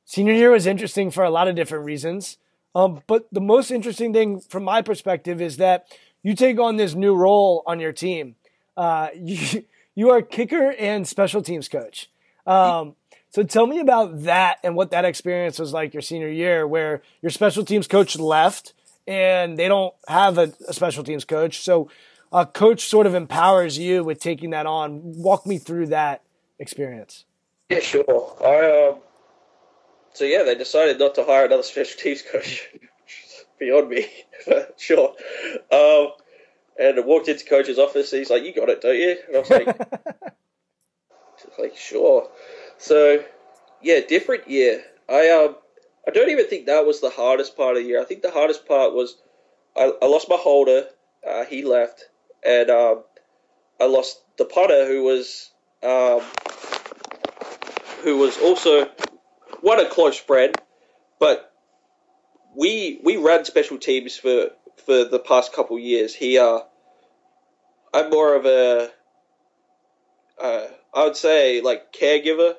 senior 0.05 0.35
year 0.35 0.51
was 0.51 0.67
interesting 0.67 1.11
for 1.11 1.25
a 1.25 1.31
lot 1.31 1.49
of 1.49 1.55
different 1.55 1.85
reasons. 1.85 2.39
Um, 2.75 3.03
but 3.07 3.27
the 3.31 3.41
most 3.41 3.71
interesting 3.71 4.13
thing 4.13 4.41
from 4.41 4.65
my 4.65 4.83
perspective 4.83 5.41
is 5.41 5.59
that 5.59 5.87
you 6.23 6.35
take 6.35 6.59
on 6.59 6.77
this 6.77 6.95
new 6.95 7.15
role 7.15 7.63
on 7.67 7.79
your 7.79 7.93
team 7.93 8.35
uh, 8.77 9.09
you, 9.17 9.65
you 9.95 10.11
are 10.11 10.23
kicker 10.23 10.73
and 10.73 11.07
special 11.07 11.43
teams 11.43 11.69
coach. 11.69 12.11
Um, 12.47 12.95
so 13.31 13.43
tell 13.43 13.67
me 13.67 13.81
about 13.81 14.23
that 14.25 14.59
and 14.63 14.77
what 14.77 14.91
that 14.91 15.05
experience 15.05 15.59
was 15.59 15.73
like 15.73 15.93
your 15.93 16.03
senior 16.03 16.29
year, 16.29 16.67
where 16.67 17.03
your 17.21 17.31
special 17.31 17.65
teams 17.65 17.89
coach 17.89 18.17
left 18.17 18.75
and 19.07 19.59
they 19.59 19.69
don't 19.69 19.95
have 20.07 20.39
a, 20.39 20.53
a 20.69 20.73
special 20.73 21.03
teams 21.03 21.25
coach. 21.25 21.61
So 21.63 21.91
a 22.33 22.47
coach 22.47 22.87
sort 22.87 23.07
of 23.07 23.15
empowers 23.15 23.79
you 23.79 24.05
with 24.05 24.21
taking 24.21 24.51
that 24.51 24.67
on. 24.67 25.01
Walk 25.03 25.47
me 25.47 25.59
through 25.59 25.87
that 25.89 26.23
experience. 26.59 27.25
Yeah, 27.71 27.81
sure. 27.81 28.37
I 28.45 28.89
um, 28.89 28.99
so 30.13 30.25
yeah, 30.25 30.43
they 30.45 30.55
decided 30.55 30.99
not 30.99 31.15
to 31.17 31.25
hire 31.25 31.47
another 31.47 31.63
special 31.63 31.99
teams 31.99 32.23
coach. 32.23 32.69
Beyond 33.59 33.89
me, 33.89 34.07
sure. 34.77 35.15
Um, 35.73 36.09
and 36.79 36.99
I 36.99 37.01
walked 37.05 37.29
into 37.29 37.45
coach's 37.45 37.79
office. 37.79 38.11
he's 38.11 38.31
like, 38.31 38.45
"You 38.45 38.55
got 38.55 38.69
it, 38.69 38.81
don't 38.81 38.97
you?" 38.97 39.17
And 39.27 39.37
I 39.37 39.39
was 39.41 39.51
like, 39.51 39.79
"Like 41.59 41.77
sure." 41.77 42.29
So, 42.79 43.25
yeah, 43.83 44.01
different 44.07 44.49
year. 44.49 44.85
I 45.09 45.31
um, 45.31 45.57
I 46.07 46.11
don't 46.11 46.31
even 46.31 46.47
think 46.47 46.67
that 46.67 46.85
was 46.85 47.01
the 47.01 47.11
hardest 47.11 47.57
part 47.57 47.77
of 47.77 47.83
the 47.83 47.89
year. 47.89 48.01
I 48.01 48.05
think 48.05 48.23
the 48.23 48.31
hardest 48.31 48.67
part 48.67 48.93
was 48.93 49.17
I, 49.77 49.93
I 50.03 50.07
lost 50.07 50.29
my 50.29 50.37
holder. 50.37 50.89
Uh, 51.27 51.45
he 51.45 51.65
left, 51.65 52.05
and 52.45 52.71
um, 52.71 53.05
I 53.81 53.87
lost 53.87 54.21
the 54.37 54.45
punter 54.45 54.87
who 54.87 55.05
was 55.05 55.51
um, 55.83 56.23
who 58.05 58.19
was 58.19 58.39
also 58.39 58.89
what 59.63 59.81
a 59.81 59.89
close 59.89 60.17
friend, 60.17 60.55
but 61.19 61.51
we 62.55 63.01
we 63.03 63.17
ran 63.17 63.45
special 63.45 63.79
teams 63.79 64.17
for 64.17 64.51
for 64.85 65.05
the 65.05 65.19
past 65.19 65.53
couple 65.53 65.79
years. 65.79 66.15
He, 66.15 66.39
uh, 66.39 66.61
I'm 67.93 68.11
more 68.11 68.37
of 68.37 68.45
a, 68.45 68.91
uh, 70.41 70.67
I 70.93 71.05
would 71.05 71.17
say 71.17 71.63
like 71.63 71.93
caregiver. 71.93 72.55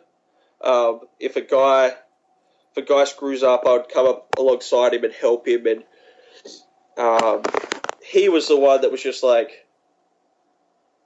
Um, 0.61 1.01
if 1.19 1.35
a 1.35 1.41
guy, 1.41 1.87
if 1.87 2.77
a 2.77 2.81
guy 2.81 3.03
screws 3.03 3.43
up, 3.43 3.63
I 3.67 3.73
would 3.73 3.89
come 3.89 4.07
up 4.07 4.35
alongside 4.37 4.93
him 4.93 5.03
and 5.03 5.13
help 5.13 5.47
him. 5.47 5.67
And 5.67 5.83
um, 6.97 7.43
he 8.03 8.29
was 8.29 8.47
the 8.47 8.57
one 8.57 8.81
that 8.81 8.91
was 8.91 9.03
just 9.03 9.21
like, 9.21 9.51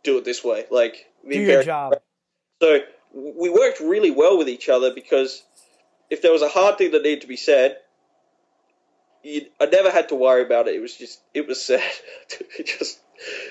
do 0.03 0.17
it 0.17 0.23
this 0.23 0.43
way, 0.43 0.65
like 0.71 1.11
do 1.29 1.39
your 1.39 1.63
job. 1.63 1.95
So 2.61 2.79
we 3.13 3.49
worked 3.49 3.79
really 3.79 4.11
well 4.11 4.37
with 4.37 4.49
each 4.49 4.69
other 4.69 4.93
because 4.93 5.43
if 6.09 6.21
there 6.21 6.31
was 6.31 6.41
a 6.41 6.47
hard 6.47 6.77
thing 6.77 6.91
that 6.91 7.03
needed 7.03 7.21
to 7.21 7.27
be 7.27 7.37
said, 7.37 7.77
I 9.25 9.65
never 9.71 9.91
had 9.91 10.09
to 10.09 10.15
worry 10.15 10.43
about 10.43 10.67
it. 10.67 10.75
It 10.75 10.81
was 10.81 10.95
just 10.95 11.21
it 11.33 11.47
was 11.47 11.63
said. 11.63 11.83
just 12.65 12.99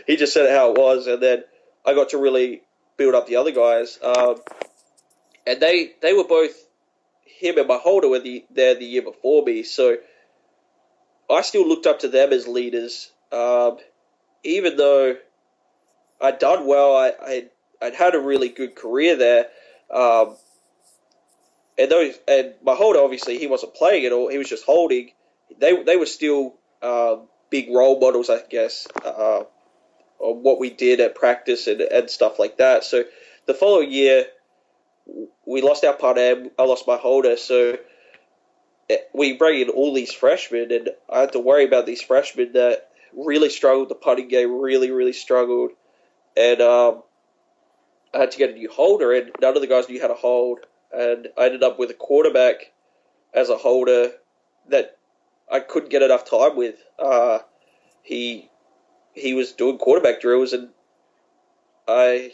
he 0.06 0.16
just 0.16 0.32
said 0.32 0.46
it 0.46 0.56
how 0.56 0.72
it 0.72 0.78
was, 0.78 1.06
and 1.06 1.22
then 1.22 1.44
I 1.84 1.94
got 1.94 2.10
to 2.10 2.18
really 2.18 2.62
build 2.96 3.14
up 3.14 3.26
the 3.26 3.36
other 3.36 3.52
guys. 3.52 3.98
Um, 4.02 4.36
and 5.46 5.60
they 5.60 5.92
they 6.00 6.14
were 6.14 6.24
both 6.24 6.52
him 7.24 7.58
and 7.58 7.68
my 7.68 7.76
holder 7.76 8.08
were 8.08 8.18
the, 8.18 8.44
there 8.50 8.74
the 8.74 8.84
year 8.84 9.02
before 9.02 9.44
me, 9.44 9.62
so 9.62 9.96
I 11.30 11.42
still 11.42 11.68
looked 11.68 11.86
up 11.86 12.00
to 12.00 12.08
them 12.08 12.32
as 12.32 12.48
leaders. 12.48 13.12
Um, 13.30 13.78
even 14.42 14.76
though 14.76 15.16
I'd 16.20 16.38
done 16.38 16.66
well, 16.66 16.96
I, 16.96 17.12
I'd, 17.24 17.50
I'd 17.80 17.94
had 17.94 18.14
a 18.14 18.20
really 18.20 18.48
good 18.48 18.74
career 18.74 19.16
there. 19.16 19.46
Um, 19.92 20.36
and 21.78 21.90
those 21.90 22.18
and 22.26 22.54
my 22.62 22.74
holder 22.74 22.98
obviously 22.98 23.38
he 23.38 23.46
wasn't 23.46 23.74
playing 23.74 24.04
at 24.04 24.12
all; 24.12 24.28
he 24.28 24.38
was 24.38 24.48
just 24.48 24.64
holding 24.64 25.12
they 25.58 25.82
they 25.82 25.96
were 25.96 26.06
still 26.06 26.54
uh, 26.82 27.16
big 27.50 27.70
role 27.70 27.98
models, 27.98 28.30
I 28.30 28.42
guess, 28.48 28.86
uh, 29.04 29.44
on 30.18 30.42
what 30.42 30.58
we 30.58 30.70
did 30.70 31.00
at 31.00 31.14
practice 31.14 31.66
and, 31.66 31.80
and 31.80 32.10
stuff 32.10 32.38
like 32.38 32.58
that. 32.58 32.84
So 32.84 33.04
the 33.46 33.54
following 33.54 33.90
year, 33.90 34.26
we 35.46 35.62
lost 35.62 35.84
our 35.84 35.94
punter. 35.94 36.46
I 36.58 36.64
lost 36.64 36.86
my 36.86 36.96
holder, 36.96 37.36
so 37.36 37.78
eh, 38.90 38.96
we 39.14 39.36
bring 39.36 39.60
in 39.60 39.68
all 39.70 39.94
these 39.94 40.12
freshmen, 40.12 40.70
and 40.70 40.90
I 41.10 41.20
had 41.20 41.32
to 41.32 41.40
worry 41.40 41.64
about 41.64 41.86
these 41.86 42.02
freshmen 42.02 42.52
that 42.52 42.90
really 43.14 43.50
struggled. 43.50 43.88
The 43.88 43.94
punting 43.94 44.28
game 44.28 44.60
really, 44.60 44.90
really 44.90 45.14
struggled, 45.14 45.70
and 46.36 46.60
um, 46.60 47.02
I 48.14 48.18
had 48.18 48.30
to 48.30 48.38
get 48.38 48.50
a 48.50 48.54
new 48.54 48.70
holder, 48.70 49.12
and 49.12 49.30
none 49.40 49.56
of 49.56 49.62
the 49.62 49.68
guys 49.68 49.88
knew 49.88 50.00
how 50.00 50.08
to 50.08 50.14
hold. 50.14 50.60
And 50.92 51.28
I 51.36 51.46
ended 51.46 51.62
up 51.62 51.78
with 51.78 51.90
a 51.90 51.94
quarterback 51.94 52.72
as 53.34 53.50
a 53.50 53.56
holder 53.56 54.12
that 54.68 54.96
I 55.50 55.60
couldn't 55.60 55.90
get 55.90 56.02
enough 56.02 56.28
time 56.28 56.56
with. 56.56 56.76
Uh, 56.98 57.40
he 58.02 58.50
he 59.14 59.34
was 59.34 59.52
doing 59.52 59.78
quarterback 59.78 60.20
drills, 60.20 60.52
and 60.52 60.70
I 61.86 62.32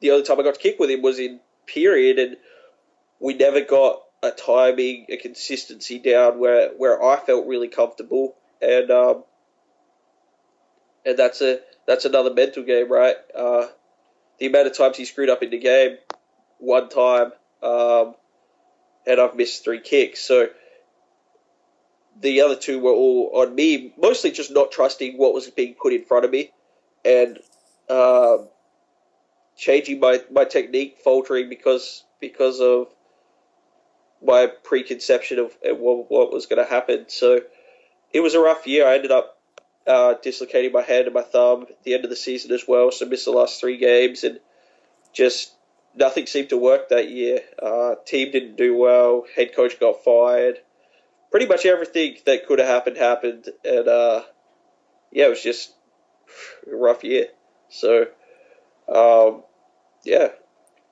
the 0.00 0.12
only 0.12 0.24
time 0.24 0.40
I 0.40 0.42
got 0.42 0.54
to 0.54 0.60
kick 0.60 0.78
with 0.78 0.90
him 0.90 1.02
was 1.02 1.18
in 1.18 1.40
period, 1.66 2.18
and 2.18 2.36
we 3.18 3.34
never 3.34 3.60
got 3.60 4.02
a 4.22 4.30
timing, 4.30 5.06
a 5.08 5.16
consistency 5.16 5.98
down 5.98 6.38
where 6.38 6.70
where 6.76 7.02
I 7.02 7.16
felt 7.16 7.46
really 7.46 7.68
comfortable, 7.68 8.36
and 8.60 8.90
um, 8.90 9.24
and 11.04 11.18
that's 11.18 11.40
a 11.40 11.60
that's 11.86 12.04
another 12.04 12.32
mental 12.32 12.62
game, 12.62 12.90
right? 12.90 13.16
Uh, 13.34 13.66
the 14.40 14.46
amount 14.46 14.66
of 14.66 14.76
times 14.76 14.96
he 14.96 15.04
screwed 15.04 15.30
up 15.30 15.42
in 15.42 15.50
the 15.50 15.58
game, 15.58 15.98
one 16.58 16.88
time, 16.88 17.32
um, 17.62 18.14
and 19.06 19.20
I've 19.20 19.36
missed 19.36 19.62
three 19.62 19.80
kicks, 19.80 20.20
so 20.20 20.48
the 22.20 22.40
other 22.40 22.56
two 22.56 22.80
were 22.80 22.92
all 22.92 23.30
on 23.34 23.54
me, 23.54 23.92
mostly 23.98 24.30
just 24.30 24.50
not 24.50 24.72
trusting 24.72 25.16
what 25.16 25.34
was 25.34 25.48
being 25.50 25.74
put 25.74 25.92
in 25.92 26.04
front 26.04 26.24
of 26.24 26.30
me, 26.30 26.50
and 27.04 27.38
um, 27.88 28.48
changing 29.56 30.00
my, 30.00 30.20
my 30.30 30.44
technique, 30.44 30.98
faltering 31.04 31.48
because 31.48 32.04
because 32.20 32.60
of 32.60 32.88
my 34.22 34.46
preconception 34.64 35.38
of 35.38 35.56
what, 35.62 36.10
what 36.10 36.32
was 36.32 36.46
going 36.46 36.62
to 36.62 36.70
happen. 36.70 37.06
So 37.08 37.40
it 38.12 38.20
was 38.20 38.34
a 38.34 38.40
rough 38.40 38.66
year. 38.66 38.86
I 38.86 38.96
ended 38.96 39.10
up 39.10 39.39
uh, 39.86 40.14
dislocating 40.22 40.72
my 40.72 40.82
hand 40.82 41.06
and 41.06 41.14
my 41.14 41.22
thumb 41.22 41.66
at 41.68 41.82
the 41.84 41.94
end 41.94 42.04
of 42.04 42.10
the 42.10 42.16
season 42.16 42.52
as 42.52 42.64
well, 42.66 42.90
so 42.90 43.06
missed 43.06 43.24
the 43.24 43.30
last 43.30 43.60
three 43.60 43.76
games 43.76 44.24
and 44.24 44.40
just 45.12 45.52
nothing 45.94 46.26
seemed 46.26 46.50
to 46.50 46.56
work 46.56 46.88
that 46.90 47.10
year. 47.10 47.40
Uh, 47.60 47.94
team 48.06 48.30
didn't 48.30 48.56
do 48.56 48.76
well. 48.76 49.24
Head 49.34 49.54
coach 49.54 49.80
got 49.80 50.04
fired 50.04 50.58
pretty 51.30 51.46
much 51.46 51.64
everything 51.64 52.16
that 52.26 52.46
could 52.46 52.58
have 52.58 52.68
happened 52.68 52.96
happened, 52.96 53.48
and 53.64 53.88
uh, 53.88 54.22
yeah, 55.12 55.26
it 55.26 55.30
was 55.30 55.42
just 55.42 55.72
a 56.70 56.74
rough 56.74 57.04
year. 57.04 57.28
So, 57.68 58.06
um, 58.92 59.44
yeah. 60.04 60.28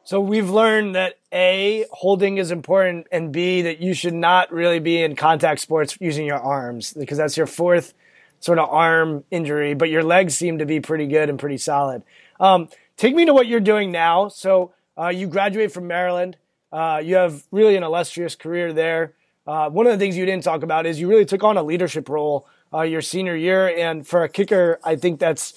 So 0.05 0.20
we've 0.20 0.48
learned 0.48 0.94
that 0.94 1.19
a 1.32 1.85
holding 1.90 2.39
is 2.39 2.51
important, 2.51 3.06
and 3.12 3.32
b 3.32 3.62
that 3.62 3.81
you 3.81 3.94
should 3.94 4.15
not 4.15 4.52
really 4.52 4.78
be 4.78 5.02
in 5.02 5.16
contact 5.16 5.60
sports 5.60 5.97
using 6.01 6.27
your 6.27 6.40
arms 6.40 6.94
because 6.94 7.19
that's 7.19 7.36
your 7.36 7.47
fourth 7.47 7.94
sort 8.40 8.59
of 8.59 8.69
arm 8.70 9.24
injury, 9.31 9.74
but 9.74 9.90
your 9.90 10.02
legs 10.02 10.36
seem 10.36 10.59
to 10.59 10.66
be 10.66 10.81
pretty 10.81 11.06
good 11.06 11.28
and 11.28 11.39
pretty 11.39 11.59
solid. 11.59 12.02
Um, 12.40 12.69
take 12.97 13.15
me 13.15 13.24
to 13.24 13.35
what 13.35 13.47
you're 13.47 13.60
doing 13.60 13.90
now. 13.90 14.28
So 14.28 14.73
uh, 14.98 15.09
you 15.09 15.27
graduate 15.27 15.73
from 15.73 15.86
Maryland. 15.86 16.36
Uh, 16.73 17.01
you 17.02 17.16
have 17.16 17.44
really 17.51 17.77
an 17.77 17.82
illustrious 17.82 18.35
career 18.35 18.73
there. 18.73 19.15
Uh, 19.47 19.70
one 19.70 19.86
of 19.86 19.93
the 19.93 19.98
things 19.98 20.16
you 20.16 20.27
didn't 20.27 20.44
talk 20.44 20.62
about 20.62 20.85
is 20.85 21.01
you 21.01 21.09
really 21.09 21.24
took 21.24 21.43
on 21.43 21.56
a 21.56 21.62
leadership 21.62 22.09
role 22.09 22.47
uh, 22.73 22.82
your 22.82 23.01
senior 23.01 23.35
year, 23.35 23.69
and 23.69 24.06
for 24.06 24.23
a 24.23 24.28
kicker, 24.28 24.78
I 24.85 24.97
think 24.97 25.19
that's 25.19 25.55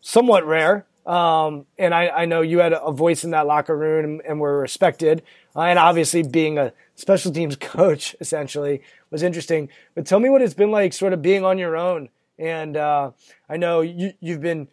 somewhat 0.00 0.46
rare. 0.46 0.86
Um, 1.04 1.66
and 1.78 1.94
I, 1.94 2.08
I, 2.08 2.24
know 2.24 2.40
you 2.40 2.60
had 2.60 2.72
a 2.72 2.90
voice 2.90 3.24
in 3.24 3.32
that 3.32 3.46
locker 3.46 3.76
room 3.76 4.04
and, 4.04 4.22
and 4.26 4.40
were 4.40 4.58
respected. 4.58 5.22
Uh, 5.54 5.62
and 5.62 5.78
obviously, 5.78 6.22
being 6.22 6.56
a 6.56 6.72
special 6.94 7.30
teams 7.30 7.56
coach 7.60 8.16
essentially 8.20 8.80
was 9.10 9.22
interesting. 9.22 9.68
But 9.94 10.06
tell 10.06 10.18
me 10.18 10.30
what 10.30 10.40
it's 10.40 10.54
been 10.54 10.70
like, 10.70 10.94
sort 10.94 11.12
of 11.12 11.20
being 11.20 11.44
on 11.44 11.58
your 11.58 11.76
own. 11.76 12.08
And 12.38 12.76
uh, 12.76 13.12
I 13.48 13.56
know 13.56 13.80
you, 13.80 14.12
you've 14.20 14.40
been 14.40 14.68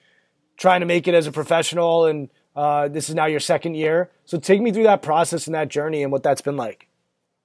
trying 0.57 0.81
to 0.81 0.85
make 0.85 1.07
it 1.07 1.13
as 1.13 1.27
a 1.27 1.31
professional, 1.31 2.05
and 2.05 2.29
uh, 2.55 2.87
this 2.87 3.09
is 3.09 3.15
now 3.15 3.25
your 3.25 3.39
second 3.39 3.75
year. 3.75 4.09
So 4.25 4.39
take 4.39 4.61
me 4.61 4.71
through 4.71 4.83
that 4.83 5.01
process 5.01 5.47
and 5.47 5.55
that 5.55 5.69
journey 5.69 6.03
and 6.03 6.11
what 6.11 6.23
that's 6.23 6.41
been 6.41 6.57
like. 6.57 6.87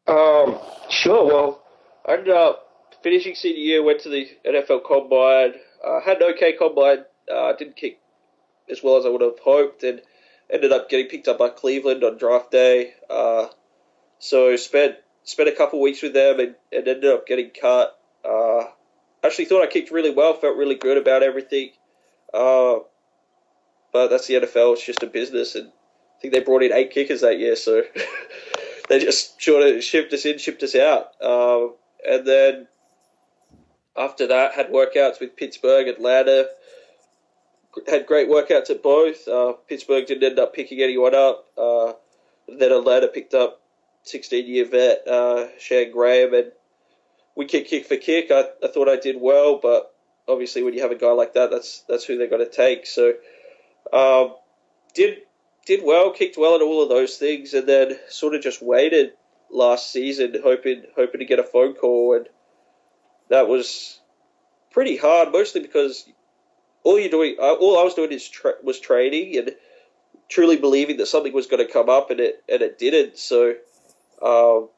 Um, 0.06 0.58
sure. 0.88 1.26
Well, 1.26 1.62
I 2.06 2.14
ended 2.14 2.34
up 2.34 2.66
finishing 3.02 3.34
senior 3.34 3.58
year, 3.58 3.82
went 3.82 4.00
to 4.00 4.08
the 4.08 4.28
NFL 4.46 4.84
Combine, 4.84 5.54
uh, 5.86 6.00
had 6.00 6.20
an 6.22 6.34
okay 6.34 6.52
combine, 6.52 7.04
uh, 7.32 7.52
didn't 7.54 7.76
kick 7.76 8.00
as 8.70 8.82
well 8.82 8.96
as 8.96 9.06
I 9.06 9.08
would 9.08 9.20
have 9.20 9.38
hoped, 9.38 9.82
and 9.84 10.02
ended 10.50 10.72
up 10.72 10.88
getting 10.88 11.08
picked 11.08 11.28
up 11.28 11.38
by 11.38 11.48
Cleveland 11.48 12.02
on 12.04 12.18
draft 12.18 12.50
day. 12.50 12.94
Uh, 13.08 13.46
so 14.18 14.56
spent 14.56 14.96
spent 15.24 15.48
a 15.48 15.52
couple 15.52 15.80
weeks 15.80 16.02
with 16.02 16.14
them 16.14 16.38
and, 16.40 16.54
and 16.72 16.88
ended 16.88 17.12
up 17.12 17.26
getting 17.26 17.50
cut. 17.50 17.98
Uh, 18.24 18.64
actually 19.26 19.46
thought 19.46 19.62
I 19.62 19.66
kicked 19.66 19.90
really 19.90 20.10
well, 20.10 20.34
felt 20.34 20.56
really 20.56 20.74
good 20.74 20.96
about 20.96 21.22
everything. 21.22 21.70
Uh, 22.32 22.78
but 23.92 24.08
that's 24.08 24.26
the 24.26 24.34
NFL; 24.34 24.74
it's 24.74 24.84
just 24.84 25.02
a 25.02 25.06
business, 25.06 25.54
and 25.54 25.68
I 25.68 26.20
think 26.20 26.34
they 26.34 26.40
brought 26.40 26.62
in 26.62 26.72
eight 26.72 26.90
kickers 26.90 27.20
that 27.20 27.38
year, 27.38 27.56
so 27.56 27.82
they 28.88 28.98
just 28.98 29.40
sort 29.42 29.66
of 29.66 29.82
shipped 29.82 30.12
us 30.12 30.26
in, 30.26 30.38
shipped 30.38 30.62
us 30.62 30.74
out. 30.74 31.12
Um, 31.22 31.74
and 32.06 32.26
then 32.26 32.68
after 33.96 34.26
that, 34.26 34.52
had 34.52 34.70
workouts 34.70 35.20
with 35.20 35.36
Pittsburgh, 35.36 35.88
Atlanta. 35.88 36.48
Had 37.86 38.06
great 38.06 38.28
workouts 38.28 38.70
at 38.70 38.82
both. 38.82 39.26
Uh, 39.28 39.52
Pittsburgh 39.68 40.06
didn't 40.06 40.24
end 40.24 40.38
up 40.38 40.54
picking 40.54 40.80
anyone 40.80 41.14
up. 41.14 41.46
Uh, 41.58 41.92
then 42.48 42.72
Atlanta 42.72 43.08
picked 43.08 43.34
up 43.34 43.60
16 44.04 44.46
year 44.46 44.64
vet 44.64 45.06
uh, 45.06 45.48
Shayne 45.58 45.92
Graham, 45.92 46.32
and 46.34 46.52
we 47.36 47.44
kick 47.44 47.68
kick 47.68 47.86
for 47.86 47.96
kick. 47.96 48.30
I, 48.30 48.46
I 48.62 48.68
thought 48.68 48.88
I 48.88 48.96
did 48.96 49.16
well, 49.20 49.60
but 49.62 49.94
obviously 50.26 50.62
when 50.62 50.74
you 50.74 50.82
have 50.82 50.90
a 50.90 50.96
guy 50.96 51.12
like 51.12 51.34
that, 51.34 51.50
that's 51.50 51.84
that's 51.88 52.04
who 52.04 52.18
they're 52.18 52.28
going 52.28 52.44
to 52.44 52.50
take. 52.50 52.86
So 52.86 53.14
um, 53.92 54.34
did 54.94 55.18
did 55.66 55.80
well, 55.84 56.12
kicked 56.12 56.36
well 56.38 56.56
at 56.56 56.62
all 56.62 56.82
of 56.82 56.88
those 56.88 57.16
things, 57.16 57.54
and 57.54 57.68
then 57.68 57.98
sort 58.08 58.34
of 58.34 58.42
just 58.42 58.62
waited 58.62 59.12
last 59.50 59.92
season, 59.92 60.34
hoping 60.42 60.84
hoping 60.96 61.20
to 61.20 61.26
get 61.26 61.38
a 61.38 61.44
phone 61.44 61.74
call, 61.74 62.16
and 62.16 62.28
that 63.28 63.48
was 63.48 64.00
pretty 64.70 64.96
hard, 64.96 65.32
mostly 65.32 65.60
because 65.60 66.08
all 66.82 66.98
you're 66.98 67.10
doing, 67.10 67.36
uh, 67.38 67.54
all 67.54 67.78
I 67.78 67.82
was 67.82 67.94
doing 67.94 68.12
is 68.12 68.28
tra- 68.28 68.54
was 68.62 68.78
training 68.78 69.36
and 69.36 69.50
truly 70.28 70.56
believing 70.56 70.96
that 70.98 71.06
something 71.06 71.32
was 71.32 71.46
going 71.46 71.64
to 71.64 71.72
come 71.72 71.88
up, 71.88 72.10
and 72.10 72.20
it 72.20 72.42
and 72.48 72.62
it 72.62 72.78
didn't. 72.78 73.18
So 73.18 73.50
um, 74.22 74.68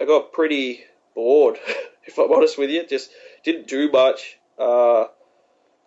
I 0.00 0.04
got 0.06 0.32
pretty 0.32 0.84
bored, 1.14 1.58
if 2.06 2.18
I'm 2.18 2.32
honest 2.32 2.58
with 2.58 2.70
you. 2.70 2.86
Just 2.86 3.10
didn't 3.44 3.66
do 3.68 3.90
much. 3.90 4.38
Uh, 4.58 5.06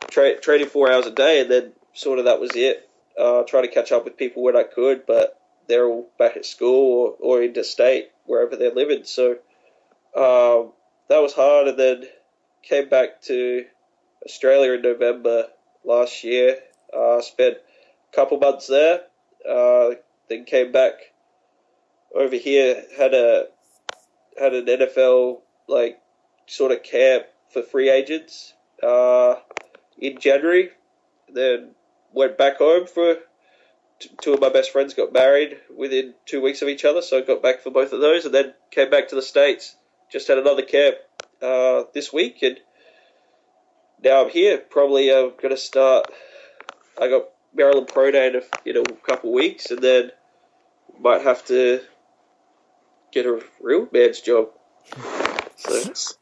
tra- 0.09 0.39
training 0.39 0.67
four 0.67 0.91
hours 0.91 1.05
a 1.07 1.11
day, 1.11 1.41
and 1.41 1.49
then 1.49 1.73
sort 1.93 2.19
of 2.19 2.25
that 2.25 2.39
was 2.39 2.51
it 2.55 2.89
uh, 3.19 3.43
try 3.43 3.61
to 3.61 3.67
catch 3.67 3.91
up 3.91 4.05
with 4.05 4.17
people 4.17 4.43
when 4.43 4.55
I 4.55 4.63
could, 4.63 5.05
but 5.05 5.39
they're 5.67 5.85
all 5.85 6.09
back 6.17 6.37
at 6.37 6.45
school 6.45 7.17
or, 7.19 7.37
or 7.37 7.43
interstate, 7.43 8.09
wherever 8.25 8.55
they're 8.55 8.73
living. 8.73 9.03
So 9.03 9.31
um, 10.15 10.71
that 11.09 11.21
was 11.21 11.33
hard, 11.33 11.67
and 11.67 11.77
then 11.77 12.05
came 12.63 12.89
back 12.89 13.21
to 13.23 13.65
Australia 14.25 14.73
in 14.73 14.81
November 14.81 15.47
last 15.83 16.23
year. 16.23 16.57
Uh, 16.95 17.21
spent 17.21 17.57
a 18.11 18.15
couple 18.15 18.39
months 18.39 18.67
there, 18.67 19.01
uh, 19.47 19.91
then 20.29 20.45
came 20.45 20.71
back 20.71 20.93
over 22.15 22.35
here. 22.35 22.83
Had 22.97 23.13
a 23.13 23.47
had 24.39 24.53
an 24.53 24.65
NFL 24.65 25.41
like 25.67 25.98
sort 26.49 26.71
of 26.71 26.84
camp 26.84 27.26
for 27.51 27.61
free 27.61 27.89
agents 27.89 28.53
uh, 28.84 29.35
in 29.97 30.19
January. 30.19 30.69
Then 31.31 31.71
went 32.13 32.38
back 32.38 32.57
home 32.57 32.88
for 32.88 33.17
two 34.21 34.34
of 34.34 34.39
my 34.39 34.49
best 34.49 34.71
friends 34.71 34.93
got 34.93 35.13
married 35.13 35.57
within 35.76 36.13
two 36.26 36.41
weeks 36.41 36.61
of 36.61 36.69
each 36.69 36.85
other, 36.85 37.01
so 37.01 37.17
I 37.17 37.21
got 37.21 37.43
back 37.43 37.61
for 37.61 37.69
both 37.69 37.93
of 37.93 37.99
those, 37.99 38.26
and 38.26 38.34
then 38.34 38.53
came 38.71 38.89
back 38.89 39.09
to 39.09 39.15
the 39.15 39.21
states. 39.21 39.76
Just 40.11 40.27
had 40.27 40.38
another 40.38 40.63
camp 40.63 40.95
uh, 41.41 41.84
this 41.93 42.11
week, 42.11 42.41
and 42.41 42.59
now 44.03 44.23
I'm 44.23 44.30
here. 44.30 44.57
Probably 44.57 45.11
I'm 45.11 45.27
uh, 45.27 45.30
going 45.30 45.53
to 45.53 45.57
start. 45.57 46.07
I 46.99 47.09
got 47.09 47.26
Maryland 47.53 47.88
Pro 47.88 48.11
Day 48.11 48.27
in 48.27 48.35
a, 48.35 48.69
in 48.69 48.77
a 48.77 48.93
couple 49.05 49.34
weeks, 49.34 49.69
and 49.71 49.81
then 49.81 50.11
might 50.99 51.21
have 51.21 51.45
to 51.45 51.81
get 53.11 53.26
a 53.26 53.41
real 53.61 53.88
man's 53.91 54.21
job. 54.21 54.49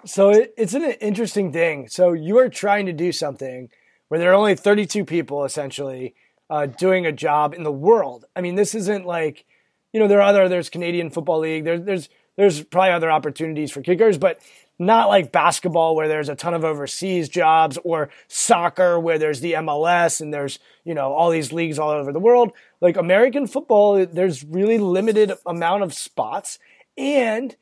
So, 0.05 0.29
it, 0.29 0.53
it's 0.57 0.73
an 0.73 0.83
interesting 0.83 1.51
thing. 1.51 1.87
So 1.87 2.13
you 2.13 2.37
are 2.39 2.49
trying 2.49 2.85
to 2.87 2.93
do 2.93 3.11
something 3.11 3.69
where 4.07 4.19
there 4.19 4.31
are 4.31 4.35
only 4.35 4.55
32 4.55 5.05
people 5.05 5.45
essentially 5.45 6.15
uh, 6.49 6.65
doing 6.65 7.05
a 7.05 7.11
job 7.11 7.53
in 7.53 7.63
the 7.63 7.71
world. 7.71 8.25
I 8.35 8.41
mean, 8.41 8.55
this 8.55 8.73
isn't 8.73 9.05
like, 9.05 9.45
you 9.93 9.99
know, 9.99 10.07
there 10.07 10.19
are 10.19 10.29
other, 10.29 10.47
there's 10.47 10.69
Canadian 10.69 11.09
Football 11.09 11.39
League, 11.39 11.65
there's, 11.65 11.81
there's, 11.81 12.09
there's 12.37 12.63
probably 12.63 12.91
other 12.91 13.11
opportunities 13.11 13.71
for 13.71 13.81
kickers, 13.81 14.17
but 14.17 14.39
not 14.79 15.09
like 15.09 15.31
basketball 15.31 15.95
where 15.95 16.07
there's 16.07 16.29
a 16.29 16.35
ton 16.35 16.53
of 16.53 16.63
overseas 16.63 17.29
jobs 17.29 17.77
or 17.83 18.09
soccer 18.27 18.99
where 18.99 19.17
there's 19.17 19.39
the 19.39 19.53
MLS 19.53 20.21
and 20.21 20.33
there's, 20.33 20.59
you 20.83 20.93
know, 20.93 21.13
all 21.13 21.31
these 21.31 21.51
leagues 21.51 21.79
all 21.79 21.89
over 21.89 22.13
the 22.13 22.19
world. 22.19 22.51
Like 22.79 22.95
American 22.95 23.47
football, 23.47 24.05
there's 24.05 24.43
really 24.43 24.77
limited 24.77 25.33
amount 25.45 25.83
of 25.83 25.93
spots 25.93 26.59
and 26.95 27.55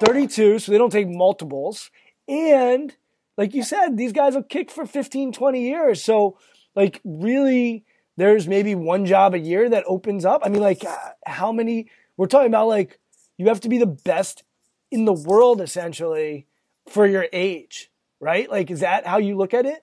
32, 0.00 0.58
so 0.58 0.72
they 0.72 0.78
don't 0.78 0.90
take 0.90 1.08
multiples. 1.08 1.90
And 2.28 2.94
like 3.36 3.54
you 3.54 3.62
said, 3.62 3.96
these 3.96 4.12
guys 4.12 4.34
will 4.34 4.42
kick 4.42 4.70
for 4.70 4.86
15, 4.86 5.32
20 5.32 5.60
years. 5.62 6.02
So, 6.02 6.38
like, 6.74 7.00
really, 7.04 7.84
there's 8.16 8.46
maybe 8.46 8.74
one 8.74 9.06
job 9.06 9.34
a 9.34 9.38
year 9.38 9.68
that 9.68 9.84
opens 9.86 10.24
up. 10.24 10.42
I 10.44 10.48
mean, 10.48 10.62
like, 10.62 10.84
how 11.26 11.52
many? 11.52 11.88
We're 12.16 12.26
talking 12.26 12.48
about, 12.48 12.68
like, 12.68 12.98
you 13.38 13.48
have 13.48 13.60
to 13.60 13.68
be 13.68 13.78
the 13.78 13.86
best 13.86 14.44
in 14.90 15.04
the 15.06 15.12
world, 15.12 15.60
essentially, 15.60 16.46
for 16.88 17.06
your 17.06 17.26
age, 17.32 17.90
right? 18.20 18.50
Like, 18.50 18.70
is 18.70 18.80
that 18.80 19.06
how 19.06 19.18
you 19.18 19.36
look 19.36 19.54
at 19.54 19.66
it? 19.66 19.82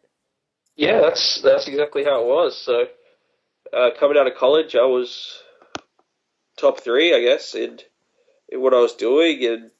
Yeah, 0.76 1.01
that's 1.01 1.41
that's 1.41 1.67
exactly 1.67 2.03
how 2.03 2.21
it 2.21 2.27
was. 2.27 2.57
So, 2.57 2.85
uh, 3.73 3.89
coming 3.99 4.17
out 4.17 4.27
of 4.27 4.35
college, 4.38 4.76
I 4.76 4.85
was 4.85 5.41
top 6.57 6.80
three, 6.81 7.13
I 7.13 7.21
guess, 7.21 7.53
and 7.53 7.84
in 8.47 8.61
what 8.61 8.73
I 8.73 8.80
was 8.80 8.93
doing, 8.93 9.43
and 9.45 9.71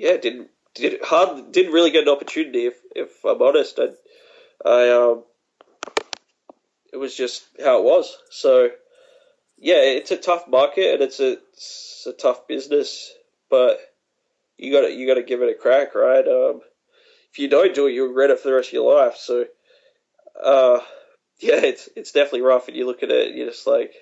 yeah, 0.00 0.16
didn't 0.16 0.48
did 0.74 1.02
hard 1.02 1.52
didn't 1.52 1.72
really 1.72 1.90
get 1.90 2.04
an 2.04 2.08
opportunity. 2.08 2.66
If 2.66 2.74
if 2.96 3.24
I'm 3.24 3.42
honest, 3.42 3.78
I, 3.78 3.88
I 4.68 4.90
um, 4.90 5.24
it 6.92 6.96
was 6.96 7.14
just 7.14 7.44
how 7.62 7.78
it 7.78 7.84
was. 7.84 8.16
So 8.30 8.70
yeah, 9.58 9.82
it's 9.82 10.10
a 10.10 10.16
tough 10.16 10.48
market 10.48 10.94
and 10.94 11.02
it's 11.02 11.20
a 11.20 11.32
it's 11.52 12.06
a 12.06 12.12
tough 12.14 12.48
business, 12.48 13.12
but 13.50 13.78
you 14.56 14.72
got 14.72 14.90
you 14.92 15.06
got 15.06 15.20
to 15.20 15.22
give 15.22 15.42
it 15.42 15.50
a 15.50 15.60
crack, 15.60 15.94
right? 15.94 16.26
Um, 16.26 16.62
if 17.30 17.38
you 17.38 17.48
don't 17.48 17.74
do 17.74 17.86
it, 17.86 17.92
you 17.92 18.06
regret 18.08 18.30
it 18.30 18.40
for 18.40 18.48
the 18.48 18.54
rest 18.54 18.70
of 18.70 18.72
your 18.72 18.96
life. 18.96 19.16
So, 19.16 19.44
uh, 20.42 20.80
yeah, 21.40 21.60
it's 21.60 21.90
it's 21.94 22.12
definitely 22.12 22.42
rough. 22.42 22.68
And 22.68 22.76
you 22.76 22.86
look 22.86 23.02
at 23.02 23.10
it, 23.10 23.36
you're 23.36 23.50
just 23.50 23.66
like, 23.66 23.92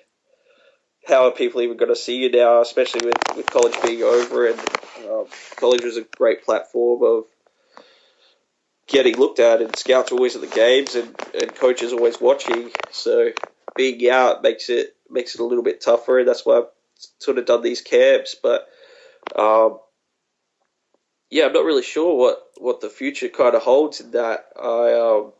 how 1.05 1.27
are 1.27 1.31
people 1.31 1.61
even 1.61 1.75
going 1.75 1.93
to 1.93 1.95
see 1.95 2.15
you 2.15 2.31
now? 2.31 2.61
Especially 2.61 3.05
with, 3.05 3.35
with 3.35 3.47
college 3.47 3.75
being 3.83 4.01
over, 4.01 4.47
and 4.47 4.59
um, 5.09 5.25
college 5.55 5.83
was 5.83 5.97
a 5.97 6.05
great 6.17 6.43
platform 6.43 7.03
of 7.03 7.25
getting 8.87 9.17
looked 9.17 9.39
at, 9.39 9.61
and 9.61 9.75
scouts 9.75 10.11
are 10.11 10.15
always 10.15 10.35
at 10.35 10.41
the 10.41 10.47
games, 10.47 10.95
and, 10.95 11.15
and 11.39 11.55
coaches 11.55 11.93
always 11.93 12.19
watching. 12.19 12.71
So 12.91 13.31
being 13.75 14.09
out 14.09 14.41
makes 14.41 14.69
it 14.69 14.95
makes 15.09 15.35
it 15.35 15.41
a 15.41 15.45
little 15.45 15.63
bit 15.63 15.81
tougher, 15.81 16.19
and 16.19 16.27
that's 16.27 16.45
why 16.45 16.59
I've 16.59 16.69
sort 17.19 17.37
of 17.37 17.45
done 17.45 17.61
these 17.61 17.81
camps. 17.81 18.35
But 18.41 18.67
um, 19.35 19.79
yeah, 21.29 21.45
I'm 21.45 21.53
not 21.53 21.65
really 21.65 21.83
sure 21.83 22.17
what, 22.17 22.39
what 22.57 22.81
the 22.81 22.89
future 22.89 23.29
kind 23.29 23.55
of 23.55 23.61
holds 23.61 24.01
in 24.01 24.11
that. 24.11 24.45
I 24.59 24.93
um, 24.93 25.33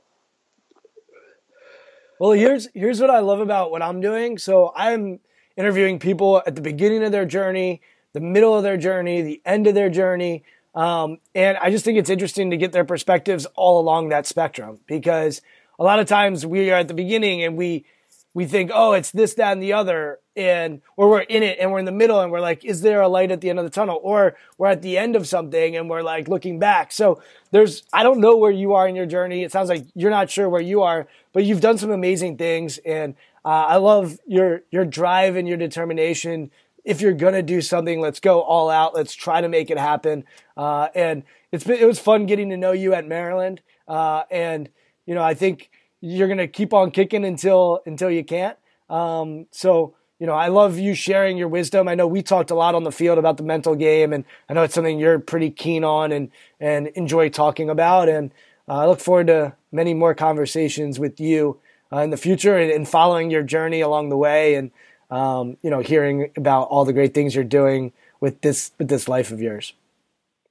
well, 2.20 2.32
here's 2.32 2.68
here's 2.74 3.02
what 3.02 3.10
I 3.10 3.20
love 3.20 3.40
about 3.40 3.72
what 3.72 3.82
I'm 3.82 4.02
doing. 4.02 4.38
So 4.38 4.72
I'm 4.76 5.20
interviewing 5.56 6.00
people 6.00 6.42
at 6.46 6.56
the 6.56 6.62
beginning 6.62 7.04
of 7.04 7.12
their 7.12 7.26
journey, 7.26 7.82
the 8.14 8.20
middle 8.20 8.56
of 8.56 8.64
their 8.64 8.78
journey, 8.78 9.22
the 9.22 9.42
end 9.46 9.68
of 9.68 9.76
their 9.76 9.90
journey. 9.90 10.44
Um, 10.76 11.18
and 11.36 11.58
I 11.58 11.72
just 11.72 11.84
think 11.84 11.98
it's 11.98 12.10
interesting 12.10 12.52
to 12.52 12.58
get 12.58 12.72
their 12.72 12.86
perspectives 12.86 13.46
all 13.56 13.80
along 13.80 14.10
that 14.10 14.28
spectrum 14.28 14.80
because 14.88 15.42
a 15.80 15.84
lot 15.84 16.00
of 16.00 16.08
times 16.08 16.46
we 16.46 16.72
are 16.72 16.80
at 16.80 16.88
the 16.88 16.94
beginning 16.94 17.44
and 17.44 17.58
we 17.58 17.86
we 18.34 18.46
think, 18.46 18.70
oh, 18.74 18.94
it's 18.94 19.10
this, 19.10 19.34
that, 19.34 19.54
and 19.54 19.62
the 19.62 19.74
other, 19.74 20.20
and 20.36 20.82
or 20.96 21.10
we're 21.10 21.22
in 21.22 21.42
it 21.42 21.58
and 21.60 21.72
we're 21.72 21.80
in 21.80 21.86
the 21.86 21.92
middle 21.92 22.22
and 22.22 22.32
we're 22.32 22.40
like, 22.40 22.64
is 22.64 22.82
there 22.82 23.02
a 23.02 23.08
light 23.08 23.32
at 23.32 23.42
the 23.42 23.50
end 23.50 23.58
of 23.58 23.66
the 23.66 23.72
tunnel? 23.72 24.00
Or 24.04 24.38
we're 24.58 24.68
at 24.68 24.84
the 24.84 24.98
end 24.98 25.16
of 25.16 25.28
something 25.28 25.76
and 25.76 25.90
we're 25.90 26.04
like 26.04 26.28
looking 26.28 26.60
back. 26.60 26.92
So 26.92 27.22
there's, 27.52 27.84
I 27.92 28.04
don't 28.04 28.20
know 28.20 28.38
where 28.38 28.52
you 28.52 28.76
are 28.76 28.88
in 28.88 28.96
your 28.96 29.08
journey. 29.08 29.44
It 29.44 29.52
sounds 29.52 29.68
like 29.68 29.86
you're 29.96 30.12
not 30.12 30.30
sure 30.30 30.48
where 30.48 30.62
you 30.62 30.84
are, 30.84 31.08
but 31.34 31.44
you've 31.44 31.60
done 31.60 31.80
some 31.80 31.90
amazing 31.92 32.38
things, 32.38 32.78
and 32.80 33.16
uh, 33.44 33.66
I 33.68 33.78
love 33.78 34.20
your 34.28 34.62
your 34.70 34.86
drive 34.86 35.36
and 35.36 35.48
your 35.48 35.58
determination. 35.58 36.52
If 36.84 37.02
you're 37.02 37.14
gonna 37.14 37.42
do 37.42 37.62
something, 37.62 38.00
let's 38.00 38.20
go 38.20 38.42
all 38.42 38.70
out. 38.70 38.96
Let's 38.96 39.14
try 39.14 39.42
to 39.42 39.50
make 39.50 39.70
it 39.70 39.78
happen. 39.78 40.24
Uh, 40.58 40.88
and 40.96 41.24
it's 41.52 41.64
been, 41.64 41.80
it 41.80 41.86
was 41.86 42.00
fun 42.00 42.26
getting 42.26 42.50
to 42.50 42.58
know 42.58 42.72
you 42.72 42.94
at 42.94 43.08
Maryland, 43.08 43.62
uh, 43.88 44.24
and 44.32 44.70
you 45.06 45.16
know, 45.16 45.24
I 45.24 45.34
think 45.34 45.70
you're 46.02 46.34
to 46.36 46.48
keep 46.48 46.74
on 46.74 46.92
kicking 46.92 47.26
until 47.26 47.82
until 47.86 48.10
you 48.10 48.24
can't. 48.24 48.58
Um, 48.90 49.48
so 49.52 49.96
you 50.20 50.28
know, 50.28 50.34
I 50.34 50.50
love 50.50 50.78
you 50.78 50.94
sharing 50.94 51.38
your 51.38 51.48
wisdom. 51.48 51.88
I 51.88 51.96
know 51.96 52.06
we 52.06 52.22
talked 52.22 52.52
a 52.52 52.56
lot 52.56 52.76
on 52.76 52.84
the 52.84 52.92
field 52.92 53.18
about 53.18 53.38
the 53.38 53.44
mental 53.44 53.74
game, 53.76 54.12
and 54.12 54.26
I 54.50 54.54
know 54.54 54.64
it's 54.64 54.74
something 54.74 55.00
you're 55.00 55.20
pretty 55.20 55.50
keen 55.50 55.84
on 55.84 56.12
and 56.12 56.30
and 56.60 56.88
enjoy 56.88 57.30
talking 57.30 57.70
about. 57.70 58.10
And 58.10 58.32
uh, 58.68 58.80
I 58.80 58.86
look 58.86 59.00
forward 59.00 59.28
to 59.28 59.56
many 59.72 59.94
more 59.94 60.14
conversations 60.14 61.00
with 61.00 61.20
you 61.20 61.60
uh, 61.92 62.00
in 62.00 62.10
the 62.10 62.18
future 62.18 62.58
and, 62.58 62.72
and, 62.72 62.88
following 62.88 63.32
your 63.32 63.44
journey 63.44 63.82
along 63.82 64.10
the 64.10 64.18
way, 64.18 64.56
and 64.56 64.72
um, 65.10 65.58
you 65.62 65.70
know, 65.70 65.80
hearing 65.80 66.32
about 66.38 66.64
all 66.70 66.86
the 66.86 66.94
great 66.94 67.14
things 67.14 67.36
you're 67.36 67.44
doing 67.44 67.92
with 68.20 68.42
this 68.42 68.72
with 68.78 68.90
this 68.90 69.08
life 69.08 69.32
of 69.32 69.42
yours. 69.42 69.74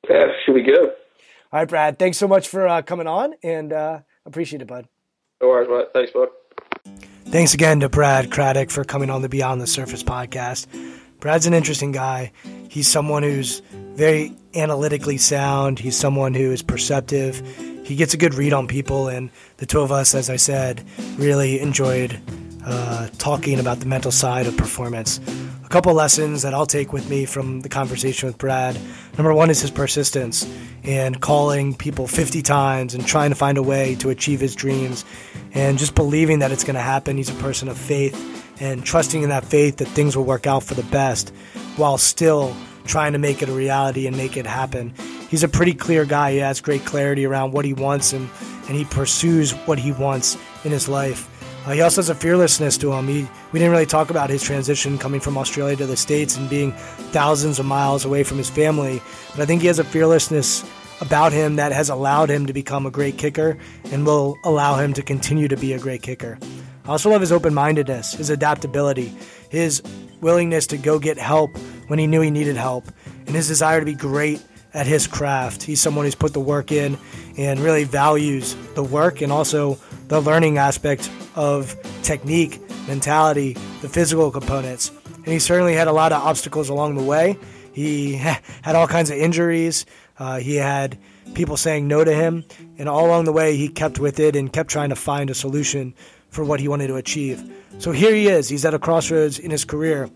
Yeah, 0.09 0.27
should 0.45 0.55
we 0.55 0.63
go? 0.63 0.93
All 1.51 1.61
right, 1.61 1.69
Brad. 1.69 1.99
Thanks 1.99 2.19
so 2.19 2.29
much 2.29 2.49
for 2.49 2.69
uh, 2.69 2.83
coming 2.83 3.07
on, 3.07 3.35
and 3.43 3.73
uh, 3.73 4.01
appreciate 4.27 4.63
it, 4.63 4.69
bud. 4.69 4.87
No 5.41 5.49
worries, 5.49 5.69
mate. 5.69 5.89
Thanks, 5.95 6.13
bud. 6.13 6.29
Thanks 7.27 7.55
again 7.55 7.81
to 7.81 7.89
Brad 7.89 8.31
Craddock 8.31 8.71
for 8.71 8.85
coming 8.85 9.11
on 9.11 9.23
the 9.23 9.29
Beyond 9.29 9.61
the 9.61 9.67
Surface 9.67 10.03
podcast. 10.03 10.67
Brad's 11.21 11.47
an 11.47 11.55
interesting 11.55 11.93
guy. 11.93 12.33
He's 12.69 12.89
someone 12.89 13.23
who's 13.23 13.61
very 13.95 14.33
analytically 14.55 15.19
sound. 15.19 15.79
He's 15.79 15.97
someone 15.97 16.33
who 16.35 16.53
is 16.53 16.63
perceptive. 16.63 17.43
He 17.85 17.97
gets 17.97 18.15
a 18.15 18.17
good 18.17 18.35
read 18.35 18.53
on 18.53 18.67
people, 18.67 19.09
and 19.09 19.31
the 19.57 19.67
two 19.67 19.81
of 19.81 19.91
us, 19.91 20.15
as 20.15 20.31
I 20.31 20.37
said, 20.37 20.85
really 21.17 21.61
enjoyed 21.61 22.21
uh, 22.69 23.09
talking 23.19 23.59
about 23.59 23.81
the 23.81 23.87
mental 23.87 24.13
side 24.13 24.47
of 24.47 24.57
performance 24.57 25.21
a 25.69 25.71
couple 25.71 25.93
lessons 25.93 26.41
that 26.43 26.55
I'll 26.55 26.65
take 26.65 26.95
with 26.95 27.11
me 27.11 27.27
from 27.27 27.61
the 27.61 27.69
conversation 27.69 28.27
with 28.27 28.39
Brad. 28.39 28.81
Number 29.19 29.35
one 29.35 29.51
is 29.51 29.61
his 29.61 29.71
persistence 29.71 30.51
and 30.83 31.21
calling 31.21 31.75
people 31.75 32.07
50 32.07 32.41
times 32.41 32.95
and 32.95 33.07
trying 33.07 33.29
to 33.29 33.37
find 33.37 33.59
a 33.59 33.63
way 33.63 33.95
to 33.97 34.09
achieve 34.09 34.41
his 34.41 34.55
dreams 34.55 35.05
and 35.53 35.79
just 35.79 35.95
believing 35.95 36.39
that 36.39 36.53
it's 36.53 36.65
going 36.65 36.77
to 36.77 36.81
happen. 36.81 37.19
He's 37.19 37.29
a 37.29 37.35
person 37.35 37.69
of 37.69 37.77
faith 37.77 38.17
and 38.63 38.83
trusting 38.83 39.23
in 39.23 39.29
that 39.29 39.45
faith 39.45 39.77
that 39.77 39.89
things 39.89 40.17
will 40.17 40.25
work 40.25 40.47
out 40.47 40.63
for 40.63 40.73
the 40.73 40.85
best 40.85 41.35
while 41.77 41.99
still 41.99 42.57
trying 42.87 43.13
to 43.13 43.19
make 43.19 43.43
it 43.43 43.51
a 43.51 43.53
reality 43.53 44.07
and 44.07 44.17
make 44.17 44.39
it 44.39 44.47
happen. 44.47 44.95
He's 45.29 45.43
a 45.43 45.49
pretty 45.49 45.75
clear 45.75 46.07
guy. 46.07 46.33
He 46.33 46.39
has 46.39 46.63
great 46.63 46.87
clarity 46.87 47.27
around 47.27 47.53
what 47.53 47.67
he 47.67 47.75
wants 47.75 48.15
and, 48.15 48.31
and 48.69 48.75
he 48.75 48.87
pursues 48.87 49.53
what 49.67 49.79
he 49.79 49.93
wants 49.93 50.39
in 50.65 50.71
his 50.71 50.89
life. 50.89 51.29
Uh, 51.69 51.73
he 51.73 51.83
also 51.83 51.99
has 51.99 52.09
a 52.09 52.15
fearlessness 52.15 52.79
to 52.79 52.91
him. 52.95 53.07
He, 53.07 53.29
we 53.53 53.59
didn't 53.59 53.73
really 53.73 53.85
talk 53.85 54.09
about 54.09 54.31
his 54.31 54.43
transition 54.43 54.97
coming 54.97 55.21
from 55.21 55.37
Australia 55.37 55.77
to 55.77 55.85
the 55.85 55.99
States 55.99 56.35
and 56.35 56.49
being 56.49 56.73
thousands 57.13 57.59
of 57.59 57.67
miles 57.67 58.07
away 58.07 58.23
from 58.23 58.39
his 58.39 58.49
family, 58.49 59.03
but 59.33 59.43
I 59.43 59.45
think 59.45 59.61
he 59.61 59.67
has 59.67 59.79
a 59.79 59.85
fearlessness 59.85 60.65
about 61.03 61.31
him 61.31 61.57
that 61.57 61.73
has 61.73 61.91
allowed 61.91 62.31
him 62.31 62.47
to 62.47 62.55
become 62.55 62.87
a 62.87 62.91
great 62.91 63.19
kicker 63.19 63.59
and 63.93 64.07
will 64.07 64.39
allow 64.45 64.77
him 64.77 64.95
to 64.95 65.03
continue 65.03 65.47
to 65.47 65.59
be 65.59 65.75
a 65.75 65.79
great 65.79 66.01
kicker. 66.01 66.39
I 66.87 66.93
also 66.93 67.11
love 67.11 67.21
his 67.21 67.33
open 67.33 67.53
mindedness, 67.53 68.15
his 68.15 68.31
adaptability, 68.31 69.15
his 69.51 69.83
willingness 70.23 70.67
to 70.69 70.79
go 70.79 70.99
get 70.99 71.19
help 71.19 71.55
when 71.89 71.99
he 71.99 72.07
knew 72.07 72.23
he 72.23 72.31
needed 72.31 72.57
help, 72.57 72.91
and 73.27 73.37
his 73.37 73.47
desire 73.47 73.81
to 73.81 73.85
be 73.85 73.93
great 73.93 74.43
at 74.73 74.87
his 74.87 75.07
craft. 75.07 75.65
He's 75.65 75.83
someone 75.83 76.07
who's 76.07 76.15
put 76.15 76.33
the 76.33 76.41
work 76.41 76.73
in 76.73 76.97
and 77.37 77.61
really 77.61 77.85
values 77.85 78.57
the 78.75 78.83
work 78.83 79.21
and 79.21 79.31
also 79.31 79.79
the 80.09 80.21
learning 80.21 80.59
aspect 80.59 81.11
of 81.35 81.77
technique, 82.03 82.61
mentality, 82.87 83.53
the 83.83 83.89
physical 83.89 84.31
components. 84.31 84.91
And 85.15 85.27
he 85.29 85.39
certainly 85.39 85.75
had 85.75 85.89
a 85.89 85.93
lot 85.93 86.13
of 86.13 86.23
obstacles 86.23 86.69
along 86.69 86.97
the 86.97 87.03
way. 87.03 87.39
He 87.73 88.15
had 88.17 88.75
all 88.75 88.89
kinds 88.89 89.11
of 89.11 89.19
injuries. 89.19 89.87
Uh, 90.19 90.39
he 90.39 90.57
had 90.57 90.99
people 91.35 91.57
saying 91.57 91.87
no 91.87 92.03
to 92.03 92.13
him. 92.13 92.45
And 92.79 92.89
all 92.89 93.07
along 93.07 93.25
the 93.25 93.33
way, 93.33 93.57
he 93.57 93.69
kept 93.69 93.99
with 93.99 94.19
it 94.19 94.35
and 94.35 94.53
kept 94.53 94.71
trying 94.71 94.89
to 94.89 94.97
find 94.97 95.31
a 95.31 95.35
solution 95.35 95.95
for 96.31 96.45
what 96.45 96.61
he 96.61 96.69
wanted 96.69 96.89
to 96.89 96.97
achieve. 96.97 97.43
So 97.79 97.93
here 97.93 98.15
he 98.15 98.29
is. 98.29 98.49
He's 98.49 98.65
at 98.65 98.75
a 98.75 98.79
crossroads 98.79 99.39
in 99.39 99.51
his 99.51 99.65
career 99.65 100.11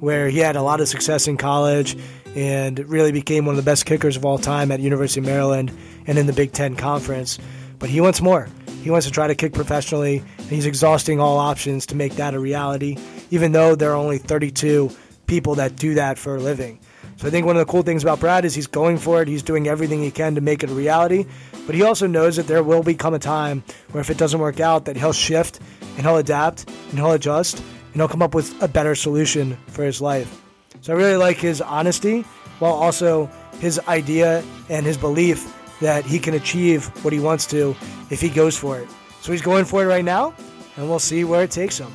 where 0.00 0.28
he 0.28 0.38
had 0.38 0.56
a 0.56 0.62
lot 0.62 0.80
of 0.80 0.88
success 0.88 1.26
in 1.26 1.38
college 1.38 1.96
and 2.36 2.78
really 2.88 3.12
became 3.12 3.46
one 3.46 3.54
of 3.54 3.56
the 3.56 3.68
best 3.68 3.86
kickers 3.86 4.16
of 4.16 4.24
all 4.24 4.38
time 4.38 4.70
at 4.70 4.80
University 4.80 5.20
of 5.20 5.26
Maryland 5.26 5.76
and 6.06 6.18
in 6.18 6.26
the 6.26 6.32
Big 6.32 6.52
Ten 6.52 6.76
Conference. 6.76 7.38
But 7.78 7.88
he 7.88 8.00
wants 8.00 8.20
more. 8.20 8.48
He 8.82 8.90
wants 8.90 9.06
to 9.06 9.12
try 9.12 9.26
to 9.26 9.34
kick 9.34 9.52
professionally, 9.52 10.22
and 10.38 10.46
he's 10.48 10.66
exhausting 10.66 11.20
all 11.20 11.38
options 11.38 11.86
to 11.86 11.96
make 11.96 12.14
that 12.14 12.34
a 12.34 12.38
reality, 12.38 12.96
even 13.30 13.52
though 13.52 13.74
there 13.74 13.90
are 13.90 13.96
only 13.96 14.18
32 14.18 14.90
people 15.26 15.56
that 15.56 15.76
do 15.76 15.94
that 15.94 16.18
for 16.18 16.36
a 16.36 16.40
living. 16.40 16.80
So 17.16 17.26
I 17.26 17.30
think 17.30 17.46
one 17.46 17.56
of 17.56 17.66
the 17.66 17.70
cool 17.70 17.82
things 17.82 18.04
about 18.04 18.20
Brad 18.20 18.44
is 18.44 18.54
he's 18.54 18.68
going 18.68 18.96
for 18.96 19.20
it. 19.20 19.28
He's 19.28 19.42
doing 19.42 19.66
everything 19.66 20.00
he 20.00 20.12
can 20.12 20.36
to 20.36 20.40
make 20.40 20.62
it 20.62 20.70
a 20.70 20.72
reality. 20.72 21.26
But 21.66 21.74
he 21.74 21.82
also 21.82 22.06
knows 22.06 22.36
that 22.36 22.46
there 22.46 22.62
will 22.62 22.84
become 22.84 23.12
a 23.12 23.18
time 23.18 23.64
where 23.90 24.00
if 24.00 24.08
it 24.08 24.18
doesn't 24.18 24.38
work 24.38 24.60
out, 24.60 24.84
that 24.84 24.96
he'll 24.96 25.12
shift 25.12 25.60
and 25.96 26.06
he'll 26.06 26.16
adapt 26.16 26.70
and 26.90 26.98
he'll 26.98 27.10
adjust 27.10 27.58
and 27.58 27.94
he'll 27.96 28.08
come 28.08 28.22
up 28.22 28.34
with 28.34 28.62
a 28.62 28.68
better 28.68 28.94
solution 28.94 29.58
for 29.66 29.82
his 29.82 30.00
life. 30.00 30.42
So 30.80 30.92
I 30.92 30.96
really 30.96 31.16
like 31.16 31.38
his 31.38 31.60
honesty 31.60 32.22
while 32.60 32.72
also 32.72 33.28
his 33.58 33.80
idea 33.88 34.44
and 34.68 34.86
his 34.86 34.96
belief 34.96 35.52
that 35.80 36.04
he 36.04 36.18
can 36.18 36.34
achieve 36.34 36.86
what 37.04 37.12
he 37.12 37.20
wants 37.20 37.46
to 37.46 37.76
if 38.10 38.20
he 38.20 38.28
goes 38.28 38.56
for 38.56 38.78
it. 38.78 38.88
So 39.20 39.32
he's 39.32 39.42
going 39.42 39.64
for 39.64 39.82
it 39.82 39.86
right 39.86 40.04
now, 40.04 40.34
and 40.76 40.88
we'll 40.88 40.98
see 40.98 41.24
where 41.24 41.42
it 41.42 41.50
takes 41.50 41.78
him. 41.78 41.92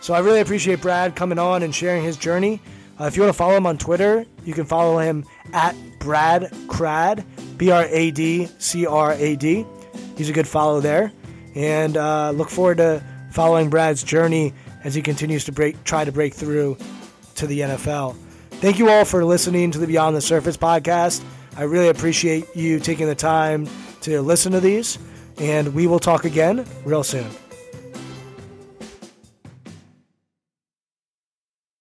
So 0.00 0.12
I 0.14 0.18
really 0.18 0.40
appreciate 0.40 0.82
Brad 0.82 1.16
coming 1.16 1.38
on 1.38 1.62
and 1.62 1.74
sharing 1.74 2.04
his 2.04 2.16
journey. 2.16 2.60
Uh, 3.00 3.04
if 3.04 3.16
you 3.16 3.22
want 3.22 3.32
to 3.32 3.38
follow 3.38 3.56
him 3.56 3.66
on 3.66 3.78
Twitter, 3.78 4.24
you 4.44 4.52
can 4.52 4.66
follow 4.66 4.98
him 4.98 5.24
at 5.52 5.74
Brad 5.98 6.52
Crad, 6.68 7.24
B 7.56 7.70
R 7.70 7.86
A 7.88 8.10
D 8.10 8.48
C 8.58 8.86
R 8.86 9.12
A 9.12 9.36
D. 9.36 9.64
He's 10.16 10.28
a 10.28 10.32
good 10.32 10.46
follow 10.46 10.80
there. 10.80 11.12
And 11.54 11.96
uh, 11.96 12.30
look 12.30 12.50
forward 12.50 12.76
to 12.78 13.02
following 13.30 13.70
Brad's 13.70 14.02
journey 14.02 14.52
as 14.84 14.94
he 14.94 15.02
continues 15.02 15.44
to 15.44 15.52
break, 15.52 15.82
try 15.84 16.04
to 16.04 16.12
break 16.12 16.34
through 16.34 16.76
to 17.36 17.46
the 17.46 17.60
NFL. 17.60 18.16
Thank 18.50 18.78
you 18.78 18.88
all 18.88 19.04
for 19.04 19.24
listening 19.24 19.70
to 19.72 19.78
the 19.78 19.86
Beyond 19.86 20.14
the 20.16 20.20
Surface 20.20 20.56
podcast. 20.56 21.22
I 21.56 21.62
really 21.62 21.88
appreciate 21.88 22.54
you 22.56 22.80
taking 22.80 23.06
the 23.06 23.14
time 23.14 23.68
to 24.02 24.20
listen 24.22 24.52
to 24.52 24.60
these, 24.60 24.98
and 25.38 25.72
we 25.74 25.86
will 25.86 26.00
talk 26.00 26.24
again 26.24 26.66
real 26.84 27.04
soon. 27.04 27.26